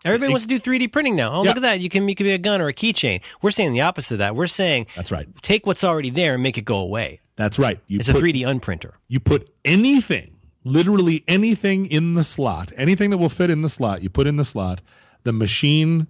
Everybody 0.04 0.30
It- 0.30 0.32
wants 0.32 0.46
to 0.46 0.48
do 0.48 0.58
3D 0.60 0.86
printing 0.88 1.16
now. 1.16 1.32
Oh, 1.32 1.42
Yeah. 1.42 1.50
look 1.50 1.56
at 1.56 1.62
that! 1.62 1.80
You 1.80 1.88
can 1.88 2.06
make 2.06 2.20
it 2.20 2.24
be 2.24 2.32
a 2.32 2.38
gun 2.38 2.60
or 2.60 2.68
a 2.68 2.72
keychain. 2.74 3.20
We're 3.42 3.50
saying 3.50 3.72
the 3.72 3.80
opposite 3.80 4.14
of 4.14 4.18
that. 4.18 4.36
We're 4.36 4.46
saying 4.46 4.86
That's 4.94 5.10
right. 5.10 5.26
take 5.42 5.66
what's 5.66 5.82
already 5.82 6.10
there 6.10 6.34
and 6.34 6.42
make 6.42 6.56
it 6.56 6.64
go 6.64 6.78
away. 6.78 7.20
That's 7.36 7.58
right. 7.58 7.80
You 7.88 7.98
It's 7.98 8.08
a 8.08 8.14
3D 8.14 8.44
unprinter. 8.44 8.94
you 9.08 9.20
put 9.20 9.48
anything, 9.64 10.36
literally 10.64 11.24
anything 11.28 11.86
in 11.86 12.14
the 12.14 12.24
slot, 12.24 12.72
anything 12.76 13.10
that 13.10 13.18
will 13.18 13.28
fit 13.28 13.50
in 13.50 13.62
the 13.62 13.68
slot, 13.68 14.02
you 14.02 14.08
put 14.10 14.26
in 14.26 14.36
the 14.36 14.44
slot, 14.44 14.82
the 15.24 15.32
machine 15.32 16.06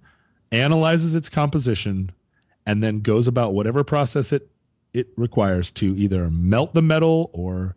analyzes 0.51 1.15
its 1.15 1.29
composition 1.29 2.11
and 2.65 2.83
then 2.83 2.99
goes 3.01 3.27
about 3.27 3.53
whatever 3.53 3.83
process 3.83 4.31
it 4.31 4.49
it 4.93 5.07
requires 5.17 5.69
to 5.69 5.95
either 5.97 6.29
melt 6.31 6.73
the 6.73 6.81
metal 6.81 7.29
or 7.33 7.75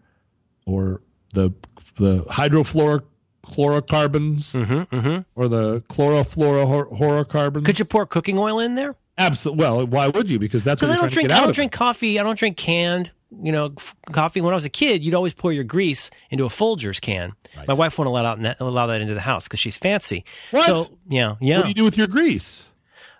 or 0.66 1.02
the 1.34 1.50
the 1.96 2.22
hydrofluoric 2.30 3.02
chlorocarbons 3.46 4.52
Mm-hmm, 4.54 4.94
mm-hmm. 4.96 5.20
or 5.40 5.48
the 5.48 5.80
chlorofluorocarbons. 5.88 7.64
Could 7.64 7.78
you 7.78 7.84
pour 7.84 8.06
cooking 8.06 8.38
oil 8.38 8.58
in 8.60 8.74
there? 8.74 8.94
Absolutely. 9.18 9.62
Well, 9.64 9.86
why 9.86 10.08
would 10.08 10.30
you? 10.30 10.38
Because 10.38 10.64
that's 10.64 10.80
what 10.80 10.90
I 10.90 10.94
you're 10.94 11.00
don't 11.02 11.10
trying 11.10 11.14
drink. 11.14 11.28
to 11.28 11.34
get 11.34 11.42
I 11.42 11.44
don't 11.44 11.54
drink 11.54 11.74
it. 11.74 11.76
coffee. 11.76 12.18
I 12.18 12.22
don't 12.22 12.38
drink 12.38 12.56
canned. 12.56 13.10
You 13.42 13.52
know, 13.52 13.72
f- 13.76 13.94
coffee. 14.10 14.40
When 14.40 14.52
I 14.52 14.56
was 14.56 14.64
a 14.64 14.70
kid, 14.70 15.02
you'd 15.04 15.14
always 15.14 15.32
pour 15.34 15.52
your 15.52 15.64
grease 15.64 16.10
into 16.30 16.44
a 16.44 16.48
Folgers 16.48 17.00
can. 17.00 17.32
Right. 17.56 17.68
My 17.68 17.74
wife 17.74 17.98
won't 17.98 18.08
allow 18.08 18.24
out 18.24 18.40
that, 18.42 18.58
allow 18.60 18.86
that 18.88 19.00
into 19.00 19.14
the 19.14 19.20
house 19.20 19.48
because 19.48 19.60
she's 19.60 19.76
fancy. 19.78 20.24
What? 20.50 20.64
So 20.66 20.98
yeah, 21.08 21.36
yeah. 21.40 21.56
What 21.58 21.62
do 21.64 21.68
you 21.68 21.74
do 21.74 21.84
with 21.84 21.96
your 21.98 22.06
grease? 22.08 22.68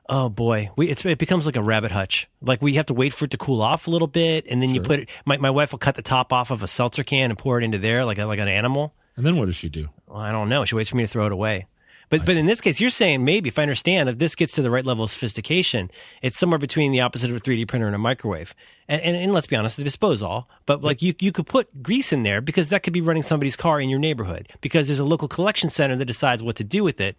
Oh 0.08 0.28
boy, 0.28 0.68
we, 0.76 0.88
it's, 0.90 1.04
it 1.06 1.16
becomes 1.18 1.46
like 1.46 1.56
a 1.56 1.62
rabbit 1.62 1.92
hutch. 1.92 2.28
Like 2.42 2.60
we 2.60 2.74
have 2.74 2.86
to 2.86 2.94
wait 2.94 3.14
for 3.14 3.24
it 3.26 3.30
to 3.30 3.38
cool 3.38 3.62
off 3.62 3.86
a 3.86 3.90
little 3.90 4.08
bit, 4.08 4.46
and 4.50 4.60
then 4.60 4.74
you 4.74 4.80
put 4.82 5.00
it. 5.00 5.08
My, 5.24 5.36
my 5.38 5.50
wife 5.50 5.72
will 5.72 5.78
cut 5.78 5.94
the 5.94 6.02
top 6.02 6.32
off 6.32 6.50
of 6.50 6.62
a 6.62 6.68
seltzer 6.68 7.04
can 7.04 7.30
and 7.30 7.38
pour 7.38 7.58
it 7.58 7.64
into 7.64 7.78
there, 7.78 8.04
like 8.04 8.18
a, 8.18 8.24
like 8.26 8.38
an 8.40 8.48
animal. 8.48 8.94
And 9.16 9.26
then 9.26 9.36
what 9.36 9.46
does 9.46 9.56
she 9.56 9.68
do? 9.68 9.88
Well, 10.06 10.18
I 10.18 10.32
don't 10.32 10.48
know. 10.48 10.64
She 10.64 10.74
waits 10.74 10.90
for 10.90 10.96
me 10.96 11.04
to 11.04 11.08
throw 11.08 11.26
it 11.26 11.32
away. 11.32 11.66
But 12.12 12.26
but 12.26 12.36
in 12.36 12.44
this 12.44 12.60
case, 12.60 12.78
you're 12.78 12.90
saying 12.90 13.24
maybe 13.24 13.48
if 13.48 13.58
I 13.58 13.62
understand, 13.62 14.10
if 14.10 14.18
this 14.18 14.34
gets 14.34 14.52
to 14.54 14.62
the 14.62 14.70
right 14.70 14.84
level 14.84 15.02
of 15.02 15.10
sophistication, 15.10 15.90
it's 16.20 16.36
somewhere 16.36 16.58
between 16.58 16.92
the 16.92 17.00
opposite 17.00 17.30
of 17.30 17.36
a 17.36 17.40
3D 17.40 17.66
printer 17.66 17.86
and 17.86 17.94
a 17.94 17.98
microwave. 17.98 18.54
And, 18.86 19.00
and, 19.00 19.16
and 19.16 19.32
let's 19.32 19.46
be 19.46 19.56
honest, 19.56 19.78
the 19.78 19.84
disposal. 19.84 20.46
But 20.66 20.82
like 20.82 21.00
you 21.00 21.14
you 21.20 21.32
could 21.32 21.46
put 21.46 21.82
grease 21.82 22.12
in 22.12 22.22
there 22.22 22.42
because 22.42 22.68
that 22.68 22.82
could 22.82 22.92
be 22.92 23.00
running 23.00 23.22
somebody's 23.22 23.56
car 23.56 23.80
in 23.80 23.88
your 23.88 23.98
neighborhood 23.98 24.50
because 24.60 24.88
there's 24.88 24.98
a 24.98 25.06
local 25.06 25.26
collection 25.26 25.70
center 25.70 25.96
that 25.96 26.04
decides 26.04 26.42
what 26.42 26.56
to 26.56 26.64
do 26.64 26.84
with 26.84 27.00
it 27.00 27.16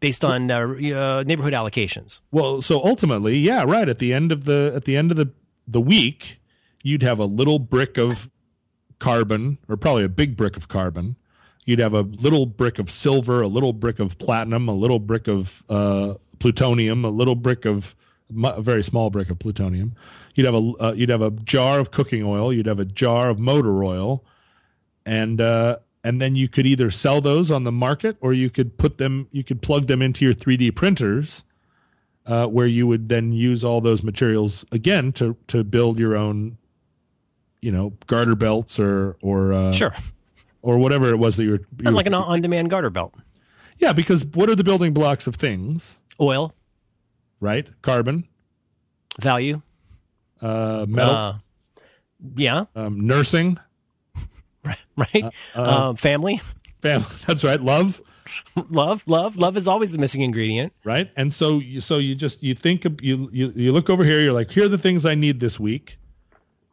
based 0.00 0.24
on 0.24 0.50
uh, 0.50 0.58
uh, 0.58 1.22
neighborhood 1.24 1.52
allocations. 1.52 2.20
Well, 2.32 2.62
so 2.62 2.84
ultimately, 2.84 3.38
yeah, 3.38 3.62
right. 3.62 3.88
At 3.88 4.00
the 4.00 4.12
end 4.12 4.32
of 4.32 4.44
the 4.44 4.72
at 4.74 4.86
the 4.86 4.96
end 4.96 5.12
of 5.12 5.16
the 5.16 5.30
the 5.68 5.80
week, 5.80 6.40
you'd 6.82 7.04
have 7.04 7.20
a 7.20 7.26
little 7.26 7.60
brick 7.60 7.96
of 7.96 8.28
carbon, 8.98 9.58
or 9.68 9.76
probably 9.76 10.02
a 10.02 10.08
big 10.08 10.36
brick 10.36 10.56
of 10.56 10.66
carbon. 10.66 11.14
You'd 11.64 11.78
have 11.78 11.94
a 11.94 12.00
little 12.00 12.46
brick 12.46 12.78
of 12.78 12.90
silver, 12.90 13.40
a 13.40 13.46
little 13.46 13.72
brick 13.72 14.00
of 14.00 14.18
platinum, 14.18 14.68
a 14.68 14.74
little 14.74 14.98
brick 14.98 15.28
of 15.28 15.62
uh, 15.68 16.14
plutonium, 16.40 17.04
a 17.04 17.10
little 17.10 17.36
brick 17.36 17.64
of 17.64 17.94
a 18.44 18.62
very 18.62 18.82
small 18.82 19.10
brick 19.10 19.30
of 19.30 19.38
plutonium. 19.38 19.94
You'd 20.34 20.46
have 20.46 20.54
a 20.54 20.72
uh, 20.80 20.92
you'd 20.92 21.10
have 21.10 21.22
a 21.22 21.30
jar 21.30 21.78
of 21.78 21.90
cooking 21.90 22.24
oil. 22.24 22.52
You'd 22.52 22.66
have 22.66 22.80
a 22.80 22.84
jar 22.84 23.30
of 23.30 23.38
motor 23.38 23.84
oil, 23.84 24.24
and 25.06 25.40
uh, 25.40 25.76
and 26.02 26.20
then 26.20 26.34
you 26.34 26.48
could 26.48 26.66
either 26.66 26.90
sell 26.90 27.20
those 27.20 27.50
on 27.50 27.64
the 27.64 27.72
market 27.72 28.16
or 28.20 28.32
you 28.32 28.50
could 28.50 28.76
put 28.76 28.98
them 28.98 29.28
you 29.30 29.44
could 29.44 29.62
plug 29.62 29.86
them 29.86 30.02
into 30.02 30.24
your 30.24 30.34
3D 30.34 30.74
printers 30.74 31.44
uh, 32.26 32.46
where 32.46 32.66
you 32.66 32.86
would 32.86 33.08
then 33.08 33.32
use 33.32 33.62
all 33.62 33.80
those 33.80 34.02
materials 34.02 34.64
again 34.72 35.12
to 35.12 35.36
to 35.48 35.62
build 35.62 35.98
your 35.98 36.16
own 36.16 36.56
you 37.60 37.70
know 37.70 37.92
garter 38.06 38.34
belts 38.34 38.80
or 38.80 39.16
or 39.22 39.52
uh, 39.52 39.72
Sure. 39.72 39.94
Or 40.62 40.78
whatever 40.78 41.10
it 41.10 41.18
was 41.18 41.36
that 41.36 41.44
you 41.44 41.50
were, 41.52 41.60
you 41.78 41.84
were 41.84 41.90
like 41.92 42.06
an 42.06 42.14
on 42.14 42.40
demand 42.40 42.70
garter 42.70 42.90
belt. 42.90 43.14
yeah 43.78 43.92
because 43.92 44.24
what 44.24 44.48
are 44.48 44.54
the 44.54 44.64
building 44.64 44.92
blocks 44.94 45.26
of 45.26 45.34
things? 45.36 45.98
Oil, 46.20 46.54
right? 47.40 47.68
Carbon. 47.82 48.26
Value, 49.20 49.60
uh, 50.40 50.86
metal. 50.88 51.14
Uh, 51.14 51.34
yeah, 52.36 52.64
um, 52.74 53.06
nursing. 53.06 53.58
Right? 54.96 55.24
um, 55.54 55.96
family, 55.96 56.40
family 56.82 57.06
that's 57.26 57.42
right. 57.44 57.60
Love. 57.60 58.00
Love, 58.70 59.02
love, 59.06 59.36
love 59.36 59.56
is 59.56 59.66
always 59.66 59.90
the 59.92 59.98
missing 59.98 60.22
ingredient. 60.22 60.72
right? 60.84 61.10
And 61.16 61.34
so 61.34 61.58
you 61.58 61.80
so 61.82 61.98
you 61.98 62.14
just 62.14 62.42
you 62.42 62.54
think 62.54 62.84
you 63.02 63.28
you 63.32 63.52
you 63.54 63.72
look 63.72 63.90
over 63.90 64.04
here 64.04 64.20
you're 64.20 64.32
like 64.32 64.50
here 64.50 64.64
are 64.66 64.68
the 64.68 64.78
things 64.78 65.04
i 65.04 65.14
need 65.14 65.38
this 65.40 65.58
week 65.60 65.98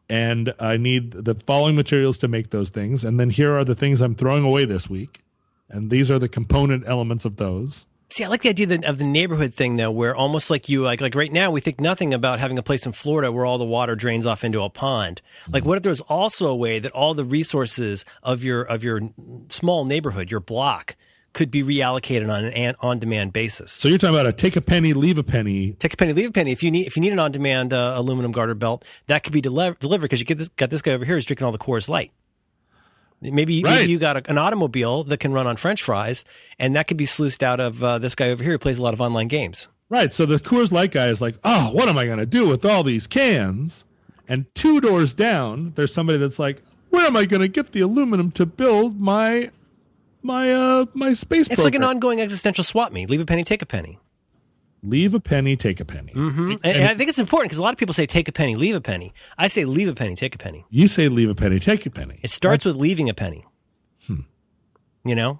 and 0.09 0.53
i 0.59 0.75
need 0.75 1.11
the 1.11 1.35
following 1.45 1.75
materials 1.75 2.17
to 2.17 2.27
make 2.27 2.49
those 2.49 2.69
things. 2.69 3.03
And 3.03 3.19
then 3.19 3.29
here 3.29 3.55
are 3.57 3.63
the 3.63 3.75
things 3.75 4.01
i'm 4.01 4.15
throwing 4.15 4.43
away 4.43 4.65
this 4.65 4.89
week. 4.89 5.21
And 5.69 5.91
these 5.91 6.09
are 6.09 6.19
the 6.19 6.29
component 6.29 6.87
elements 6.87 7.25
of 7.25 7.37
those. 7.37 7.85
See, 8.11 8.23
I 8.23 8.27
like 8.27 8.41
the 8.41 8.49
idea 8.49 8.79
of 8.87 8.97
the, 8.97 9.05
neighborhood 9.05 9.53
thing, 9.53 9.75
though, 9.75 9.91
where 9.91 10.15
almost 10.15 10.49
like 10.49 10.67
you, 10.67 10.81
like, 10.81 10.99
like 10.99 11.13
right 11.13 11.31
now, 11.31 11.51
we 11.51 11.61
think 11.61 11.79
nothing 11.79 12.11
about 12.11 12.39
having 12.39 12.57
a 12.57 12.63
place 12.63 12.87
in 12.87 12.91
Florida 12.91 13.31
where 13.31 13.45
all 13.45 13.59
the 13.59 13.65
water 13.65 13.95
drains 13.95 14.25
off 14.25 14.43
into 14.43 14.63
a 14.63 14.69
pond. 14.69 15.21
Like, 15.47 15.63
what 15.63 15.77
if 15.77 15.83
there 15.83 15.91
was 15.91 16.01
also 16.01 16.47
a 16.47 16.55
way 16.55 16.79
that 16.79 16.91
all 16.91 17.13
the 17.13 17.23
resources 17.23 18.05
of 18.23 18.43
your 18.43 18.63
of 18.63 18.83
your 18.83 19.01
small 19.49 19.85
neighborhood, 19.85 20.31
your 20.31 20.39
block, 20.39 20.95
could 21.33 21.51
be 21.51 21.63
reallocated 21.63 22.29
on 22.31 22.45
an 22.45 22.75
on 22.79 22.99
demand 22.99 23.33
basis? 23.33 23.71
so 23.71 23.87
you're 23.87 23.97
talking 23.97 24.15
about 24.15 24.25
a 24.25 24.33
take 24.33 24.55
a 24.55 24.61
penny 24.61 24.93
leave 24.93 25.17
a 25.17 25.23
penny 25.23 25.73
Take 25.73 25.93
a 25.93 25.97
penny, 25.97 26.13
leave 26.13 26.29
a 26.29 26.31
penny. 26.31 26.51
If 26.51 26.63
you 26.63 26.71
need 26.71 26.87
if 26.87 26.95
you 26.95 27.01
need 27.01 27.13
an 27.13 27.19
on 27.19 27.31
demand 27.31 27.73
uh, 27.73 27.93
aluminum 27.95 28.31
garter 28.31 28.53
belt, 28.55 28.83
that 29.07 29.23
could 29.23 29.33
be 29.33 29.41
deliver, 29.41 29.75
delivered 29.79 30.03
because 30.03 30.19
you 30.19 30.25
get 30.25 30.37
this 30.37 30.49
got 30.49 30.69
this 30.69 30.81
guy 30.81 30.91
over 30.91 31.05
here 31.05 31.15
who's 31.15 31.25
drinking 31.25 31.45
all 31.45 31.51
the 31.51 31.57
Coors 31.57 31.87
Light. 31.89 32.11
Maybe, 33.21 33.61
Right. 33.63 33.81
maybe 33.81 33.91
you 33.91 33.99
got 33.99 34.15
a, 34.15 34.29
an 34.29 34.37
automobile 34.37 35.03
that 35.03 35.19
can 35.19 35.33
run 35.33 35.45
on 35.45 35.57
French 35.57 35.83
fries, 35.83 36.23
and 36.57 36.73
that 36.77 36.87
could 36.87 36.95
be 36.95 37.05
sluiced 37.05 37.43
out 37.43 37.59
of 37.59 37.83
uh, 37.83 37.97
this 37.99 38.15
guy 38.15 38.29
over 38.29 38.41
here 38.41 38.53
who 38.53 38.57
plays 38.59 38.77
a 38.79 38.81
lot 38.81 38.93
of 38.93 39.01
online 39.01 39.27
games. 39.27 39.67
Right. 39.89 40.13
So 40.13 40.25
the 40.25 40.37
Coors 40.37 40.71
Light 40.71 40.91
guy 40.91 41.07
is 41.07 41.19
like, 41.19 41.35
oh, 41.43 41.71
what 41.73 41.89
am 41.89 41.97
I 41.97 42.05
going 42.05 42.19
to 42.19 42.25
do 42.25 42.47
with 42.47 42.63
all 42.63 42.81
these 42.83 43.07
cans? 43.07 43.83
And 44.29 44.45
two 44.55 44.79
doors 44.79 45.13
down, 45.13 45.73
there's 45.75 45.93
somebody 45.93 46.17
that's 46.17 46.39
like, 46.39 46.61
where 46.91 47.05
am 47.05 47.17
I 47.17 47.25
going 47.25 47.41
to 47.41 47.47
get 47.49 47.73
the 47.73 47.81
aluminum 47.81 48.31
to 48.31 48.45
build 48.45 49.01
my 49.01 49.51
my 50.21 50.53
uh 50.53 50.85
my 50.93 51.13
space 51.13 51.47
It's 51.49 51.63
like 51.63 51.75
an 51.75 51.83
ongoing 51.83 52.21
existential 52.21 52.63
swap 52.63 52.91
meet. 52.91 53.09
Leave 53.09 53.21
a 53.21 53.25
penny, 53.25 53.43
take 53.43 53.61
a 53.61 53.65
penny. 53.65 53.99
Leave 54.81 55.13
a 55.13 55.19
penny, 55.19 55.57
take 55.57 55.79
a 55.79 55.85
penny. 55.85 56.13
hmm 56.13 56.51
And, 56.63 56.65
and 56.65 56.87
I 56.87 56.95
think 56.95 57.09
it's 57.09 57.19
important 57.19 57.49
because 57.49 57.57
a 57.57 57.61
lot 57.61 57.73
of 57.73 57.77
people 57.77 57.93
say 57.93 58.05
take 58.05 58.27
a 58.27 58.31
penny, 58.31 58.55
leave 58.55 58.75
a 58.75 58.81
penny. 58.81 59.13
I 59.37 59.47
say 59.47 59.65
leave 59.65 59.89
a 59.89 59.93
penny, 59.93 60.15
take 60.15 60.35
a 60.35 60.37
penny. 60.37 60.65
You 60.69 60.87
say 60.87 61.09
leave 61.09 61.29
a 61.29 61.35
penny, 61.35 61.59
take 61.59 61.85
a 61.85 61.89
penny. 61.89 62.19
It 62.23 62.31
starts 62.31 62.63
with 62.63 62.75
leaving 62.75 63.09
a 63.09 63.13
penny. 63.13 63.45
You 65.05 65.15
know. 65.15 65.39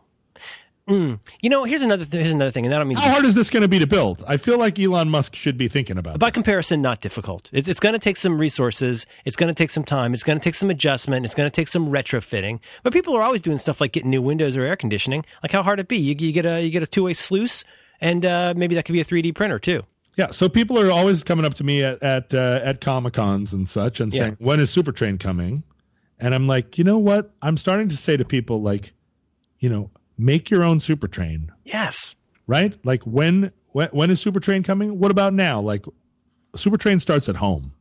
Mm. 0.90 1.20
You 1.42 1.50
know, 1.50 1.64
here's 1.66 1.82
another 1.84 2.04
th- 2.06 2.22
here's 2.22 2.34
another 2.34 2.52
thing, 2.52 2.66
and 2.66 2.74
that 2.74 2.82
I 2.82 2.84
mean 2.84 2.98
How 2.98 3.12
hard 3.12 3.26
is 3.26 3.36
this 3.36 3.50
going 3.50 3.62
to 3.62 3.68
be 3.68 3.78
to 3.80 3.88
build? 3.88 4.24
I 4.28 4.38
feel 4.38 4.58
like 4.58 4.80
Elon 4.80 5.10
Musk 5.10 5.36
should 5.36 5.58
be 5.58 5.68
thinking 5.68 5.98
about 5.98 6.18
by 6.20 6.30
this. 6.30 6.34
comparison, 6.34 6.82
not 6.82 7.00
difficult. 7.02 7.50
It's, 7.54 7.68
it's 7.68 7.80
going 7.80 7.94
to 7.94 8.00
take 8.00 8.18
some 8.18 8.40
resources. 8.40 9.06
It's 9.24 9.36
going 9.36 9.50
to 9.50 9.54
take 9.54 9.70
some 9.70 9.84
time. 9.84 10.14
It's 10.14 10.24
going 10.24 10.40
to 10.40 10.44
take 10.44 10.56
some 10.56 10.70
adjustment. 10.70 11.26
It's 11.26 11.36
going 11.36 11.50
to 11.50 11.56
take 11.56 11.68
some 11.68 11.90
retrofitting. 11.90 12.60
But 12.84 12.92
people 12.92 13.16
are 13.16 13.22
always 13.22 13.42
doing 13.42 13.60
stuff 13.60 13.80
like 13.80 13.92
getting 13.92 14.10
new 14.10 14.22
windows 14.22 14.58
or 14.58 14.64
air 14.64 14.76
conditioning. 14.76 15.26
Like 15.44 15.52
how 15.52 15.62
hard 15.64 15.80
it 15.80 15.88
be? 15.88 15.98
You, 15.98 16.16
you 16.18 16.32
get 16.32 16.46
a 16.46 16.62
you 16.62 16.72
get 16.72 16.82
a 16.84 16.88
two 16.88 17.04
way 17.04 17.14
sluice, 17.14 17.64
and 18.02 18.26
uh, 18.26 18.54
maybe 18.58 18.74
that 18.76 18.86
could 18.86 18.94
be 18.94 19.02
a 19.02 19.06
3D 19.06 19.36
printer 19.36 19.60
too. 19.60 19.84
Yeah, 20.18 20.32
so 20.32 20.50
people 20.50 20.78
are 20.78 20.92
always 20.92 21.24
coming 21.24 21.46
up 21.46 21.54
to 21.56 21.64
me 21.64 21.84
at 21.84 22.02
at, 22.04 22.34
uh, 22.34 22.60
at 22.64 22.82
comic 22.82 23.14
cons 23.14 23.54
and 23.54 23.68
such 23.68 24.00
and 24.00 24.12
Yeah. 24.14 24.20
saying, 24.22 24.38
"When 24.40 24.60
is 24.60 24.70
Supertrain 24.76 25.20
coming?" 25.20 25.64
And 26.20 26.36
I'm 26.36 26.48
like, 26.48 26.78
you 26.78 26.84
know 26.84 26.98
what? 26.98 27.32
I'm 27.42 27.56
starting 27.56 27.88
to 27.90 27.96
say 27.96 28.18
to 28.18 28.26
people 28.26 28.62
like, 28.62 28.92
you 29.60 29.70
know, 29.70 29.90
make 30.20 30.50
your 30.52 30.64
own 30.64 30.80
super 30.80 31.08
train. 31.08 31.52
Yes. 31.64 32.16
right? 32.46 32.78
Like 32.86 33.04
when 33.04 33.52
when, 33.72 33.88
when 33.90 34.10
is 34.12 34.24
Supertrain 34.24 34.64
coming? 34.64 35.00
What 35.00 35.12
about 35.12 35.34
now? 35.34 35.62
Like 35.62 35.86
super 36.56 36.78
train 36.78 37.00
starts 37.00 37.30
at 37.30 37.38
home. 37.38 37.74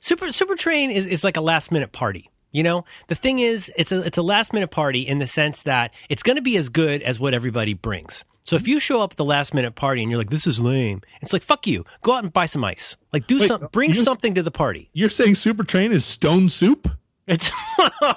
Super 0.00 0.30
Super 0.32 0.54
Train 0.54 0.90
is, 0.90 1.06
is 1.06 1.24
like 1.24 1.36
a 1.36 1.40
last 1.40 1.72
minute 1.72 1.92
party. 1.92 2.30
You 2.50 2.62
know, 2.62 2.84
the 3.08 3.14
thing 3.14 3.40
is, 3.40 3.70
it's 3.76 3.92
a 3.92 4.00
it's 4.02 4.16
a 4.16 4.22
last 4.22 4.52
minute 4.52 4.70
party 4.70 5.02
in 5.02 5.18
the 5.18 5.26
sense 5.26 5.62
that 5.62 5.92
it's 6.08 6.22
going 6.22 6.36
to 6.36 6.42
be 6.42 6.56
as 6.56 6.68
good 6.68 7.02
as 7.02 7.20
what 7.20 7.34
everybody 7.34 7.74
brings. 7.74 8.24
So 8.42 8.56
if 8.56 8.66
you 8.66 8.80
show 8.80 9.02
up 9.02 9.12
at 9.12 9.16
the 9.18 9.24
last 9.24 9.52
minute 9.52 9.74
party 9.74 10.02
and 10.02 10.10
you're 10.10 10.18
like, 10.18 10.30
"This 10.30 10.46
is 10.46 10.58
lame," 10.58 11.02
it's 11.20 11.32
like, 11.34 11.42
"Fuck 11.42 11.66
you! 11.66 11.84
Go 12.02 12.14
out 12.14 12.24
and 12.24 12.32
buy 12.32 12.46
some 12.46 12.64
ice. 12.64 12.96
Like, 13.12 13.26
do 13.26 13.40
Wait, 13.40 13.48
some, 13.48 13.68
bring 13.72 13.92
something 13.92 14.34
to 14.34 14.42
the 14.42 14.50
party." 14.50 14.88
You're 14.94 15.10
saying 15.10 15.34
Super 15.34 15.64
Train 15.64 15.92
is 15.92 16.06
stone 16.06 16.48
soup? 16.48 16.88
It's 17.26 17.50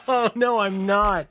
oh, 0.07 0.31
no, 0.35 0.59
I'm 0.59 0.85
not. 0.85 1.27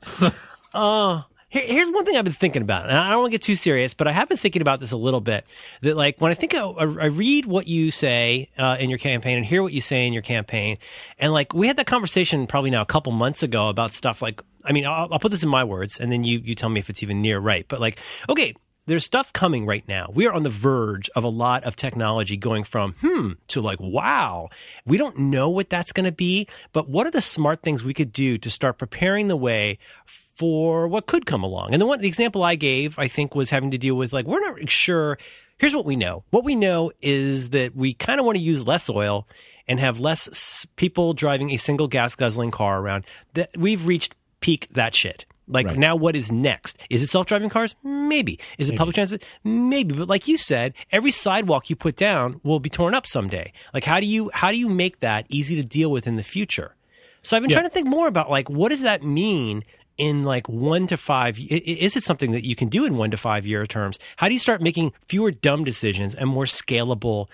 Oh, 0.75 1.23
here, 1.51 1.63
here's 1.65 1.91
one 1.91 2.05
thing 2.05 2.15
I've 2.15 2.23
been 2.23 2.33
thinking 2.33 2.61
about, 2.61 2.85
and 2.85 2.97
I 2.97 3.09
don't 3.09 3.19
want 3.19 3.31
to 3.31 3.37
get 3.37 3.43
too 3.43 3.57
serious, 3.57 3.93
but 3.93 4.07
I 4.07 4.13
have 4.13 4.29
been 4.29 4.37
thinking 4.37 4.61
about 4.61 4.79
this 4.79 4.93
a 4.93 4.97
little 4.97 5.19
bit. 5.19 5.45
That 5.81 5.97
like 5.97 6.19
when 6.21 6.31
I 6.31 6.33
think 6.33 6.55
I, 6.55 6.61
I 6.61 7.05
read 7.05 7.45
what 7.45 7.67
you 7.67 7.91
say 7.91 8.49
uh, 8.57 8.77
in 8.79 8.89
your 8.89 8.97
campaign 8.97 9.37
and 9.37 9.45
hear 9.45 9.61
what 9.61 9.73
you 9.73 9.81
say 9.81 10.07
in 10.07 10.13
your 10.13 10.21
campaign, 10.21 10.77
and 11.19 11.33
like 11.33 11.53
we 11.53 11.67
had 11.67 11.75
that 11.75 11.87
conversation 11.87 12.47
probably 12.47 12.69
now 12.69 12.81
a 12.81 12.85
couple 12.85 13.11
months 13.11 13.43
ago 13.43 13.67
about 13.67 13.91
stuff 13.91 14.21
like 14.21 14.41
I 14.63 14.71
mean 14.71 14.85
I'll, 14.85 15.09
I'll 15.11 15.19
put 15.19 15.31
this 15.31 15.43
in 15.43 15.49
my 15.49 15.65
words, 15.65 15.99
and 15.99 16.09
then 16.09 16.23
you 16.23 16.39
you 16.39 16.55
tell 16.55 16.69
me 16.69 16.79
if 16.79 16.89
it's 16.89 17.03
even 17.03 17.21
near 17.21 17.37
right. 17.37 17.65
But 17.67 17.81
like 17.81 17.99
okay. 18.29 18.55
There's 18.87 19.05
stuff 19.05 19.31
coming 19.31 19.65
right 19.65 19.87
now. 19.87 20.09
We 20.13 20.25
are 20.25 20.33
on 20.33 20.43
the 20.43 20.49
verge 20.49 21.09
of 21.15 21.23
a 21.23 21.29
lot 21.29 21.63
of 21.65 21.75
technology 21.75 22.35
going 22.35 22.63
from 22.63 22.93
hmm 23.01 23.33
to 23.49 23.61
like 23.61 23.79
wow. 23.79 24.49
We 24.85 24.97
don't 24.97 25.17
know 25.17 25.49
what 25.49 25.69
that's 25.69 25.91
going 25.91 26.05
to 26.05 26.11
be, 26.11 26.47
but 26.73 26.89
what 26.89 27.05
are 27.05 27.11
the 27.11 27.21
smart 27.21 27.61
things 27.61 27.83
we 27.83 27.93
could 27.93 28.11
do 28.11 28.37
to 28.39 28.49
start 28.49 28.79
preparing 28.79 29.27
the 29.27 29.37
way 29.37 29.77
for 30.05 30.87
what 30.87 31.05
could 31.05 31.27
come 31.27 31.43
along? 31.43 31.73
And 31.73 31.81
the 31.81 31.85
one 31.85 32.01
the 32.01 32.07
example 32.07 32.43
I 32.43 32.55
gave, 32.55 32.97
I 32.97 33.07
think, 33.07 33.35
was 33.35 33.51
having 33.51 33.71
to 33.71 33.77
deal 33.77 33.95
with 33.95 34.13
like 34.13 34.25
we're 34.25 34.39
not 34.39 34.69
sure. 34.69 35.17
Here's 35.59 35.75
what 35.75 35.85
we 35.85 35.95
know. 35.95 36.23
What 36.31 36.43
we 36.43 36.55
know 36.55 36.91
is 37.03 37.51
that 37.51 37.75
we 37.75 37.93
kind 37.93 38.19
of 38.19 38.25
want 38.25 38.37
to 38.37 38.43
use 38.43 38.65
less 38.65 38.89
oil 38.89 39.27
and 39.67 39.79
have 39.79 39.99
less 39.99 40.65
people 40.75 41.13
driving 41.13 41.51
a 41.51 41.57
single 41.57 41.87
gas 41.87 42.15
guzzling 42.15 42.49
car 42.49 42.81
around. 42.81 43.05
That 43.35 43.51
we've 43.55 43.85
reached 43.85 44.15
peak 44.39 44.67
that 44.71 44.95
shit. 44.95 45.25
Like 45.51 45.67
Right. 45.67 45.77
now, 45.77 45.95
what 45.95 46.15
is 46.15 46.31
next? 46.31 46.77
Is 46.89 47.03
it 47.03 47.09
self-driving 47.09 47.49
cars? 47.49 47.75
Maybe. 47.83 48.39
Is 48.57 48.69
it 48.69 48.77
public 48.77 48.95
transit? 48.95 49.23
Maybe. 49.43 49.93
But 49.95 50.07
like 50.07 50.27
you 50.27 50.37
said, 50.37 50.73
every 50.91 51.11
sidewalk 51.11 51.69
you 51.69 51.75
put 51.75 51.95
down 51.97 52.39
will 52.43 52.59
be 52.59 52.69
torn 52.69 52.93
up 52.93 53.05
someday. 53.05 53.51
Like 53.73 53.83
how 53.83 53.99
do 53.99 54.05
you 54.07 54.31
how 54.33 54.51
do 54.51 54.57
you 54.57 54.69
make 54.69 55.01
that 55.01 55.25
easy 55.29 55.55
to 55.61 55.63
deal 55.67 55.91
with 55.91 56.07
in 56.07 56.15
the 56.15 56.23
future? 56.23 56.75
So 57.21 57.35
I've 57.37 57.43
been 57.43 57.51
trying 57.51 57.65
to 57.65 57.69
think 57.71 57.87
more 57.87 58.07
about 58.07 58.29
like 58.29 58.49
what 58.49 58.69
does 58.69 58.81
that 58.81 59.03
mean 59.03 59.63
in 59.97 60.23
like 60.23 60.47
one 60.49 60.87
to 60.87 60.97
five? 60.97 61.37
Is 61.39 61.95
it 61.95 62.03
something 62.03 62.31
that 62.31 62.43
you 62.45 62.55
can 62.55 62.69
do 62.69 62.85
in 62.85 62.95
one 62.97 63.11
to 63.11 63.17
five 63.17 63.45
year 63.45 63.67
terms? 63.67 63.99
How 64.15 64.27
do 64.27 64.33
you 64.33 64.39
start 64.39 64.61
making 64.61 64.93
fewer 65.07 65.29
dumb 65.31 65.63
decisions 65.63 66.15
and 66.15 66.29
more 66.29 66.45
scalable, 66.45 67.27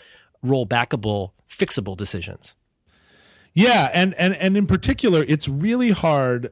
rollbackable, 0.43 1.31
fixable 1.49 1.95
decisions? 1.95 2.55
Yeah, 3.53 3.89
and 3.93 4.13
and 4.15 4.35
and 4.35 4.55
in 4.55 4.67
particular, 4.67 5.23
it's 5.27 5.47
really 5.47 5.89
hard, 5.91 6.51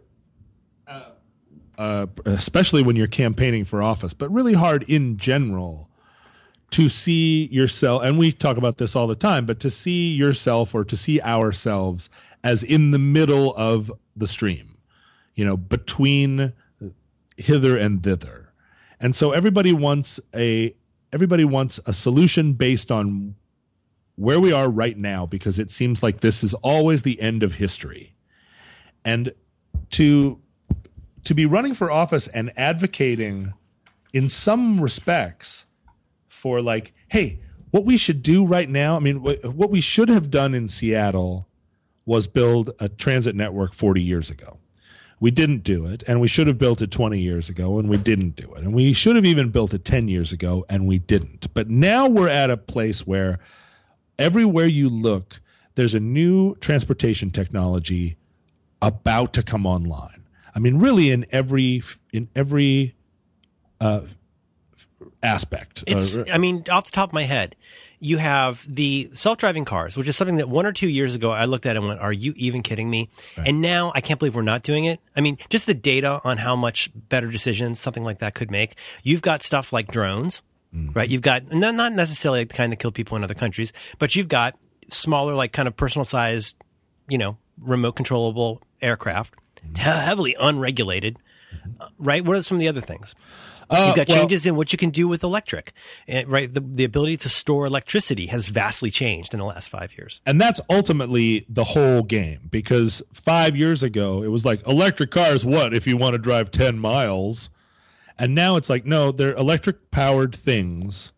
uh, 1.77 2.07
especially 2.25 2.83
when 2.83 2.95
you're 2.95 3.07
campaigning 3.07 3.65
for 3.65 3.81
office, 3.81 4.13
but 4.13 4.31
really 4.31 4.53
hard 4.53 4.83
in 4.83 5.17
general 5.17 5.89
to 6.71 6.89
see 6.89 7.45
yourself. 7.47 8.03
And 8.03 8.17
we 8.17 8.31
talk 8.31 8.57
about 8.57 8.77
this 8.77 8.95
all 8.95 9.07
the 9.07 9.15
time, 9.15 9.45
but 9.45 9.59
to 9.61 9.69
see 9.69 10.13
yourself 10.13 10.73
or 10.73 10.83
to 10.83 10.97
see 10.97 11.21
ourselves 11.21 12.09
as 12.43 12.63
in 12.63 12.91
the 12.91 12.99
middle 12.99 13.55
of 13.55 13.91
the 14.15 14.27
stream, 14.27 14.77
you 15.35 15.45
know, 15.45 15.57
between 15.57 16.53
hither 17.37 17.77
and 17.77 18.03
thither, 18.03 18.53
and 18.99 19.15
so 19.15 19.31
everybody 19.31 19.73
wants 19.73 20.19
a 20.33 20.73
everybody 21.11 21.45
wants 21.45 21.79
a 21.85 21.93
solution 21.93 22.53
based 22.53 22.91
on 22.91 23.35
where 24.15 24.39
we 24.39 24.51
are 24.51 24.69
right 24.69 24.97
now 24.97 25.25
because 25.25 25.59
it 25.59 25.69
seems 25.69 26.01
like 26.01 26.21
this 26.21 26.43
is 26.43 26.53
always 26.55 27.03
the 27.03 27.19
end 27.21 27.43
of 27.43 27.53
history. 27.53 28.15
And 29.03 29.33
to 29.91 30.39
to 31.25 31.33
be 31.33 31.45
running 31.45 31.73
for 31.73 31.91
office 31.91 32.27
and 32.27 32.51
advocating 32.57 33.53
in 34.13 34.29
some 34.29 34.79
respects 34.79 35.65
for 36.27 36.61
like, 36.61 36.93
hey, 37.09 37.39
what 37.71 37.83
we 37.85 37.97
should 37.97 38.23
do 38.23 38.45
right 38.45 38.69
now, 38.69 38.95
I 38.95 38.99
mean, 38.99 39.17
what 39.17 39.69
we 39.69 39.81
should 39.81 40.07
have 40.07 40.31
done 40.31 40.53
in 40.53 40.69
Seattle 40.69 41.47
was 42.05 42.27
build 42.27 42.71
a 42.79 42.87
transit 42.87 43.35
network 43.35 43.73
40 43.73 44.01
years 44.01 44.29
ago. 44.29 44.59
We 45.19 45.31
didn't 45.31 45.63
do 45.63 45.85
it, 45.85 46.03
and 46.07 46.21
we 46.21 46.27
should 46.27 46.47
have 46.47 46.57
built 46.57 46.81
it 46.81 46.91
20 46.91 47.19
years 47.19 47.49
ago, 47.49 47.79
and 47.79 47.89
we 47.89 47.97
didn't 47.97 48.35
do 48.35 48.53
it. 48.53 48.63
And 48.63 48.73
we 48.73 48.93
should 48.93 49.15
have 49.15 49.25
even 49.25 49.49
built 49.49 49.73
it 49.73 49.85
10 49.85 50.07
years 50.07 50.31
ago, 50.31 50.65
and 50.69 50.85
we 50.85 50.99
didn't. 50.99 51.53
But 51.53 51.69
now 51.69 52.07
we're 52.07 52.29
at 52.29 52.49
a 52.49 52.57
place 52.57 53.07
where 53.07 53.39
everywhere 54.19 54.67
you 54.67 54.89
look, 54.89 55.39
there's 55.75 55.93
a 55.93 55.99
new 55.99 56.55
transportation 56.55 57.31
technology 57.31 58.17
about 58.81 59.33
to 59.33 59.43
come 59.43 59.65
online. 59.65 60.24
I 60.55 60.59
mean, 60.59 60.77
really, 60.77 61.11
in 61.11 61.25
every 61.31 61.83
in 62.13 62.29
every 62.35 62.95
uh, 63.81 64.01
aspect. 65.21 65.83
It's, 65.85 66.15
Uh, 66.15 66.23
I 66.31 66.37
mean, 66.37 66.63
off 66.71 66.85
the 66.85 66.91
top 66.91 67.09
of 67.09 67.13
my 67.13 67.23
head, 67.23 67.55
you 67.99 68.17
have 68.17 68.65
the 68.73 69.09
self-driving 69.13 69.65
cars, 69.65 69.97
which 69.97 70.07
is 70.07 70.15
something 70.15 70.37
that 70.37 70.47
one 70.47 70.65
or 70.65 70.71
two 70.71 70.87
years 70.87 71.15
ago 71.15 71.31
I 71.31 71.45
looked 71.45 71.65
at 71.65 71.75
and 71.75 71.87
went, 71.87 71.99
"Are 71.99 72.13
you 72.13 72.33
even 72.37 72.61
kidding 72.63 72.89
me?" 72.89 73.09
And 73.37 73.61
now 73.61 73.91
I 73.95 74.01
can't 74.01 74.19
believe 74.19 74.35
we're 74.35 74.43
not 74.43 74.63
doing 74.63 74.85
it. 74.85 74.99
I 75.15 75.21
mean, 75.21 75.37
just 75.49 75.65
the 75.65 75.73
data 75.73 76.21
on 76.23 76.37
how 76.37 76.55
much 76.55 76.89
better 76.93 77.29
decisions 77.29 77.79
something 77.79 78.03
like 78.03 78.19
that 78.19 78.33
could 78.35 78.51
make. 78.51 78.75
You've 79.03 79.21
got 79.21 79.43
stuff 79.43 79.73
like 79.73 79.91
drones, 79.91 80.41
right? 80.93 81.09
You've 81.09 81.21
got 81.21 81.51
not 81.51 81.75
not 81.75 81.93
necessarily 81.93 82.43
the 82.45 82.53
kind 82.53 82.71
that 82.71 82.77
kill 82.77 82.91
people 82.91 83.17
in 83.17 83.23
other 83.23 83.33
countries, 83.33 83.73
but 83.99 84.15
you've 84.15 84.27
got 84.29 84.57
smaller, 84.89 85.33
like 85.33 85.51
kind 85.51 85.67
of 85.67 85.75
personal 85.75 86.05
sized, 86.05 86.55
you 87.09 87.17
know, 87.17 87.37
remote 87.59 87.95
controllable 87.95 88.61
aircraft, 88.81 89.33
heavily 89.75 90.35
unregulated. 90.39 91.17
Uh, 91.79 91.87
right? 91.97 92.23
What 92.23 92.35
are 92.37 92.41
some 92.41 92.57
of 92.57 92.59
the 92.59 92.67
other 92.67 92.81
things? 92.81 93.15
You've 93.71 93.95
got 93.95 94.07
well- 94.07 94.17
changes 94.17 94.45
in 94.45 94.55
what 94.55 94.71
you 94.71 94.77
can 94.77 94.91
do 94.91 95.07
with 95.07 95.23
electric, 95.23 95.73
eh, 96.07 96.23
right? 96.27 96.53
The, 96.53 96.59
the 96.59 96.83
ability 96.83 97.17
to 97.17 97.29
store 97.29 97.65
electricity 97.65 98.27
has 98.27 98.47
vastly 98.47 98.91
changed 98.91 99.33
in 99.33 99.39
the 99.39 99.45
last 99.45 99.69
five 99.69 99.97
years. 99.97 100.21
and 100.25 100.39
that's 100.39 100.61
ultimately 100.69 101.45
the 101.49 101.63
whole 101.63 102.03
game 102.03 102.47
because 102.51 103.01
five 103.11 103.55
years 103.55 103.81
ago 103.81 104.21
it 104.21 104.27
was 104.27 104.45
like 104.45 104.65
electric 104.67 105.09
cars 105.09 105.43
what 105.43 105.73
if 105.73 105.87
you 105.87 105.97
want 105.97 106.13
to 106.13 106.19
drive 106.19 106.51
10 106.51 106.77
miles 106.77 107.49
and 108.19 108.35
now 108.35 108.55
it's 108.55 108.69
like 108.69 108.85
no 108.85 109.11
they're 109.11 109.33
electric 109.33 109.89
powered 109.89 110.35
things 110.35 111.11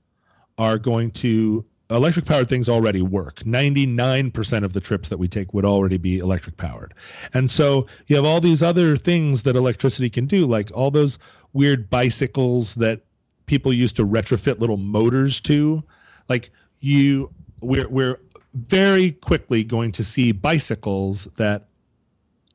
are 0.57 0.77
going 0.77 1.11
to 1.11 1.65
electric 1.89 2.25
powered 2.25 2.49
things 2.49 2.67
already 2.67 3.01
work. 3.01 3.43
99% 3.43 4.63
of 4.63 4.73
the 4.73 4.79
trips 4.79 5.09
that 5.09 5.17
we 5.17 5.27
take 5.27 5.53
would 5.53 5.65
already 5.65 5.97
be 5.97 6.17
electric 6.17 6.57
powered. 6.57 6.93
And 7.33 7.49
so 7.49 7.87
you 8.07 8.15
have 8.15 8.25
all 8.25 8.41
these 8.41 8.61
other 8.61 8.97
things 8.97 9.43
that 9.43 9.55
electricity 9.55 10.09
can 10.09 10.25
do 10.25 10.45
like 10.45 10.71
all 10.73 10.91
those 10.91 11.17
weird 11.53 11.89
bicycles 11.89 12.75
that 12.75 13.01
people 13.45 13.71
used 13.71 13.95
to 13.95 14.05
retrofit 14.05 14.59
little 14.59 14.77
motors 14.77 15.39
to. 15.41 15.83
Like 16.27 16.51
you 16.79 17.31
we're 17.61 17.89
we're 17.89 18.19
very 18.53 19.11
quickly 19.11 19.63
going 19.63 19.91
to 19.93 20.03
see 20.03 20.31
bicycles 20.31 21.25
that 21.37 21.67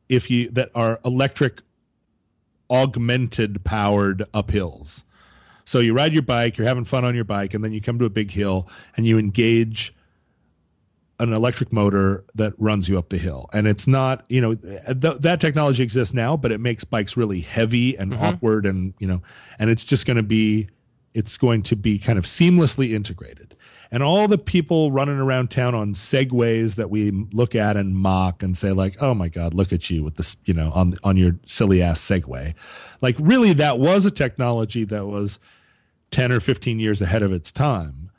if 0.09 0.31
you 0.31 0.51
that 0.51 0.71
are 0.75 1.01
electric 1.05 1.63
augmented 2.71 3.65
powered 3.65 4.25
uphills 4.35 5.03
so 5.65 5.79
you 5.79 5.95
ride 5.95 6.13
your 6.13 6.23
bike 6.23 6.57
you're 6.57 6.67
having 6.67 6.85
fun 6.85 7.05
on 7.05 7.15
your 7.15 7.25
bike 7.25 7.55
and 7.55 7.65
then 7.65 7.73
you 7.73 7.81
come 7.81 7.99
to 7.99 8.05
a 8.05 8.11
big 8.11 8.31
hill 8.31 8.69
and 8.97 9.07
you 9.07 9.19
engage 9.19 9.95
an 11.23 11.33
electric 11.33 11.73
motor 11.73 12.25
that 12.35 12.53
runs 12.59 12.89
you 12.89 12.99
up 12.99 13.11
the 13.11 13.19
hill. 13.19 13.49
And 13.53 13.69
it's 13.69 13.87
not 13.87 14.25
you 14.29 14.41
know 14.41 14.55
th- 14.55 15.19
that 15.19 15.41
technology 15.41 15.83
exists 15.83 16.13
now 16.13 16.37
but 16.37 16.51
it 16.53 16.59
makes 16.59 16.85
bikes 16.85 17.17
really 17.17 17.41
heavy 17.41 17.97
and 17.97 18.13
mm-hmm. 18.13 18.25
awkward 18.25 18.67
and 18.67 18.93
you 18.99 19.07
know 19.07 19.23
and 19.59 19.71
it's 19.71 19.85
just 19.85 20.05
going 20.05 20.17
to 20.17 20.23
be 20.23 20.69
it's 21.15 21.37
going 21.37 21.63
to 21.63 21.77
be 21.77 21.99
kind 21.99 22.19
of 22.19 22.25
seamlessly 22.25 22.93
integrated 22.93 23.55
and 23.93 24.03
all 24.03 24.27
the 24.27 24.39
people 24.39 24.91
running 24.91 25.19
around 25.19 25.51
town 25.51 25.75
on 25.75 25.93
segways 25.93 26.77
that 26.77 26.89
we 26.91 27.11
look 27.33 27.55
at 27.55 27.77
and 27.77 27.95
mock 27.95 28.43
and 28.43 28.57
say 28.57 28.73
like 28.73 28.97
oh 29.01 29.15
my 29.15 29.29
god 29.29 29.53
look 29.53 29.73
at 29.73 29.91
you 29.91 30.03
with 30.03 30.17
this 30.17 30.37
you 30.47 30.55
know 30.55 30.73
on 30.73 30.95
on 31.05 31.17
your 31.17 31.37
silly 31.45 31.83
ass 31.83 32.01
segway. 32.01 32.55
Like 33.03 33.15
really 33.19 33.53
that 33.53 33.79
was 33.79 34.07
a 34.07 34.11
technology 34.11 34.85
that 34.85 35.07
was 35.07 35.39
10 36.11 36.33
or 36.33 36.41
15 36.41 36.79
years 36.79 37.01
ahead 37.03 37.23
of 37.23 37.33
its 37.33 37.53
time. 37.53 38.11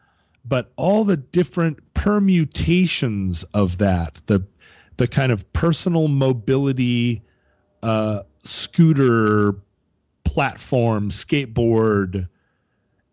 But 0.45 0.71
all 0.75 1.03
the 1.03 1.17
different 1.17 1.93
permutations 1.93 3.43
of 3.53 3.79
that 3.79 4.21
the 4.27 4.45
the 4.97 5.07
kind 5.07 5.31
of 5.31 5.51
personal 5.53 6.07
mobility 6.07 7.23
uh 7.81 8.21
scooter 8.43 9.55
platform 10.23 11.09
skateboard 11.09 12.27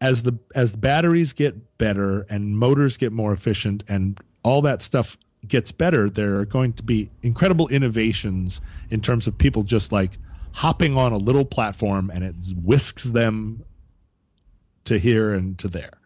as 0.01 0.23
the 0.23 0.39
as 0.55 0.75
batteries 0.77 1.33
get 1.33 1.79
better 1.79 2.23
and 2.31 2.57
motors 2.57 2.97
get 2.97 3.13
more 3.13 3.33
efficient 3.33 3.85
and 3.89 4.19
all 4.43 4.63
that 4.63 4.81
stuff 4.83 5.17
gets 5.47 5.73
better 5.73 6.09
there 6.11 6.37
are 6.37 6.45
going 6.45 6.73
to 6.73 6.83
be 6.83 7.11
incredible 7.23 7.69
innovations 7.69 8.61
in 8.91 9.01
terms 9.01 9.27
of 9.27 9.37
people 9.37 9.63
just 9.63 9.93
like 9.93 10.19
hopping 10.53 10.97
on 10.97 11.13
a 11.13 11.17
little 11.17 11.45
platform 11.45 12.11
and 12.13 12.25
it 12.25 12.35
whisks 12.63 13.05
them 13.05 13.63
to 14.85 14.99
here 14.99 15.33
and 15.33 15.59
to 15.59 15.69
there 15.69 16.01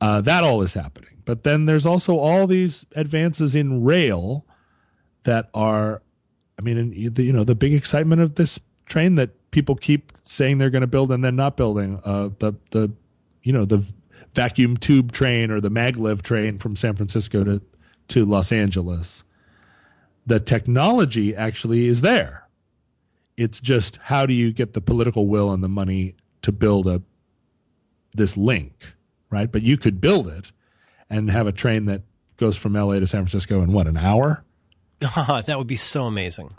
uh, 0.00 0.20
that 0.20 0.44
all 0.44 0.62
is 0.62 0.74
happening. 0.74 1.22
But 1.24 1.44
then 1.44 1.66
there's 1.66 1.86
also 1.86 2.18
all 2.18 2.46
these 2.46 2.84
advances 2.94 3.54
in 3.54 3.84
rail 3.84 4.44
that 5.24 5.48
are, 5.54 6.02
I 6.58 6.62
mean, 6.62 6.92
you 6.92 7.12
you 7.16 7.32
know, 7.32 7.44
the 7.44 7.54
big 7.54 7.74
excitement 7.74 8.20
of 8.20 8.34
this 8.34 8.60
train 8.86 9.16
that 9.16 9.30
people 9.56 9.74
keep 9.74 10.12
saying 10.24 10.58
they're 10.58 10.68
going 10.68 10.82
to 10.82 10.86
build 10.86 11.10
and 11.10 11.24
then 11.24 11.34
not 11.34 11.56
building. 11.56 11.98
Uh, 12.04 12.28
the 12.40 12.52
the 12.72 12.92
you 13.42 13.54
know 13.54 13.64
the 13.64 13.82
vacuum 14.34 14.76
tube 14.76 15.12
train 15.12 15.50
or 15.50 15.62
the 15.62 15.70
maglev 15.70 16.20
train 16.20 16.58
from 16.58 16.76
San 16.76 16.94
Francisco 16.94 17.42
to 17.42 17.62
to 18.08 18.26
Los 18.26 18.52
Angeles. 18.52 19.24
The 20.26 20.40
technology 20.40 21.34
actually 21.34 21.86
is 21.86 22.02
there. 22.02 22.46
It's 23.38 23.58
just 23.58 23.96
how 23.96 24.26
do 24.26 24.34
you 24.34 24.52
get 24.52 24.74
the 24.74 24.82
political 24.82 25.26
will 25.26 25.50
and 25.50 25.64
the 25.64 25.70
money 25.70 26.16
to 26.42 26.52
build 26.52 26.86
a 26.86 27.00
this 28.12 28.36
link, 28.36 28.74
right? 29.30 29.50
But 29.50 29.62
you 29.62 29.78
could 29.78 30.02
build 30.02 30.28
it 30.28 30.52
and 31.08 31.30
have 31.30 31.46
a 31.46 31.52
train 31.52 31.86
that 31.86 32.02
goes 32.36 32.58
from 32.58 32.74
LA 32.74 32.98
to 32.98 33.06
San 33.06 33.22
Francisco 33.22 33.62
in 33.62 33.72
what 33.72 33.86
an 33.86 33.96
hour. 33.96 34.44
that 35.00 35.54
would 35.56 35.66
be 35.66 35.76
so 35.76 36.04
amazing. 36.04 36.54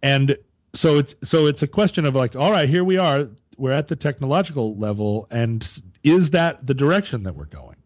and 0.00 0.36
so 0.76 0.98
it's 0.98 1.14
so 1.24 1.46
it's 1.46 1.62
a 1.62 1.66
question 1.66 2.04
of 2.04 2.14
like 2.14 2.36
all 2.36 2.50
right 2.50 2.68
here 2.68 2.84
we 2.84 2.98
are 2.98 3.28
we're 3.56 3.72
at 3.72 3.88
the 3.88 3.96
technological 3.96 4.76
level 4.76 5.26
and 5.30 5.80
is 6.04 6.30
that 6.30 6.66
the 6.66 6.74
direction 6.74 7.22
that 7.24 7.34
we're 7.34 7.46
going? 7.46 7.76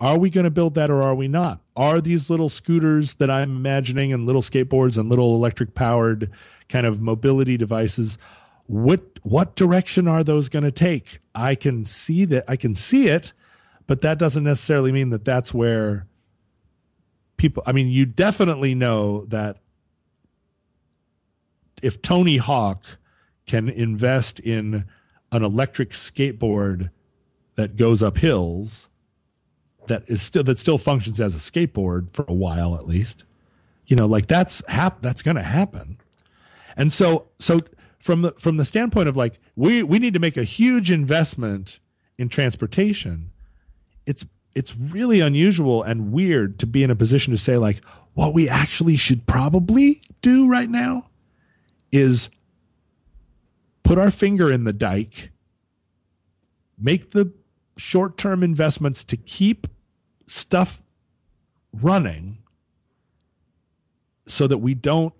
Are 0.00 0.18
we 0.18 0.30
going 0.30 0.44
to 0.44 0.50
build 0.50 0.74
that 0.74 0.90
or 0.90 1.00
are 1.00 1.14
we 1.14 1.28
not? 1.28 1.60
Are 1.76 2.00
these 2.00 2.28
little 2.28 2.48
scooters 2.48 3.14
that 3.14 3.30
i'm 3.30 3.56
imagining 3.56 4.12
and 4.12 4.26
little 4.26 4.42
skateboards 4.42 4.98
and 4.98 5.08
little 5.08 5.34
electric 5.36 5.74
powered 5.74 6.30
kind 6.68 6.86
of 6.86 7.00
mobility 7.00 7.56
devices 7.56 8.18
what 8.66 9.02
what 9.22 9.54
direction 9.54 10.08
are 10.08 10.24
those 10.24 10.48
going 10.48 10.64
to 10.64 10.72
take? 10.72 11.20
I 11.34 11.54
can 11.54 11.84
see 11.84 12.24
that 12.26 12.44
i 12.48 12.56
can 12.56 12.74
see 12.74 13.08
it 13.08 13.32
but 13.86 14.00
that 14.00 14.18
doesn't 14.18 14.44
necessarily 14.44 14.90
mean 14.90 15.10
that 15.10 15.24
that's 15.24 15.54
where 15.54 16.06
people 17.36 17.62
i 17.66 17.72
mean 17.72 17.88
you 17.88 18.04
definitely 18.04 18.74
know 18.74 19.26
that 19.26 19.58
if 21.82 22.00
Tony 22.00 22.36
Hawk 22.36 22.84
can 23.46 23.68
invest 23.68 24.40
in 24.40 24.84
an 25.32 25.42
electric 25.42 25.90
skateboard 25.90 26.90
that 27.56 27.76
goes 27.76 28.02
up 28.02 28.18
hills 28.18 28.88
that 29.88 30.04
is 30.06 30.22
still 30.22 30.44
that 30.44 30.58
still 30.58 30.78
functions 30.78 31.20
as 31.20 31.34
a 31.34 31.38
skateboard 31.38 32.06
for 32.12 32.24
a 32.28 32.32
while 32.32 32.74
at 32.76 32.86
least 32.86 33.24
you 33.86 33.96
know 33.96 34.06
like 34.06 34.28
that's 34.28 34.62
hap- 34.68 35.02
that's 35.02 35.22
going 35.22 35.36
to 35.36 35.42
happen. 35.42 35.98
And 36.76 36.92
so 36.92 37.26
so 37.38 37.60
from 37.98 38.22
the 38.22 38.32
from 38.32 38.56
the 38.56 38.64
standpoint 38.64 39.08
of 39.08 39.16
like 39.16 39.38
we 39.56 39.82
we 39.82 39.98
need 39.98 40.14
to 40.14 40.20
make 40.20 40.36
a 40.36 40.44
huge 40.44 40.90
investment 40.90 41.78
in 42.18 42.28
transportation 42.28 43.30
it's 44.06 44.24
it's 44.54 44.76
really 44.76 45.20
unusual 45.20 45.82
and 45.82 46.12
weird 46.12 46.58
to 46.58 46.66
be 46.66 46.82
in 46.82 46.90
a 46.90 46.96
position 46.96 47.32
to 47.32 47.38
say 47.38 47.58
like 47.58 47.82
what 48.14 48.34
we 48.34 48.48
actually 48.48 48.96
should 48.96 49.26
probably 49.26 50.02
do 50.20 50.48
right 50.48 50.68
now 50.70 51.06
is 51.92 52.30
put 53.82 53.98
our 53.98 54.10
finger 54.10 54.50
in 54.50 54.64
the 54.64 54.72
dike, 54.72 55.30
make 56.78 57.10
the 57.12 57.32
short 57.76 58.18
term 58.18 58.42
investments 58.42 59.04
to 59.04 59.16
keep 59.16 59.66
stuff 60.26 60.82
running 61.72 62.38
so 64.26 64.46
that 64.46 64.58
we 64.58 64.74
don't 64.74 65.14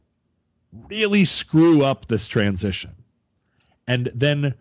really 0.89 1.24
screw 1.24 1.82
up 1.82 2.09
this 2.09 2.28
transition. 2.28 2.93
And 3.86 4.11
then 4.15 4.55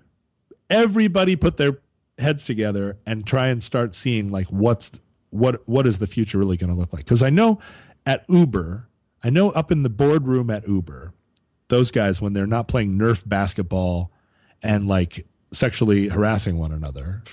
everybody 0.69 1.35
put 1.35 1.57
their 1.57 1.79
heads 2.17 2.43
together 2.43 2.97
and 3.05 3.25
try 3.25 3.47
and 3.47 3.61
start 3.61 3.95
seeing 3.95 4.31
like 4.31 4.47
what's 4.47 4.91
what 5.31 5.67
what 5.67 5.87
is 5.87 5.99
the 5.99 6.07
future 6.07 6.37
really 6.37 6.57
going 6.57 6.69
to 6.69 6.75
look 6.75 6.93
like 6.93 7.03
because 7.03 7.23
i 7.23 7.29
know 7.29 7.57
at 8.05 8.23
uber 8.29 8.87
i 9.23 9.29
know 9.29 9.49
up 9.51 9.71
in 9.71 9.81
the 9.83 9.89
boardroom 9.89 10.49
at 10.49 10.67
uber 10.67 11.13
those 11.71 11.89
guys 11.89 12.21
when 12.21 12.33
they're 12.33 12.45
not 12.45 12.67
playing 12.67 12.99
nerf 12.99 13.27
basketball 13.27 14.11
and 14.61 14.87
like 14.87 15.25
sexually 15.51 16.09
harassing 16.09 16.57
one 16.57 16.71
another. 16.71 17.23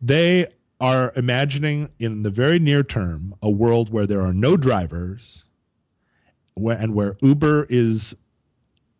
They 0.00 0.46
are 0.80 1.12
imagining 1.16 1.90
in 1.98 2.22
the 2.22 2.30
very 2.30 2.58
near 2.58 2.82
term 2.82 3.34
a 3.42 3.50
world 3.50 3.90
where 3.90 4.06
there 4.06 4.22
are 4.22 4.32
no 4.32 4.56
drivers 4.56 5.44
where, 6.54 6.76
and 6.76 6.94
where 6.94 7.16
uber 7.20 7.66
is 7.68 8.14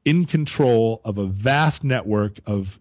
in 0.05 0.27
control 0.27 1.01
of 1.05 1.17
a 1.17 1.27
vast 1.27 1.83
network 1.83 2.39
of 2.45 2.79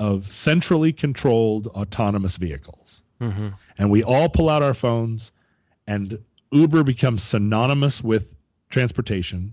of 0.00 0.32
centrally 0.32 0.92
controlled 0.92 1.68
autonomous 1.68 2.36
vehicles. 2.36 3.04
Mm-hmm. 3.20 3.50
And 3.78 3.88
we 3.88 4.02
all 4.02 4.28
pull 4.28 4.48
out 4.48 4.60
our 4.60 4.74
phones 4.74 5.30
and 5.86 6.18
uber 6.50 6.82
becomes 6.82 7.22
synonymous 7.22 8.02
with 8.02 8.34
transportation 8.68 9.52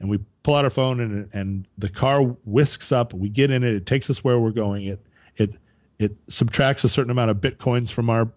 and 0.00 0.08
we 0.08 0.18
pull 0.42 0.54
out 0.54 0.64
our 0.64 0.70
phone 0.70 1.00
and 1.00 1.28
and 1.32 1.66
the 1.76 1.88
car 1.88 2.22
whisks 2.44 2.92
up 2.92 3.12
we 3.12 3.28
get 3.28 3.50
in 3.50 3.62
it 3.62 3.74
it 3.74 3.86
takes 3.86 4.08
us 4.08 4.22
where 4.24 4.38
we're 4.38 4.50
going 4.50 4.84
it 4.84 5.00
it 5.36 5.54
it 5.98 6.16
subtracts 6.28 6.84
a 6.84 6.88
certain 6.88 7.10
amount 7.10 7.30
of 7.30 7.38
bitcoins 7.38 7.90
from 7.90 8.08
our 8.08 8.30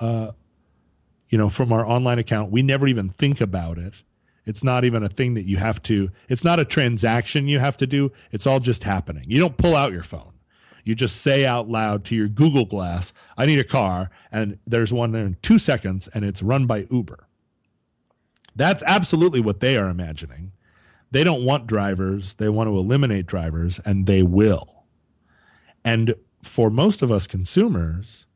uh, 0.00 0.32
you 1.28 1.38
know, 1.38 1.48
from 1.48 1.72
our 1.72 1.86
online 1.86 2.18
account. 2.18 2.50
We 2.50 2.62
never 2.62 2.86
even 2.86 3.08
think 3.08 3.40
about 3.40 3.78
it. 3.78 4.02
It's 4.44 4.62
not 4.62 4.84
even 4.84 5.02
a 5.02 5.08
thing 5.08 5.34
that 5.34 5.46
you 5.46 5.56
have 5.56 5.82
to. 5.84 6.10
It's 6.28 6.44
not 6.44 6.60
a 6.60 6.64
transaction 6.64 7.48
you 7.48 7.58
have 7.58 7.76
to 7.78 7.86
do. 7.86 8.12
It's 8.30 8.46
all 8.46 8.60
just 8.60 8.84
happening. 8.84 9.24
You 9.26 9.40
don't 9.40 9.56
pull 9.56 9.74
out 9.74 9.92
your 9.92 10.04
phone. 10.04 10.32
You 10.84 10.94
just 10.94 11.22
say 11.22 11.44
out 11.44 11.68
loud 11.68 12.04
to 12.06 12.14
your 12.14 12.28
Google 12.28 12.64
Glass, 12.64 13.12
"I 13.36 13.46
need 13.46 13.58
a 13.58 13.64
car," 13.64 14.08
and 14.30 14.56
there's 14.66 14.92
one 14.92 15.10
there 15.10 15.26
in 15.26 15.36
two 15.42 15.58
seconds, 15.58 16.06
and 16.08 16.24
it's 16.24 16.44
run 16.44 16.66
by 16.66 16.86
Uber. 16.92 17.26
That's 18.54 18.84
absolutely 18.84 19.40
what 19.40 19.58
they 19.58 19.76
are 19.76 19.88
imagining. 19.88 20.52
They 21.10 21.24
don't 21.24 21.44
want 21.44 21.66
drivers. 21.66 22.34
They 22.34 22.48
want 22.48 22.68
to 22.68 22.76
eliminate 22.76 23.26
drivers, 23.26 23.78
and 23.84 24.06
they 24.06 24.22
will. 24.22 24.84
And 25.84 26.14
for 26.42 26.70
most 26.70 27.02
of 27.02 27.12
us 27.12 27.26
consumers, 27.26 28.26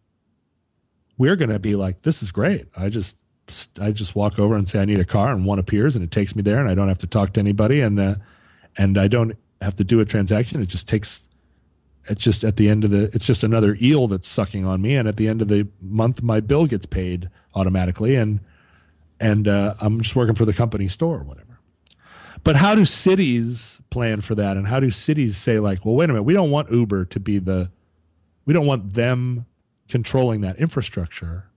we're 1.19 1.37
going 1.37 1.51
to 1.51 1.59
be 1.59 1.77
like, 1.77 2.03
"This 2.03 2.23
is 2.23 2.31
great. 2.31 2.69
I 2.77 2.89
just 2.89 3.17
I 3.81 3.91
just 3.91 4.15
walk 4.15 4.39
over 4.39 4.55
and 4.57 4.69
say 4.69 4.81
I 4.81 4.85
need 4.85 4.99
a 4.99 5.05
car, 5.05 5.33
and 5.33 5.45
one 5.45 5.59
appears, 5.59 5.97
and 5.97 6.05
it 6.05 6.11
takes 6.11 6.37
me 6.37 6.43
there, 6.43 6.61
and 6.61 6.71
I 6.71 6.75
don't 6.75 6.89
have 6.89 6.99
to 6.99 7.07
talk 7.07 7.33
to 7.35 7.41
anybody, 7.41 7.81
and 7.81 7.99
uh, 7.99 8.15
and 8.77 8.97
I 8.99 9.09
don't 9.09 9.37
have 9.61 9.77
to 9.77 9.85
do 9.85 10.01
a 10.01 10.05
transaction. 10.05 10.61
It 10.61 10.69
just 10.69 10.89
takes. 10.89 11.23
It's 12.07 12.23
just 12.23 12.45
at 12.45 12.57
the 12.57 12.69
end 12.69 12.85
of 12.85 12.91
the. 12.91 13.11
It's 13.13 13.25
just 13.25 13.45
another 13.45 13.77
eel 13.83 14.09
that's 14.09 14.29
sucking 14.29 14.65
on 14.65 14.81
me, 14.81 14.95
and 14.95 15.09
at 15.09 15.17
the 15.17 15.29
end 15.29 15.43
of 15.43 15.49
the 15.49 15.67
month, 15.81 16.23
my 16.23 16.41
bill 16.41 16.67
gets 16.67 16.87
paid 16.87 17.29
automatically, 17.55 18.15
and 18.15 18.41
and 19.19 19.49
uh, 19.49 19.75
I'm 19.81 20.01
just 20.01 20.17
working 20.17 20.35
for 20.35 20.45
the 20.45 20.55
company 20.55 20.89
store 20.89 21.19
or 21.19 21.25
whatever. 21.25 21.50
But 22.43 22.57
how 22.57 22.75
do 22.75 22.85
cities 22.85 23.81
plan 23.91 24.21
for 24.21 24.35
that, 24.35 24.57
and 24.57 24.67
how 24.67 24.81
do 24.81 24.91
cities 24.91 25.37
say 25.37 25.59
like, 25.59 25.85
well, 25.85 25.95
wait 25.95 26.07
a 26.11 26.13
minute, 26.13 26.23
we 26.23 26.33
don't 26.35 26.51
want 26.51 26.71
Uber 26.71 27.05
to 27.07 27.21
be 27.21 27.39
the, 27.39 27.71
we 28.47 28.55
don't 28.55 28.67
want 28.67 28.95
them 28.95 29.47
controlling 29.89 30.41
that 30.43 30.57
infrastructure 30.57 31.51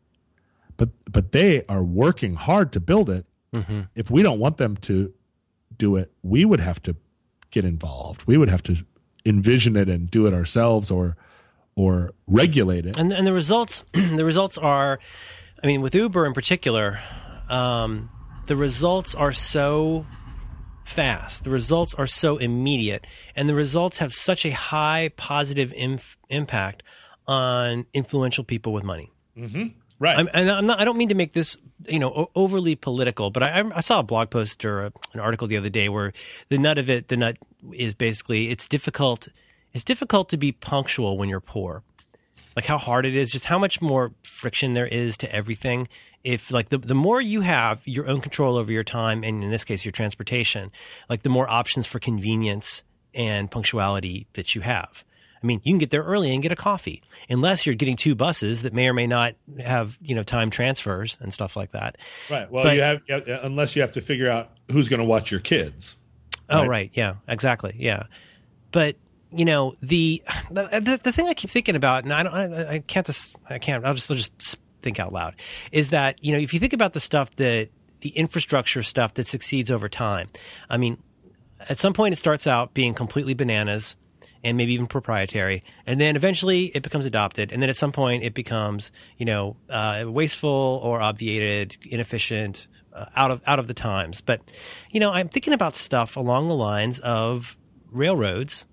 but 0.77 0.89
but 1.11 1.31
they 1.31 1.63
are 1.67 1.83
working 1.83 2.35
hard 2.35 2.71
to 2.73 2.79
build 2.79 3.09
it. 3.09 3.25
Mm-hmm. 3.53 3.81
If 3.95 4.09
we 4.09 4.23
don't 4.23 4.39
want 4.39 4.57
them 4.57 4.77
to 4.77 5.13
do 5.77 5.95
it, 5.95 6.11
we 6.23 6.45
would 6.45 6.59
have 6.59 6.81
to 6.83 6.95
get 7.51 7.65
involved. 7.65 8.23
We 8.25 8.37
would 8.37 8.49
have 8.49 8.63
to 8.63 8.83
envision 9.25 9.75
it 9.75 9.89
and 9.89 10.09
do 10.09 10.25
it 10.25 10.33
ourselves, 10.33 10.91
or 10.91 11.15
or 11.75 12.13
regulate 12.27 12.85
it. 12.85 12.97
And 12.97 13.11
and 13.11 13.25
the 13.25 13.33
results 13.33 13.83
the 13.93 14.25
results 14.25 14.57
are, 14.57 14.99
I 15.63 15.67
mean, 15.67 15.81
with 15.81 15.95
Uber 15.95 16.25
in 16.25 16.33
particular, 16.33 16.99
um, 17.49 18.09
the 18.47 18.55
results 18.55 19.15
are 19.15 19.33
so 19.33 20.05
fast. 20.85 21.43
The 21.43 21.49
results 21.49 21.93
are 21.93 22.07
so 22.07 22.37
immediate, 22.37 23.07
and 23.35 23.49
the 23.49 23.55
results 23.55 23.97
have 23.97 24.13
such 24.13 24.45
a 24.45 24.51
high 24.51 25.11
positive 25.17 25.73
inf- 25.75 26.17
impact 26.29 26.83
on 27.27 27.85
influential 27.93 28.43
people 28.43 28.73
with 28.73 28.83
money. 28.83 29.11
Mm-hmm. 29.37 29.67
Right. 29.99 30.17
I'm, 30.17 30.29
and 30.33 30.51
I'm 30.51 30.65
not, 30.65 30.81
I 30.81 30.85
don't 30.85 30.97
mean 30.97 31.09
to 31.09 31.15
make 31.15 31.33
this, 31.33 31.55
you 31.87 31.99
know, 31.99 32.09
o- 32.09 32.31
overly 32.35 32.75
political, 32.75 33.29
but 33.31 33.43
I, 33.43 33.63
I 33.73 33.79
saw 33.79 33.99
a 33.99 34.03
blog 34.03 34.29
post 34.29 34.65
or 34.65 34.85
a, 34.85 34.93
an 35.13 35.19
article 35.19 35.47
the 35.47 35.55
other 35.55 35.69
day 35.69 35.87
where 35.87 36.11
the 36.49 36.57
nut 36.57 36.77
of 36.77 36.89
it, 36.89 37.07
the 37.07 37.15
nut 37.15 37.37
is 37.71 37.93
basically 37.93 38.49
it's 38.49 38.67
difficult. 38.67 39.29
It's 39.71 39.83
difficult 39.83 40.29
to 40.29 40.37
be 40.37 40.51
punctual 40.51 41.17
when 41.17 41.29
you're 41.29 41.39
poor. 41.39 41.83
Like 42.55 42.65
how 42.65 42.77
hard 42.77 43.05
it 43.05 43.15
is, 43.15 43.31
just 43.31 43.45
how 43.45 43.57
much 43.57 43.81
more 43.81 44.11
friction 44.23 44.73
there 44.73 44.85
is 44.85 45.17
to 45.17 45.33
everything. 45.33 45.87
If 46.23 46.51
like 46.51 46.69
the 46.69 46.77
the 46.77 46.95
more 46.95 47.19
you 47.19 47.41
have 47.41 47.85
your 47.85 48.07
own 48.07 48.21
control 48.21 48.55
over 48.57 48.71
your 48.71 48.83
time, 48.85 49.23
and 49.23 49.43
in 49.43 49.51
this 49.51 49.63
case 49.65 49.83
your 49.83 49.91
transportation, 49.91 50.71
like 51.09 51.23
the 51.23 51.29
more 51.29 51.49
options 51.49 51.85
for 51.85 51.99
convenience 51.99 52.83
and 53.13 53.51
punctuality 53.51 54.27
that 54.33 54.55
you 54.55 54.61
have. 54.61 55.03
I 55.41 55.45
mean, 55.45 55.59
you 55.65 55.73
can 55.73 55.77
get 55.79 55.91
there 55.91 56.03
early 56.03 56.33
and 56.33 56.41
get 56.41 56.53
a 56.53 56.55
coffee, 56.55 57.01
unless 57.29 57.65
you're 57.65 57.75
getting 57.75 57.97
two 57.97 58.15
buses 58.15 58.61
that 58.61 58.73
may 58.73 58.87
or 58.87 58.93
may 58.93 59.07
not 59.07 59.35
have 59.59 59.97
you 60.01 60.15
know 60.15 60.23
time 60.23 60.49
transfers 60.49 61.17
and 61.19 61.33
stuff 61.33 61.57
like 61.57 61.71
that. 61.71 61.97
Right. 62.29 62.49
Well, 62.49 62.63
But- 62.63 62.75
you 62.77 62.81
have 62.81 63.01
unless 63.43 63.75
you 63.75 63.81
have 63.81 63.91
to 63.91 64.01
figure 64.01 64.29
out 64.31 64.49
who's 64.71 64.87
going 64.87 64.99
to 65.01 65.05
watch 65.05 65.29
your 65.29 65.41
kids. 65.41 65.97
Oh, 66.49 66.59
Right. 66.59 66.69
right. 66.69 66.91
Yeah, 66.93 67.15
exactly. 67.27 67.75
Yeah. 67.77 68.03
But, 68.71 68.95
you 69.31 69.45
know, 69.45 69.75
the, 69.81 70.23
the, 70.51 70.99
the 71.03 71.11
thing 71.11 71.27
I 71.27 71.33
keep 71.33 71.49
thinking 71.49 71.75
about, 71.75 72.03
and 72.05 72.13
I 72.13 72.23
don't, 72.23 72.33
I, 72.33 72.73
I 72.75 72.79
can't, 72.79 73.05
just, 73.05 73.35
I 73.49 73.59
can't, 73.59 73.85
I'll 73.85 73.93
just, 73.93 74.09
I'll 74.11 74.17
just 74.17 74.57
think 74.83 74.99
out 74.99 75.13
loud, 75.13 75.35
is 75.71 75.89
that, 75.89 76.23
you 76.23 76.31
know, 76.33 76.39
if 76.39 76.53
you 76.53 76.59
think 76.59 76.73
about 76.73 76.93
the 76.93 76.99
stuff 76.99 77.35
that, 77.37 77.69
the 78.01 78.09
infrastructure 78.09 78.83
stuff 78.83 79.13
that 79.13 79.25
succeeds 79.27 79.71
over 79.71 79.87
time, 79.87 80.27
I 80.69 80.77
mean, 80.77 80.97
at 81.69 81.77
some 81.77 81.93
point 81.93 82.13
it 82.13 82.17
starts 82.17 82.47
out 82.47 82.73
being 82.73 82.93
completely 82.93 83.33
bananas 83.33 83.95
and 84.43 84.57
maybe 84.57 84.73
even 84.73 84.87
proprietary 84.87 85.63
and 85.85 85.99
then 86.01 86.15
eventually 86.15 86.65
it 86.75 86.83
becomes 86.83 87.05
adopted 87.05 87.51
and 87.51 87.61
then 87.61 87.69
at 87.69 87.77
some 87.77 87.91
point 87.91 88.23
it 88.23 88.33
becomes 88.33 88.91
you 89.17 89.25
know 89.25 89.55
uh, 89.69 90.03
wasteful 90.07 90.81
or 90.83 91.01
obviated 91.01 91.77
inefficient 91.83 92.67
uh, 92.93 93.05
out 93.15 93.31
of 93.31 93.41
out 93.47 93.59
of 93.59 93.67
the 93.67 93.73
times. 93.73 94.21
But 94.21 94.41
you 94.91 94.99
know 94.99 95.11
i'm 95.11 95.29
thinking 95.29 95.53
about 95.53 95.75
stuff 95.75 96.17
along 96.17 96.47
the 96.47 96.55
lines 96.55 96.99
of 96.99 97.57
railroads 97.91 98.65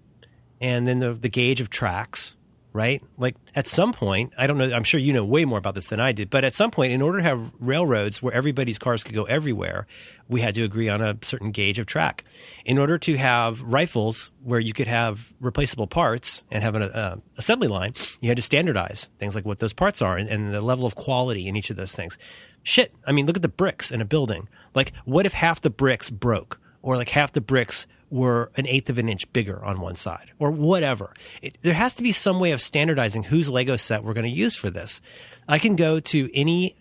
and 0.60 0.86
then 0.86 0.98
the 0.98 1.14
the 1.14 1.28
gauge 1.28 1.60
of 1.60 1.70
tracks 1.70 2.36
right? 2.72 3.02
Like 3.18 3.36
at 3.54 3.66
some 3.66 3.92
point 3.92 4.32
i 4.38 4.46
don't 4.46 4.58
know 4.58 4.72
i'm 4.72 4.84
sure 4.84 5.00
you 5.00 5.12
know 5.12 5.24
way 5.24 5.44
more 5.44 5.58
about 5.58 5.74
this 5.74 5.86
than 5.86 6.00
i 6.00 6.12
did 6.12 6.30
but 6.30 6.44
at 6.44 6.54
some 6.54 6.70
point 6.70 6.92
in 6.92 7.02
order 7.02 7.18
to 7.18 7.24
have 7.24 7.50
railroads 7.58 8.22
where 8.22 8.32
everybody's 8.32 8.78
cars 8.78 9.02
could 9.02 9.14
go 9.14 9.24
everywhere 9.24 9.86
we 10.28 10.40
had 10.40 10.54
to 10.54 10.62
agree 10.62 10.88
on 10.88 11.02
a 11.02 11.18
certain 11.22 11.50
gauge 11.50 11.80
of 11.80 11.86
track. 11.86 12.24
In 12.64 12.78
order 12.78 12.98
to 12.98 13.16
have 13.16 13.62
rifles 13.62 14.30
where 14.44 14.60
you 14.60 14.72
could 14.72 14.86
have 14.86 15.34
replaceable 15.40 15.88
parts 15.88 16.44
and 16.52 16.62
have 16.62 16.76
an 16.76 16.82
uh, 16.82 17.16
assembly 17.36 17.66
line 17.66 17.94
you 18.20 18.28
had 18.28 18.36
to 18.36 18.42
standardize 18.42 19.08
things 19.18 19.34
like 19.34 19.44
what 19.44 19.58
those 19.58 19.72
parts 19.72 20.00
are 20.00 20.16
and, 20.16 20.28
and 20.28 20.54
the 20.54 20.60
level 20.60 20.86
of 20.86 20.94
quality 20.94 21.48
in 21.48 21.56
each 21.56 21.70
of 21.70 21.76
those 21.76 21.92
things. 21.92 22.16
Shit 22.62 22.94
i 23.06 23.12
mean 23.12 23.26
look 23.26 23.36
at 23.36 23.42
the 23.42 23.48
bricks 23.48 23.90
in 23.90 24.00
a 24.00 24.04
building. 24.04 24.48
Like 24.74 24.92
what 25.04 25.26
if 25.26 25.32
half 25.32 25.60
the 25.60 25.70
bricks 25.70 26.08
broke 26.08 26.60
or 26.82 26.96
like 26.96 27.08
half 27.08 27.32
the 27.32 27.40
bricks 27.40 27.86
were 28.10 28.50
an 28.56 28.66
eighth 28.66 28.90
of 28.90 28.98
an 28.98 29.08
inch 29.08 29.32
bigger 29.32 29.64
on 29.64 29.80
one 29.80 29.96
side 29.96 30.32
or 30.38 30.50
whatever. 30.50 31.14
It, 31.40 31.58
there 31.62 31.74
has 31.74 31.94
to 31.94 32.02
be 32.02 32.12
some 32.12 32.40
way 32.40 32.52
of 32.52 32.60
standardizing 32.60 33.24
whose 33.24 33.48
Lego 33.48 33.76
set 33.76 34.04
we're 34.04 34.14
going 34.14 34.30
to 34.30 34.38
use 34.38 34.56
for 34.56 34.68
this. 34.68 35.00
I 35.48 35.58
can 35.58 35.76
go 35.76 36.00
to 36.00 36.30
any 36.34 36.76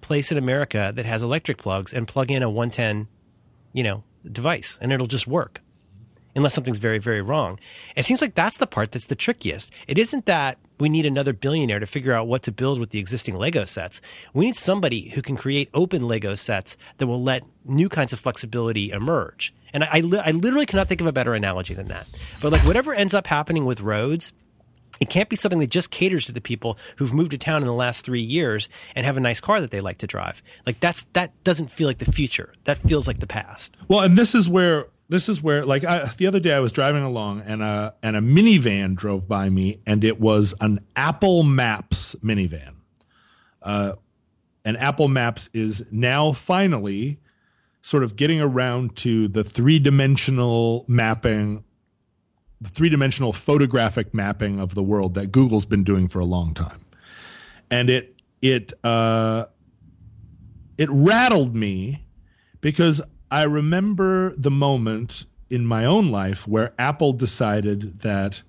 place 0.00 0.30
in 0.30 0.38
America 0.38 0.92
that 0.94 1.06
has 1.06 1.22
electric 1.22 1.58
plugs 1.58 1.92
and 1.92 2.06
plug 2.06 2.30
in 2.30 2.42
a 2.42 2.50
110, 2.50 3.08
you 3.72 3.82
know, 3.82 4.04
device 4.30 4.78
and 4.82 4.92
it'll 4.92 5.06
just 5.06 5.26
work. 5.26 5.60
Unless 6.36 6.54
something's 6.54 6.78
very, 6.78 6.98
very 6.98 7.22
wrong. 7.22 7.60
It 7.94 8.04
seems 8.04 8.20
like 8.20 8.34
that's 8.34 8.58
the 8.58 8.66
part 8.66 8.92
that's 8.92 9.06
the 9.06 9.14
trickiest. 9.14 9.70
It 9.86 9.98
isn't 9.98 10.26
that 10.26 10.58
we 10.80 10.88
need 10.88 11.06
another 11.06 11.32
billionaire 11.32 11.78
to 11.78 11.86
figure 11.86 12.12
out 12.12 12.26
what 12.26 12.42
to 12.42 12.52
build 12.52 12.80
with 12.80 12.90
the 12.90 12.98
existing 12.98 13.36
Lego 13.36 13.64
sets. 13.64 14.00
We 14.32 14.46
need 14.46 14.56
somebody 14.56 15.10
who 15.10 15.22
can 15.22 15.36
create 15.36 15.70
open 15.72 16.08
Lego 16.08 16.34
sets 16.34 16.76
that 16.98 17.06
will 17.06 17.22
let 17.22 17.44
new 17.64 17.88
kinds 17.88 18.12
of 18.12 18.18
flexibility 18.20 18.90
emerge. 18.90 19.54
And 19.72 19.84
I, 19.84 19.88
I, 19.92 20.00
li- 20.00 20.22
I 20.24 20.30
literally 20.32 20.66
cannot 20.66 20.88
think 20.88 21.00
of 21.00 21.06
a 21.06 21.12
better 21.12 21.34
analogy 21.34 21.74
than 21.74 21.88
that. 21.88 22.06
But 22.40 22.52
like 22.52 22.62
whatever 22.62 22.92
ends 22.92 23.14
up 23.14 23.26
happening 23.26 23.64
with 23.64 23.80
roads, 23.80 24.32
it 25.00 25.10
can't 25.10 25.28
be 25.28 25.36
something 25.36 25.58
that 25.58 25.70
just 25.70 25.90
caters 25.90 26.26
to 26.26 26.32
the 26.32 26.40
people 26.40 26.78
who've 26.96 27.12
moved 27.12 27.32
to 27.32 27.38
town 27.38 27.62
in 27.62 27.66
the 27.66 27.74
last 27.74 28.04
three 28.04 28.20
years 28.20 28.68
and 28.94 29.04
have 29.04 29.16
a 29.16 29.20
nice 29.20 29.40
car 29.40 29.60
that 29.60 29.70
they 29.70 29.80
like 29.80 29.98
to 29.98 30.06
drive. 30.06 30.42
Like 30.66 30.80
that's 30.80 31.04
that 31.14 31.32
doesn't 31.44 31.70
feel 31.70 31.88
like 31.88 31.98
the 31.98 32.10
future. 32.10 32.52
That 32.64 32.78
feels 32.78 33.06
like 33.06 33.18
the 33.18 33.26
past. 33.26 33.76
Well, 33.88 34.00
and 34.00 34.16
this 34.16 34.34
is 34.34 34.48
where 34.48 34.86
this 35.14 35.28
is 35.28 35.40
where 35.40 35.64
like 35.64 35.84
I, 35.84 36.10
the 36.16 36.26
other 36.26 36.40
day 36.40 36.52
I 36.52 36.58
was 36.58 36.72
driving 36.72 37.04
along 37.04 37.42
and 37.42 37.62
a 37.62 37.94
and 38.02 38.16
a 38.16 38.20
minivan 38.20 38.96
drove 38.96 39.28
by 39.28 39.48
me 39.48 39.80
and 39.86 40.02
it 40.02 40.20
was 40.20 40.54
an 40.60 40.80
Apple 40.96 41.44
Maps 41.44 42.16
minivan. 42.22 42.74
Uh, 43.62 43.92
and 44.64 44.76
Apple 44.76 45.06
Maps 45.06 45.48
is 45.54 45.84
now 45.92 46.32
finally 46.32 47.20
sort 47.82 48.02
of 48.02 48.16
getting 48.16 48.40
around 48.40 48.96
to 48.96 49.28
the 49.28 49.44
three 49.44 49.78
dimensional 49.78 50.84
mapping, 50.88 51.62
the 52.60 52.70
three 52.70 52.88
dimensional 52.88 53.32
photographic 53.32 54.12
mapping 54.12 54.58
of 54.58 54.74
the 54.74 54.82
world 54.82 55.14
that 55.14 55.30
Google's 55.30 55.66
been 55.66 55.84
doing 55.84 56.08
for 56.08 56.18
a 56.18 56.24
long 56.24 56.54
time, 56.54 56.84
and 57.70 57.88
it 57.88 58.16
it 58.42 58.72
uh, 58.82 59.44
it 60.76 60.88
rattled 60.90 61.54
me 61.54 62.04
because 62.60 63.00
I 63.34 63.42
remember 63.42 64.32
the 64.36 64.50
moment 64.50 65.26
in 65.50 65.66
my 65.66 65.84
own 65.84 66.12
life 66.12 66.46
where 66.46 66.72
Apple 66.78 67.12
decided 67.12 68.00
that 68.02 68.42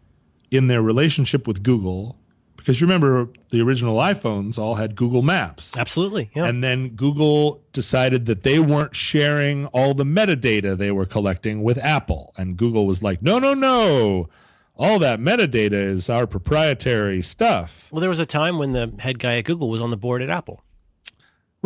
in 0.51 0.67
their 0.67 0.83
relationship 0.83 1.47
with 1.47 1.63
Google, 1.63 2.19
because 2.55 2.79
you 2.79 2.85
remember 2.85 3.29
the 3.49 3.61
original 3.61 3.97
iPhones 3.97 4.59
all 4.59 4.75
had 4.75 4.95
Google 4.95 5.23
Maps. 5.23 5.75
Absolutely. 5.75 6.29
Yeah. 6.35 6.45
And 6.45 6.63
then 6.63 6.89
Google 6.89 7.63
decided 7.73 8.27
that 8.27 8.43
they 8.43 8.59
weren't 8.59 8.95
sharing 8.95 9.65
all 9.67 9.95
the 9.95 10.03
metadata 10.03 10.77
they 10.77 10.91
were 10.91 11.07
collecting 11.07 11.63
with 11.63 11.79
Apple. 11.79 12.31
And 12.37 12.55
Google 12.55 12.85
was 12.85 13.01
like, 13.01 13.23
no, 13.23 13.39
no, 13.39 13.55
no. 13.55 14.29
All 14.75 14.99
that 14.99 15.19
metadata 15.19 15.73
is 15.73 16.11
our 16.11 16.27
proprietary 16.27 17.23
stuff. 17.23 17.87
well, 17.91 18.01
there 18.01 18.09
was 18.09 18.19
a 18.19 18.25
time 18.27 18.59
when 18.59 18.73
the 18.73 18.93
head 18.99 19.17
guy 19.17 19.37
at 19.37 19.45
Google 19.45 19.67
was 19.67 19.81
on 19.81 19.89
the 19.89 19.97
board 19.97 20.21
at 20.21 20.29
Apple. 20.29 20.61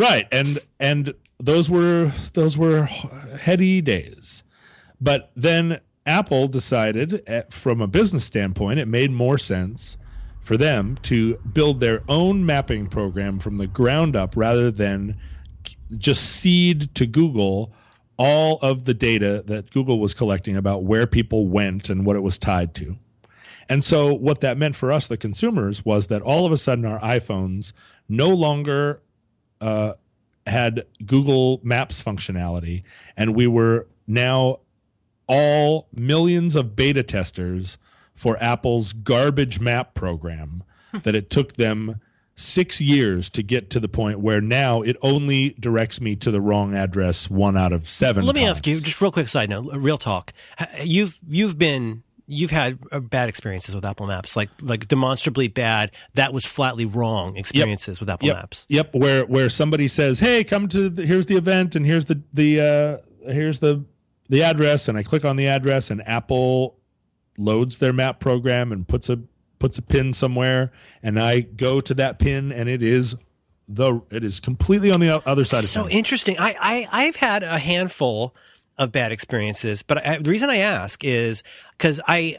Right. 0.00 0.26
And 0.32 0.58
and 0.78 1.12
those 1.38 1.68
were 1.68 2.14
those 2.32 2.56
were 2.56 2.84
heady 2.84 3.82
days. 3.82 4.42
But 4.98 5.30
then 5.36 5.80
Apple 6.06 6.48
decided 6.48 7.22
eh, 7.26 7.42
from 7.50 7.82
a 7.82 7.86
business 7.86 8.24
standpoint 8.24 8.78
it 8.78 8.88
made 8.88 9.10
more 9.10 9.36
sense 9.36 9.98
for 10.40 10.56
them 10.56 10.96
to 11.02 11.36
build 11.52 11.80
their 11.80 12.02
own 12.08 12.46
mapping 12.46 12.86
program 12.86 13.38
from 13.38 13.58
the 13.58 13.66
ground 13.66 14.16
up 14.16 14.38
rather 14.38 14.70
than 14.70 15.18
just 15.98 16.24
cede 16.24 16.94
to 16.94 17.04
Google 17.04 17.70
all 18.16 18.58
of 18.62 18.86
the 18.86 18.94
data 18.94 19.44
that 19.48 19.70
Google 19.70 20.00
was 20.00 20.14
collecting 20.14 20.56
about 20.56 20.82
where 20.82 21.06
people 21.06 21.46
went 21.46 21.90
and 21.90 22.06
what 22.06 22.16
it 22.16 22.20
was 22.20 22.38
tied 22.38 22.74
to. 22.76 22.96
And 23.68 23.84
so, 23.84 24.14
what 24.14 24.40
that 24.40 24.56
meant 24.56 24.76
for 24.76 24.90
us, 24.90 25.06
the 25.08 25.18
consumers, 25.18 25.84
was 25.84 26.06
that 26.06 26.22
all 26.22 26.46
of 26.46 26.52
a 26.52 26.58
sudden 26.58 26.86
our 26.86 27.00
iPhones 27.00 27.72
no 28.08 28.30
longer 28.30 29.02
uh, 29.60 29.92
had 30.46 30.84
Google 31.04 31.60
Maps 31.62 32.02
functionality, 32.02 32.82
and 33.16 33.34
we 33.34 33.46
were 33.46 33.86
now 34.06 34.60
all 35.26 35.88
millions 35.94 36.56
of 36.56 36.74
beta 36.74 37.02
testers 37.02 37.78
for 38.14 38.36
Apple's 38.42 38.92
garbage 38.92 39.60
map 39.60 39.94
program 39.94 40.62
that 41.02 41.14
it 41.14 41.30
took 41.30 41.54
them 41.54 42.00
six 42.36 42.80
years 42.80 43.28
to 43.30 43.42
get 43.42 43.70
to 43.70 43.78
the 43.78 43.88
point 43.88 44.18
where 44.18 44.40
now 44.40 44.80
it 44.80 44.96
only 45.02 45.50
directs 45.60 46.00
me 46.00 46.16
to 46.16 46.30
the 46.30 46.40
wrong 46.40 46.74
address 46.74 47.28
one 47.28 47.56
out 47.56 47.72
of 47.72 47.88
seven. 47.88 48.24
Let 48.24 48.34
me 48.34 48.42
times. 48.44 48.58
ask 48.58 48.66
you, 48.66 48.80
just 48.80 49.00
real 49.00 49.12
quick 49.12 49.28
side 49.28 49.50
note, 49.50 49.72
real 49.74 49.98
talk. 49.98 50.32
You've 50.82 51.18
you've 51.28 51.58
been 51.58 52.02
you've 52.30 52.50
had 52.52 52.78
uh, 52.92 53.00
bad 53.00 53.28
experiences 53.28 53.74
with 53.74 53.84
Apple 53.84 54.06
Maps, 54.06 54.36
like 54.36 54.48
like 54.62 54.88
demonstrably 54.88 55.48
bad. 55.48 55.90
That 56.14 56.32
was 56.32 56.46
flatly 56.46 56.84
wrong 56.84 57.36
experiences 57.36 58.00
with 58.00 58.08
Apple 58.08 58.28
yep, 58.28 58.36
Maps. 58.36 58.66
Yep, 58.68 58.94
where 58.94 59.26
where 59.26 59.50
somebody 59.50 59.88
says, 59.88 60.20
"Hey, 60.20 60.44
come 60.44 60.68
to 60.68 60.88
the, 60.88 61.04
here's 61.04 61.26
the 61.26 61.36
event 61.36 61.74
and 61.74 61.84
here's 61.84 62.06
the 62.06 62.20
the 62.32 62.60
uh, 62.60 63.30
here's 63.32 63.58
the 63.58 63.84
the 64.28 64.42
address," 64.42 64.88
and 64.88 64.96
I 64.96 65.02
click 65.02 65.24
on 65.24 65.36
the 65.36 65.48
address, 65.48 65.90
and 65.90 66.06
Apple 66.08 66.78
loads 67.36 67.78
their 67.78 67.92
map 67.92 68.20
program 68.20 68.70
and 68.72 68.86
puts 68.86 69.08
a 69.08 69.18
puts 69.58 69.76
a 69.78 69.82
pin 69.82 70.12
somewhere, 70.12 70.72
and 71.02 71.18
I 71.20 71.40
go 71.40 71.80
to 71.80 71.94
that 71.94 72.18
pin, 72.18 72.52
and 72.52 72.68
it 72.68 72.82
is 72.82 73.16
the 73.68 74.00
it 74.10 74.24
is 74.24 74.40
completely 74.40 74.92
on 74.92 75.00
the 75.00 75.26
other 75.28 75.44
side 75.44 75.64
So 75.64 75.82
of 75.82 75.86
town. 75.88 75.96
interesting. 75.96 76.38
I, 76.38 76.56
I 76.60 76.88
I've 77.04 77.16
had 77.16 77.42
a 77.42 77.58
handful 77.58 78.34
of 78.80 78.90
bad 78.90 79.12
experiences, 79.12 79.82
but 79.82 80.04
I, 80.04 80.18
the 80.18 80.30
reason 80.30 80.50
I 80.50 80.56
ask 80.56 81.04
is 81.04 81.44
because 81.78 82.00
I. 82.08 82.38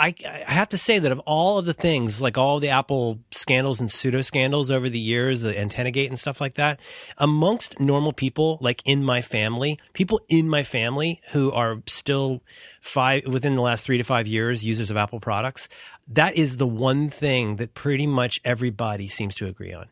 I, 0.00 0.14
I 0.24 0.52
have 0.52 0.68
to 0.68 0.78
say 0.78 1.00
that 1.00 1.10
of 1.10 1.18
all 1.26 1.58
of 1.58 1.64
the 1.64 1.74
things, 1.74 2.22
like 2.22 2.38
all 2.38 2.60
the 2.60 2.68
Apple 2.68 3.18
scandals 3.32 3.80
and 3.80 3.90
pseudo 3.90 4.22
scandals 4.22 4.70
over 4.70 4.88
the 4.88 4.96
years, 4.96 5.42
the 5.42 5.58
antenna 5.58 5.90
gate 5.90 6.08
and 6.08 6.16
stuff 6.16 6.40
like 6.40 6.54
that, 6.54 6.78
amongst 7.16 7.80
normal 7.80 8.12
people, 8.12 8.58
like 8.60 8.80
in 8.84 9.02
my 9.02 9.22
family, 9.22 9.76
people 9.94 10.20
in 10.28 10.48
my 10.48 10.62
family 10.62 11.20
who 11.32 11.50
are 11.50 11.82
still 11.88 12.44
five 12.80 13.26
within 13.26 13.56
the 13.56 13.60
last 13.60 13.84
three 13.84 13.98
to 13.98 14.04
five 14.04 14.28
years 14.28 14.64
users 14.64 14.88
of 14.88 14.96
Apple 14.96 15.18
products, 15.18 15.68
that 16.06 16.36
is 16.36 16.58
the 16.58 16.66
one 16.66 17.10
thing 17.10 17.56
that 17.56 17.74
pretty 17.74 18.06
much 18.06 18.40
everybody 18.44 19.08
seems 19.08 19.34
to 19.34 19.46
agree 19.46 19.72
on 19.72 19.88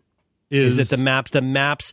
is 0.51 0.77
that 0.77 0.89
the 0.89 0.97
maps 0.97 1.32
the 1.32 1.43
maps 1.43 1.93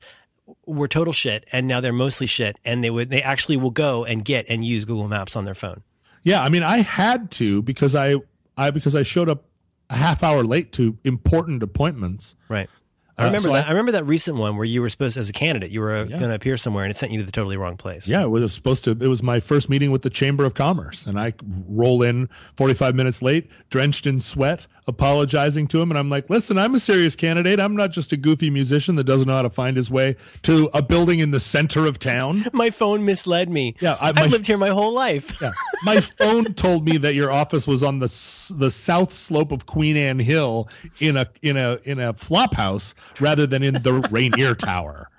were 0.66 0.88
total 0.88 1.14
shit 1.14 1.46
and 1.52 1.68
now 1.68 1.82
they're 1.82 1.94
mostly 1.94 2.28
shit 2.28 2.58
and 2.66 2.84
they 2.84 2.90
would 2.90 3.10
they 3.10 3.22
actually 3.22 3.58
will 3.58 3.72
go 3.72 4.04
and 4.06 4.26
get 4.26 4.46
and 4.50 4.66
use 4.66 4.86
Google 4.86 5.08
Maps 5.08 5.36
on 5.36 5.46
their 5.46 5.56
phone. 5.56 5.84
Yeah, 6.24 6.42
I 6.42 6.50
mean, 6.50 6.64
I 6.64 6.80
had 6.80 7.32
to 7.32 7.62
because 7.62 7.96
I 7.96 8.16
I 8.58 8.72
because 8.72 8.96
I 8.96 9.04
showed 9.04 9.30
up 9.30 9.46
a 9.90 9.98
half 9.98 10.24
hour 10.24 10.44
late 10.44 10.72
to 10.74 10.98
important 11.04 11.64
appointments. 11.64 12.36
Right. 12.50 12.70
I 13.18 13.24
Uh, 13.24 13.26
remember 13.28 13.50
so 13.50 13.54
that. 13.54 13.66
I- 13.66 13.68
I, 13.68 13.72
remember 13.72 13.92
that 13.94 14.06
recent 14.08 14.38
one 14.38 14.56
where 14.58 14.66
you 14.66 14.82
were 14.82 14.90
supposed, 14.90 15.18
as 15.18 15.30
a 15.30 15.34
candidate, 15.34 15.70
you 15.72 15.82
were 15.82 15.98
Yeah. 15.98 16.18
going 16.18 16.30
to 16.30 16.34
appear 16.36 16.58
somewhere, 16.58 16.84
and 16.84 16.90
it 16.92 16.98
sent 16.98 17.12
you 17.12 17.20
to 17.20 17.26
the 17.26 17.32
totally 17.32 17.58
wrong 17.58 17.78
place. 17.78 18.08
Yeah, 18.08 18.24
it 18.24 18.30
was 18.32 18.52
supposed 18.54 18.84
to. 18.86 18.92
It 18.92 19.08
was 19.08 19.22
my 19.22 19.40
first 19.40 19.70
meeting 19.70 19.92
with 19.92 20.02
the 20.02 20.10
Chamber 20.10 20.46
of 20.46 20.56
Commerce, 20.56 21.06
and 21.06 21.20
I 21.20 21.34
roll 21.70 22.02
in 22.02 22.28
45 22.58 22.96
minutes 22.96 23.22
late, 23.22 23.50
drenched 23.70 24.08
in 24.08 24.20
sweat, 24.20 24.66
apologizing 24.88 25.68
to 25.68 25.82
him, 25.82 25.92
and 25.92 25.98
I'm 25.98 26.10
like, 26.10 26.30
"Listen, 26.30 26.58
I'm 26.58 26.74
a 26.76 26.80
serious 26.80 27.16
candidate. 27.16 27.60
I'm 27.60 27.76
not 27.76 27.92
just 27.92 28.12
a 28.12 28.18
goofy 28.18 28.50
musician 28.50 28.96
that 28.96 29.04
doesn't 29.04 29.28
know 29.28 29.36
how 29.36 29.42
to 29.44 29.50
find 29.50 29.78
his 29.78 29.92
way 29.92 30.16
to 30.44 30.70
a 30.74 30.82
building 30.82 31.20
in 31.20 31.32
the 31.32 31.40
center 31.40 31.86
of 31.86 32.00
town." 32.00 32.46
My 32.54 32.70
phone 32.72 33.06
misled 33.06 33.50
me. 33.50 33.76
Yeah, 33.80 33.98
I- 34.00 34.10
I've 34.16 34.32
lived 34.32 34.48
here 34.48 34.58
my 34.58 34.70
whole 34.70 34.92
life. 34.94 35.34
Yeah. 35.42 35.52
My 35.84 36.00
phone 36.00 36.54
told 36.54 36.86
me 36.86 36.96
that 36.98 37.14
your 37.16 37.30
office 37.30 37.68
was 37.68 37.84
on 37.84 38.00
the 38.00 38.08
the 38.56 38.70
south 38.72 39.12
slope 39.14 39.52
of 39.52 39.66
Queen 39.66 39.98
Anne 39.98 40.20
Hill 40.20 40.70
in 41.02 41.18
a 41.18 41.28
in 41.42 41.58
a 41.58 41.80
in 41.84 42.00
a 42.00 42.14
flop 42.14 42.54
house 42.54 42.94
rather 43.20 43.46
than 43.48 43.64
in 43.64 43.76
the 43.76 43.94
Rainier 44.12 44.56
Tower. 44.56 45.10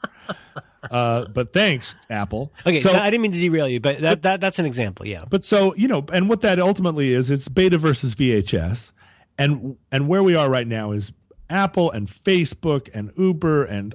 Uh, 0.91 1.27
but 1.29 1.53
thanks, 1.53 1.95
Apple. 2.11 2.53
Okay, 2.67 2.81
so 2.81 2.93
I 2.93 3.11
didn't 3.11 3.23
mean 3.23 3.33
to 3.33 3.41
derail 3.41 3.69
you, 3.69 3.81
but 3.81 4.01
that, 4.01 4.23
that 4.23 4.41
that's 4.41 4.59
an 4.59 4.67
example. 4.67 5.07
Yeah. 5.07 5.21
but 5.29 5.45
so 5.45 5.75
you 5.77 5.89
know, 5.89 6.05
and 6.13 6.29
what 6.29 6.43
that 6.43 6.59
ultimately 6.59 7.13
is, 7.13 7.31
it's 7.31 7.49
beta 7.49 7.79
versus 7.79 8.15
VHS, 8.15 8.93
and 9.39 9.77
and 9.91 10.09
where 10.09 10.23
we 10.23 10.35
are 10.35 10.51
right 10.51 10.67
now 10.67 10.93
is 10.93 11.13
Apple 11.51 11.91
and 11.91 12.09
Facebook 12.09 12.89
and 12.95 13.13
Uber 13.17 13.65
and 13.65 13.95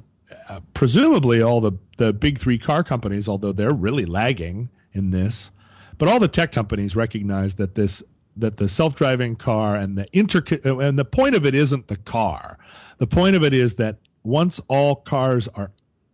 uh, 0.49 0.61
presumably 0.73 1.41
all 1.41 1.61
the 1.61 1.73
the 1.97 2.13
big 2.13 2.39
three 2.39 2.57
car 2.57 2.83
companies, 2.83 3.27
although 3.27 3.51
they're 3.51 3.73
really 3.73 4.05
lagging 4.05 4.69
in 4.93 5.11
this, 5.11 5.51
but 5.97 6.07
all 6.07 6.19
the 6.19 6.27
tech 6.27 6.51
companies 6.51 6.95
recognize 6.95 7.55
that 7.55 7.75
this 7.75 8.01
that 8.39 8.57
the 8.57 8.69
self-driving 8.69 9.35
car 9.35 9.75
and 9.75 9.97
the 9.97 10.07
inter 10.17 10.43
and 10.63 10.97
the 10.97 11.05
point 11.05 11.35
of 11.35 11.45
it 11.45 11.53
isn't 11.55 11.87
the 11.87 11.97
car. 11.97 12.57
The 12.97 13.07
point 13.07 13.35
of 13.35 13.43
it 13.43 13.53
is 13.53 13.75
that 13.75 13.97
once 14.23 14.59
all 14.67 14.95
cars 14.95 15.47
are 15.49 15.71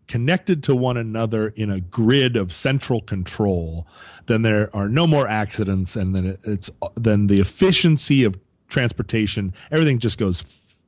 connected 0.08 0.64
to 0.64 0.76
one 0.76 0.98
another 0.98 1.50
in 1.50 1.72
a 1.72 1.80
grid 1.80 2.36
of 2.36 2.54
central 2.54 3.02
control, 3.02 3.88
then 4.28 4.44
there 4.44 4.70
are 4.76 4.88
no 4.88 5.08
more 5.08 5.28
accidents, 5.28 5.96
and 5.96 6.16
then 6.16 6.26
it, 6.26 6.40
it's 6.44 6.70
then 6.96 7.28
the 7.28 7.40
efficiency 7.40 8.24
of 8.24 8.38
transportation, 8.68 9.54
everything 9.72 10.00
just 10.00 10.18
goes 10.18 10.44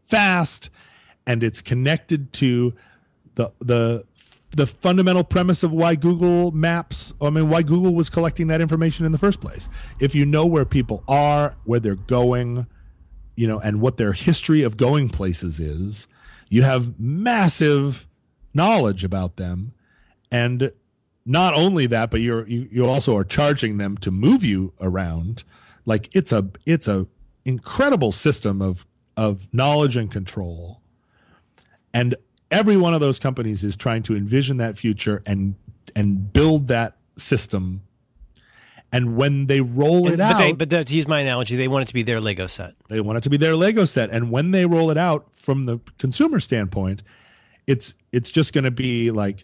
fast, 0.05 0.69
and 1.25 1.43
it's 1.43 1.61
connected 1.61 2.31
to 2.33 2.73
the 3.35 3.51
the 3.59 4.05
the 4.51 4.65
fundamental 4.65 5.23
premise 5.23 5.63
of 5.63 5.71
why 5.71 5.95
Google 5.95 6.51
Maps, 6.51 7.13
I 7.21 7.29
mean, 7.29 7.49
why 7.49 7.61
Google 7.63 7.93
was 7.93 8.09
collecting 8.09 8.47
that 8.47 8.61
information 8.61 9.05
in 9.05 9.11
the 9.11 9.17
first 9.17 9.41
place. 9.41 9.69
If 9.99 10.15
you 10.15 10.25
know 10.25 10.45
where 10.45 10.65
people 10.65 11.03
are, 11.07 11.55
where 11.65 11.79
they're 11.79 11.95
going, 11.95 12.65
you 13.35 13.47
know, 13.47 13.59
and 13.59 13.81
what 13.81 13.97
their 13.97 14.13
history 14.13 14.63
of 14.63 14.77
going 14.77 15.09
places 15.09 15.59
is, 15.59 16.07
you 16.49 16.63
have 16.63 16.99
massive 16.99 18.07
knowledge 18.53 19.03
about 19.03 19.35
them. 19.35 19.73
And 20.31 20.71
not 21.25 21.53
only 21.53 21.85
that, 21.87 22.09
but 22.09 22.21
you're 22.21 22.47
you, 22.47 22.67
you 22.71 22.85
also 22.85 23.15
are 23.17 23.23
charging 23.23 23.77
them 23.77 23.97
to 23.97 24.11
move 24.11 24.43
you 24.43 24.73
around. 24.79 25.43
Like 25.85 26.09
it's 26.13 26.31
a 26.31 26.49
it's 26.65 26.87
a 26.87 27.05
incredible 27.45 28.11
system 28.11 28.61
of 28.61 28.85
of 29.17 29.47
knowledge 29.53 29.97
and 29.97 30.11
control. 30.11 30.81
And 31.93 32.15
every 32.51 32.77
one 32.77 32.93
of 32.93 32.99
those 32.99 33.19
companies 33.19 33.63
is 33.63 33.75
trying 33.75 34.03
to 34.03 34.15
envision 34.15 34.57
that 34.57 34.77
future 34.77 35.21
and 35.25 35.55
and 35.95 36.31
build 36.31 36.67
that 36.67 36.97
system. 37.17 37.81
And 38.91 39.17
when 39.17 39.47
they 39.47 39.59
roll 39.59 40.07
it 40.07 40.17
but, 40.17 40.19
out, 40.21 40.37
they, 40.37 40.53
but 40.53 40.69
to 40.69 40.95
use 40.95 41.07
my 41.07 41.19
analogy, 41.19 41.57
they 41.57 41.67
want 41.67 41.83
it 41.83 41.87
to 41.87 41.93
be 41.93 42.03
their 42.03 42.21
Lego 42.21 42.47
set. 42.47 42.75
they 42.87 43.01
want 43.01 43.17
it 43.17 43.21
to 43.21 43.29
be 43.29 43.35
their 43.35 43.55
Lego 43.55 43.83
set, 43.83 44.09
and 44.11 44.31
when 44.31 44.51
they 44.51 44.65
roll 44.65 44.91
it 44.91 44.97
out 44.97 45.27
from 45.35 45.65
the 45.65 45.79
consumer 45.97 46.39
standpoint, 46.39 47.03
it's 47.67 47.93
it's 48.13 48.31
just 48.31 48.53
going 48.53 48.63
to 48.63 48.71
be 48.71 49.11
like, 49.11 49.43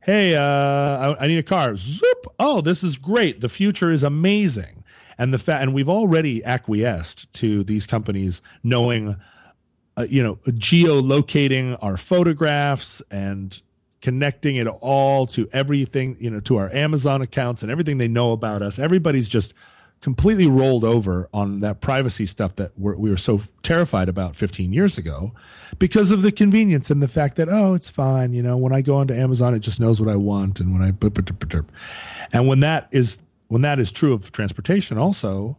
"Hey, 0.00 0.34
uh, 0.34 0.42
I, 0.42 1.24
I 1.24 1.26
need 1.28 1.38
a 1.38 1.42
car." 1.44 1.76
Zoop! 1.76 2.26
Oh, 2.40 2.60
this 2.60 2.82
is 2.82 2.96
great. 2.96 3.40
The 3.40 3.48
future 3.48 3.92
is 3.92 4.02
amazing, 4.02 4.82
and 5.18 5.32
the 5.32 5.38
fa- 5.38 5.58
and 5.58 5.72
we've 5.72 5.88
already 5.88 6.44
acquiesced 6.44 7.32
to 7.34 7.62
these 7.62 7.86
companies 7.86 8.42
knowing, 8.64 9.16
uh, 10.00 10.06
you 10.08 10.22
know, 10.22 10.36
geolocating 10.46 11.76
our 11.82 11.96
photographs 11.96 13.02
and 13.10 13.60
connecting 14.00 14.56
it 14.56 14.66
all 14.66 15.26
to 15.26 15.46
everything, 15.52 16.16
you 16.18 16.30
know, 16.30 16.40
to 16.40 16.56
our 16.56 16.72
Amazon 16.72 17.20
accounts 17.20 17.62
and 17.62 17.70
everything 17.70 17.98
they 17.98 18.08
know 18.08 18.32
about 18.32 18.62
us. 18.62 18.78
Everybody's 18.78 19.28
just 19.28 19.52
completely 20.00 20.46
rolled 20.46 20.84
over 20.84 21.28
on 21.34 21.60
that 21.60 21.82
privacy 21.82 22.24
stuff 22.24 22.56
that 22.56 22.72
we're, 22.78 22.96
we 22.96 23.10
were 23.10 23.18
so 23.18 23.42
terrified 23.62 24.08
about 24.08 24.34
15 24.34 24.72
years 24.72 24.96
ago 24.96 25.32
because 25.78 26.10
of 26.10 26.22
the 26.22 26.32
convenience 26.32 26.90
and 26.90 27.02
the 27.02 27.08
fact 27.08 27.36
that 27.36 27.50
oh 27.50 27.74
it's 27.74 27.90
fine 27.90 28.32
you 28.32 28.42
know 28.42 28.56
when 28.56 28.72
i 28.72 28.80
go 28.80 28.96
onto 28.96 29.12
amazon 29.12 29.54
it 29.54 29.58
just 29.58 29.78
knows 29.78 30.00
what 30.00 30.08
i 30.08 30.16
want 30.16 30.58
and 30.58 30.72
when 30.72 30.80
i 30.80 30.90
and 32.32 32.48
when 32.48 32.60
that 32.60 32.88
is 32.92 33.18
when 33.48 33.60
that 33.60 33.78
is 33.78 33.92
true 33.92 34.14
of 34.14 34.32
transportation 34.32 34.96
also 34.96 35.54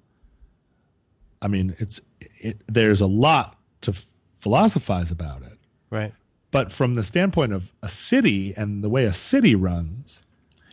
i 1.44 1.48
mean 1.48 1.76
it's 1.78 2.02
it, 2.40 2.60
there's 2.68 3.00
a 3.00 3.06
lot 3.06 3.60
to 3.82 3.94
philosophize 4.42 5.12
about 5.12 5.42
it 5.44 5.58
Right. 5.90 6.14
but 6.52 6.72
from 6.72 6.96
the 6.96 7.04
standpoint 7.04 7.54
of 7.54 7.72
a 7.82 7.88
city 7.90 8.54
and 8.58 8.84
the 8.84 8.90
way 8.90 9.06
a 9.06 9.14
city 9.14 9.56
runs, 9.56 10.22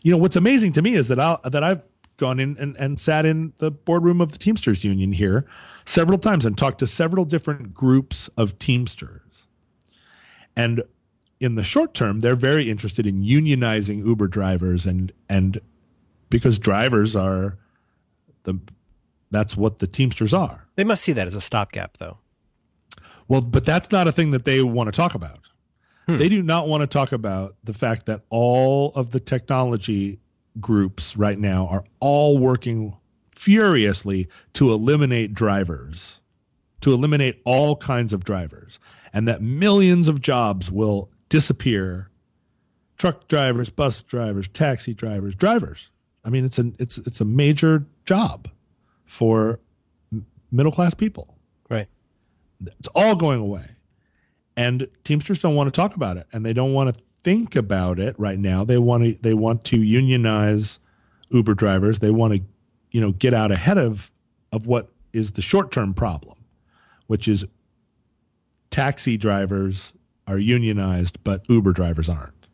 you 0.02 0.10
know, 0.10 0.16
what's 0.18 0.36
amazing 0.36 0.72
to 0.72 0.82
me 0.82 0.94
is 0.94 1.08
that 1.08 1.20
I 1.20 1.36
that 1.44 1.62
I've 1.62 1.82
gone 2.16 2.40
in 2.40 2.56
and, 2.58 2.76
and 2.76 2.98
sat 2.98 3.24
in 3.24 3.52
the 3.58 3.70
boardroom 3.70 4.20
of 4.20 4.32
the 4.32 4.38
Teamsters 4.38 4.82
Union 4.84 5.12
here 5.12 5.44
several 5.86 6.18
times 6.18 6.44
and 6.44 6.56
talked 6.58 6.78
to 6.80 6.86
several 6.86 7.24
different 7.24 7.72
groups 7.74 8.28
of 8.36 8.58
Teamsters. 8.58 9.46
And 10.56 10.82
in 11.38 11.54
the 11.54 11.62
short 11.62 11.94
term, 11.94 12.20
they're 12.20 12.34
very 12.34 12.68
interested 12.70 13.06
in 13.06 13.22
unionizing 13.22 14.04
Uber 14.04 14.28
drivers 14.28 14.86
and 14.86 15.12
and 15.28 15.60
because 16.30 16.58
drivers 16.58 17.14
are 17.14 17.56
the 18.44 18.58
that's 19.30 19.56
what 19.56 19.78
the 19.78 19.86
Teamsters 19.86 20.32
are. 20.34 20.66
They 20.76 20.84
must 20.84 21.04
see 21.04 21.12
that 21.12 21.26
as 21.26 21.34
a 21.34 21.40
stopgap, 21.40 21.98
though. 21.98 22.18
Well, 23.28 23.42
but 23.42 23.64
that's 23.64 23.92
not 23.92 24.08
a 24.08 24.12
thing 24.12 24.30
that 24.30 24.44
they 24.44 24.62
want 24.62 24.88
to 24.88 24.92
talk 24.92 25.14
about. 25.14 25.40
Hmm. 26.06 26.16
They 26.16 26.28
do 26.28 26.42
not 26.42 26.66
want 26.66 26.80
to 26.80 26.86
talk 26.86 27.12
about 27.12 27.56
the 27.62 27.74
fact 27.74 28.06
that 28.06 28.22
all 28.30 28.92
of 28.94 29.10
the 29.10 29.20
technology 29.20 30.18
groups 30.60 31.16
right 31.16 31.38
now 31.38 31.68
are 31.68 31.84
all 32.00 32.38
working 32.38 32.96
furiously 33.30 34.28
to 34.54 34.72
eliminate 34.72 35.34
drivers, 35.34 36.20
to 36.80 36.92
eliminate 36.92 37.40
all 37.44 37.76
kinds 37.76 38.12
of 38.12 38.24
drivers, 38.24 38.78
and 39.12 39.28
that 39.28 39.42
millions 39.42 40.08
of 40.08 40.20
jobs 40.20 40.72
will 40.72 41.10
disappear. 41.28 42.10
Truck 42.96 43.28
drivers, 43.28 43.70
bus 43.70 44.02
drivers, 44.02 44.48
taxi 44.48 44.92
drivers, 44.92 45.34
drivers. 45.34 45.90
I 46.24 46.30
mean, 46.30 46.44
it's 46.44 46.58
an 46.58 46.74
it's 46.80 46.98
it's 46.98 47.20
a 47.20 47.24
major 47.24 47.86
job 48.06 48.48
for 49.04 49.60
middle 50.50 50.72
class 50.72 50.94
people. 50.94 51.37
It's 52.66 52.88
all 52.94 53.14
going 53.14 53.40
away. 53.40 53.66
And 54.56 54.88
Teamsters 55.04 55.40
don't 55.40 55.54
want 55.54 55.72
to 55.72 55.76
talk 55.76 55.94
about 55.94 56.16
it 56.16 56.26
and 56.32 56.44
they 56.44 56.52
don't 56.52 56.72
want 56.72 56.94
to 56.94 57.02
think 57.22 57.54
about 57.56 57.98
it 57.98 58.18
right 58.18 58.38
now. 58.38 58.64
They 58.64 58.78
want 58.78 59.04
to 59.04 59.22
they 59.22 59.34
want 59.34 59.64
to 59.64 59.82
unionize 59.82 60.78
Uber 61.30 61.54
drivers. 61.54 62.00
They 62.00 62.10
want 62.10 62.34
to, 62.34 62.40
you 62.90 63.00
know, 63.00 63.12
get 63.12 63.34
out 63.34 63.52
ahead 63.52 63.78
of 63.78 64.10
of 64.52 64.66
what 64.66 64.90
is 65.12 65.32
the 65.32 65.42
short-term 65.42 65.94
problem, 65.94 66.38
which 67.06 67.28
is 67.28 67.44
taxi 68.70 69.16
drivers 69.16 69.92
are 70.26 70.38
unionized 70.38 71.22
but 71.24 71.42
Uber 71.48 71.72
drivers 71.72 72.08
aren't. 72.08 72.46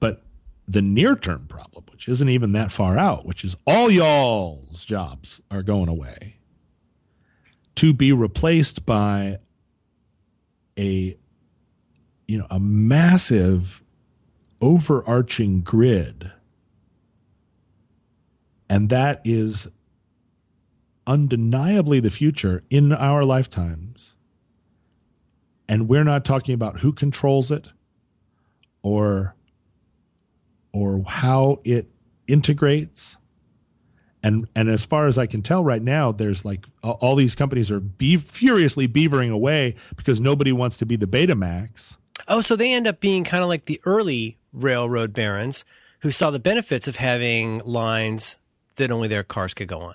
But 0.00 0.22
the 0.68 0.82
near-term 0.82 1.46
problem, 1.48 1.84
which 1.90 2.08
isn't 2.08 2.28
even 2.28 2.52
that 2.52 2.70
far 2.70 2.96
out, 2.96 3.26
which 3.26 3.44
is 3.44 3.56
all 3.66 3.90
y'all's 3.90 4.84
jobs 4.84 5.40
are 5.50 5.62
going 5.62 5.88
away 5.88 6.36
to 7.76 7.92
be 7.92 8.12
replaced 8.12 8.84
by 8.86 9.38
a 10.78 11.16
you 12.26 12.38
know 12.38 12.46
a 12.50 12.60
massive 12.60 13.82
overarching 14.60 15.60
grid. 15.60 16.30
And 18.70 18.88
that 18.88 19.20
is 19.24 19.68
undeniably 21.06 22.00
the 22.00 22.10
future 22.10 22.62
in 22.70 22.92
our 22.92 23.24
lifetimes. 23.24 24.14
And 25.68 25.88
we're 25.88 26.04
not 26.04 26.24
talking 26.24 26.54
about 26.54 26.80
who 26.80 26.92
controls 26.92 27.50
it 27.50 27.68
or 28.82 29.34
or 30.72 31.04
how 31.06 31.60
it 31.64 31.90
integrates 32.26 33.16
and 34.22 34.46
and 34.54 34.68
as 34.68 34.84
far 34.84 35.06
as 35.06 35.18
I 35.18 35.26
can 35.26 35.42
tell 35.42 35.64
right 35.64 35.82
now, 35.82 36.12
there's 36.12 36.44
like 36.44 36.66
all, 36.82 37.16
these 37.16 37.34
companies 37.34 37.70
are 37.70 37.80
be 37.80 38.16
furiously 38.16 38.86
beavering 38.88 39.32
away 39.32 39.74
because 39.96 40.20
nobody 40.20 40.52
wants 40.52 40.76
to 40.78 40.86
be 40.86 40.96
the 40.96 41.06
Betamax. 41.06 41.96
Oh, 42.28 42.40
so 42.40 42.56
they 42.56 42.72
end 42.72 42.86
up 42.86 43.00
being 43.00 43.24
kind 43.24 43.42
of 43.42 43.48
like 43.48 43.64
the 43.64 43.80
early 43.84 44.38
railroad 44.52 45.12
barons 45.12 45.64
who 46.00 46.10
saw 46.10 46.30
the 46.30 46.38
benefits 46.38 46.86
of 46.86 46.96
having 46.96 47.58
lines 47.60 48.36
that 48.76 48.90
only 48.90 49.08
their 49.08 49.22
cars 49.22 49.54
could 49.54 49.68
go 49.68 49.80
on. 49.80 49.94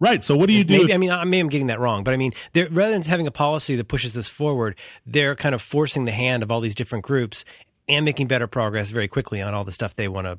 Right. 0.00 0.22
So 0.22 0.36
what 0.36 0.46
do 0.46 0.52
you 0.52 0.62
do? 0.62 0.78
Maybe, 0.78 0.90
if- 0.90 0.94
I 0.94 0.98
mean, 0.98 1.10
I 1.10 1.24
maybe 1.24 1.40
I'm 1.40 1.48
getting 1.48 1.66
that 1.68 1.80
wrong, 1.80 2.04
but 2.04 2.14
I 2.14 2.16
mean, 2.16 2.32
they're, 2.52 2.68
rather 2.70 2.92
than 2.92 3.02
having 3.02 3.26
a 3.26 3.32
policy 3.32 3.74
that 3.76 3.88
pushes 3.88 4.14
this 4.14 4.28
forward, 4.28 4.76
they're 5.06 5.34
kind 5.34 5.54
of 5.54 5.60
forcing 5.62 6.04
the 6.04 6.12
hand 6.12 6.42
of 6.44 6.52
all 6.52 6.60
these 6.60 6.76
different 6.76 7.04
groups 7.04 7.44
and 7.88 8.04
making 8.04 8.28
better 8.28 8.46
progress 8.46 8.90
very 8.90 9.08
quickly 9.08 9.40
on 9.42 9.54
all 9.54 9.64
the 9.64 9.72
stuff 9.72 9.96
they 9.96 10.06
want 10.06 10.26
to 10.26 10.38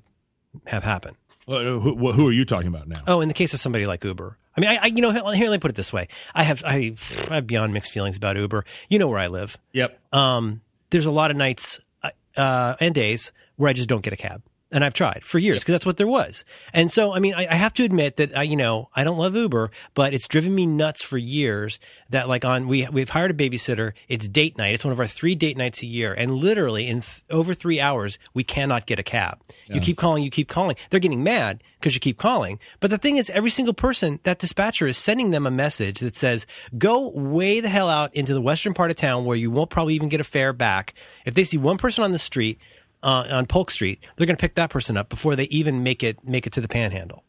have 0.67 0.83
happen. 0.83 1.15
Uh, 1.49 1.79
who, 1.79 2.11
who 2.11 2.27
are 2.27 2.31
you 2.31 2.45
talking 2.45 2.67
about 2.67 2.87
now? 2.87 3.01
Oh, 3.07 3.21
in 3.21 3.27
the 3.27 3.33
case 3.33 3.55
of 3.55 3.59
somebody 3.59 3.85
like 3.85 4.03
Uber, 4.03 4.37
I 4.55 4.61
mean, 4.61 4.69
I, 4.69 4.75
I 4.75 4.85
you 4.87 5.01
know, 5.01 5.11
here, 5.11 5.23
here, 5.33 5.49
let 5.49 5.55
me 5.55 5.59
put 5.59 5.71
it 5.71 5.75
this 5.75 5.91
way: 5.91 6.07
I 6.35 6.43
have, 6.43 6.63
I, 6.63 6.95
I 7.29 7.35
have 7.35 7.47
beyond 7.47 7.73
mixed 7.73 7.91
feelings 7.91 8.17
about 8.17 8.37
Uber. 8.37 8.65
You 8.87 8.99
know 8.99 9.07
where 9.07 9.19
I 9.19 9.27
live. 9.27 9.57
Yep. 9.73 9.99
Um, 10.13 10.61
there's 10.91 11.07
a 11.07 11.11
lot 11.11 11.31
of 11.31 11.37
nights 11.37 11.79
uh, 12.37 12.75
and 12.79 12.93
days 12.93 13.31
where 13.55 13.69
I 13.69 13.73
just 13.73 13.89
don't 13.89 14.03
get 14.03 14.13
a 14.13 14.17
cab. 14.17 14.41
And 14.71 14.85
I've 14.85 14.93
tried 14.93 15.23
for 15.23 15.39
years 15.39 15.59
because 15.59 15.71
that's 15.71 15.85
what 15.85 15.97
there 15.97 16.07
was. 16.07 16.45
And 16.73 16.91
so, 16.91 17.11
I 17.11 17.19
mean, 17.19 17.33
I, 17.33 17.47
I 17.49 17.55
have 17.55 17.73
to 17.73 17.83
admit 17.83 18.17
that 18.17 18.37
I, 18.37 18.43
you 18.43 18.55
know, 18.55 18.89
I 18.95 19.03
don't 19.03 19.17
love 19.17 19.35
Uber, 19.35 19.71
but 19.95 20.13
it's 20.13 20.27
driven 20.27 20.53
me 20.53 20.67
nuts 20.67 21.01
for 21.01 21.17
years 21.17 21.79
that 22.11 22.27
like 22.27 22.45
on, 22.45 22.67
we, 22.67 22.87
we've 22.87 23.09
hired 23.09 23.31
a 23.31 23.33
babysitter. 23.33 23.93
It's 24.07 24.27
date 24.27 24.59
night. 24.59 24.75
It's 24.75 24.85
one 24.85 24.91
of 24.91 24.99
our 24.99 25.07
three 25.07 25.33
date 25.33 25.57
nights 25.57 25.81
a 25.81 25.87
year. 25.87 26.13
And 26.13 26.35
literally 26.35 26.87
in 26.87 27.01
th- 27.01 27.23
over 27.31 27.55
three 27.55 27.79
hours, 27.79 28.19
we 28.35 28.43
cannot 28.43 28.85
get 28.85 28.99
a 28.99 29.03
cab. 29.03 29.39
You 29.65 29.81
keep 29.81 29.97
calling, 29.97 30.23
you 30.23 30.29
keep 30.29 30.47
calling. 30.47 30.75
They're 30.91 30.99
getting 30.99 31.23
mad 31.23 31.63
because 31.79 31.95
you 31.95 31.99
keep 31.99 32.19
calling. 32.19 32.59
But 32.79 32.91
the 32.91 32.99
thing 32.99 33.17
is, 33.17 33.31
every 33.31 33.49
single 33.49 33.73
person, 33.73 34.19
that 34.23 34.37
dispatcher 34.37 34.85
is 34.85 34.99
sending 34.99 35.31
them 35.31 35.47
a 35.47 35.51
message 35.51 35.99
that 36.01 36.15
says, 36.15 36.45
go 36.77 37.09
way 37.09 37.59
the 37.59 37.69
hell 37.69 37.89
out 37.89 38.13
into 38.13 38.35
the 38.35 38.41
western 38.41 38.75
part 38.75 38.91
of 38.91 38.97
town 38.97 39.25
where 39.25 39.37
you 39.37 39.49
won't 39.49 39.71
probably 39.71 39.95
even 39.95 40.09
get 40.09 40.21
a 40.21 40.25
fare 40.25 40.53
back. 40.53 40.93
If 41.25 41.33
they 41.33 41.43
see 41.43 41.57
one 41.57 41.79
person 41.79 42.03
on 42.03 42.11
the 42.11 42.19
street, 42.19 42.59
uh, 43.03 43.25
on 43.29 43.45
Polk 43.45 43.71
Street, 43.71 43.99
they're 44.15 44.27
going 44.27 44.37
to 44.37 44.41
pick 44.41 44.55
that 44.55 44.69
person 44.69 44.97
up 44.97 45.09
before 45.09 45.35
they 45.35 45.45
even 45.45 45.83
make 45.83 46.03
it 46.03 46.23
make 46.23 46.47
it 46.47 46.53
to 46.53 46.61
the 46.61 46.67
Panhandle. 46.67 47.23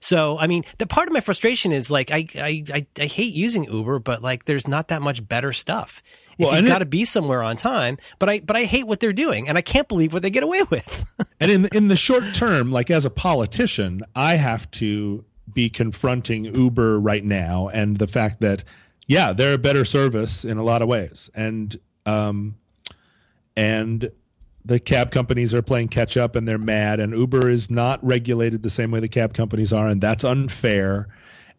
So, 0.00 0.38
I 0.38 0.46
mean, 0.46 0.64
the 0.78 0.86
part 0.86 1.08
of 1.08 1.12
my 1.12 1.20
frustration 1.20 1.72
is 1.72 1.90
like 1.90 2.10
I 2.10 2.26
I, 2.36 2.64
I, 2.72 2.86
I 2.98 3.06
hate 3.06 3.34
using 3.34 3.64
Uber, 3.64 4.00
but 4.00 4.22
like 4.22 4.44
there's 4.44 4.68
not 4.68 4.88
that 4.88 5.02
much 5.02 5.26
better 5.26 5.52
stuff. 5.52 6.02
Well, 6.38 6.52
if 6.52 6.60
you've 6.60 6.68
got 6.68 6.80
to 6.80 6.86
be 6.86 7.06
somewhere 7.06 7.42
on 7.42 7.56
time, 7.56 7.96
but 8.18 8.28
I 8.28 8.40
but 8.40 8.56
I 8.56 8.64
hate 8.64 8.86
what 8.86 9.00
they're 9.00 9.14
doing, 9.14 9.48
and 9.48 9.56
I 9.56 9.62
can't 9.62 9.88
believe 9.88 10.12
what 10.12 10.22
they 10.22 10.30
get 10.30 10.42
away 10.42 10.62
with. 10.70 11.06
And 11.40 11.50
in 11.50 11.66
in 11.66 11.88
the 11.88 11.96
short 11.96 12.24
term, 12.34 12.70
like 12.70 12.90
as 12.90 13.04
a 13.04 13.10
politician, 13.10 14.02
I 14.14 14.36
have 14.36 14.70
to 14.72 15.24
be 15.52 15.70
confronting 15.70 16.44
Uber 16.44 17.00
right 17.00 17.24
now 17.24 17.68
and 17.68 17.98
the 17.98 18.06
fact 18.06 18.40
that 18.40 18.64
yeah, 19.06 19.32
they're 19.32 19.54
a 19.54 19.58
better 19.58 19.84
service 19.84 20.44
in 20.44 20.58
a 20.58 20.64
lot 20.64 20.82
of 20.82 20.88
ways. 20.88 21.30
And 21.34 21.76
um 22.04 22.56
and 23.56 24.10
the 24.66 24.80
cab 24.80 25.10
companies 25.10 25.54
are 25.54 25.62
playing 25.62 25.88
catch 25.88 26.16
up 26.16 26.34
and 26.36 26.46
they're 26.48 26.58
mad 26.58 26.98
and 27.00 27.12
Uber 27.12 27.48
is 27.48 27.70
not 27.70 28.04
regulated 28.04 28.62
the 28.62 28.70
same 28.70 28.90
way 28.90 29.00
the 29.00 29.08
cab 29.08 29.32
companies 29.32 29.72
are 29.72 29.86
and 29.88 30.00
that's 30.00 30.24
unfair 30.24 31.08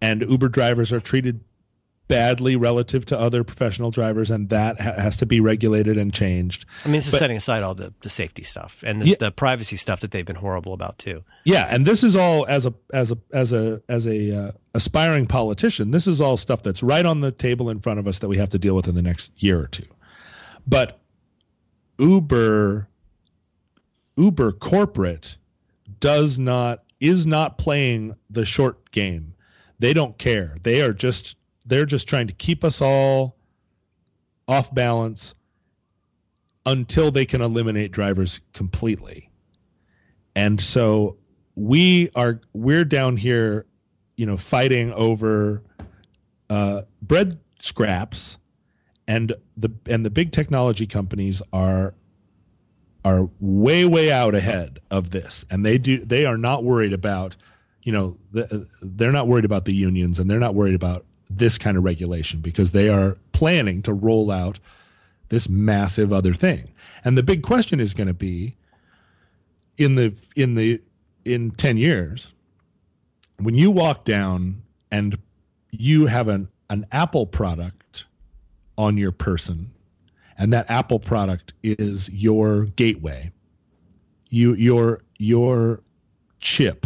and 0.01 0.21
Uber 0.21 0.49
drivers 0.49 0.91
are 0.91 0.99
treated 0.99 1.39
badly 2.09 2.55
relative 2.55 3.03
to 3.05 3.19
other 3.19 3.43
professional 3.43 3.91
drivers 3.91 4.31
and 4.31 4.47
that 4.49 4.79
ha- 4.79 4.93
has 4.93 5.17
to 5.17 5.25
be 5.25 5.41
regulated 5.41 5.97
and 5.97 6.13
changed. 6.13 6.65
I 6.85 6.87
mean, 6.87 6.93
this 6.99 7.07
is 7.07 7.11
But- 7.11 7.17
setting 7.19 7.35
aside 7.35 7.63
all 7.63 7.75
the, 7.75 7.93
the 8.01 8.09
safety 8.09 8.43
stuff 8.43 8.81
and 8.85 9.01
the, 9.01 9.07
Yeah. 9.09 9.15
the 9.19 9.31
privacy 9.31 9.75
stuff 9.75 9.99
that 9.99 10.11
they've 10.11 10.25
been 10.25 10.37
horrible 10.37 10.71
about 10.73 10.97
too. 10.99 11.25
Yeah, 11.43 11.67
and 11.69 11.85
this 11.85 12.05
is 12.05 12.15
all 12.15 12.45
as 12.47 12.65
a 12.65 12.73
as 12.93 13.11
a 13.11 13.17
as 13.33 13.51
a 13.51 13.81
as 13.89 14.07
a 14.07 14.33
uh, 14.37 14.51
aspiring 14.73 15.27
politician. 15.27 15.91
This 15.91 16.07
is 16.07 16.21
all 16.21 16.37
stuff 16.37 16.63
that's 16.63 16.81
right 16.81 17.05
on 17.05 17.19
the 17.19 17.31
table 17.31 17.69
in 17.69 17.79
front 17.81 17.99
of 17.99 18.07
us 18.07 18.19
that 18.19 18.29
we 18.29 18.37
have 18.37 18.49
to 18.49 18.57
deal 18.59 18.75
with 18.75 18.87
in 18.87 18.95
the 18.95 19.01
next 19.01 19.31
year 19.43 19.59
or 19.59 19.67
two. 19.67 19.85
But 20.65 21.01
Uber 21.99 22.87
Uber 24.17 24.51
corporate 24.53 25.37
does 25.99 26.37
not 26.37 26.83
is 26.99 27.25
not 27.25 27.57
playing 27.57 28.15
the 28.29 28.45
short 28.45 28.91
game. 28.91 29.35
They 29.79 29.93
don't 29.93 30.17
care. 30.17 30.57
They 30.63 30.81
are 30.81 30.93
just 30.93 31.35
they're 31.65 31.85
just 31.85 32.07
trying 32.07 32.27
to 32.27 32.33
keep 32.33 32.63
us 32.63 32.81
all 32.81 33.37
off 34.47 34.73
balance 34.73 35.35
until 36.65 37.11
they 37.11 37.25
can 37.25 37.41
eliminate 37.41 37.91
drivers 37.91 38.41
completely. 38.53 39.29
And 40.35 40.59
so 40.59 41.17
we 41.55 42.09
are 42.15 42.41
we're 42.53 42.85
down 42.85 43.17
here, 43.17 43.65
you 44.15 44.25
know, 44.25 44.37
fighting 44.37 44.93
over 44.93 45.63
uh, 46.49 46.81
bread 47.01 47.39
scraps, 47.59 48.37
and 49.07 49.33
the 49.55 49.71
and 49.87 50.05
the 50.05 50.09
big 50.09 50.31
technology 50.31 50.87
companies 50.87 51.41
are 51.51 51.93
are 53.07 53.29
way 53.39 53.85
way 53.85 54.11
out 54.11 54.35
ahead 54.35 54.79
of 54.91 55.11
this, 55.11 55.45
and 55.49 55.65
they 55.65 55.77
do 55.77 56.03
they 56.03 56.25
are 56.25 56.37
not 56.37 56.63
worried 56.63 56.93
about, 56.93 57.35
you 57.83 57.91
know, 57.91 58.17
the, 58.31 58.67
they're 58.81 59.11
not 59.11 59.27
worried 59.27 59.45
about 59.45 59.65
the 59.65 59.73
unions, 59.73 60.19
and 60.19 60.29
they're 60.29 60.39
not 60.39 60.55
worried 60.55 60.75
about 60.75 61.05
this 61.29 61.57
kind 61.57 61.77
of 61.77 61.83
regulation 61.83 62.41
because 62.41 62.71
they 62.71 62.89
are 62.89 63.17
planning 63.31 63.81
to 63.81 63.93
roll 63.93 64.29
out 64.29 64.59
this 65.29 65.47
massive 65.49 66.11
other 66.11 66.33
thing. 66.33 66.73
And 67.03 67.17
the 67.17 67.23
big 67.23 67.43
question 67.43 67.79
is 67.79 67.93
going 67.93 68.07
to 68.07 68.13
be 68.13 68.55
in 69.77 69.95
the 69.95 70.13
in 70.35 70.55
the 70.55 70.81
in 71.23 71.51
10 71.51 71.77
years 71.77 72.33
when 73.39 73.55
you 73.55 73.69
walk 73.69 74.05
down 74.05 74.63
and 74.91 75.17
you 75.71 76.07
have 76.07 76.27
an 76.27 76.49
an 76.69 76.85
Apple 76.91 77.25
product 77.25 78.05
on 78.77 78.97
your 78.97 79.11
person 79.11 79.71
and 80.37 80.53
that 80.53 80.69
Apple 80.69 80.99
product 80.99 81.53
is 81.63 82.09
your 82.09 82.65
gateway 82.65 83.31
you 84.29 84.53
your 84.53 85.01
your 85.17 85.81
chip 86.39 86.85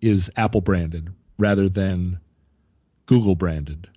is 0.00 0.30
Apple 0.36 0.60
branded 0.60 1.10
rather 1.38 1.68
than 1.68 2.20
Google 3.06 3.34
branded 3.34 3.88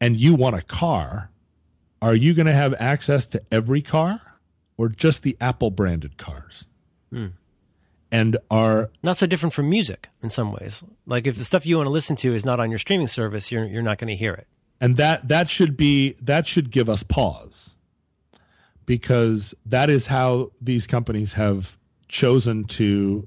and 0.00 0.16
you 0.16 0.34
want 0.34 0.56
a 0.56 0.62
car 0.62 1.30
are 2.00 2.14
you 2.14 2.34
going 2.34 2.46
to 2.46 2.52
have 2.52 2.74
access 2.78 3.26
to 3.26 3.42
every 3.50 3.82
car 3.82 4.20
or 4.76 4.88
just 4.88 5.22
the 5.22 5.36
Apple 5.40 5.70
branded 5.70 6.16
cars? 6.16 6.64
Hmm. 7.10 7.28
And 8.10 8.38
are 8.50 8.90
Not 9.02 9.18
so 9.18 9.26
different 9.26 9.52
from 9.52 9.68
music 9.68 10.08
in 10.22 10.30
some 10.30 10.52
ways. 10.52 10.82
Like 11.06 11.26
if 11.26 11.36
the 11.36 11.44
stuff 11.44 11.66
you 11.66 11.76
want 11.76 11.88
to 11.88 11.92
listen 11.92 12.16
to 12.16 12.34
is 12.34 12.44
not 12.44 12.58
on 12.60 12.70
your 12.70 12.78
streaming 12.78 13.08
service, 13.08 13.52
you're 13.52 13.66
you're 13.66 13.82
not 13.82 13.98
going 13.98 14.08
to 14.08 14.16
hear 14.16 14.32
it. 14.32 14.46
And 14.80 14.96
that 14.96 15.28
that 15.28 15.50
should 15.50 15.76
be 15.76 16.14
that 16.22 16.46
should 16.46 16.70
give 16.70 16.88
us 16.88 17.02
pause. 17.02 17.74
Because 18.86 19.54
that 19.66 19.90
is 19.90 20.06
how 20.06 20.50
these 20.60 20.86
companies 20.86 21.34
have 21.34 21.76
chosen 22.08 22.64
to 22.64 23.26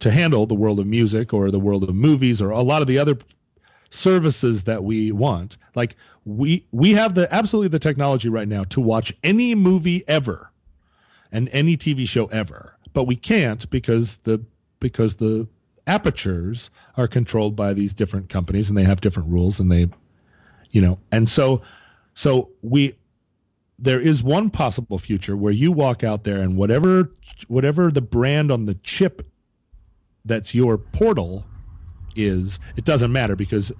to 0.00 0.10
handle 0.10 0.46
the 0.46 0.54
world 0.54 0.78
of 0.78 0.86
music 0.86 1.32
or 1.32 1.50
the 1.50 1.58
world 1.58 1.82
of 1.82 1.94
movies 1.94 2.40
or 2.40 2.50
a 2.50 2.62
lot 2.62 2.82
of 2.82 2.88
the 2.88 2.98
other 2.98 3.18
services 3.90 4.64
that 4.64 4.84
we 4.84 5.10
want. 5.10 5.56
Like 5.74 5.96
we 6.24 6.66
we 6.72 6.92
have 6.92 7.14
the 7.14 7.32
absolutely 7.34 7.68
the 7.68 7.78
technology 7.78 8.28
right 8.28 8.48
now 8.48 8.64
to 8.64 8.80
watch 8.80 9.12
any 9.24 9.54
movie 9.54 10.04
ever 10.06 10.52
and 11.32 11.48
any 11.52 11.76
TV 11.76 12.08
show 12.08 12.26
ever. 12.26 12.76
But 12.92 13.04
we 13.04 13.16
can't 13.16 13.68
because 13.70 14.16
the 14.18 14.44
because 14.80 15.16
the 15.16 15.48
apertures 15.86 16.70
are 16.96 17.08
controlled 17.08 17.56
by 17.56 17.72
these 17.72 17.94
different 17.94 18.28
companies 18.28 18.68
and 18.68 18.76
they 18.76 18.84
have 18.84 19.00
different 19.00 19.30
rules 19.30 19.58
and 19.58 19.72
they 19.72 19.88
you 20.70 20.80
know? 20.80 20.98
And 21.12 21.28
so 21.28 21.62
so 22.14 22.50
we 22.62 22.94
there 23.78 24.00
is 24.00 24.22
one 24.22 24.50
possible 24.50 24.98
future 24.98 25.36
where 25.36 25.52
you 25.52 25.70
walk 25.70 26.02
out 26.02 26.24
there 26.24 26.40
and 26.40 26.56
whatever 26.56 27.12
whatever 27.46 27.90
the 27.90 28.00
brand 28.00 28.50
on 28.50 28.66
the 28.66 28.74
chip 28.74 29.26
that's 30.24 30.52
your 30.54 30.76
portal 30.76 31.44
is 32.16 32.58
it 32.76 32.84
doesn't 32.84 33.12
matter 33.12 33.36
because 33.36 33.70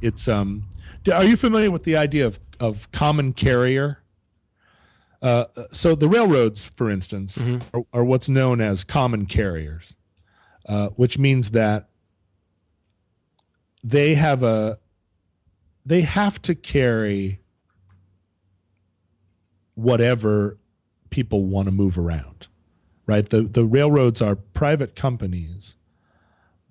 it's 0.00 0.28
um 0.28 0.68
are 1.12 1.24
you 1.24 1.36
familiar 1.36 1.70
with 1.70 1.84
the 1.84 1.96
idea 1.96 2.26
of 2.26 2.38
of 2.60 2.90
common 2.92 3.32
carrier? 3.32 3.98
Uh, 5.22 5.44
so 5.72 5.94
the 5.94 6.08
railroads 6.08 6.64
for 6.64 6.90
instance 6.90 7.38
are, 7.74 7.82
are 7.92 8.04
what's 8.04 8.28
known 8.28 8.60
as 8.60 8.84
common 8.84 9.26
carriers 9.26 9.94
uh, 10.66 10.88
which 10.90 11.18
means 11.18 11.50
that 11.50 11.88
they 13.82 14.14
have 14.14 14.42
a 14.42 14.78
they 15.90 16.02
have 16.02 16.40
to 16.42 16.54
carry 16.54 17.40
whatever 19.74 20.58
people 21.10 21.44
want 21.44 21.66
to 21.66 21.72
move 21.72 21.98
around 21.98 22.46
right? 23.10 23.28
The 23.28 23.42
the 23.42 23.64
railroads 23.64 24.22
are 24.22 24.36
private 24.36 24.94
companies 24.94 25.74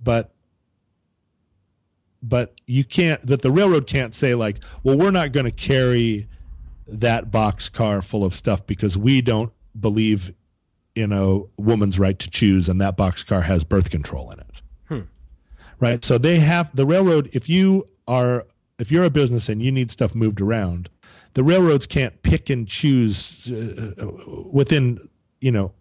but 0.01 0.33
but 2.23 2.55
you 2.65 2.85
can't 2.85 3.21
that 3.27 3.41
the 3.41 3.51
railroad 3.51 3.87
can't 3.87 4.15
say 4.15 4.35
like 4.35 4.61
well 4.83 4.97
we're 4.97 5.11
not 5.11 5.33
going 5.33 5.45
to 5.45 5.51
carry 5.51 6.27
that 6.87 7.29
box 7.29 7.67
car 7.67 8.01
full 8.01 8.23
of 8.23 8.33
stuff 8.33 8.65
because 8.65 8.97
we 8.97 9.21
don't 9.21 9.51
believe 9.77 10.33
in 10.95 11.11
a 11.11 11.41
woman's 11.57 11.99
right 11.99 12.17
to 12.19 12.29
choose 12.29 12.69
and 12.69 12.79
that 12.79 12.95
box 12.95 13.21
car 13.23 13.41
has 13.41 13.65
birth 13.65 13.89
control 13.89 14.31
in 14.31 14.39
it. 14.39 14.61
Hmm. 14.87 15.01
Right? 15.77 16.05
So 16.05 16.17
they 16.17 16.39
have 16.39 16.73
the 16.73 16.85
railroad 16.85 17.29
if 17.33 17.49
you 17.49 17.85
are 18.07 18.45
if 18.79 18.91
you're 18.91 19.03
a 19.03 19.09
business 19.09 19.49
and 19.49 19.61
you 19.61 19.71
need 19.71 19.91
stuff 19.91 20.15
moved 20.15 20.41
around 20.41 20.89
the 21.33 21.43
railroads 21.43 21.85
can't 21.85 22.21
pick 22.23 22.49
and 22.49 22.67
choose 22.67 23.51
uh, 23.51 24.07
within 24.51 24.99
you 25.39 25.51
know 25.51 25.71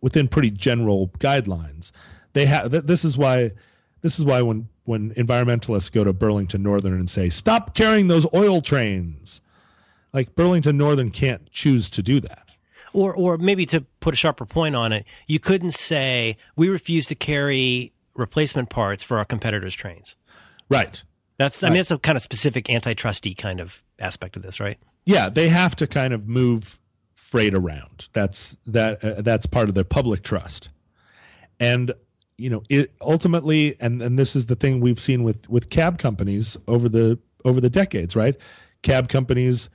within 0.00 0.28
pretty 0.28 0.50
general 0.50 1.08
guidelines. 1.18 1.90
They 2.32 2.46
have 2.46 2.70
th- 2.70 2.84
this 2.84 3.04
is 3.04 3.16
why 3.16 3.52
this 4.02 4.18
is 4.18 4.24
why 4.24 4.42
when 4.42 4.68
when 4.84 5.12
environmentalists 5.14 5.90
go 5.90 6.04
to 6.04 6.12
Burlington 6.12 6.62
Northern 6.62 6.94
and 6.94 7.10
say 7.10 7.28
stop 7.30 7.74
carrying 7.74 8.08
those 8.08 8.26
oil 8.32 8.60
trains 8.60 9.40
like 10.12 10.34
Burlington 10.34 10.76
Northern 10.76 11.10
can't 11.10 11.50
choose 11.50 11.90
to 11.90 12.02
do 12.02 12.20
that. 12.20 12.42
Or, 12.92 13.14
or 13.14 13.36
maybe 13.36 13.66
to 13.66 13.82
put 14.00 14.14
a 14.14 14.16
sharper 14.16 14.46
point 14.46 14.74
on 14.74 14.90
it, 14.90 15.04
you 15.26 15.38
couldn't 15.38 15.72
say 15.72 16.38
we 16.54 16.70
refuse 16.70 17.06
to 17.08 17.14
carry 17.14 17.92
replacement 18.14 18.70
parts 18.70 19.04
for 19.04 19.18
our 19.18 19.26
competitors' 19.26 19.74
trains. 19.74 20.16
right 20.70 21.02
That's, 21.38 21.62
I 21.62 21.68
mean, 21.68 21.78
that's 21.78 21.90
a 21.90 21.98
kind 21.98 22.16
of 22.16 22.22
specific 22.22 22.66
antitrusty 22.66 23.36
kind 23.36 23.60
of 23.60 23.84
aspect 23.98 24.36
of 24.36 24.42
this, 24.42 24.58
right? 24.60 24.78
yeah 25.06 25.28
they 25.30 25.48
have 25.48 25.74
to 25.76 25.86
kind 25.86 26.12
of 26.12 26.28
move 26.28 26.78
freight 27.14 27.54
around. 27.54 28.08
That's 28.12 28.56
that 28.66 29.02
uh, 29.02 29.22
that's 29.22 29.46
part 29.46 29.68
of 29.70 29.74
their 29.74 29.84
public 29.84 30.22
trust. 30.22 30.68
And 31.58 31.92
you 32.36 32.50
know 32.50 32.62
it 32.68 32.92
ultimately 33.00 33.76
and 33.80 34.02
and 34.02 34.18
this 34.18 34.36
is 34.36 34.46
the 34.46 34.56
thing 34.56 34.80
we've 34.80 35.00
seen 35.00 35.22
with 35.22 35.48
with 35.48 35.70
cab 35.70 35.98
companies 35.98 36.58
over 36.68 36.88
the 36.88 37.18
over 37.46 37.60
the 37.60 37.70
decades 37.70 38.14
right? 38.14 38.36
Cab 38.82 39.08
companies 39.08 39.70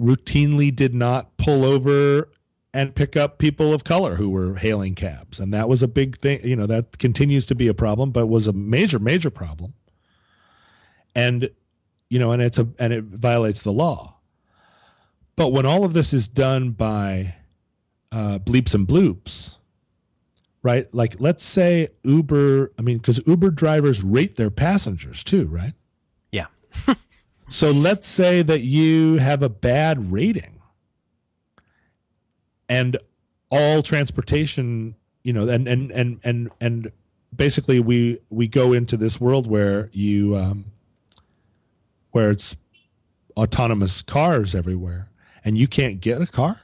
routinely 0.00 0.74
did 0.74 0.94
not 0.94 1.36
pull 1.36 1.64
over 1.64 2.30
and 2.72 2.94
pick 2.94 3.16
up 3.16 3.38
people 3.38 3.74
of 3.74 3.82
color 3.84 4.14
who 4.14 4.30
were 4.30 4.54
hailing 4.54 4.94
cabs. 4.94 5.40
And 5.40 5.52
that 5.52 5.68
was 5.68 5.82
a 5.82 5.88
big 5.88 6.18
thing 6.18 6.40
you 6.42 6.56
know 6.56 6.66
that 6.66 6.98
continues 6.98 7.44
to 7.46 7.54
be 7.54 7.68
a 7.68 7.74
problem 7.74 8.10
but 8.12 8.28
was 8.28 8.46
a 8.46 8.52
major 8.52 8.98
major 8.98 9.30
problem 9.30 9.74
and 11.14 11.50
you 12.08 12.18
know 12.18 12.32
and 12.32 12.42
it's 12.42 12.58
a 12.58 12.68
and 12.78 12.92
it 12.92 13.04
violates 13.04 13.62
the 13.62 13.72
law. 13.72 14.18
But 15.36 15.48
when 15.48 15.66
all 15.66 15.84
of 15.84 15.92
this 15.92 16.12
is 16.12 16.26
done 16.26 16.70
by 16.70 17.36
uh, 18.10 18.38
bleeps 18.38 18.74
and 18.74 18.86
bloops 18.86 19.54
right? 20.62 20.92
Like 20.92 21.16
let's 21.18 21.44
say 21.44 21.88
uber 22.02 22.72
i 22.78 22.82
mean 22.82 22.98
because 22.98 23.20
uber 23.26 23.50
drivers 23.50 24.02
rate 24.02 24.36
their 24.36 24.50
passengers 24.50 25.22
too 25.24 25.46
right? 25.46 25.72
Yeah. 26.32 26.46
so 27.48 27.70
let's 27.70 28.06
say 28.06 28.42
that 28.42 28.62
you 28.62 29.16
have 29.18 29.42
a 29.42 29.48
bad 29.48 30.12
rating 30.12 30.60
and 32.68 32.98
all 33.50 33.82
transportation, 33.82 34.94
you 35.22 35.32
know, 35.32 35.48
and 35.48 35.66
and 35.66 35.90
and 35.90 36.20
and 36.22 36.50
and 36.60 36.92
basically 37.34 37.80
we 37.80 38.18
we 38.30 38.46
go 38.46 38.72
into 38.72 38.96
this 38.96 39.20
world 39.20 39.46
where 39.46 39.88
you 39.92 40.36
um 40.36 40.66
where 42.10 42.30
it's 42.30 42.56
autonomous 43.36 44.02
cars 44.02 44.54
everywhere 44.54 45.10
and 45.44 45.56
you 45.56 45.68
can't 45.68 46.00
get 46.00 46.20
a 46.20 46.26
car. 46.26 46.60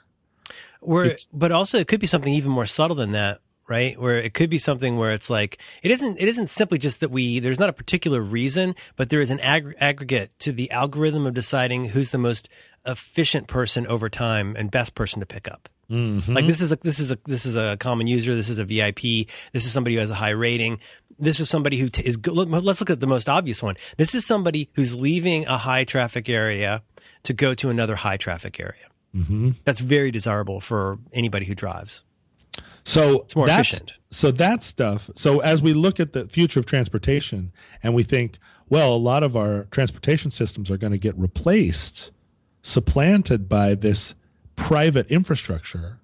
Where, 0.81 1.17
but 1.33 1.53
also 1.53 1.79
it 1.79 1.89
could 1.89 2.01
be 2.01 2.07
something 2.07 2.33
even 2.35 2.53
more 2.53 2.67
subtle 2.67 2.97
than 2.97 3.13
that, 3.13 3.41
right? 3.69 3.99
Where 3.99 4.19
it 4.19 4.35
could 4.35 4.51
be 4.51 4.59
something 4.59 4.99
where 4.99 5.13
it's 5.13 5.31
like 5.31 5.59
it 5.83 5.91
isn't. 5.91 6.19
It 6.19 6.29
isn't 6.29 6.49
simply 6.49 6.77
just 6.77 7.01
that 7.01 7.11
we. 7.11 7.39
There's 7.39 7.59
not 7.59 7.71
a 7.71 7.75
particular 7.75 8.21
reason, 8.21 8.75
but 8.97 9.09
there 9.09 9.23
is 9.23 9.31
an 9.31 9.41
ag- 9.41 9.75
aggregate 9.81 10.39
to 10.41 10.53
the 10.53 10.71
algorithm 10.71 11.27
of 11.27 11.33
deciding 11.33 11.87
who's 11.87 12.11
the 12.11 12.19
most 12.19 12.51
efficient 12.85 13.47
person 13.47 13.87
over 13.87 14.11
time 14.11 14.55
and 14.57 14.71
best 14.71 14.95
person 14.95 15.21
to 15.21 15.27
pick 15.27 15.49
up. 15.49 15.71
Like 15.91 16.47
this 16.47 16.61
is 16.61 16.73
a 16.73 16.77
this 16.77 16.99
is 17.01 17.11
a 17.11 17.19
this 17.25 17.45
is 17.47 17.57
a 17.57 17.77
common 17.79 18.07
user. 18.07 18.35
This 18.35 18.49
is 18.49 18.59
a 18.59 18.65
VIP. 18.65 19.29
This 19.53 19.65
is 19.67 19.73
somebody 19.73 19.95
who 19.97 20.01
has 20.01 20.11
a 20.11 20.15
high 20.15 20.31
rating. 20.31 20.79
This 21.19 21.41
is 21.41 21.49
somebody 21.49 21.77
who 21.79 21.89
t- 21.89 22.03
is 22.03 22.17
good. 22.17 22.35
look- 22.35 22.49
Let's 22.51 22.81
look 22.81 22.91
at 22.91 23.01
the 23.01 23.07
most 23.07 23.29
obvious 23.29 23.63
one. 23.63 23.77
This 23.97 24.15
is 24.15 24.27
somebody 24.27 24.69
who's 24.75 24.95
leaving 24.97 25.47
a 25.47 25.59
high 25.59 25.85
traffic 25.85 26.29
area 26.29 26.83
to 27.25 27.33
go 27.33 27.55
to 27.55 27.71
another 27.71 27.97
high 27.97 28.17
traffic 28.17 28.59
area. 28.59 28.87
Mm-hmm. 29.15 29.51
That's 29.65 29.81
very 29.81 30.11
desirable 30.11 30.61
for 30.61 30.99
anybody 31.13 31.47
who 31.47 31.55
drives. 31.55 32.03
So 32.85 33.21
it's 33.23 33.35
more 33.37 33.47
efficient. 33.71 33.99
So 34.11 34.31
that 34.33 34.63
stuff. 34.63 35.09
So 35.15 35.39
as 35.41 35.63
we 35.63 35.73
look 35.73 36.01
at 36.01 36.13
the 36.13 36.27
future 36.29 36.61
of 36.61 36.67
transportation 36.67 37.53
and 37.83 37.95
we 37.95 38.03
think, 38.03 38.39
well, 38.69 38.95
a 38.95 38.97
lot 38.99 39.23
of 39.23 39.37
our 39.37 39.65
transportation 39.71 40.31
systems 40.31 40.71
are 40.71 40.77
going 40.77 40.91
to 40.93 40.99
get 40.99 41.17
replaced, 41.17 42.11
supplanted 42.63 43.49
by 43.49 43.75
this 43.75 44.15
private 44.57 45.07
infrastructure 45.11 45.99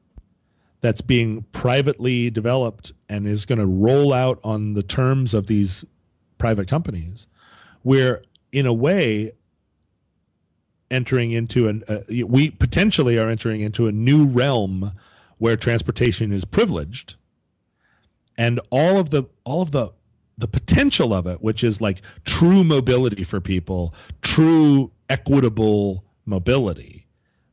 that's 0.81 1.01
being 1.01 1.45
privately 1.53 2.31
developed 2.31 2.93
and 3.09 3.27
is 3.27 3.45
going 3.45 3.59
to 3.59 3.67
roll 3.67 4.13
out 4.13 4.41
on 4.43 4.75
the 4.75 4.83
terms 4.83 5.35
of 5.35 5.47
these 5.47 5.85
private 6.39 6.69
companies. 6.69 7.27
We're 7.85 8.23
in 8.53 8.67
a 8.67 8.73
way 8.73 9.33
entering 10.91 11.31
into 11.31 11.69
an 11.69 11.85
uh, 11.89 11.99
we 12.27 12.51
potentially 12.51 13.19
are 13.19 13.29
entering 13.29 13.61
into 13.61 13.87
a 13.87 13.93
new 13.93 14.25
realm 14.25 14.93
where 15.39 15.57
transportation 15.57 16.33
is 16.33 16.45
privileged 16.45 17.15
and 18.37 18.61
all 18.71 18.99
of 18.99 19.11
the 19.11 19.25
all 19.45 19.63
of 19.63 19.71
the 19.71 19.91
the 20.37 20.49
potential 20.49 21.15
of 21.15 21.27
it 21.27 21.41
which 21.43 21.63
is 21.63 21.81
like 21.81 22.03
true 22.25 22.65
mobility 22.65 23.23
for 23.23 23.41
people 23.41 23.95
true 24.23 24.91
equitable 25.09 26.05
mobility 26.25 27.00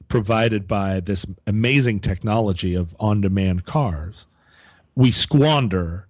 provided 0.07 0.67
by 0.67 0.99
this 0.99 1.25
amazing 1.45 1.99
technology 1.99 2.73
of 2.75 2.95
on-demand 2.99 3.65
cars 3.65 4.25
we 4.95 5.11
squander 5.11 6.07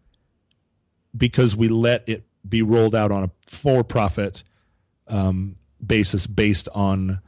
because 1.16 1.56
we 1.56 1.68
let 1.68 2.08
it 2.08 2.24
be 2.48 2.62
rolled 2.62 2.96
out 2.96 3.12
on 3.12 3.24
a 3.24 3.32
for-profit 3.46 4.44
um, 5.10 5.58
basis 5.86 6.26
based 6.26 6.70
on 6.74 7.20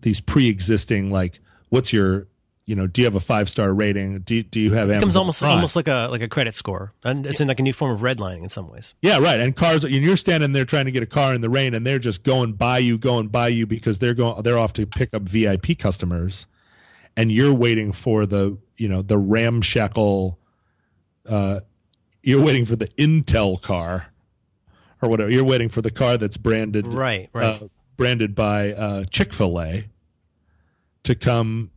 these 0.00 0.20
pre-existing 0.20 1.10
like 1.10 1.38
what's 1.68 1.92
your 1.92 2.26
you 2.66 2.76
know 2.76 2.86
do 2.86 3.00
you 3.00 3.04
have 3.06 3.16
a 3.16 3.20
five 3.20 3.48
star 3.48 3.72
rating 3.74 4.20
do 4.20 4.36
you, 4.36 4.42
do 4.44 4.60
you 4.60 4.72
have 4.72 4.88
It 4.88 4.94
becomes 4.94 5.02
Amazon 5.16 5.20
almost 5.20 5.40
Prime? 5.40 5.50
almost 5.52 5.74
like 5.76 5.88
a 5.88 6.08
like 6.10 6.22
a 6.22 6.28
credit 6.28 6.54
score, 6.54 6.92
and 7.02 7.26
it's 7.26 7.40
in 7.40 7.48
like 7.48 7.58
a 7.58 7.62
new 7.62 7.72
form 7.72 7.90
of 7.92 8.00
redlining 8.00 8.42
in 8.44 8.48
some 8.48 8.68
ways. 8.70 8.94
yeah 9.02 9.18
right 9.18 9.40
and 9.40 9.56
cars 9.56 9.82
and 9.84 9.92
you're 9.94 10.16
standing 10.16 10.52
there 10.52 10.64
trying 10.64 10.84
to 10.84 10.92
get 10.92 11.02
a 11.02 11.06
car 11.06 11.34
in 11.34 11.40
the 11.40 11.50
rain 11.50 11.74
and 11.74 11.84
they're 11.86 11.98
just 11.98 12.22
going 12.22 12.52
by 12.52 12.78
you 12.78 12.98
going 12.98 13.28
by 13.28 13.48
you 13.48 13.66
because 13.66 13.98
they're 13.98 14.14
going 14.14 14.40
they're 14.42 14.58
off 14.58 14.72
to 14.74 14.86
pick 14.86 15.12
up 15.12 15.22
VIP 15.22 15.76
customers 15.78 16.46
and 17.16 17.32
you're 17.32 17.52
waiting 17.52 17.90
for 17.92 18.26
the 18.26 18.56
you 18.78 18.88
know 18.88 19.02
the 19.02 19.18
ramshackle 19.18 20.38
uh 21.28 21.60
you're 22.22 22.40
waiting 22.42 22.64
for 22.64 22.76
the 22.76 22.86
Intel 22.90 23.60
car 23.60 24.06
or 25.02 25.08
whatever 25.08 25.30
you're 25.30 25.42
waiting 25.44 25.68
for 25.68 25.82
the 25.82 25.90
car 25.90 26.16
that's 26.16 26.36
branded 26.36 26.86
Right, 26.86 27.28
right. 27.32 27.60
uh, 27.60 27.66
branded 27.96 28.34
by 28.36 28.72
uh, 28.72 29.04
Chick 29.10 29.32
Fil 29.34 29.60
A 29.60 29.84
to 31.02 31.14
come 31.16 31.70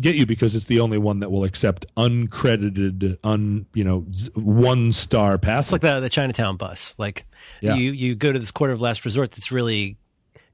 get 0.00 0.14
you 0.14 0.26
because 0.26 0.54
it's 0.54 0.66
the 0.66 0.80
only 0.80 0.98
one 0.98 1.20
that 1.20 1.30
will 1.30 1.44
accept 1.44 1.84
uncredited, 1.96 3.18
un 3.24 3.66
you 3.74 3.84
know 3.84 4.06
z- 4.12 4.30
one 4.34 4.92
star 4.92 5.38
passes. 5.38 5.68
It's 5.68 5.72
like 5.72 5.82
the 5.82 6.00
the 6.00 6.08
Chinatown 6.08 6.56
bus. 6.56 6.94
Like 6.98 7.26
Yeah. 7.60 7.74
you 7.74 7.92
you 7.92 8.14
go 8.14 8.32
to 8.32 8.38
this 8.38 8.50
quarter 8.50 8.72
of 8.72 8.80
last 8.80 9.04
resort 9.04 9.32
that's 9.32 9.52
really 9.52 9.96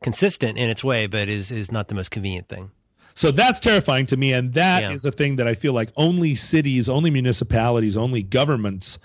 consistent 0.03 0.59
in 0.59 0.71
its 0.71 0.83
way, 0.85 1.07
but 1.07 1.29
is 1.29 1.51
is 1.51 1.71
not 1.73 1.89
the 1.89 1.95
most 1.95 2.11
convenient 2.11 2.49
thing. 2.49 2.71
So 3.15 3.31
that's 3.33 3.59
terrifying 3.59 4.07
to 4.07 4.17
me. 4.17 4.33
And 4.33 4.53
that 4.55 4.93
is 4.93 5.05
Yeah. 5.05 5.09
a 5.09 5.13
thing 5.13 5.37
that 5.37 5.49
I 5.49 5.55
feel 5.55 5.73
like 5.73 5.91
only 5.97 6.35
cities, 6.37 6.89
only 6.89 7.11
municipalities, 7.11 7.97
only 7.97 8.23
governments 8.23 8.99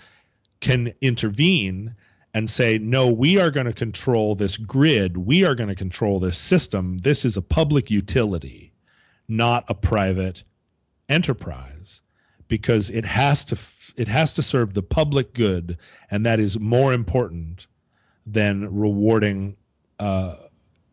can 0.60 0.92
intervene 1.00 1.94
and 2.32 2.48
say, 2.48 2.78
no, 2.78 3.08
we 3.08 3.38
are 3.38 3.50
going 3.50 3.66
to 3.66 3.72
control 3.72 4.34
this 4.36 4.56
grid. 4.56 5.16
We 5.16 5.44
are 5.44 5.54
going 5.54 5.68
to 5.68 5.74
control 5.74 6.20
this 6.20 6.38
system. 6.38 6.98
This 6.98 7.24
is 7.24 7.36
a 7.36 7.42
public 7.42 7.90
utility, 7.90 8.72
not 9.28 9.64
a 9.68 9.74
private 9.74 10.42
enterprise 11.08 12.00
because 12.48 12.90
it 12.90 13.04
has 13.04 13.44
to 13.44 13.58
it 13.96 14.08
has 14.08 14.32
to 14.32 14.42
serve 14.42 14.74
the 14.74 14.82
public 14.82 15.34
good 15.34 15.76
and 16.10 16.26
that 16.26 16.40
is 16.40 16.58
more 16.58 16.92
important 16.92 17.66
than 18.26 18.74
rewarding 18.74 19.56
uh, 19.98 20.34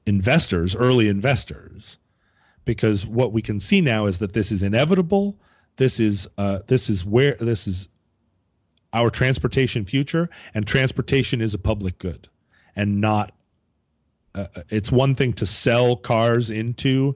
investors 0.05 0.75
early 0.75 1.07
investors 1.07 1.97
because 2.65 3.05
what 3.05 3.31
we 3.31 3.41
can 3.41 3.59
see 3.59 3.81
now 3.81 4.05
is 4.05 4.19
that 4.19 4.33
this 4.33 4.51
is 4.51 4.63
inevitable. 4.63 5.37
This 5.77 5.99
is 5.99 6.27
uh, 6.37 6.59
this 6.67 6.89
is 6.89 7.05
where 7.05 7.35
this 7.39 7.67
is 7.67 7.87
our 8.93 9.09
transportation 9.09 9.85
future, 9.85 10.29
and 10.53 10.67
transportation 10.67 11.41
is 11.41 11.53
a 11.53 11.57
public 11.57 11.97
good, 11.97 12.27
and 12.75 13.01
not. 13.01 13.33
Uh, 14.33 14.47
it's 14.69 14.91
one 14.91 15.13
thing 15.15 15.33
to 15.33 15.45
sell 15.45 15.97
cars 15.97 16.49
into 16.49 17.15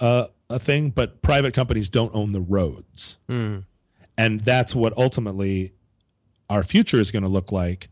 uh, 0.00 0.26
a 0.52 0.58
thing, 0.58 0.90
but 0.90 1.22
private 1.22 1.54
companies 1.54 1.88
don't 1.88 2.14
own 2.14 2.32
the 2.32 2.40
roads, 2.40 3.16
Mm. 3.28 3.64
and 4.16 4.40
that's 4.42 4.74
what 4.74 4.96
ultimately 4.96 5.72
our 6.50 6.62
future 6.62 7.00
is 7.00 7.10
going 7.10 7.22
to 7.22 7.28
look 7.28 7.50
like. 7.52 7.88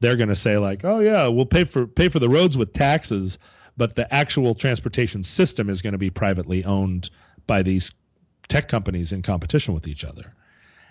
They're 0.00 0.16
going 0.16 0.28
to 0.28 0.36
say 0.36 0.58
like, 0.58 0.84
"Oh 0.84 0.98
yeah, 1.00 1.26
we'll 1.28 1.46
pay 1.46 1.64
for 1.64 1.86
pay 1.86 2.08
for 2.08 2.18
the 2.18 2.28
roads 2.28 2.56
with 2.58 2.72
taxes," 2.72 3.38
but 3.76 3.94
the 3.96 4.12
actual 4.12 4.54
transportation 4.54 5.22
system 5.22 5.70
is 5.70 5.80
going 5.82 5.92
to 5.92 5.98
be 5.98 6.10
privately 6.10 6.64
owned 6.64 7.08
by 7.46 7.62
these 7.62 7.92
tech 8.48 8.68
companies 8.68 9.12
in 9.12 9.22
competition 9.22 9.72
with 9.74 9.86
each 9.86 10.04
other. 10.04 10.34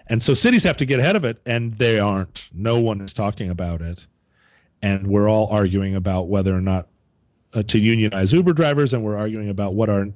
And 0.08 0.22
so 0.22 0.34
cities 0.34 0.64
have 0.64 0.78
to 0.78 0.86
get 0.86 1.00
ahead 1.00 1.16
of 1.16 1.24
it, 1.24 1.42
and 1.46 1.76
they 1.76 2.00
aren't. 2.00 2.50
No 2.54 2.80
one 2.80 3.02
is 3.02 3.14
talking 3.14 3.50
about 3.50 3.82
it. 3.82 4.08
And 4.82 5.08
we're 5.08 5.30
all 5.30 5.48
arguing 5.52 5.94
about 5.96 6.28
whether 6.28 6.56
or 6.56 6.62
not 6.62 6.88
uh, 7.54 7.62
to 7.64 7.78
unionize 7.78 8.34
Uber 8.34 8.54
drivers, 8.54 8.94
and 8.94 9.04
we're 9.04 9.18
arguing 9.18 9.48
about 9.48 9.74
what 9.76 9.90
are, 9.90 10.08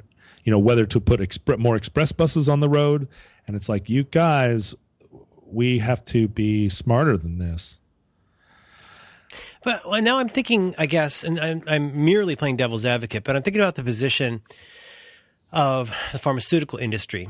you 0.45 0.51
know, 0.51 0.59
whether 0.59 0.85
to 0.85 1.01
put 1.01 1.59
more 1.59 1.75
express 1.75 2.13
buses 2.13 2.47
on 2.47 2.61
the 2.61 2.69
road. 2.69 3.09
And 3.45 3.57
it's 3.57 3.67
like, 3.67 3.89
you 3.89 4.03
guys, 4.03 4.73
we 5.45 5.79
have 5.79 6.05
to 6.05 6.29
be 6.29 6.69
smarter 6.69 7.17
than 7.17 7.39
this. 7.39 7.77
But 9.63 9.81
now 10.01 10.19
I'm 10.19 10.29
thinking, 10.29 10.75
I 10.77 10.85
guess, 10.85 11.23
and 11.23 11.39
I'm, 11.39 11.63
I'm 11.65 12.05
merely 12.05 12.35
playing 12.35 12.57
devil's 12.57 12.85
advocate, 12.85 13.23
but 13.23 13.35
I'm 13.35 13.41
thinking 13.41 13.61
about 13.61 13.75
the 13.75 13.83
position 13.83 14.43
of 15.51 15.93
the 16.11 16.19
pharmaceutical 16.19 16.77
industry, 16.77 17.29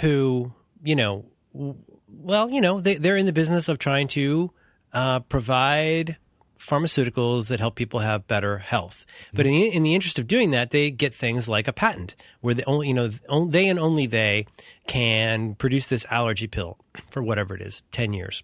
who, 0.00 0.52
you 0.82 0.94
know, 0.94 1.24
well, 1.52 2.50
you 2.50 2.60
know, 2.60 2.80
they, 2.80 2.96
they're 2.96 3.16
in 3.16 3.24
the 3.24 3.32
business 3.32 3.68
of 3.68 3.78
trying 3.78 4.08
to 4.08 4.52
uh, 4.92 5.20
provide 5.20 6.18
pharmaceuticals 6.60 7.48
that 7.48 7.58
help 7.58 7.74
people 7.74 8.00
have 8.00 8.28
better 8.28 8.58
health. 8.58 9.06
But 9.32 9.46
in 9.46 9.52
the, 9.52 9.68
in 9.68 9.82
the 9.82 9.94
interest 9.94 10.18
of 10.18 10.26
doing 10.26 10.50
that, 10.52 10.70
they 10.70 10.90
get 10.90 11.14
things 11.14 11.48
like 11.48 11.66
a 11.66 11.72
patent, 11.72 12.14
where 12.40 12.54
they 12.54 12.64
only, 12.64 12.88
you 12.88 12.94
know, 12.94 13.08
they 13.48 13.66
and 13.66 13.78
only 13.78 14.06
they 14.06 14.46
can 14.86 15.54
produce 15.54 15.86
this 15.86 16.06
allergy 16.10 16.46
pill 16.46 16.78
for 17.10 17.22
whatever 17.22 17.54
it 17.54 17.62
is, 17.62 17.82
ten 17.92 18.12
years. 18.12 18.42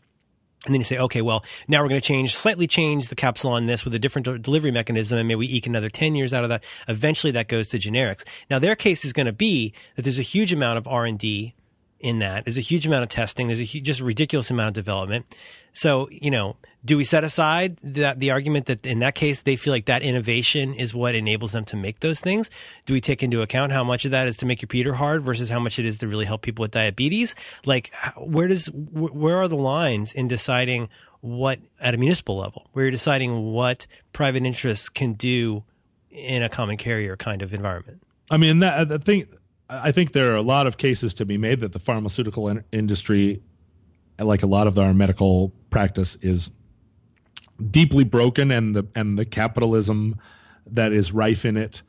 And 0.65 0.75
then 0.75 0.81
you 0.81 0.85
say, 0.85 0.99
okay, 0.99 1.23
well, 1.23 1.45
now 1.69 1.81
we're 1.83 1.89
going 1.89 2.01
to 2.01 2.07
change, 2.07 2.35
slightly 2.35 2.67
change 2.67 3.09
the 3.09 3.15
capsule 3.15 3.53
on 3.53 3.67
this 3.67 3.85
with 3.85 3.95
a 3.95 4.01
different 4.01 4.43
delivery 4.43 4.73
mechanism, 4.73 5.17
and 5.17 5.29
maybe 5.29 5.37
we 5.37 5.47
eke 5.47 5.69
another 5.69 5.89
10 5.89 6.17
years 6.17 6.35
out 6.35 6.43
of 6.43 6.49
that. 6.49 6.65
Eventually 6.89 7.31
that 7.33 7.47
goes 7.47 7.69
to 7.69 7.79
generics. 7.79 8.25
Now 8.51 8.59
their 8.59 8.75
case 8.75 9.05
is 9.05 9.13
going 9.13 9.27
to 9.27 9.33
be 9.33 9.73
that 9.95 10.03
there's 10.03 10.19
a 10.19 10.23
huge 10.23 10.53
amount 10.53 10.79
of 10.79 10.89
R&D 10.89 11.55
in 12.01 12.19
that. 12.19 12.45
There's 12.45 12.59
a 12.59 12.63
huge 12.63 12.87
amount 12.87 13.05
of 13.05 13.09
testing. 13.09 13.47
There's 13.47 13.61
a 13.61 13.65
hu- 13.65 13.81
just 13.81 14.01
a 14.01 14.05
ridiculous 14.05 14.51
amount 14.51 14.69
of 14.69 14.75
development. 14.75 15.27
So, 15.73 16.09
you 16.11 16.31
know, 16.31 16.57
do 16.87 16.97
we 16.97 17.05
set 17.05 17.25
aside 17.25 17.79
that 17.83 18.21
the 18.21 18.31
argument 18.31 18.67
that 18.67 18.87
in 18.87 19.01
that 19.01 19.15
case 19.15 19.43
they 19.43 19.57
feel 19.57 19.73
like 19.73 19.87
that 19.87 20.03
innovation 20.03 20.73
is 20.73 20.95
what 20.95 21.15
enables 21.15 21.51
them 21.53 21.65
to 21.67 21.77
make 21.77 22.01
those 22.01 22.21
things? 22.21 22.49
Do 22.87 22.95
we 22.95 23.01
take 23.01 23.23
into 23.23 23.43
account 23.43 23.73
how 23.73 23.83
much 23.83 24.05
of 24.05 24.13
that 24.13 24.29
is 24.29 24.37
to 24.39 24.47
make 24.47 24.63
your 24.63 24.69
Peter 24.69 24.95
hard 24.95 25.23
versus 25.23 25.51
how 25.51 25.59
much 25.59 25.81
it 25.81 25.85
is 25.85 25.99
to 25.99 26.09
really 26.09 26.25
help 26.25 26.43
people 26.43 26.63
with 26.63 26.71
diabetes? 26.71 27.35
Like, 27.65 27.93
where 28.17 28.47
does 28.47 28.69
where 28.73 29.37
are 29.37 29.49
the 29.49 29.57
lines 29.57 30.15
in 30.15 30.29
deciding 30.29 30.89
what 31.21 31.59
at 31.81 31.93
a 31.93 31.97
municipal 31.97 32.39
level, 32.39 32.69
where 32.73 32.85
you're 32.85 32.93
deciding 32.93 33.53
what 33.53 33.89
private 34.13 34.45
interests 34.45 34.89
can 34.89 35.15
do 35.15 35.65
in 36.11 36.45
a 36.45 36.49
common 36.49 36.77
carrier 36.77 37.17
kind 37.17 37.43
of 37.43 37.53
environment? 37.53 38.01
I 38.31 38.37
mean, 38.37 38.61
that, 38.61 38.93
I 38.93 38.99
think 38.99 39.29
I 39.69 39.91
think 39.91 40.13
there 40.13 40.33
are 40.33 40.37
a 40.37 40.43
lot 40.43 40.69
of 40.69 40.77
cases 40.77 41.15
to 41.15 41.25
be 41.25 41.37
made 41.37 41.61
that 41.61 41.73
the 41.73 41.81
pharmaceutical 41.81 42.49
in- 42.49 42.65
industry, 42.71 43.43
like 44.21 44.45
a 44.45 44.47
lot 44.47 44.69
of 44.69 44.79
our 44.79 44.95
medical 44.95 45.53
practice, 45.71 46.17
is 46.21 46.53
deeply 47.71 48.05
broken, 48.05 48.51
and 48.51 48.75
the 48.75 48.87
and 48.95 49.19
the 49.19 49.25
capitalism 49.25 50.21
that 50.67 50.93
is 50.93 51.13
rife 51.13 51.45
in 51.45 51.57
it, 51.57 51.83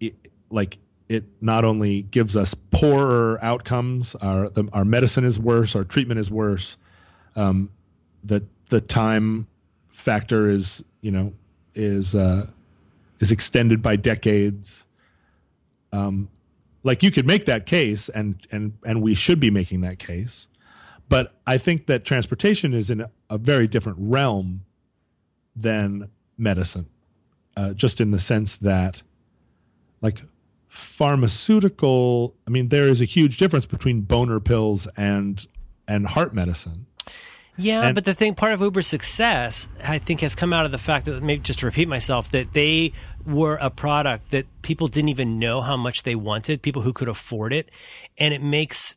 it 0.00 0.14
like 0.50 0.78
it 1.08 1.24
not 1.40 1.64
only 1.64 2.02
gives 2.02 2.36
us 2.36 2.54
poorer 2.54 3.38
outcomes, 3.42 4.14
our 4.16 4.48
the, 4.48 4.68
our 4.72 4.84
medicine 4.84 5.24
is 5.24 5.38
worse, 5.38 5.76
our 5.76 5.84
treatment 5.84 6.20
is 6.20 6.30
worse, 6.30 6.76
um, 7.36 7.70
the 8.24 8.42
the 8.68 8.80
time 8.80 9.46
factor 9.88 10.48
is 10.48 10.82
you 11.00 11.10
know 11.10 11.32
is 11.74 12.14
uh, 12.14 12.46
is 13.20 13.30
extended 13.32 13.82
by 13.82 13.96
decades. 13.96 14.84
Um, 15.92 16.28
like 16.86 17.02
you 17.02 17.10
could 17.10 17.26
make 17.26 17.46
that 17.46 17.66
case 17.66 18.08
and 18.08 18.46
and 18.52 18.72
and 18.84 19.02
we 19.02 19.14
should 19.14 19.40
be 19.40 19.50
making 19.50 19.82
that 19.82 19.98
case 19.98 20.46
but 21.08 21.34
i 21.46 21.58
think 21.58 21.86
that 21.86 22.04
transportation 22.04 22.72
is 22.72 22.88
in 22.90 23.00
a, 23.00 23.10
a 23.28 23.36
very 23.36 23.66
different 23.66 23.98
realm 24.00 24.64
than 25.56 26.08
medicine 26.38 26.86
uh, 27.56 27.72
just 27.72 28.00
in 28.00 28.10
the 28.10 28.20
sense 28.20 28.56
that 28.56 29.02
like 30.02 30.22
pharmaceutical 30.68 32.34
i 32.46 32.50
mean 32.50 32.68
there 32.68 32.86
is 32.86 33.00
a 33.00 33.04
huge 33.04 33.38
difference 33.38 33.64
between 33.66 34.00
boner 34.02 34.40
pills 34.40 34.86
and 34.96 35.46
and 35.88 36.06
heart 36.06 36.34
medicine 36.34 36.86
Yeah, 37.58 37.86
And- 37.86 37.94
but 37.94 38.04
the 38.04 38.12
thing, 38.12 38.34
part 38.34 38.52
of 38.52 38.60
Uber's 38.60 38.86
success, 38.86 39.66
I 39.82 39.98
think, 39.98 40.20
has 40.20 40.34
come 40.34 40.52
out 40.52 40.66
of 40.66 40.72
the 40.72 40.78
fact 40.78 41.06
that, 41.06 41.22
maybe 41.22 41.40
just 41.40 41.60
to 41.60 41.66
repeat 41.66 41.88
myself, 41.88 42.30
that 42.32 42.52
they 42.52 42.92
were 43.24 43.56
a 43.56 43.70
product 43.70 44.30
that 44.32 44.44
people 44.60 44.88
didn't 44.88 45.08
even 45.08 45.38
know 45.38 45.62
how 45.62 45.74
much 45.78 46.02
they 46.02 46.14
wanted, 46.14 46.60
people 46.60 46.82
who 46.82 46.92
could 46.92 47.08
afford 47.08 47.54
it. 47.54 47.70
And 48.18 48.34
it 48.34 48.42
makes, 48.42 48.96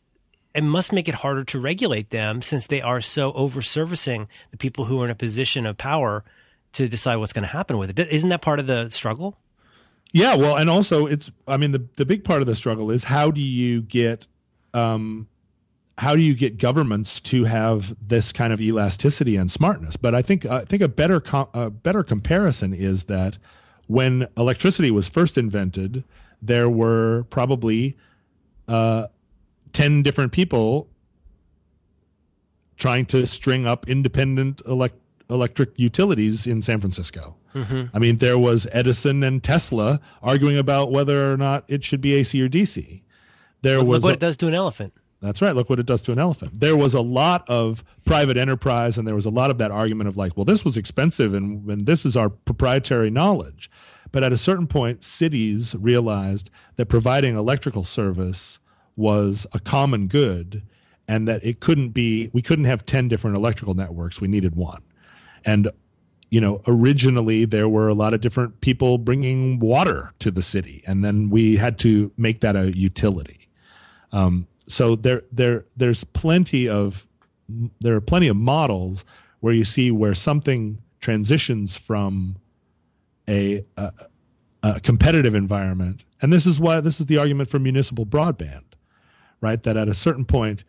it 0.54 0.64
must 0.66 0.92
make 0.92 1.08
it 1.08 1.16
harder 1.24 1.46
to 1.46 1.58
regulate 1.58 2.10
them 2.10 2.42
since 2.42 2.68
they 2.68 2.82
are 2.82 3.00
so 3.00 3.32
over 3.32 3.62
servicing 3.62 4.28
the 4.52 4.58
people 4.58 4.86
who 4.86 5.00
are 5.02 5.06
in 5.06 5.12
a 5.12 5.16
position 5.16 5.66
of 5.66 5.78
power 5.78 6.26
to 6.74 6.88
decide 6.88 7.18
what's 7.18 7.34
going 7.34 7.44
to 7.44 7.50
happen 7.50 7.78
with 7.78 7.98
it. 7.98 8.10
Isn't 8.10 8.30
that 8.30 8.42
part 8.42 8.60
of 8.60 8.68
the 8.68 8.90
struggle? 8.90 9.38
Yeah, 10.12 10.36
well, 10.36 10.58
and 10.58 10.70
also 10.70 11.06
it's 11.06 11.30
I 11.48 11.58
mean 11.58 11.72
the 11.72 11.86
the 11.96 12.06
big 12.06 12.24
part 12.24 12.42
of 12.42 12.48
the 12.48 12.56
struggle 12.56 12.90
is 12.90 13.04
how 13.04 13.30
do 13.30 13.42
you 13.42 13.82
get 13.82 14.28
um 14.74 15.28
how 16.00 16.16
do 16.16 16.22
you 16.22 16.34
get 16.34 16.58
governments 16.58 17.20
to 17.20 17.44
have 17.44 17.96
this 18.08 18.32
kind 18.32 18.54
of 18.54 18.62
elasticity 18.62 19.36
and 19.36 19.52
smartness? 19.52 19.98
But 19.98 20.16
I 20.16 20.22
think 20.22 20.46
I 20.46 20.66
think 20.66 20.82
a 20.82 20.88
better 20.88 21.20
com- 21.20 21.50
a 21.54 21.70
better 21.70 22.04
comparison 22.04 22.74
is 22.74 23.04
that 23.04 23.38
when 23.88 24.28
electricity 24.38 24.92
was 24.92 25.08
first 25.08 25.38
invented, 25.38 26.04
there 26.42 26.70
were 26.70 27.26
probably 27.30 27.98
uh, 28.68 29.08
ten 29.74 30.02
different 30.02 30.32
people 30.32 30.88
trying 32.78 33.06
to 33.08 33.28
string 33.28 33.68
up 33.68 33.90
independent 33.90 34.62
elect- 34.66 34.99
electric 35.30 35.78
utilities 35.78 36.48
in 36.48 36.62
San 36.62 36.80
Francisco. 36.80 37.36
Mm-hmm. 37.56 37.96
I 37.96 38.00
mean, 38.00 38.18
there 38.18 38.38
was 38.38 38.68
Edison 38.72 39.24
and 39.24 39.44
Tesla 39.44 40.00
arguing 40.22 40.58
about 40.58 40.92
whether 40.92 41.32
or 41.32 41.38
not 41.38 41.64
it 41.68 41.84
should 41.84 42.02
be 42.02 42.14
AC 42.14 42.42
or 42.42 42.50
DC. 42.50 43.04
There 43.62 43.80
Look 43.80 43.88
was 43.88 44.04
what 44.04 44.10
a- 44.12 44.14
it 44.14 44.20
does 44.20 44.38
to 44.38 44.48
an 44.48 44.54
elephant. 44.54 44.94
that's 45.22 45.42
right. 45.42 45.56
Look 45.56 45.70
what 45.70 45.80
it 45.80 45.86
does 45.86 46.02
to 46.04 46.12
an 46.12 46.20
elephant. 46.20 46.60
There 46.60 46.78
was 46.78 46.94
a 46.94 47.02
lot 47.02 47.48
of 47.50 47.84
private 48.06 48.38
enterprise, 48.38 48.98
and 48.98 49.08
there 49.08 49.16
was 49.16 49.26
a 49.26 49.30
lot 49.32 49.50
of 49.52 49.58
that 49.58 49.72
argument 49.72 50.08
of 50.08 50.16
like, 50.18 50.38
well, 50.38 50.46
this 50.46 50.64
was 50.64 50.78
expensive, 50.78 51.34
and, 51.34 51.68
and 51.70 51.86
this 51.86 52.06
is 52.06 52.16
our 52.16 52.30
proprietary 52.30 53.10
knowledge. 53.10 53.70
But 54.12 54.24
at 54.24 54.32
a 54.34 54.38
certain 54.38 54.66
point, 54.68 55.04
cities 55.04 55.76
realized 55.78 56.50
that 56.78 56.86
providing 56.88 57.36
electrical 57.36 57.84
service 57.84 58.60
was 58.96 59.46
a 59.54 59.60
common 59.60 60.08
good, 60.08 60.64
and 61.08 61.28
that 61.28 61.44
it 61.44 61.60
couldn't 61.60 61.90
be. 61.90 62.30
We 62.34 62.42
couldn't 62.42 62.66
have 62.66 62.86
ten 62.86 63.08
different 63.08 63.36
electrical 63.36 63.74
networks. 63.74 64.22
We 64.22 64.28
needed 64.28 64.56
one, 64.56 64.82
and 65.46 65.70
you 66.30 66.40
know, 66.40 66.62
originally 66.68 67.46
there 67.46 67.68
were 67.68 67.88
a 67.88 67.94
lot 67.94 68.14
of 68.14 68.22
different 68.22 68.62
people 68.62 68.98
bringing 68.98 69.60
water 69.60 70.14
to 70.20 70.30
the 70.30 70.42
city, 70.42 70.84
and 70.86 71.04
then 71.04 71.30
we 71.30 71.58
had 71.58 71.80
to 71.80 72.12
make 72.18 72.42
that 72.42 72.56
a 72.56 72.76
utility. 72.78 73.50
Um, 74.12 74.48
so 74.68 74.96
there, 74.96 75.24
there, 75.32 75.66
there's 75.76 76.04
plenty 76.04 76.70
of 76.70 77.06
there 77.82 77.96
are 77.96 78.02
plenty 78.02 78.28
of 78.28 78.36
models 78.36 79.04
where 79.40 79.54
you 79.54 79.64
see 79.64 79.90
where 79.90 80.14
something 80.14 80.80
transitions 81.00 81.76
from 81.76 82.36
a, 83.28 83.66
a, 83.76 83.92
a 84.62 84.80
competitive 84.82 85.34
environment, 85.34 86.04
and 86.22 86.32
this 86.32 86.46
is 86.46 86.60
why 86.60 86.80
this 86.80 87.00
is 87.00 87.08
the 87.08 87.18
argument 87.18 87.50
for 87.50 87.58
municipal 87.58 88.06
broadband, 88.06 88.66
right? 89.42 89.64
That 89.64 89.78
at 89.78 89.90
a 89.90 89.96
certain 89.96 90.26
point, 90.26 90.64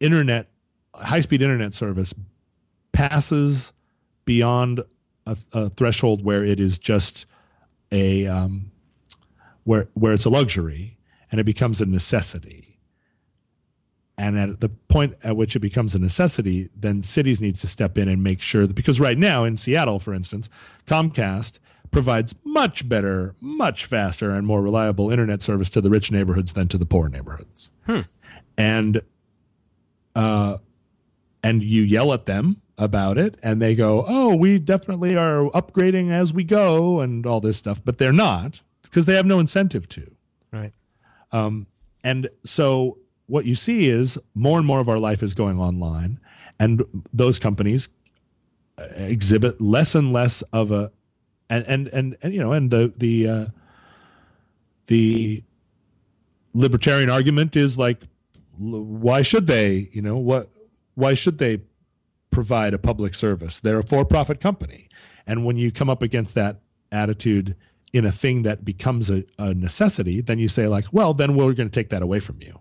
internet, 0.00 0.48
high 0.94 1.20
speed 1.20 1.42
internet 1.42 1.74
service 1.74 2.14
passes 2.96 3.72
beyond 4.24 4.82
a, 5.26 5.36
a, 5.52 5.68
threshold 5.70 6.24
where 6.24 6.42
it 6.42 6.58
is 6.58 6.78
just 6.78 7.26
a 7.92 8.26
um, 8.26 8.72
where 9.64 9.86
where 9.92 10.14
it's 10.14 10.24
a 10.24 10.30
luxury 10.30 10.96
and 11.30 11.38
it 11.38 11.44
becomes 11.44 11.80
a 11.82 11.86
necessity. 11.86 12.78
And 14.16 14.38
at 14.38 14.60
the 14.60 14.70
point 14.70 15.14
at 15.22 15.36
which 15.36 15.54
it 15.54 15.58
becomes 15.58 15.94
a 15.94 15.98
necessity, 15.98 16.70
then 16.74 17.02
cities 17.02 17.38
needs 17.38 17.60
to 17.60 17.68
step 17.68 17.98
in 17.98 18.08
and 18.08 18.24
make 18.24 18.40
sure 18.40 18.66
that 18.66 18.72
because 18.72 18.98
right 18.98 19.18
now 19.18 19.44
in 19.44 19.58
Seattle, 19.58 19.98
for 19.98 20.14
instance, 20.14 20.48
Comcast 20.86 21.58
provides 21.90 22.34
much 22.44 22.88
better, 22.88 23.34
much 23.42 23.84
faster, 23.84 24.30
and 24.30 24.46
more 24.46 24.62
reliable 24.62 25.10
internet 25.10 25.42
service 25.42 25.68
to 25.68 25.82
the 25.82 25.90
rich 25.90 26.10
neighborhoods 26.10 26.54
than 26.54 26.66
to 26.68 26.78
the 26.78 26.86
poor 26.86 27.10
neighborhoods. 27.10 27.70
Hmm. 27.84 28.00
And 28.56 29.02
uh, 30.14 30.56
and 31.42 31.62
you 31.62 31.82
yell 31.82 32.14
at 32.14 32.24
them 32.24 32.62
about 32.78 33.18
it, 33.18 33.36
and 33.42 33.60
they 33.60 33.74
go, 33.74 34.04
"Oh, 34.06 34.34
we 34.34 34.58
definitely 34.58 35.16
are 35.16 35.50
upgrading 35.50 36.10
as 36.10 36.32
we 36.32 36.44
go," 36.44 37.00
and 37.00 37.26
all 37.26 37.40
this 37.40 37.56
stuff, 37.56 37.80
but 37.84 37.98
they're 37.98 38.12
not 38.12 38.60
because 38.82 39.06
they 39.06 39.14
have 39.14 39.26
no 39.26 39.38
incentive 39.38 39.88
to. 39.90 40.10
Right. 40.52 40.72
Um, 41.32 41.66
and 42.04 42.28
so 42.44 42.98
what 43.26 43.44
you 43.44 43.54
see 43.54 43.88
is 43.88 44.18
more 44.34 44.58
and 44.58 44.66
more 44.66 44.80
of 44.80 44.88
our 44.88 44.98
life 44.98 45.22
is 45.22 45.34
going 45.34 45.58
online, 45.58 46.20
and 46.58 46.82
those 47.12 47.38
companies 47.38 47.88
uh, 48.78 48.84
exhibit 48.96 49.60
less 49.60 49.94
and 49.94 50.12
less 50.12 50.42
of 50.52 50.70
a, 50.70 50.92
and 51.50 51.64
and 51.66 51.88
and, 51.88 52.16
and 52.22 52.34
you 52.34 52.40
know, 52.40 52.52
and 52.52 52.70
the 52.70 52.92
the 52.96 53.28
uh, 53.28 53.46
the 54.86 55.42
libertarian 56.54 57.10
argument 57.10 57.56
is 57.56 57.76
like, 57.76 58.00
why 58.58 59.22
should 59.22 59.46
they? 59.46 59.88
You 59.92 60.02
know 60.02 60.16
what? 60.16 60.50
Why 60.94 61.14
should 61.14 61.38
they 61.38 61.60
provide 62.30 62.74
a 62.74 62.78
public 62.78 63.14
service? 63.14 63.60
They're 63.60 63.78
a 63.78 63.84
for-profit 63.84 64.40
company, 64.40 64.88
and 65.26 65.44
when 65.44 65.56
you 65.56 65.72
come 65.72 65.90
up 65.90 66.02
against 66.02 66.34
that 66.34 66.60
attitude 66.92 67.56
in 67.92 68.04
a 68.04 68.12
thing 68.12 68.42
that 68.42 68.64
becomes 68.64 69.08
a, 69.10 69.24
a 69.38 69.54
necessity, 69.54 70.20
then 70.20 70.38
you 70.38 70.48
say 70.48 70.66
like, 70.66 70.86
well, 70.92 71.14
then 71.14 71.34
we're 71.34 71.52
going 71.52 71.68
to 71.68 71.80
take 71.80 71.90
that 71.90 72.02
away 72.02 72.20
from 72.20 72.40
you. 72.40 72.58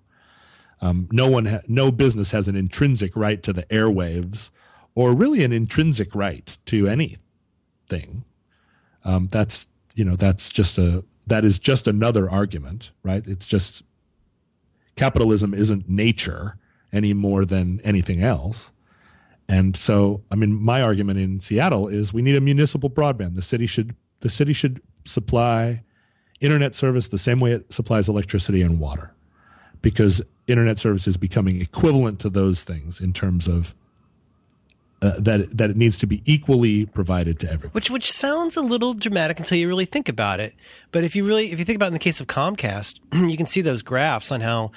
Um, 0.82 1.08
no 1.12 1.28
one, 1.28 1.46
ha- 1.46 1.62
no 1.68 1.92
business 1.92 2.32
has 2.32 2.48
an 2.48 2.56
intrinsic 2.56 3.16
right 3.16 3.42
to 3.44 3.54
the 3.54 3.64
airwaves, 3.64 4.50
or 4.94 5.14
really 5.14 5.44
an 5.44 5.52
intrinsic 5.52 6.16
right 6.16 6.58
to 6.68 6.88
anything. 6.88 8.24
Um, 9.04 9.30
that's 9.32 9.68
you 9.96 10.04
know 10.04 10.16
that's 10.16 10.50
just 10.50 10.78
a 10.78 11.04
that 11.28 11.46
is 11.46 11.60
just 11.60 11.88
another 11.88 12.30
argument, 12.30 12.92
right? 13.04 13.26
It's 13.26 13.46
just 13.46 13.84
capitalism 14.96 15.54
isn't 15.54 15.90
nature 15.90 16.58
any 16.94 17.14
more 17.14 17.46
than 17.46 17.82
anything 17.84 18.22
else. 18.22 18.72
And 19.48 19.78
so, 19.78 20.24
I 20.32 20.36
mean, 20.36 20.62
my 20.62 20.82
argument 20.82 21.20
in 21.20 21.40
Seattle 21.40 21.88
is 21.88 22.14
we 22.14 22.22
need 22.22 22.36
a 22.36 22.42
municipal 22.42 22.90
broadband. 22.90 23.36
The 23.36 23.42
city 23.42 23.68
should 23.68 23.96
the 24.22 24.30
city 24.30 24.54
should 24.54 24.82
supply 25.06 25.84
internet 26.42 26.74
service 26.74 27.10
the 27.10 27.18
same 27.18 27.40
way 27.40 27.52
it 27.52 27.72
supplies 27.72 28.10
electricity 28.10 28.62
and 28.62 28.80
water, 28.80 29.14
because 29.82 30.22
internet 30.48 30.78
service 30.78 31.08
is 31.08 31.18
becoming 31.18 31.62
equivalent 31.62 32.20
to 32.22 32.30
those 32.30 32.64
things 32.64 33.00
in 33.00 33.14
terms 33.14 33.48
of 33.48 33.76
uh, 35.02 35.14
that 35.20 35.56
that 35.56 35.70
it 35.70 35.78
needs 35.78 35.98
to 35.98 36.08
be 36.08 36.24
equally 36.26 36.88
provided 36.88 37.40
to 37.40 37.48
everyone. 37.48 37.72
Which 37.74 37.92
which 37.92 38.12
sounds 38.12 38.58
a 38.58 38.62
little 38.62 38.96
dramatic 38.96 39.38
until 39.38 39.58
you 39.58 39.68
really 39.68 39.86
think 39.86 40.10
about 40.10 40.40
it. 40.40 40.56
But 40.92 41.04
if 41.04 41.16
you 41.16 41.24
really 41.24 41.52
if 41.52 41.60
you 41.60 41.66
think 41.66 41.76
about 41.76 41.88
it 41.88 41.90
in 41.90 41.94
the 41.94 42.00
case 42.00 42.20
of 42.20 42.26
Comcast, 42.26 43.00
you 43.30 43.38
can 43.38 43.46
see 43.46 43.62
those 43.62 43.84
graphs 43.84 44.32
on 44.32 44.42
how 44.42 44.72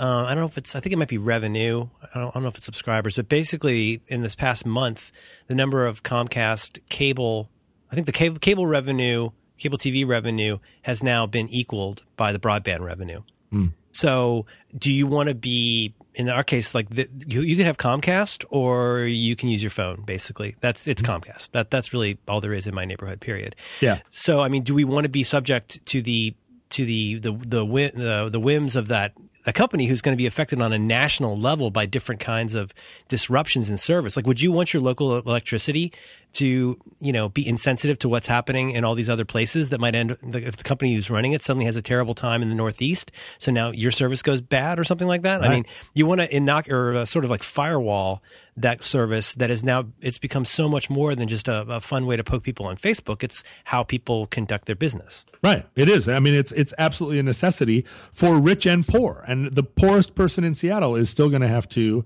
uh, 0.00 0.24
I 0.24 0.28
don't 0.28 0.38
know 0.38 0.46
if 0.46 0.56
it's 0.56 0.74
I 0.74 0.80
think 0.80 0.94
it 0.94 0.96
might 0.96 1.08
be 1.08 1.18
revenue. 1.18 1.88
I 2.14 2.18
don't, 2.18 2.28
I 2.28 2.32
don't 2.32 2.42
know 2.42 2.48
if 2.48 2.56
it's 2.56 2.64
subscribers, 2.64 3.16
but 3.16 3.28
basically 3.28 4.00
in 4.08 4.22
this 4.22 4.34
past 4.34 4.64
month, 4.64 5.12
the 5.46 5.54
number 5.54 5.86
of 5.86 6.02
Comcast 6.02 6.78
cable, 6.88 7.50
I 7.92 7.94
think 7.94 8.06
the 8.06 8.12
cable 8.12 8.38
cable 8.38 8.66
revenue, 8.66 9.30
cable 9.58 9.76
TV 9.76 10.08
revenue 10.08 10.58
has 10.82 11.02
now 11.02 11.26
been 11.26 11.48
equaled 11.50 12.02
by 12.16 12.32
the 12.32 12.38
broadband 12.38 12.80
revenue. 12.80 13.22
Mm. 13.52 13.74
So, 13.92 14.46
do 14.76 14.90
you 14.90 15.06
want 15.06 15.28
to 15.28 15.34
be 15.34 15.94
in 16.14 16.30
our 16.30 16.44
case 16.44 16.74
like 16.74 16.88
the, 16.88 17.06
you, 17.26 17.42
you 17.42 17.56
can 17.56 17.66
have 17.66 17.76
Comcast 17.76 18.44
or 18.48 19.00
you 19.00 19.36
can 19.36 19.50
use 19.50 19.62
your 19.62 19.70
phone? 19.70 20.02
Basically, 20.06 20.56
that's 20.60 20.88
it's 20.88 21.02
Comcast. 21.02 21.50
That 21.50 21.70
that's 21.70 21.92
really 21.92 22.18
all 22.26 22.40
there 22.40 22.54
is 22.54 22.66
in 22.66 22.74
my 22.74 22.86
neighborhood. 22.86 23.20
Period. 23.20 23.54
Yeah. 23.80 24.00
So, 24.08 24.40
I 24.40 24.48
mean, 24.48 24.62
do 24.62 24.74
we 24.74 24.84
want 24.84 25.04
to 25.04 25.10
be 25.10 25.24
subject 25.24 25.84
to 25.86 26.00
the 26.00 26.34
to 26.70 26.86
the 26.86 27.18
the 27.18 27.32
the 27.32 27.92
the, 27.94 28.28
the 28.32 28.40
whims 28.40 28.76
of 28.76 28.88
that 28.88 29.12
a 29.46 29.52
company 29.52 29.86
who's 29.86 30.02
going 30.02 30.12
to 30.12 30.20
be 30.20 30.26
affected 30.26 30.60
on 30.60 30.72
a 30.72 30.78
national 30.78 31.38
level 31.38 31.70
by 31.70 31.86
different 31.86 32.20
kinds 32.20 32.54
of 32.54 32.74
disruptions 33.08 33.70
in 33.70 33.76
service. 33.76 34.16
Like, 34.16 34.26
would 34.26 34.40
you 34.40 34.52
want 34.52 34.74
your 34.74 34.82
local 34.82 35.18
electricity 35.18 35.92
to, 36.32 36.78
you 37.00 37.12
know, 37.12 37.28
be 37.28 37.46
insensitive 37.46 37.98
to 38.00 38.08
what's 38.08 38.26
happening 38.26 38.70
in 38.70 38.84
all 38.84 38.94
these 38.94 39.08
other 39.08 39.24
places 39.24 39.70
that 39.70 39.80
might 39.80 39.94
end 39.94 40.16
if 40.22 40.56
the 40.56 40.64
company 40.64 40.94
who's 40.94 41.10
running 41.10 41.32
it 41.32 41.42
suddenly 41.42 41.64
has 41.64 41.76
a 41.76 41.82
terrible 41.82 42.14
time 42.14 42.42
in 42.42 42.48
the 42.48 42.54
Northeast, 42.54 43.10
so 43.38 43.50
now 43.50 43.70
your 43.70 43.90
service 43.90 44.22
goes 44.22 44.40
bad 44.40 44.78
or 44.78 44.84
something 44.84 45.08
like 45.08 45.22
that? 45.22 45.40
Right. 45.40 45.50
I 45.50 45.54
mean, 45.54 45.66
you 45.94 46.06
want 46.06 46.20
to 46.20 46.28
inoc 46.28 46.70
or 46.70 46.98
uh, 46.98 47.04
sort 47.04 47.24
of 47.24 47.30
like 47.30 47.42
firewall 47.42 48.22
that 48.56 48.82
service 48.84 49.34
that 49.34 49.50
is 49.50 49.64
now 49.64 49.86
it's 50.00 50.18
become 50.18 50.44
so 50.44 50.68
much 50.68 50.90
more 50.90 51.14
than 51.14 51.28
just 51.28 51.48
a, 51.48 51.62
a 51.62 51.80
fun 51.80 52.06
way 52.06 52.16
to 52.16 52.24
poke 52.24 52.42
people 52.42 52.66
on 52.66 52.76
Facebook. 52.76 53.22
It's 53.22 53.42
how 53.64 53.82
people 53.82 54.26
conduct 54.26 54.66
their 54.66 54.76
business. 54.76 55.24
Right. 55.42 55.66
It 55.76 55.88
is. 55.88 56.08
I 56.08 56.20
mean, 56.20 56.34
it's 56.34 56.52
it's 56.52 56.74
absolutely 56.78 57.18
a 57.18 57.22
necessity 57.22 57.84
for 58.12 58.38
rich 58.38 58.66
and 58.66 58.86
poor. 58.86 59.24
And 59.26 59.52
the 59.52 59.62
poorest 59.62 60.14
person 60.14 60.44
in 60.44 60.54
Seattle 60.54 60.96
is 60.96 61.08
still 61.10 61.28
going 61.28 61.42
to 61.42 61.48
have 61.48 61.68
to 61.70 62.04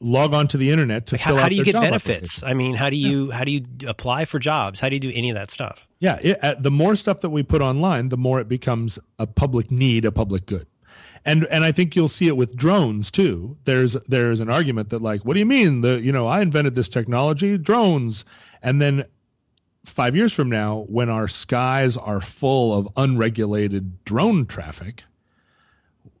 log 0.00 0.34
onto 0.34 0.58
the 0.58 0.70
internet 0.70 1.06
to 1.06 1.14
Like, 1.14 1.20
how, 1.20 1.36
how 1.36 1.48
do 1.48 1.54
you 1.54 1.64
get 1.64 1.74
benefits? 1.74 2.42
I 2.42 2.54
mean, 2.54 2.74
how 2.74 2.90
do 2.90 2.96
you 2.96 3.30
how 3.30 3.44
do 3.44 3.50
you 3.50 3.64
apply 3.86 4.24
for 4.24 4.38
jobs? 4.38 4.80
How 4.80 4.88
do 4.88 4.96
you 4.96 5.00
do 5.00 5.12
any 5.14 5.30
of 5.30 5.34
that 5.34 5.50
stuff? 5.50 5.88
Yeah, 5.98 6.18
it, 6.22 6.42
uh, 6.42 6.54
the 6.58 6.70
more 6.70 6.96
stuff 6.96 7.20
that 7.20 7.30
we 7.30 7.42
put 7.42 7.62
online, 7.62 8.10
the 8.10 8.16
more 8.16 8.40
it 8.40 8.48
becomes 8.48 8.98
a 9.18 9.26
public 9.26 9.70
need, 9.70 10.04
a 10.04 10.12
public 10.12 10.46
good. 10.46 10.66
And 11.24 11.44
and 11.46 11.64
I 11.64 11.72
think 11.72 11.96
you'll 11.96 12.08
see 12.08 12.28
it 12.28 12.36
with 12.36 12.54
drones 12.54 13.10
too. 13.10 13.56
There's 13.64 13.94
there's 14.06 14.40
an 14.40 14.50
argument 14.50 14.90
that 14.90 15.02
like, 15.02 15.24
what 15.24 15.34
do 15.34 15.40
you 15.40 15.46
mean? 15.46 15.80
The 15.80 16.00
you 16.00 16.12
know 16.12 16.26
I 16.26 16.40
invented 16.40 16.74
this 16.74 16.88
technology, 16.88 17.58
drones, 17.58 18.24
and 18.62 18.80
then 18.80 19.06
five 19.86 20.16
years 20.16 20.32
from 20.32 20.50
now, 20.50 20.84
when 20.88 21.08
our 21.08 21.28
skies 21.28 21.96
are 21.96 22.20
full 22.20 22.76
of 22.76 22.88
unregulated 22.96 24.04
drone 24.04 24.46
traffic, 24.46 25.04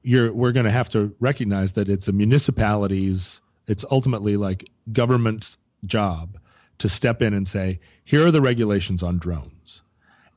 you're 0.02 0.32
we're 0.32 0.52
going 0.52 0.64
to 0.66 0.72
have 0.72 0.88
to 0.90 1.14
recognize 1.20 1.74
that 1.74 1.88
it's 1.88 2.08
a 2.08 2.12
municipality's, 2.12 3.40
it's 3.66 3.84
ultimately 3.90 4.36
like 4.36 4.68
government's 4.92 5.58
job 5.84 6.38
to 6.78 6.88
step 6.88 7.22
in 7.22 7.34
and 7.34 7.46
say, 7.48 7.80
here 8.04 8.26
are 8.26 8.30
the 8.30 8.40
regulations 8.40 9.02
on 9.02 9.18
drones. 9.18 9.82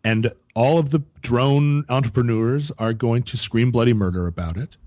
And 0.04 0.32
all 0.56 0.78
of 0.78 0.90
the 0.90 1.04
drone 1.22 1.86
entrepreneurs 1.90 2.72
are 2.80 2.94
going 2.94 3.24
to 3.24 3.38
scream 3.38 3.72
bloody 3.72 3.94
murder 3.94 4.28
about 4.28 4.58
it. 4.58 4.78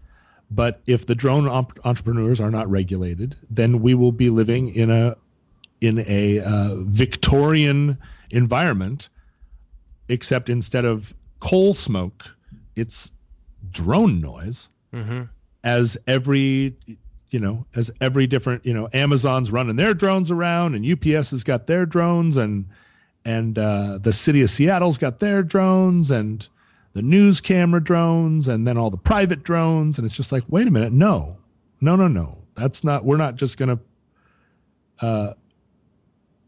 But 0.50 0.82
if 0.86 1.06
the 1.06 1.14
drone 1.14 1.48
op- 1.48 1.78
entrepreneurs 1.84 2.40
are 2.40 2.50
not 2.50 2.70
regulated, 2.70 3.36
then 3.48 3.80
we 3.80 3.94
will 3.94 4.12
be 4.12 4.30
living 4.30 4.68
in 4.68 4.90
a 4.90 5.16
in 5.80 5.98
a 6.06 6.40
uh, 6.40 6.76
Victorian 6.76 7.98
environment, 8.30 9.08
except 10.08 10.48
instead 10.48 10.84
of 10.84 11.12
coal 11.40 11.74
smoke, 11.74 12.36
it's 12.76 13.10
drone 13.70 14.20
noise. 14.20 14.68
Mm-hmm. 14.92 15.22
As 15.64 15.96
every 16.06 16.76
you 17.32 17.40
know, 17.40 17.64
as 17.74 17.90
every 18.00 18.26
different 18.26 18.64
you 18.64 18.74
know, 18.74 18.88
Amazon's 18.92 19.50
running 19.50 19.76
their 19.76 19.94
drones 19.94 20.30
around, 20.30 20.74
and 20.74 20.86
UPS 20.86 21.30
has 21.30 21.42
got 21.42 21.66
their 21.66 21.86
drones, 21.86 22.36
and 22.36 22.66
and 23.24 23.58
uh, 23.58 23.98
the 23.98 24.12
city 24.12 24.42
of 24.42 24.50
Seattle's 24.50 24.98
got 24.98 25.18
their 25.18 25.42
drones, 25.42 26.10
and 26.10 26.46
the 26.92 27.00
news 27.00 27.40
camera 27.40 27.82
drones, 27.82 28.48
and 28.48 28.66
then 28.66 28.76
all 28.76 28.90
the 28.90 28.98
private 28.98 29.42
drones, 29.42 29.98
and 29.98 30.04
it's 30.04 30.14
just 30.14 30.30
like, 30.30 30.44
wait 30.48 30.68
a 30.68 30.70
minute, 30.70 30.92
no, 30.92 31.38
no, 31.80 31.96
no, 31.96 32.06
no, 32.06 32.38
that's 32.54 32.84
not. 32.84 33.04
We're 33.04 33.16
not 33.16 33.36
just 33.36 33.56
gonna. 33.56 33.80
Uh, 35.00 35.32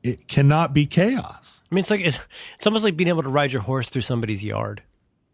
it 0.03 0.29
cannot 0.29 0.75
be 0.75 0.85
chaos. 0.85 1.63
I 1.73 1.75
mean, 1.75 1.81
it's 1.81 1.91
like 1.91 2.03
it's, 2.03 2.19
it's 2.57 2.67
almost 2.67 2.85
like 2.85 2.95
being 2.95 3.09
able 3.09 3.23
to 3.23 3.31
ride 3.31 3.53
your 3.53 3.63
horse 3.63 3.89
through 3.89 4.03
somebody's 4.03 4.45
yard. 4.45 4.83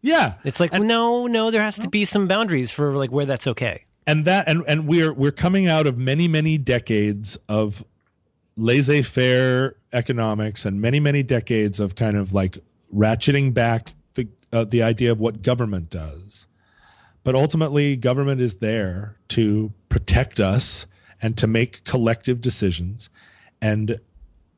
Yeah, 0.01 0.35
It's 0.45 0.59
like 0.59 0.73
no, 0.73 1.27
no, 1.27 1.51
there 1.51 1.61
has 1.61 1.75
to 1.75 1.89
be 1.89 2.05
some 2.05 2.27
boundaries 2.27 2.71
for 2.71 2.95
like 2.95 3.11
where 3.11 3.25
that's 3.25 3.45
okay. 3.47 3.85
And 4.07 4.25
that 4.25 4.47
and 4.47 4.63
and 4.67 4.87
we're 4.87 5.13
we're 5.13 5.31
coming 5.31 5.67
out 5.67 5.87
of 5.87 5.97
many 5.97 6.27
many 6.27 6.57
decades 6.57 7.37
of 7.47 7.83
laissez-faire 8.57 9.75
economics 9.93 10.65
and 10.65 10.81
many 10.81 10.99
many 10.99 11.23
decades 11.23 11.79
of 11.79 11.95
kind 11.95 12.17
of 12.17 12.33
like 12.33 12.59
ratcheting 12.93 13.53
back 13.53 13.93
the 14.15 14.27
uh, 14.51 14.63
the 14.63 14.83
idea 14.83 15.11
of 15.11 15.19
what 15.19 15.41
government 15.41 15.89
does. 15.89 16.47
But 17.23 17.35
ultimately, 17.35 17.95
government 17.95 18.41
is 18.41 18.55
there 18.55 19.17
to 19.29 19.71
protect 19.89 20.39
us 20.39 20.87
and 21.21 21.37
to 21.37 21.47
make 21.47 21.83
collective 21.83 22.41
decisions. 22.41 23.09
And 23.61 23.99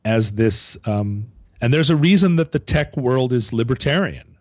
as 0.05 0.31
this, 0.33 0.77
um, 0.85 1.31
and 1.59 1.73
there's 1.73 1.89
a 1.89 1.95
reason 1.95 2.37
that 2.37 2.53
the 2.53 2.59
tech 2.59 2.95
world 2.95 3.33
is 3.33 3.51
libertarian. 3.51 4.37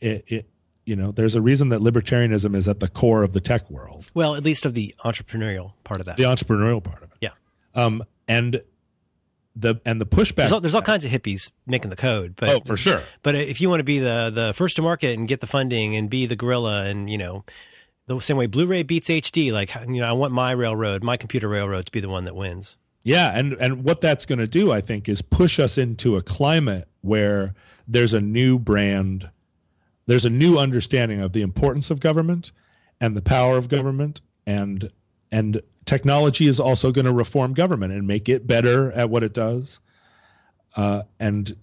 It, 0.00 0.24
it, 0.26 0.48
you 0.86 0.96
know, 0.96 1.12
there's 1.12 1.34
a 1.34 1.42
reason 1.42 1.70
that 1.70 1.80
libertarianism 1.80 2.54
is 2.54 2.68
at 2.68 2.80
the 2.80 2.88
core 2.88 3.22
of 3.22 3.32
the 3.32 3.40
tech 3.40 3.68
world. 3.70 4.10
Well, 4.14 4.36
at 4.36 4.44
least 4.44 4.66
of 4.66 4.74
the 4.74 4.94
entrepreneurial 5.04 5.72
part 5.84 6.00
of 6.00 6.06
that. 6.06 6.16
The 6.16 6.24
entrepreneurial 6.24 6.82
part 6.82 7.02
of 7.02 7.10
it. 7.12 7.18
Yeah. 7.20 7.30
Um, 7.74 8.04
and 8.28 8.62
the 9.56 9.80
and 9.84 10.00
the 10.00 10.06
pushback. 10.06 10.36
There's 10.36 10.52
all, 10.52 10.60
there's 10.60 10.74
all 10.74 10.82
kinds 10.82 11.04
of 11.04 11.10
hippies 11.10 11.50
making 11.66 11.90
the 11.90 11.96
code, 11.96 12.34
but 12.36 12.48
oh, 12.48 12.60
for 12.60 12.76
sure. 12.76 13.02
But 13.22 13.34
if 13.36 13.60
you 13.60 13.68
want 13.68 13.80
to 13.80 13.84
be 13.84 13.98
the 13.98 14.30
the 14.34 14.52
first 14.54 14.76
to 14.76 14.82
market 14.82 15.18
and 15.18 15.28
get 15.28 15.40
the 15.40 15.46
funding 15.46 15.96
and 15.96 16.10
be 16.10 16.26
the 16.26 16.36
gorilla, 16.36 16.84
and 16.84 17.08
you 17.08 17.18
know, 17.18 17.44
the 18.06 18.20
same 18.20 18.36
way 18.36 18.46
Blu-ray 18.46 18.82
beats 18.82 19.08
HD, 19.08 19.52
like 19.52 19.74
you 19.88 20.00
know, 20.00 20.06
I 20.06 20.12
want 20.12 20.32
my 20.32 20.52
railroad, 20.52 21.04
my 21.04 21.16
computer 21.16 21.48
railroad, 21.48 21.86
to 21.86 21.92
be 21.92 22.00
the 22.00 22.08
one 22.08 22.24
that 22.24 22.34
wins. 22.34 22.76
Yeah, 23.02 23.30
and 23.36 23.52
and 23.54 23.84
what 23.84 24.00
that's 24.00 24.24
going 24.24 24.38
to 24.38 24.46
do, 24.46 24.72
I 24.72 24.80
think, 24.80 25.08
is 25.08 25.22
push 25.22 25.60
us 25.60 25.78
into 25.78 26.16
a 26.16 26.22
climate 26.22 26.88
where 27.02 27.54
there's 27.86 28.14
a 28.14 28.20
new 28.20 28.58
brand, 28.58 29.30
there's 30.06 30.24
a 30.24 30.30
new 30.30 30.58
understanding 30.58 31.20
of 31.20 31.32
the 31.32 31.42
importance 31.42 31.90
of 31.90 32.00
government 32.00 32.52
and 33.00 33.16
the 33.16 33.22
power 33.22 33.56
of 33.56 33.68
government, 33.68 34.20
and 34.46 34.90
and 35.32 35.60
technology 35.84 36.46
is 36.46 36.60
also 36.60 36.92
going 36.92 37.04
to 37.04 37.12
reform 37.12 37.54
government 37.54 37.92
and 37.92 38.06
make 38.06 38.28
it 38.28 38.46
better 38.46 38.92
at 38.92 39.10
what 39.10 39.22
it 39.22 39.32
does. 39.32 39.80
Uh, 40.76 41.02
and 41.18 41.56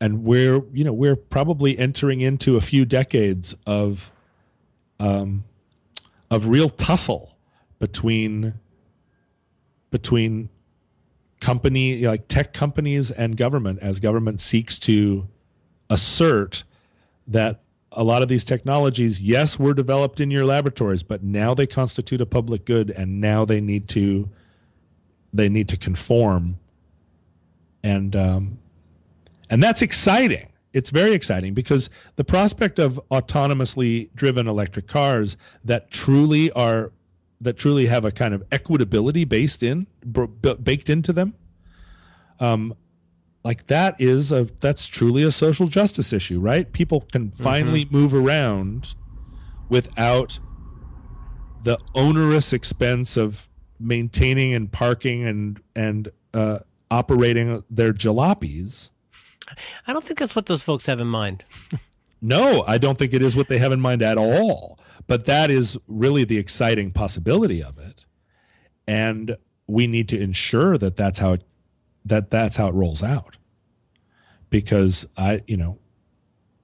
and 0.00 0.24
we're 0.24 0.62
you 0.72 0.84
know 0.84 0.92
we're 0.92 1.16
probably 1.16 1.78
entering 1.78 2.20
into 2.20 2.56
a 2.56 2.60
few 2.60 2.84
decades 2.84 3.56
of 3.66 4.10
um, 4.98 5.44
of 6.30 6.46
real 6.46 6.68
tussle 6.68 7.36
between 7.78 8.54
between 9.90 10.48
company 11.40 12.06
like 12.06 12.28
tech 12.28 12.52
companies 12.52 13.10
and 13.10 13.36
government 13.36 13.78
as 13.80 13.98
government 13.98 14.40
seeks 14.40 14.78
to 14.78 15.26
assert 15.88 16.64
that 17.26 17.62
a 17.92 18.04
lot 18.04 18.22
of 18.22 18.28
these 18.28 18.44
technologies 18.44 19.20
yes 19.20 19.58
were 19.58 19.74
developed 19.74 20.20
in 20.20 20.30
your 20.30 20.44
laboratories 20.44 21.02
but 21.02 21.22
now 21.22 21.54
they 21.54 21.66
constitute 21.66 22.20
a 22.20 22.26
public 22.26 22.64
good 22.64 22.90
and 22.90 23.20
now 23.20 23.44
they 23.44 23.60
need 23.60 23.88
to 23.88 24.30
they 25.32 25.48
need 25.48 25.68
to 25.68 25.76
conform. 25.76 26.58
And 27.82 28.14
um, 28.14 28.58
and 29.48 29.62
that's 29.62 29.82
exciting. 29.82 30.48
It's 30.72 30.90
very 30.90 31.12
exciting 31.12 31.54
because 31.54 31.90
the 32.16 32.24
prospect 32.24 32.78
of 32.78 33.00
autonomously 33.10 34.10
driven 34.14 34.46
electric 34.46 34.86
cars 34.86 35.36
that 35.64 35.90
truly 35.90 36.52
are 36.52 36.92
that 37.40 37.56
truly 37.56 37.86
have 37.86 38.04
a 38.04 38.12
kind 38.12 38.34
of 38.34 38.48
equitability 38.50 39.28
based 39.28 39.62
in 39.62 39.86
b- 40.12 40.26
baked 40.62 40.90
into 40.90 41.10
them 41.10 41.32
um 42.38 42.74
like 43.44 43.66
that 43.68 43.98
is 43.98 44.30
a 44.32 44.48
that's 44.60 44.86
truly 44.86 45.22
a 45.22 45.32
social 45.32 45.66
justice 45.66 46.12
issue 46.12 46.38
right 46.38 46.72
people 46.72 47.02
can 47.12 47.30
finally 47.30 47.84
mm-hmm. 47.84 47.96
move 47.96 48.14
around 48.14 48.94
without 49.68 50.38
the 51.62 51.78
onerous 51.94 52.52
expense 52.52 53.16
of 53.16 53.48
maintaining 53.78 54.54
and 54.54 54.72
parking 54.72 55.26
and 55.26 55.60
and 55.74 56.10
uh, 56.34 56.58
operating 56.90 57.62
their 57.70 57.92
jalopies 57.92 58.90
i 59.86 59.92
don't 59.92 60.04
think 60.04 60.18
that's 60.18 60.36
what 60.36 60.46
those 60.46 60.62
folks 60.62 60.86
have 60.86 61.00
in 61.00 61.06
mind 61.06 61.44
no 62.20 62.62
i 62.66 62.76
don't 62.76 62.98
think 62.98 63.14
it 63.14 63.22
is 63.22 63.34
what 63.34 63.48
they 63.48 63.58
have 63.58 63.72
in 63.72 63.80
mind 63.80 64.02
at 64.02 64.18
all 64.18 64.78
but 65.10 65.24
that 65.24 65.50
is 65.50 65.76
really 65.88 66.22
the 66.22 66.38
exciting 66.38 66.92
possibility 66.92 67.60
of 67.60 67.78
it. 67.78 68.04
And 68.86 69.36
we 69.66 69.88
need 69.88 70.08
to 70.10 70.20
ensure 70.20 70.78
that 70.78 70.96
that's 70.96 71.18
how 71.18 71.32
it, 71.32 71.42
that 72.04 72.30
that's 72.30 72.56
how 72.56 72.68
it 72.68 72.74
rolls 72.74 73.02
out. 73.02 73.36
Because 74.48 75.06
I, 75.16 75.42
you 75.46 75.56
know, 75.56 75.78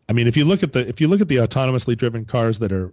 I 0.08 0.12
mean, 0.12 0.26
if 0.26 0.36
you 0.36 0.44
look 0.44 0.62
at 0.62 0.72
the 0.72 0.86
if 0.88 1.00
you 1.00 1.08
look 1.08 1.20
at 1.20 1.28
the 1.28 1.36
autonomously 1.36 1.96
driven 1.96 2.24
cars 2.24 2.58
that 2.58 2.72
are 2.72 2.92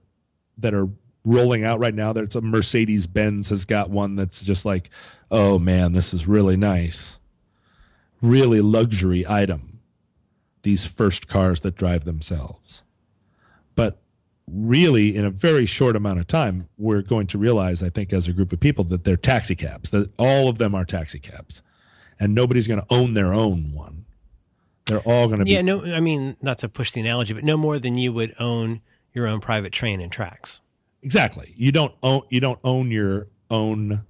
that 0.58 0.74
are 0.74 0.88
rolling 1.26 1.64
out 1.64 1.80
right 1.80 1.94
now, 1.94 2.14
there's 2.14 2.36
a 2.36 2.42
Mercedes 2.42 3.08
Benz 3.08 3.50
has 3.50 3.66
got 3.66 3.90
one 3.90 4.16
that's 4.16 4.42
just 4.42 4.66
like, 4.66 4.90
oh 5.32 5.58
man, 5.58 5.94
this 5.94 6.14
is 6.14 6.28
really 6.28 6.58
nice, 6.58 7.20
really 8.22 8.62
luxury 8.62 9.26
item. 9.28 9.80
These 10.64 10.86
first 10.86 11.28
cars 11.28 11.60
that 11.62 11.76
drive 11.76 12.06
themselves, 12.06 12.84
but 13.76 14.00
really 14.48 15.16
in 15.16 15.26
a 15.26 15.30
very 15.30 15.66
short 15.66 15.96
amount 15.96 16.20
of 16.20 16.28
time 16.28 16.68
we're 16.78 17.02
going 17.02 17.26
to 17.26 17.38
realize 17.38 17.82
i 17.82 17.90
think 17.90 18.12
as 18.12 18.28
a 18.28 18.34
group 18.34 18.52
of 18.52 18.60
people 18.60 18.84
that 18.84 19.04
they're 19.04 19.16
taxi 19.16 19.56
cabs 19.56 19.90
that 19.92 20.12
all 20.18 20.50
of 20.50 20.58
them 20.58 20.76
are 20.76 20.84
taxi 20.84 21.18
cabs 21.18 21.62
and 22.20 22.34
nobody's 22.36 22.68
going 22.68 22.80
to 22.80 22.88
own 22.90 23.14
their 23.14 23.34
own 23.34 23.74
one. 23.74 24.06
They're 24.86 25.00
all 25.00 25.28
going 25.28 25.40
to 25.40 25.46
be 25.46 25.52
yeah 25.52 25.62
no 25.62 25.82
i 25.82 26.02
mean 26.02 26.36
not 26.42 26.58
to 26.58 26.68
push 26.68 26.92
the 26.92 27.00
analogy 27.00 27.34
but 27.34 27.46
no 27.46 27.56
more 27.56 27.80
than 27.80 27.98
you 27.98 28.12
would 28.12 28.36
own 28.38 28.82
your 29.14 29.28
own 29.28 29.40
private 29.40 29.72
train 29.72 30.02
and 30.02 30.12
tracks. 30.12 30.60
Exactly. 31.02 31.54
You 31.56 31.72
don't 31.72 31.94
own 32.02 32.24
you 32.30 32.40
don't 32.40 32.60
own 32.64 32.92
your 32.92 33.28
own 33.50 34.04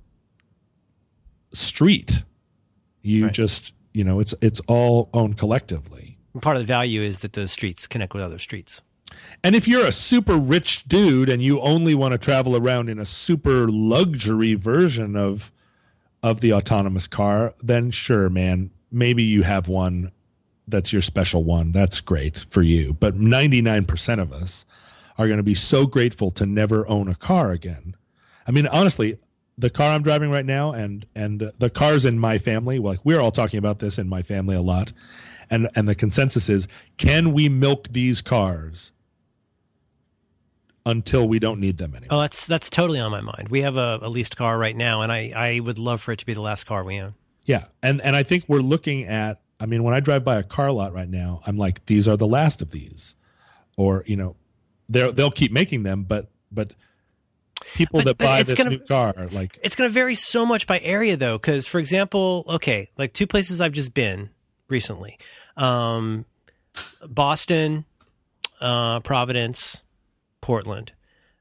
street. 1.54 2.24
You 3.02 3.26
right. 3.26 3.34
just 3.34 3.74
you 3.94 4.04
know 4.04 4.20
it's 4.20 4.34
it's 4.42 4.62
all 4.68 5.10
owned 5.14 5.38
collectively. 5.38 6.18
Part 6.42 6.56
of 6.56 6.64
the 6.64 6.68
value 6.68 7.02
is 7.02 7.20
that 7.20 7.34
those 7.34 7.52
streets 7.52 7.86
connect 7.86 8.14
with 8.14 8.24
other 8.24 8.40
streets. 8.40 8.82
And 9.44 9.56
if 9.56 9.68
you're 9.68 9.86
a 9.86 9.92
super 9.92 10.36
rich 10.36 10.86
dude 10.86 11.30
and 11.30 11.44
you 11.44 11.62
only 11.62 11.94
want 11.94 12.14
to 12.14 12.18
travel 12.18 12.58
around 12.58 12.90
in 12.90 12.98
a 12.98 13.06
super 13.06 13.70
luxury 13.70 14.56
version 14.56 15.16
of 15.16 15.52
of 16.24 16.40
the 16.40 16.54
autonomous 16.54 17.06
car, 17.06 17.54
then 17.62 17.92
sure, 17.92 18.30
man, 18.30 18.72
maybe 18.92 19.22
you 19.22 19.44
have 19.44 19.68
one 19.68 20.12
that's 20.68 20.94
your 20.94 21.02
special 21.02 21.44
one. 21.44 21.72
That's 21.72 22.00
great 22.00 22.46
for 22.50 22.62
you. 22.62 22.94
But 22.94 23.16
99% 23.16 24.22
of 24.22 24.32
us 24.32 24.66
are 25.18 25.28
going 25.28 25.38
to 25.38 25.44
be 25.44 25.56
so 25.56 25.86
grateful 25.86 26.32
to 26.32 26.46
never 26.46 26.88
own 26.88 27.08
a 27.08 27.16
car 27.16 27.52
again. 27.52 27.96
I 28.48 28.52
mean, 28.52 28.68
honestly, 28.68 29.18
the 29.58 29.70
car 29.70 29.94
I'm 29.94 30.04
driving 30.04 30.32
right 30.32 30.46
now 30.46 30.72
and 30.72 31.06
and 31.14 31.52
the 31.60 31.70
cars 31.70 32.06
in 32.06 32.18
my 32.18 32.38
family, 32.40 32.80
like 32.80 33.00
we're 33.04 33.20
all 33.20 33.32
talking 33.32 33.60
about 33.60 33.80
this 33.80 33.98
in 34.00 34.10
my 34.10 34.24
family 34.24 34.56
a 34.56 34.62
lot. 34.62 34.92
And 35.50 35.70
and 35.76 35.88
the 35.88 35.96
consensus 35.96 36.50
is 36.50 36.68
can 36.98 37.34
we 37.34 37.50
milk 37.50 37.90
these 37.92 38.22
cars 38.22 38.92
until 40.86 41.28
we 41.28 41.40
don't 41.40 41.60
need 41.60 41.78
them 41.78 41.96
anymore. 41.96 42.18
Oh, 42.18 42.22
that's 42.22 42.46
that's 42.46 42.70
totally 42.70 43.00
on 43.00 43.12
my 43.12 43.22
mind. 43.22 43.50
We 43.50 43.62
have 43.62 43.78
a, 43.78 44.00
a, 44.02 44.10
leased 44.10 44.36
car 44.36 44.58
right 44.58 44.76
now, 44.76 45.02
and 45.02 45.12
I, 45.12 45.32
I 45.36 45.60
would 45.60 45.80
love 45.80 46.02
for 46.02 46.12
it 46.12 46.20
to 46.20 46.26
be 46.26 46.34
the 46.34 46.42
last 46.42 46.66
car 46.66 46.84
we 46.84 47.00
own. 47.00 47.16
Yeah, 47.46 47.66
and 47.82 48.02
and 48.02 48.16
I 48.16 48.24
think 48.24 48.46
we're 48.48 48.60
looking 48.60 49.06
at. 49.06 49.42
I 49.60 49.66
mean, 49.66 49.84
when 49.84 49.94
I 49.94 50.02
drive 50.02 50.26
by 50.26 50.36
a 50.36 50.44
car 50.44 50.72
lot 50.72 50.94
right 50.94 51.10
now, 51.10 51.42
I'm 51.46 51.58
like, 51.58 51.86
these 51.86 52.08
are 52.08 52.18
the 52.18 52.28
last 52.28 52.62
of 52.62 52.72
these, 52.72 53.16
or 53.78 54.04
you 54.08 54.18
know, 54.18 54.36
they 54.90 55.10
they'll 55.12 55.32
keep 55.32 55.52
making 55.52 55.84
them, 55.84 56.04
but 56.04 56.30
but 56.52 56.74
people 57.74 58.00
but, 58.00 58.06
that 58.06 58.18
but 58.18 58.26
buy 58.26 58.44
this 58.44 58.58
gonna, 58.58 58.72
new 58.72 58.80
car 58.80 59.14
like 59.32 59.58
it's 59.64 59.76
going 59.76 59.90
to 59.90 59.94
vary 59.94 60.16
so 60.16 60.46
much 60.46 60.68
by 60.68 60.80
area 60.80 61.16
though 61.16 61.38
because 61.38 61.66
for 61.66 61.80
example 61.80 62.44
okay 62.48 62.90
like 62.98 63.14
two 63.14 63.26
places 63.26 63.62
i've 63.62 63.72
just 63.72 63.94
been 63.94 64.30
recently 64.68 65.18
um, 65.56 66.26
boston 67.08 67.86
uh, 68.60 69.00
providence 69.00 69.82
Portland. 70.44 70.92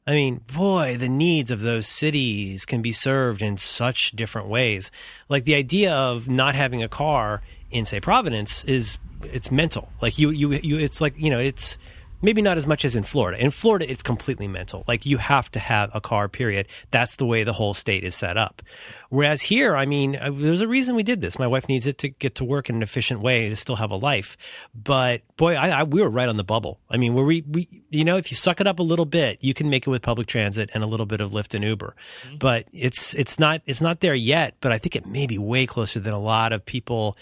I 0.06 0.12
mean, 0.12 0.42
boy, 0.54 0.96
the 0.96 1.08
needs 1.08 1.50
of 1.50 1.60
those 1.60 1.88
cities 1.88 2.64
can 2.64 2.82
be 2.82 2.92
served 2.92 3.42
in 3.42 3.56
such 3.56 4.12
different 4.12 4.46
ways. 4.46 4.92
Like 5.28 5.44
the 5.44 5.56
idea 5.56 5.92
of 5.92 6.28
not 6.28 6.54
having 6.54 6.84
a 6.84 6.88
car 6.88 7.42
in, 7.72 7.84
say, 7.84 7.98
Providence 7.98 8.62
is 8.64 8.98
it's 9.24 9.50
mental. 9.50 9.90
Like 10.00 10.20
you, 10.20 10.30
you, 10.30 10.52
you. 10.52 10.78
It's 10.78 11.00
like 11.00 11.14
you 11.18 11.30
know, 11.30 11.40
it's 11.40 11.78
maybe 12.22 12.40
not 12.40 12.56
as 12.56 12.66
much 12.66 12.84
as 12.84 12.96
in 12.96 13.02
Florida. 13.02 13.42
In 13.42 13.50
Florida, 13.50 13.90
it's 13.90 14.02
completely 14.02 14.48
mental. 14.48 14.84
Like 14.88 15.04
you 15.04 15.18
have 15.18 15.50
to 15.50 15.58
have 15.58 15.90
a 15.92 16.00
car, 16.00 16.28
period. 16.28 16.68
That's 16.90 17.16
the 17.16 17.26
way 17.26 17.44
the 17.44 17.52
whole 17.52 17.74
state 17.74 18.04
is 18.04 18.14
set 18.14 18.36
up. 18.36 18.62
Whereas 19.10 19.42
here, 19.42 19.76
I 19.76 19.84
mean, 19.84 20.16
uh, 20.16 20.30
there's 20.32 20.62
a 20.62 20.68
reason 20.68 20.96
we 20.96 21.02
did 21.02 21.20
this. 21.20 21.38
My 21.38 21.46
wife 21.46 21.68
needs 21.68 21.86
it 21.86 21.98
to 21.98 22.08
get 22.08 22.36
to 22.36 22.44
work 22.44 22.70
in 22.70 22.76
an 22.76 22.82
efficient 22.82 23.20
way 23.20 23.50
to 23.50 23.56
still 23.56 23.76
have 23.76 23.90
a 23.90 23.96
life. 23.96 24.38
But 24.74 25.20
boy, 25.36 25.54
I, 25.54 25.80
I, 25.80 25.82
we 25.82 26.00
were 26.00 26.08
right 26.08 26.28
on 26.28 26.38
the 26.38 26.44
bubble. 26.44 26.80
I 26.88 26.96
mean, 26.96 27.12
where 27.12 27.24
we, 27.24 27.42
we, 27.42 27.82
you 27.90 28.04
know, 28.04 28.16
if 28.16 28.30
you 28.30 28.36
suck 28.36 28.60
it 28.60 28.66
up 28.66 28.78
a 28.78 28.82
little 28.82 29.04
bit, 29.04 29.38
you 29.42 29.52
can 29.52 29.68
make 29.68 29.86
it 29.86 29.90
with 29.90 30.00
public 30.00 30.28
transit 30.28 30.70
and 30.72 30.82
a 30.82 30.86
little 30.86 31.06
bit 31.06 31.20
of 31.20 31.32
Lyft 31.32 31.54
and 31.54 31.64
Uber. 31.64 31.94
Mm-hmm. 32.24 32.36
But 32.36 32.68
it's, 32.72 33.14
it's 33.14 33.38
not, 33.38 33.60
it's 33.66 33.80
not 33.80 34.00
there 34.00 34.14
yet, 34.14 34.54
but 34.60 34.72
I 34.72 34.78
think 34.78 34.96
it 34.96 35.06
may 35.06 35.26
be 35.26 35.36
way 35.36 35.66
closer 35.66 36.00
than 36.00 36.14
a 36.14 36.20
lot 36.20 36.52
of 36.52 36.64
people 36.64 37.16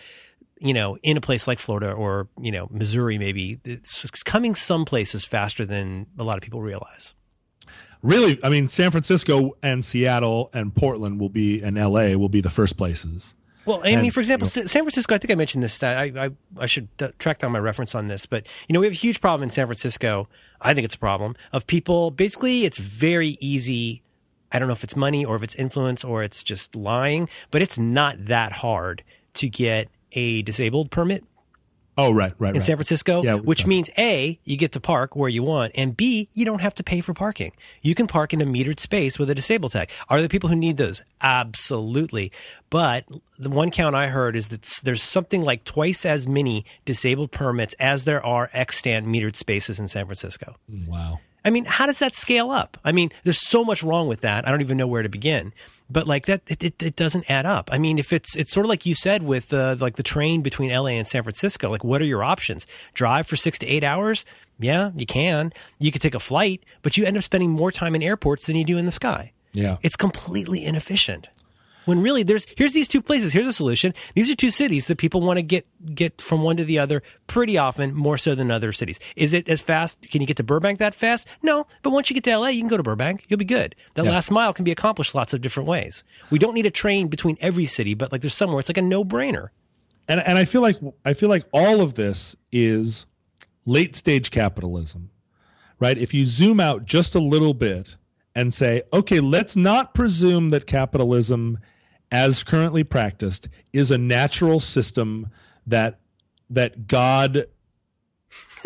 you 0.60 0.74
know, 0.74 0.96
in 1.02 1.16
a 1.16 1.20
place 1.20 1.48
like 1.48 1.58
Florida 1.58 1.90
or, 1.90 2.28
you 2.40 2.52
know, 2.52 2.68
Missouri, 2.70 3.18
maybe 3.18 3.58
it's 3.64 4.04
coming 4.22 4.54
some 4.54 4.84
places 4.84 5.24
faster 5.24 5.64
than 5.64 6.06
a 6.18 6.22
lot 6.22 6.36
of 6.36 6.42
people 6.42 6.60
realize. 6.60 7.14
Really, 8.02 8.38
I 8.44 8.48
mean, 8.48 8.68
San 8.68 8.90
Francisco 8.90 9.56
and 9.62 9.84
Seattle 9.84 10.50
and 10.54 10.74
Portland 10.74 11.20
will 11.20 11.28
be, 11.28 11.60
and 11.60 11.76
LA 11.76 12.16
will 12.16 12.28
be 12.28 12.40
the 12.40 12.50
first 12.50 12.76
places. 12.76 13.34
Well, 13.66 13.82
I 13.84 13.96
mean, 13.96 14.10
for 14.10 14.20
example, 14.20 14.48
San 14.48 14.66
Francisco. 14.66 15.14
I 15.14 15.18
think 15.18 15.30
I 15.30 15.34
mentioned 15.34 15.62
this. 15.62 15.78
That 15.78 15.98
I 15.98 16.26
I, 16.26 16.30
I 16.56 16.66
should 16.66 16.88
track 17.18 17.38
down 17.38 17.52
my 17.52 17.58
reference 17.58 17.94
on 17.94 18.08
this. 18.08 18.24
But 18.24 18.46
you 18.66 18.72
know, 18.72 18.80
we 18.80 18.86
have 18.86 18.94
a 18.94 18.96
huge 18.96 19.20
problem 19.20 19.42
in 19.42 19.50
San 19.50 19.66
Francisco. 19.66 20.28
I 20.62 20.72
think 20.72 20.86
it's 20.86 20.94
a 20.94 20.98
problem 20.98 21.36
of 21.52 21.66
people. 21.66 22.10
Basically, 22.10 22.64
it's 22.64 22.78
very 22.78 23.36
easy. 23.38 24.02
I 24.50 24.58
don't 24.58 24.66
know 24.66 24.72
if 24.72 24.82
it's 24.82 24.96
money 24.96 25.24
or 25.24 25.36
if 25.36 25.42
it's 25.42 25.54
influence 25.54 26.02
or 26.02 26.22
it's 26.22 26.42
just 26.42 26.74
lying, 26.74 27.28
but 27.50 27.60
it's 27.60 27.78
not 27.78 28.24
that 28.24 28.52
hard 28.52 29.04
to 29.34 29.48
get 29.48 29.88
a 30.12 30.42
disabled 30.42 30.90
permit 30.90 31.24
Oh, 31.98 32.12
right, 32.12 32.32
right, 32.38 32.50
in 32.50 32.54
right. 32.54 32.62
San 32.62 32.76
Francisco, 32.76 33.22
Yeah, 33.22 33.34
which 33.34 33.66
means 33.66 33.90
A, 33.98 34.38
you 34.44 34.56
get 34.56 34.72
to 34.72 34.80
park 34.80 35.16
where 35.16 35.28
you 35.28 35.42
want, 35.42 35.72
and 35.74 35.94
B, 35.94 36.28
you 36.32 36.46
don't 36.46 36.62
have 36.62 36.74
to 36.76 36.82
pay 36.82 37.02
for 37.02 37.12
parking. 37.12 37.52
You 37.82 37.94
can 37.94 38.06
park 38.06 38.32
in 38.32 38.40
a 38.40 38.46
metered 38.46 38.80
space 38.80 39.18
with 39.18 39.28
a 39.28 39.34
disabled 39.34 39.72
tag. 39.72 39.90
Are 40.08 40.18
there 40.20 40.28
people 40.28 40.48
who 40.48 40.56
need 40.56 40.78
those? 40.78 41.02
Absolutely. 41.20 42.32
But 42.70 43.04
the 43.38 43.50
one 43.50 43.70
count 43.70 43.96
I 43.96 44.06
heard 44.06 44.34
is 44.34 44.48
that 44.48 44.62
there's 44.82 45.02
something 45.02 45.42
like 45.42 45.64
twice 45.64 46.06
as 46.06 46.26
many 46.26 46.64
disabled 46.86 47.32
permits 47.32 47.74
as 47.78 48.04
there 48.04 48.24
are 48.24 48.48
extant 48.54 49.06
metered 49.06 49.36
spaces 49.36 49.78
in 49.78 49.86
San 49.88 50.06
Francisco. 50.06 50.56
wow. 50.86 51.20
I 51.44 51.50
mean, 51.50 51.64
how 51.64 51.86
does 51.86 51.98
that 51.98 52.14
scale 52.14 52.50
up? 52.50 52.78
I 52.84 52.92
mean, 52.92 53.10
there's 53.24 53.40
so 53.40 53.64
much 53.64 53.82
wrong 53.82 54.08
with 54.08 54.20
that. 54.20 54.46
I 54.46 54.50
don't 54.50 54.60
even 54.60 54.76
know 54.76 54.86
where 54.86 55.02
to 55.02 55.08
begin. 55.08 55.52
But 55.92 56.06
like 56.06 56.26
that, 56.26 56.42
it, 56.46 56.62
it, 56.62 56.82
it 56.82 56.96
doesn't 56.96 57.28
add 57.28 57.46
up. 57.46 57.68
I 57.72 57.78
mean, 57.78 57.98
if 57.98 58.12
it's 58.12 58.36
it's 58.36 58.52
sort 58.52 58.64
of 58.64 58.68
like 58.68 58.86
you 58.86 58.94
said 58.94 59.24
with 59.24 59.52
uh, 59.52 59.76
like 59.80 59.96
the 59.96 60.04
train 60.04 60.40
between 60.40 60.70
LA 60.70 60.90
and 60.90 61.06
San 61.06 61.24
Francisco. 61.24 61.68
Like, 61.68 61.82
what 61.82 62.00
are 62.00 62.04
your 62.04 62.22
options? 62.22 62.66
Drive 62.94 63.26
for 63.26 63.36
six 63.36 63.58
to 63.58 63.66
eight 63.66 63.82
hours? 63.82 64.24
Yeah, 64.60 64.92
you 64.94 65.06
can. 65.06 65.52
You 65.78 65.90
could 65.90 66.02
take 66.02 66.14
a 66.14 66.20
flight, 66.20 66.62
but 66.82 66.96
you 66.96 67.04
end 67.04 67.16
up 67.16 67.24
spending 67.24 67.50
more 67.50 67.72
time 67.72 67.94
in 67.94 68.02
airports 68.02 68.46
than 68.46 68.56
you 68.56 68.64
do 68.64 68.78
in 68.78 68.86
the 68.86 68.92
sky. 68.92 69.32
Yeah. 69.52 69.78
It's 69.82 69.96
completely 69.96 70.64
inefficient. 70.64 71.28
When 71.90 72.00
really 72.00 72.22
there's 72.22 72.46
here's 72.56 72.72
these 72.72 72.88
two 72.88 73.02
places. 73.02 73.32
Here's 73.32 73.46
a 73.48 73.52
solution. 73.52 73.92
These 74.14 74.30
are 74.30 74.36
two 74.36 74.50
cities 74.50 74.86
that 74.86 74.96
people 74.96 75.20
want 75.20 75.38
to 75.38 75.42
get 75.42 75.66
get 75.94 76.20
from 76.22 76.42
one 76.42 76.56
to 76.56 76.64
the 76.64 76.78
other 76.78 77.02
pretty 77.26 77.58
often, 77.58 77.92
more 77.94 78.16
so 78.16 78.34
than 78.34 78.50
other 78.50 78.72
cities. 78.72 79.00
Is 79.16 79.32
it 79.34 79.48
as 79.48 79.60
fast? 79.60 80.08
Can 80.10 80.20
you 80.20 80.26
get 80.26 80.36
to 80.36 80.44
Burbank 80.44 80.78
that 80.78 80.94
fast? 80.94 81.26
No, 81.42 81.66
but 81.82 81.90
once 81.90 82.08
you 82.08 82.14
get 82.14 82.24
to 82.24 82.30
LA, 82.36 82.48
you 82.48 82.60
can 82.60 82.68
go 82.68 82.76
to 82.76 82.82
Burbank. 82.82 83.24
You'll 83.28 83.38
be 83.38 83.44
good. 83.44 83.74
That 83.94 84.04
Yeah. 84.04 84.12
last 84.12 84.30
mile 84.30 84.52
can 84.54 84.64
be 84.64 84.70
accomplished 84.70 85.14
lots 85.14 85.34
of 85.34 85.40
different 85.40 85.68
ways. 85.68 86.04
We 86.30 86.38
don't 86.38 86.54
need 86.54 86.66
a 86.66 86.70
train 86.70 87.08
between 87.08 87.36
every 87.40 87.66
city, 87.66 87.94
but 87.94 88.12
like 88.12 88.20
there's 88.22 88.34
somewhere 88.34 88.60
it's 88.60 88.68
like 88.70 88.78
a 88.78 88.82
no 88.82 89.04
brainer. 89.04 89.48
and 90.08 90.20
and 90.20 90.38
I 90.38 90.44
feel 90.44 90.62
like 90.62 90.76
I 91.04 91.12
feel 91.14 91.28
like 91.28 91.44
all 91.52 91.80
of 91.80 91.94
this 91.94 92.36
is 92.52 93.06
late 93.66 93.94
stage 93.96 94.30
capitalism, 94.30 95.10
right? 95.78 95.98
If 95.98 96.14
you 96.14 96.24
zoom 96.26 96.60
out 96.60 96.84
just 96.86 97.14
a 97.14 97.20
little 97.20 97.54
bit 97.54 97.96
and 98.34 98.54
say, 98.54 98.82
okay, 98.92 99.18
let's 99.20 99.56
not 99.56 99.92
presume 99.92 100.50
that 100.50 100.64
capitalism, 100.66 101.58
as 102.10 102.42
currently 102.42 102.84
practiced, 102.84 103.48
is 103.72 103.90
a 103.90 103.98
natural 103.98 104.60
system 104.60 105.28
that 105.66 106.00
that 106.48 106.86
God 106.86 107.46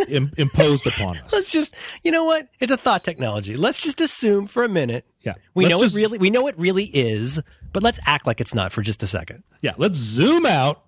Im- 0.09 0.33
imposed 0.39 0.87
upon 0.87 1.17
us. 1.19 1.33
Let's 1.33 1.51
just 1.51 1.75
you 2.03 2.11
know 2.11 2.25
what? 2.25 2.49
It's 2.61 2.73
a 2.73 2.77
thought 2.77 3.05
technology. 3.05 3.57
Let's 3.57 3.79
just 3.79 4.01
assume 4.01 4.47
for 4.47 4.65
a 4.65 4.69
minute. 4.69 5.07
Yeah, 5.21 5.35
We 5.55 5.65
Let's 5.65 5.71
know 5.71 5.81
just- 5.81 5.95
it 5.95 5.99
really 5.99 6.19
we 6.19 6.31
know 6.31 6.47
it 6.49 6.59
really 6.59 6.85
is, 6.85 7.41
but 7.73 7.83
let's 7.83 7.99
act 8.07 8.27
like 8.27 8.41
it's 8.41 8.55
not 8.55 8.73
for 8.73 8.83
just 8.83 9.03
a 9.03 9.07
second. 9.07 9.45
Yeah, 9.63 9.75
let's 9.79 9.97
zoom 9.97 10.47
out 10.47 10.83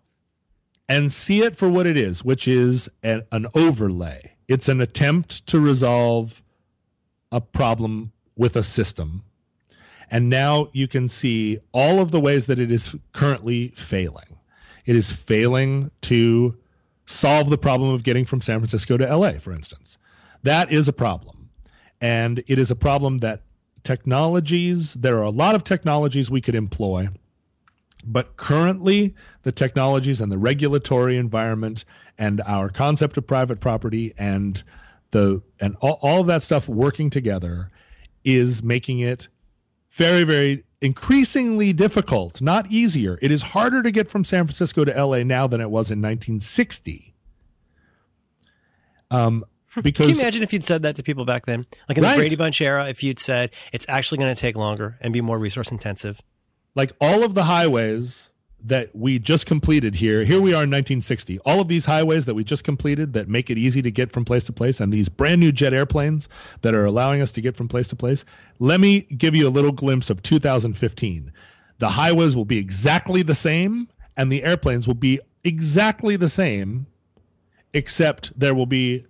and 0.88 1.12
see 1.12 1.42
it 1.42 1.56
for 1.56 1.68
what 1.68 1.86
it 1.86 1.96
is, 1.96 2.24
which 2.24 2.46
is 2.46 2.88
an, 3.02 3.22
an 3.32 3.46
overlay. 3.54 4.32
It's 4.48 4.68
an 4.68 4.80
attempt 4.80 5.46
to 5.48 5.58
resolve 5.60 6.42
a 7.32 7.40
problem 7.40 8.12
with 8.36 8.54
a 8.56 8.62
system. 8.62 9.24
And 10.10 10.28
now 10.28 10.68
you 10.72 10.86
can 10.88 11.08
see 11.08 11.58
all 11.72 12.00
of 12.00 12.10
the 12.10 12.20
ways 12.20 12.46
that 12.46 12.58
it 12.58 12.70
is 12.70 12.94
currently 13.12 13.68
failing. 13.68 14.38
It 14.84 14.94
is 14.94 15.10
failing 15.10 15.90
to 16.02 16.56
solve 17.06 17.50
the 17.50 17.58
problem 17.58 17.90
of 17.90 18.02
getting 18.02 18.24
from 18.24 18.40
San 18.40 18.60
Francisco 18.60 18.96
to 18.96 19.16
LA, 19.16 19.32
for 19.32 19.52
instance. 19.52 19.98
That 20.42 20.70
is 20.70 20.88
a 20.88 20.92
problem. 20.92 21.50
And 22.00 22.42
it 22.46 22.58
is 22.58 22.70
a 22.70 22.76
problem 22.76 23.18
that 23.18 23.42
technologies, 23.82 24.94
there 24.94 25.18
are 25.18 25.22
a 25.22 25.30
lot 25.30 25.54
of 25.54 25.64
technologies 25.64 26.30
we 26.30 26.40
could 26.40 26.54
employ 26.54 27.08
but 28.06 28.36
currently, 28.36 29.14
the 29.42 29.52
technologies 29.52 30.20
and 30.20 30.30
the 30.30 30.38
regulatory 30.38 31.16
environment 31.16 31.84
and 32.18 32.40
our 32.46 32.68
concept 32.68 33.16
of 33.16 33.26
private 33.26 33.60
property 33.60 34.14
and 34.16 34.62
the 35.10 35.42
and 35.60 35.76
all, 35.80 35.98
all 36.02 36.20
of 36.20 36.26
that 36.28 36.42
stuff 36.42 36.68
working 36.68 37.10
together 37.10 37.70
is 38.24 38.62
making 38.62 39.00
it 39.00 39.28
very, 39.96 40.24
very 40.24 40.64
increasingly 40.80 41.72
difficult, 41.72 42.40
not 42.40 42.70
easier. 42.70 43.18
It 43.22 43.30
is 43.30 43.42
harder 43.42 43.82
to 43.82 43.90
get 43.90 44.08
from 44.08 44.24
San 44.24 44.44
Francisco 44.44 44.84
to 44.84 44.92
LA 44.92 45.22
now 45.24 45.46
than 45.46 45.60
it 45.60 45.70
was 45.70 45.90
in 45.90 46.00
1960. 46.00 47.14
Um, 49.10 49.44
because 49.82 50.06
Can 50.06 50.14
you 50.14 50.20
imagine 50.20 50.42
if 50.42 50.52
you'd 50.52 50.64
said 50.64 50.82
that 50.82 50.96
to 50.96 51.02
people 51.02 51.24
back 51.24 51.46
then? 51.46 51.66
Like 51.88 51.98
in 51.98 52.04
Right. 52.04 52.12
the 52.12 52.18
Brady 52.18 52.36
Bunch 52.36 52.60
era, 52.60 52.88
if 52.88 53.02
you'd 53.02 53.18
said 53.18 53.50
it's 53.72 53.86
actually 53.88 54.18
going 54.18 54.34
to 54.34 54.40
take 54.40 54.56
longer 54.56 54.96
and 55.00 55.12
be 55.12 55.20
more 55.20 55.38
resource 55.38 55.70
intensive. 55.70 56.20
like 56.74 56.92
all 57.00 57.24
of 57.24 57.34
the 57.34 57.44
highways 57.44 58.28
that 58.66 58.94
we 58.96 59.18
just 59.18 59.46
completed 59.46 59.94
here 59.94 60.24
here 60.24 60.40
we 60.40 60.50
are 60.50 60.64
in 60.64 60.70
1960 60.70 61.38
all 61.40 61.60
of 61.60 61.68
these 61.68 61.84
highways 61.84 62.24
that 62.24 62.34
we 62.34 62.42
just 62.42 62.64
completed 62.64 63.12
that 63.12 63.28
make 63.28 63.48
it 63.48 63.56
easy 63.56 63.80
to 63.80 63.90
get 63.90 64.10
from 64.10 64.24
place 64.24 64.42
to 64.42 64.52
place 64.52 64.80
and 64.80 64.92
these 64.92 65.08
brand 65.08 65.40
new 65.40 65.52
jet 65.52 65.72
airplanes 65.72 66.28
that 66.62 66.74
are 66.74 66.84
allowing 66.84 67.20
us 67.22 67.30
to 67.30 67.40
get 67.40 67.54
from 67.54 67.68
place 67.68 67.86
to 67.86 67.94
place 67.94 68.24
let 68.58 68.80
me 68.80 69.02
give 69.02 69.36
you 69.36 69.46
a 69.46 69.50
little 69.50 69.70
glimpse 69.70 70.10
of 70.10 70.20
2015 70.20 71.32
the 71.78 71.90
highways 71.90 72.34
will 72.34 72.44
be 72.44 72.58
exactly 72.58 73.22
the 73.22 73.34
same 73.34 73.88
and 74.16 74.32
the 74.32 74.42
airplanes 74.42 74.86
will 74.88 74.94
be 74.94 75.20
exactly 75.44 76.16
the 76.16 76.28
same 76.28 76.86
except 77.72 78.36
there 78.38 78.54
will 78.54 78.66
be 78.66 79.04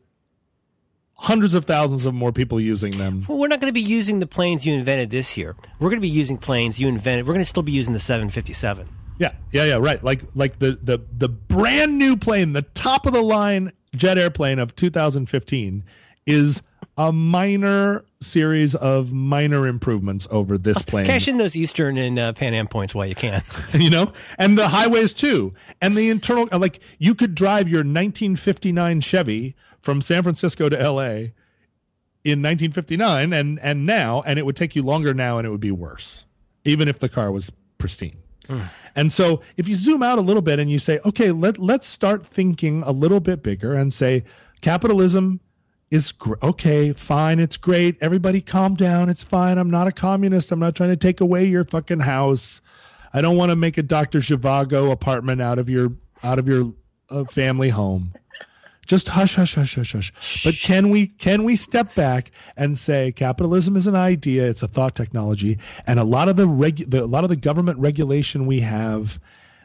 hundreds 1.15 1.55
of 1.55 1.65
thousands 1.65 2.05
of 2.05 2.13
more 2.13 2.31
people 2.31 2.61
using 2.61 2.99
them 2.99 3.25
Well, 3.27 3.39
we're 3.39 3.49
not 3.49 3.61
going 3.61 3.71
to 3.71 3.75
be 3.75 3.81
using 3.81 4.19
the 4.19 4.27
planes 4.27 4.67
you 4.67 4.75
invented 4.75 5.09
this 5.09 5.39
year. 5.39 5.57
We're 5.81 5.89
going 5.89 6.01
to 6.01 6.07
be 6.07 6.11
using 6.11 6.37
planes 6.37 6.79
you 6.79 6.89
invented. 6.89 7.27
We're 7.27 7.33
going 7.33 7.45
to 7.45 7.49
still 7.49 7.63
be 7.63 7.73
using 7.73 7.95
the 7.95 7.99
757. 7.99 8.87
Yeah, 9.19 9.33
yeah, 9.53 9.65
yeah, 9.65 9.75
right. 9.75 10.03
Like 10.03 10.23
like 10.35 10.59
the 10.59 10.79
the 10.83 11.01
the 11.17 11.29
brand 11.29 11.99
new 11.99 12.17
plane, 12.17 12.53
the 12.53 12.63
top 12.63 13.07
of 13.07 13.13
the 13.13 13.23
line 13.23 13.73
jet 13.95 14.19
airplane 14.19 14.59
of 14.59 14.77
2015 14.77 15.85
is 16.27 16.63
a 16.99 17.13
minor 17.13 18.05
series 18.21 18.75
of 18.75 19.13
minor 19.13 19.67
improvements 19.67 20.27
over 20.31 20.57
this 20.59 20.81
plane. 20.83 21.07
Cash 21.07 21.29
in 21.29 21.37
those 21.37 21.55
Eastern 21.55 21.99
and 21.99 22.19
uh, 22.19 22.33
Pan 22.33 22.55
Am 22.55 22.69
points 22.69 22.95
while 22.95 23.07
you 23.07 23.15
can. 23.15 23.43
you 23.75 23.91
know, 23.91 24.13
and 24.39 24.57
the 24.57 24.69
highways 24.69 25.13
too, 25.13 25.53
and 25.81 25.97
the 25.97 26.09
internal. 26.09 26.49
Like 26.59 26.81
you 26.99 27.15
could 27.15 27.35
drive 27.35 27.69
your 27.69 27.81
1959 27.81 29.01
Chevy 29.01 29.55
from 29.83 30.01
San 30.01 30.23
Francisco 30.23 30.69
to 30.69 30.81
L.A. 30.81 31.33
in 32.25 32.43
1959, 32.43 33.33
and 33.33 33.61
and 33.61 33.87
now, 33.87 34.23
and 34.27 34.39
it 34.39 34.47
would 34.47 34.57
take 34.57 34.75
you 34.75 34.83
longer 34.83 35.13
now, 35.15 35.39
and 35.39 35.47
it 35.47 35.51
would 35.51 35.61
be 35.61 35.71
worse, 35.71 36.25
even 36.65 36.89
if 36.89 36.99
the 36.99 37.09
car 37.09 37.31
was 37.31 37.51
pristine. 37.79 38.23
And 38.95 39.13
so, 39.13 39.43
if 39.57 39.69
you 39.69 39.77
zoom 39.77 40.03
out 40.03 40.19
a 40.19 40.23
little 40.23 40.43
bit 40.43 40.59
and 40.59 40.71
you 40.71 40.79
say, 40.79 40.99
okay, 41.05 41.31
let 41.31 41.59
let's 41.59 41.87
start 41.87 42.27
thinking 42.27 42.83
a 42.85 42.93
little 42.93 43.21
bit 43.21 43.43
bigger 43.43 43.75
and 43.75 43.93
say, 43.93 44.25
capitalism 44.63 45.41
is 45.91 46.13
gr- 46.13 46.35
okay, 46.43 46.93
fine, 46.93 47.39
it's 47.39 47.57
great. 47.57 47.97
Everybody, 48.01 48.41
calm 48.41 48.75
down. 48.75 49.09
It's 49.09 49.23
fine. 49.23 49.59
I'm 49.59 49.71
not 49.71 49.87
a 49.87 49.93
communist. 49.93 50.51
I'm 50.51 50.59
not 50.59 50.75
trying 50.75 50.91
to 50.91 50.97
take 50.97 51.21
away 51.21 51.45
your 51.45 51.65
fucking 51.65 52.01
house. 52.01 52.61
I 53.13 53.21
don't 53.21 53.37
want 53.37 53.51
to 53.51 53.57
make 53.57 53.79
a 53.79 53.83
Dr. 53.83 54.21
Zhivago 54.21 54.91
apartment 54.91 55.41
out 55.41 55.59
of 55.59 55.69
your 55.69 55.93
out 56.23 56.39
of 56.39 56.49
your 56.49 56.73
uh, 57.11 57.25
family 57.25 57.69
home. 57.69 58.13
Just 58.87 59.09
hush, 59.11 59.35
hush, 59.35 59.55
hush, 59.55 59.75
hush, 59.75 59.93
hush. 59.93 60.13
But 60.45 60.55
can 60.55 60.91
we 60.91 61.09
can 61.09 61.45
we 61.45 61.57
step 61.57 61.95
back 61.95 62.31
and 62.57 62.79
say 62.79 63.13
capitalism 63.13 63.77
is 63.77 63.87
an 63.87 63.97
idea? 63.97 64.49
It's 64.49 64.63
a 64.63 64.69
thought 64.69 64.95
technology, 64.95 65.59
and 65.87 65.99
a 65.99 66.05
lot 66.05 66.29
of 66.29 66.37
the, 66.37 66.47
regu- 66.47 66.91
the 66.91 67.05
a 67.05 67.07
lot 67.07 67.25
of 67.25 67.31
the 67.31 67.37
government 67.37 67.79
regulation 67.79 68.47
we 68.47 68.61
have 68.61 69.21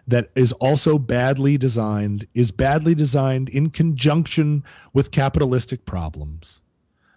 that 0.07 0.31
is 0.35 0.51
also 0.53 0.97
badly 0.97 1.57
designed 1.57 2.27
is 2.33 2.51
badly 2.51 2.95
designed 2.95 3.49
in 3.49 3.69
conjunction 3.69 4.63
with 4.93 5.11
capitalistic 5.11 5.85
problems 5.85 6.61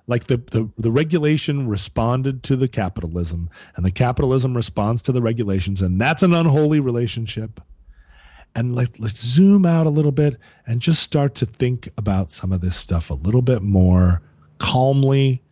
like 0.06 0.26
the, 0.26 0.36
the 0.36 0.68
the 0.76 0.93
regulation 0.93 1.66
responded 1.66 2.43
to 2.43 2.56
the 2.56 2.68
capitalism 2.68 3.48
and 3.76 3.85
the 3.85 3.90
capitalism 3.90 4.55
responds 4.55 5.02
to 5.02 5.12
the 5.12 5.22
regulations 5.22 5.81
and 5.81 6.01
that's 6.01 6.22
an 6.22 6.35
unholy 6.35 6.81
relationship 6.81 7.60
and 8.55 8.74
let, 8.74 9.01
let's 9.01 9.24
zoom 9.24 9.66
out 9.66 9.86
a 9.86 9.90
little 9.90 10.12
bit 10.12 10.39
and 10.66 10.81
just 10.81 11.02
start 11.02 11.35
to 11.36 11.47
think 11.47 11.89
about 11.98 12.31
some 12.31 12.52
of 12.52 12.60
this 12.60 12.76
stuff 12.76 13.10
a 13.10 13.14
little 13.14 13.43
bit 13.43 13.62
more 13.62 14.22
calmly 14.59 15.43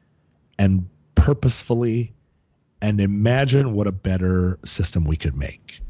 and 0.58 0.88
purposefully 1.14 2.14
and 2.80 3.00
imagine 3.00 3.74
what 3.74 3.86
a 3.86 3.92
better 3.92 4.58
system 4.64 5.04
we 5.04 5.16
could 5.16 5.36
make 5.36 5.80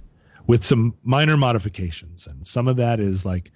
with 0.46 0.64
some 0.64 0.94
minor 1.02 1.36
modifications. 1.36 2.26
And 2.26 2.46
some 2.46 2.68
of 2.68 2.76
that 2.76 3.00
is 3.00 3.24
like 3.24 3.50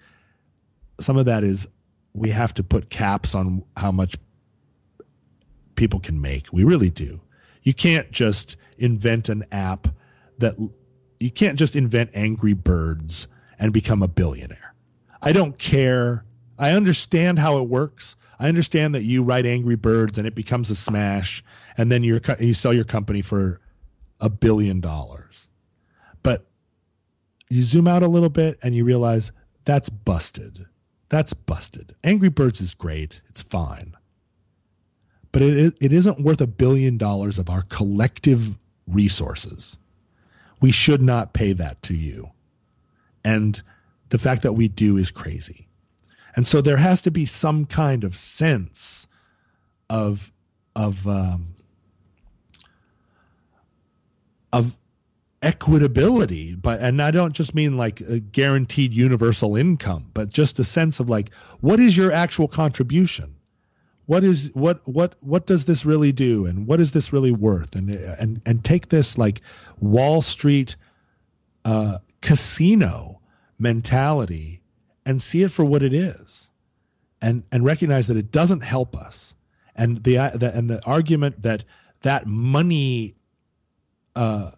some 1.00 1.16
of 1.16 1.26
that 1.26 1.44
is 1.44 1.68
we 2.14 2.30
have 2.30 2.54
to 2.54 2.62
put 2.62 2.88
caps 2.88 3.34
on 3.34 3.62
how 3.76 3.92
much 3.92 4.16
people 5.74 6.00
can 6.00 6.20
make. 6.20 6.50
We 6.52 6.64
really 6.64 6.90
do. 6.90 7.20
You 7.62 7.74
can't 7.74 8.10
just 8.10 8.56
invent 8.78 9.28
an 9.28 9.44
app 9.52 9.88
that 10.38 10.56
you 11.20 11.30
can't 11.30 11.58
just 11.58 11.76
invent 11.76 12.10
Angry 12.14 12.52
Birds 12.52 13.26
and 13.58 13.72
become 13.72 14.02
a 14.02 14.08
billionaire. 14.08 14.74
I 15.22 15.32
don't 15.32 15.58
care. 15.58 16.24
I 16.58 16.70
understand 16.70 17.38
how 17.38 17.58
it 17.58 17.68
works. 17.68 18.16
I 18.38 18.48
understand 18.48 18.94
that 18.94 19.04
you 19.04 19.22
write 19.22 19.46
Angry 19.46 19.76
Birds 19.76 20.18
and 20.18 20.26
it 20.26 20.34
becomes 20.34 20.70
a 20.70 20.76
smash, 20.76 21.42
and 21.76 21.90
then 21.90 22.02
you 22.02 22.20
you 22.38 22.54
sell 22.54 22.72
your 22.72 22.84
company 22.84 23.22
for 23.22 23.60
a 24.20 24.28
billion 24.28 24.80
dollars. 24.80 25.48
But 26.22 26.46
you 27.48 27.62
zoom 27.62 27.88
out 27.88 28.02
a 28.02 28.08
little 28.08 28.28
bit 28.28 28.58
and 28.62 28.74
you 28.74 28.84
realize 28.84 29.32
that's 29.64 29.88
busted. 29.88 30.66
That's 31.08 31.32
busted. 31.32 31.94
Angry 32.04 32.28
Birds 32.28 32.60
is 32.60 32.74
great. 32.74 33.20
It's 33.28 33.40
fine. 33.40 33.96
But 35.32 35.42
it, 35.42 35.74
it 35.80 35.92
isn't 35.92 36.20
worth 36.20 36.40
a 36.40 36.46
billion 36.46 36.98
dollars 36.98 37.38
of 37.38 37.50
our 37.50 37.62
collective 37.62 38.58
resources. 38.86 39.78
We 40.60 40.70
should 40.70 41.02
not 41.02 41.32
pay 41.32 41.52
that 41.52 41.82
to 41.82 41.94
you. 41.94 42.30
And 43.26 43.62
the 44.10 44.18
fact 44.18 44.42
that 44.42 44.52
we 44.52 44.68
do 44.68 44.96
is 44.96 45.10
crazy. 45.10 45.68
And 46.36 46.46
so 46.46 46.60
there 46.60 46.76
has 46.76 47.02
to 47.02 47.10
be 47.10 47.26
some 47.26 47.64
kind 47.64 48.04
of 48.04 48.16
sense 48.16 49.06
of 49.90 50.32
of 50.76 51.06
um, 51.08 51.54
of 54.52 54.76
equitability 55.42 56.60
but 56.60 56.80
and 56.80 57.00
i 57.00 57.10
don't 57.10 57.34
just 57.34 57.54
mean 57.54 57.76
like 57.76 58.00
a 58.00 58.18
guaranteed 58.18 58.92
universal 58.92 59.54
income 59.54 60.10
but 60.14 60.30
just 60.30 60.58
a 60.58 60.64
sense 60.64 60.98
of 60.98 61.10
like 61.10 61.30
what 61.60 61.78
is 61.78 61.96
your 61.96 62.10
actual 62.10 62.48
contribution? 62.48 63.36
What 64.06 64.22
is 64.22 64.50
what 64.54 64.86
what 64.86 65.16
what 65.20 65.46
does 65.46 65.64
this 65.64 65.84
really 65.84 66.12
do? 66.12 66.46
And 66.46 66.66
what 66.66 66.80
is 66.80 66.92
this 66.92 67.12
really 67.12 67.32
worth? 67.32 67.74
And 67.74 67.90
and 67.90 68.40
and 68.46 68.64
take 68.64 68.88
this 68.88 69.18
like 69.18 69.40
wall 69.80 70.22
street 70.22 70.76
uh 71.64 71.98
casino 72.20 73.15
mentality 73.58 74.60
and 75.04 75.22
see 75.22 75.42
it 75.42 75.50
for 75.50 75.64
what 75.64 75.82
it 75.82 75.94
is 75.94 76.48
and 77.20 77.44
and 77.50 77.64
recognize 77.64 78.06
that 78.06 78.16
it 78.16 78.30
doesn't 78.30 78.60
help 78.60 78.96
us. 78.96 79.34
And 79.74 80.02
the, 80.04 80.32
the 80.34 80.54
and 80.54 80.70
the 80.70 80.84
argument 80.84 81.42
that 81.42 81.64
that 82.02 82.26
money 82.26 83.14
uh 84.14 84.52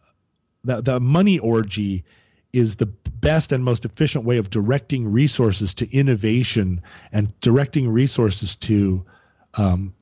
the, 0.64 0.82
the 0.82 1.00
money 1.00 1.38
orgy 1.38 2.04
is 2.52 2.76
the 2.76 2.86
best 2.86 3.52
and 3.52 3.64
most 3.64 3.84
efficient 3.84 4.24
way 4.24 4.38
of 4.38 4.50
directing 4.50 5.10
resources 5.10 5.74
to 5.74 5.90
innovation 5.94 6.80
and 7.12 7.38
directing 7.40 7.88
resources 7.88 8.56
to 8.56 9.04
um, 9.54 9.94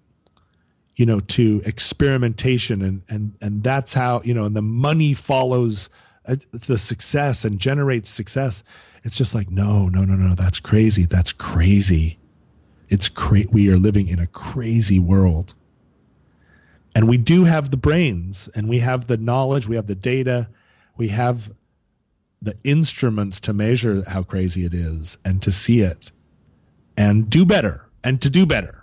you 0.96 1.06
know 1.06 1.20
to 1.20 1.62
experimentation. 1.64 2.82
And 2.82 3.02
and 3.08 3.34
and 3.40 3.62
that's 3.62 3.92
how 3.94 4.22
you 4.24 4.34
know 4.34 4.44
and 4.44 4.56
the 4.56 4.62
money 4.62 5.14
follows 5.14 5.88
uh, 5.88 6.05
Uh, 6.26 6.36
the 6.50 6.78
success 6.78 7.44
and 7.44 7.60
generates 7.60 8.10
success 8.10 8.64
it's 9.04 9.14
just 9.14 9.34
like 9.34 9.48
no 9.50 9.84
no 9.84 10.04
no 10.04 10.14
no 10.14 10.34
that's 10.34 10.58
crazy 10.58 11.04
that's 11.06 11.32
crazy 11.32 12.18
it's 12.88 13.08
cra- 13.08 13.44
we 13.52 13.70
are 13.70 13.78
living 13.78 14.08
in 14.08 14.18
a 14.18 14.26
crazy 14.26 14.98
world 14.98 15.54
and 16.96 17.06
we 17.08 17.18
do 17.18 17.44
have 17.44 17.70
the 17.70 17.76
brains 17.76 18.48
and 18.54 18.70
we 18.70 18.78
have 18.78 19.06
the 19.06 19.18
knowledge, 19.18 19.68
we 19.68 19.76
have 19.76 19.86
the 19.86 19.94
data, 19.94 20.48
we 20.96 21.08
have 21.08 21.52
the 22.40 22.56
instruments 22.64 23.38
to 23.40 23.52
measure 23.52 24.02
how 24.08 24.22
crazy 24.22 24.64
it 24.64 24.72
is 24.72 25.18
and 25.22 25.42
to 25.42 25.52
see 25.52 25.82
it 25.82 26.10
and 26.96 27.28
do 27.28 27.44
better 27.44 27.84
and 28.02 28.22
to 28.22 28.30
do 28.30 28.46
better. 28.46 28.82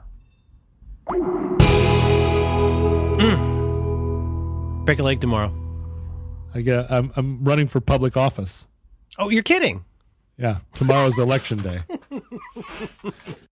Hmm. 3.17 4.85
Break 4.85 4.99
a 4.99 5.03
leg 5.03 5.19
tomorrow. 5.19 5.62
I 6.53 6.61
get, 6.61 6.91
I'm, 6.91 7.11
I'm 7.15 7.43
running 7.43 7.67
for 7.67 7.79
public 7.79 8.15
office. 8.17 8.67
Oh, 9.17 9.29
you're 9.29 9.43
kidding. 9.43 9.85
Yeah, 10.37 10.59
tomorrow's 10.73 11.17
election 11.19 11.59
day. 11.61 11.81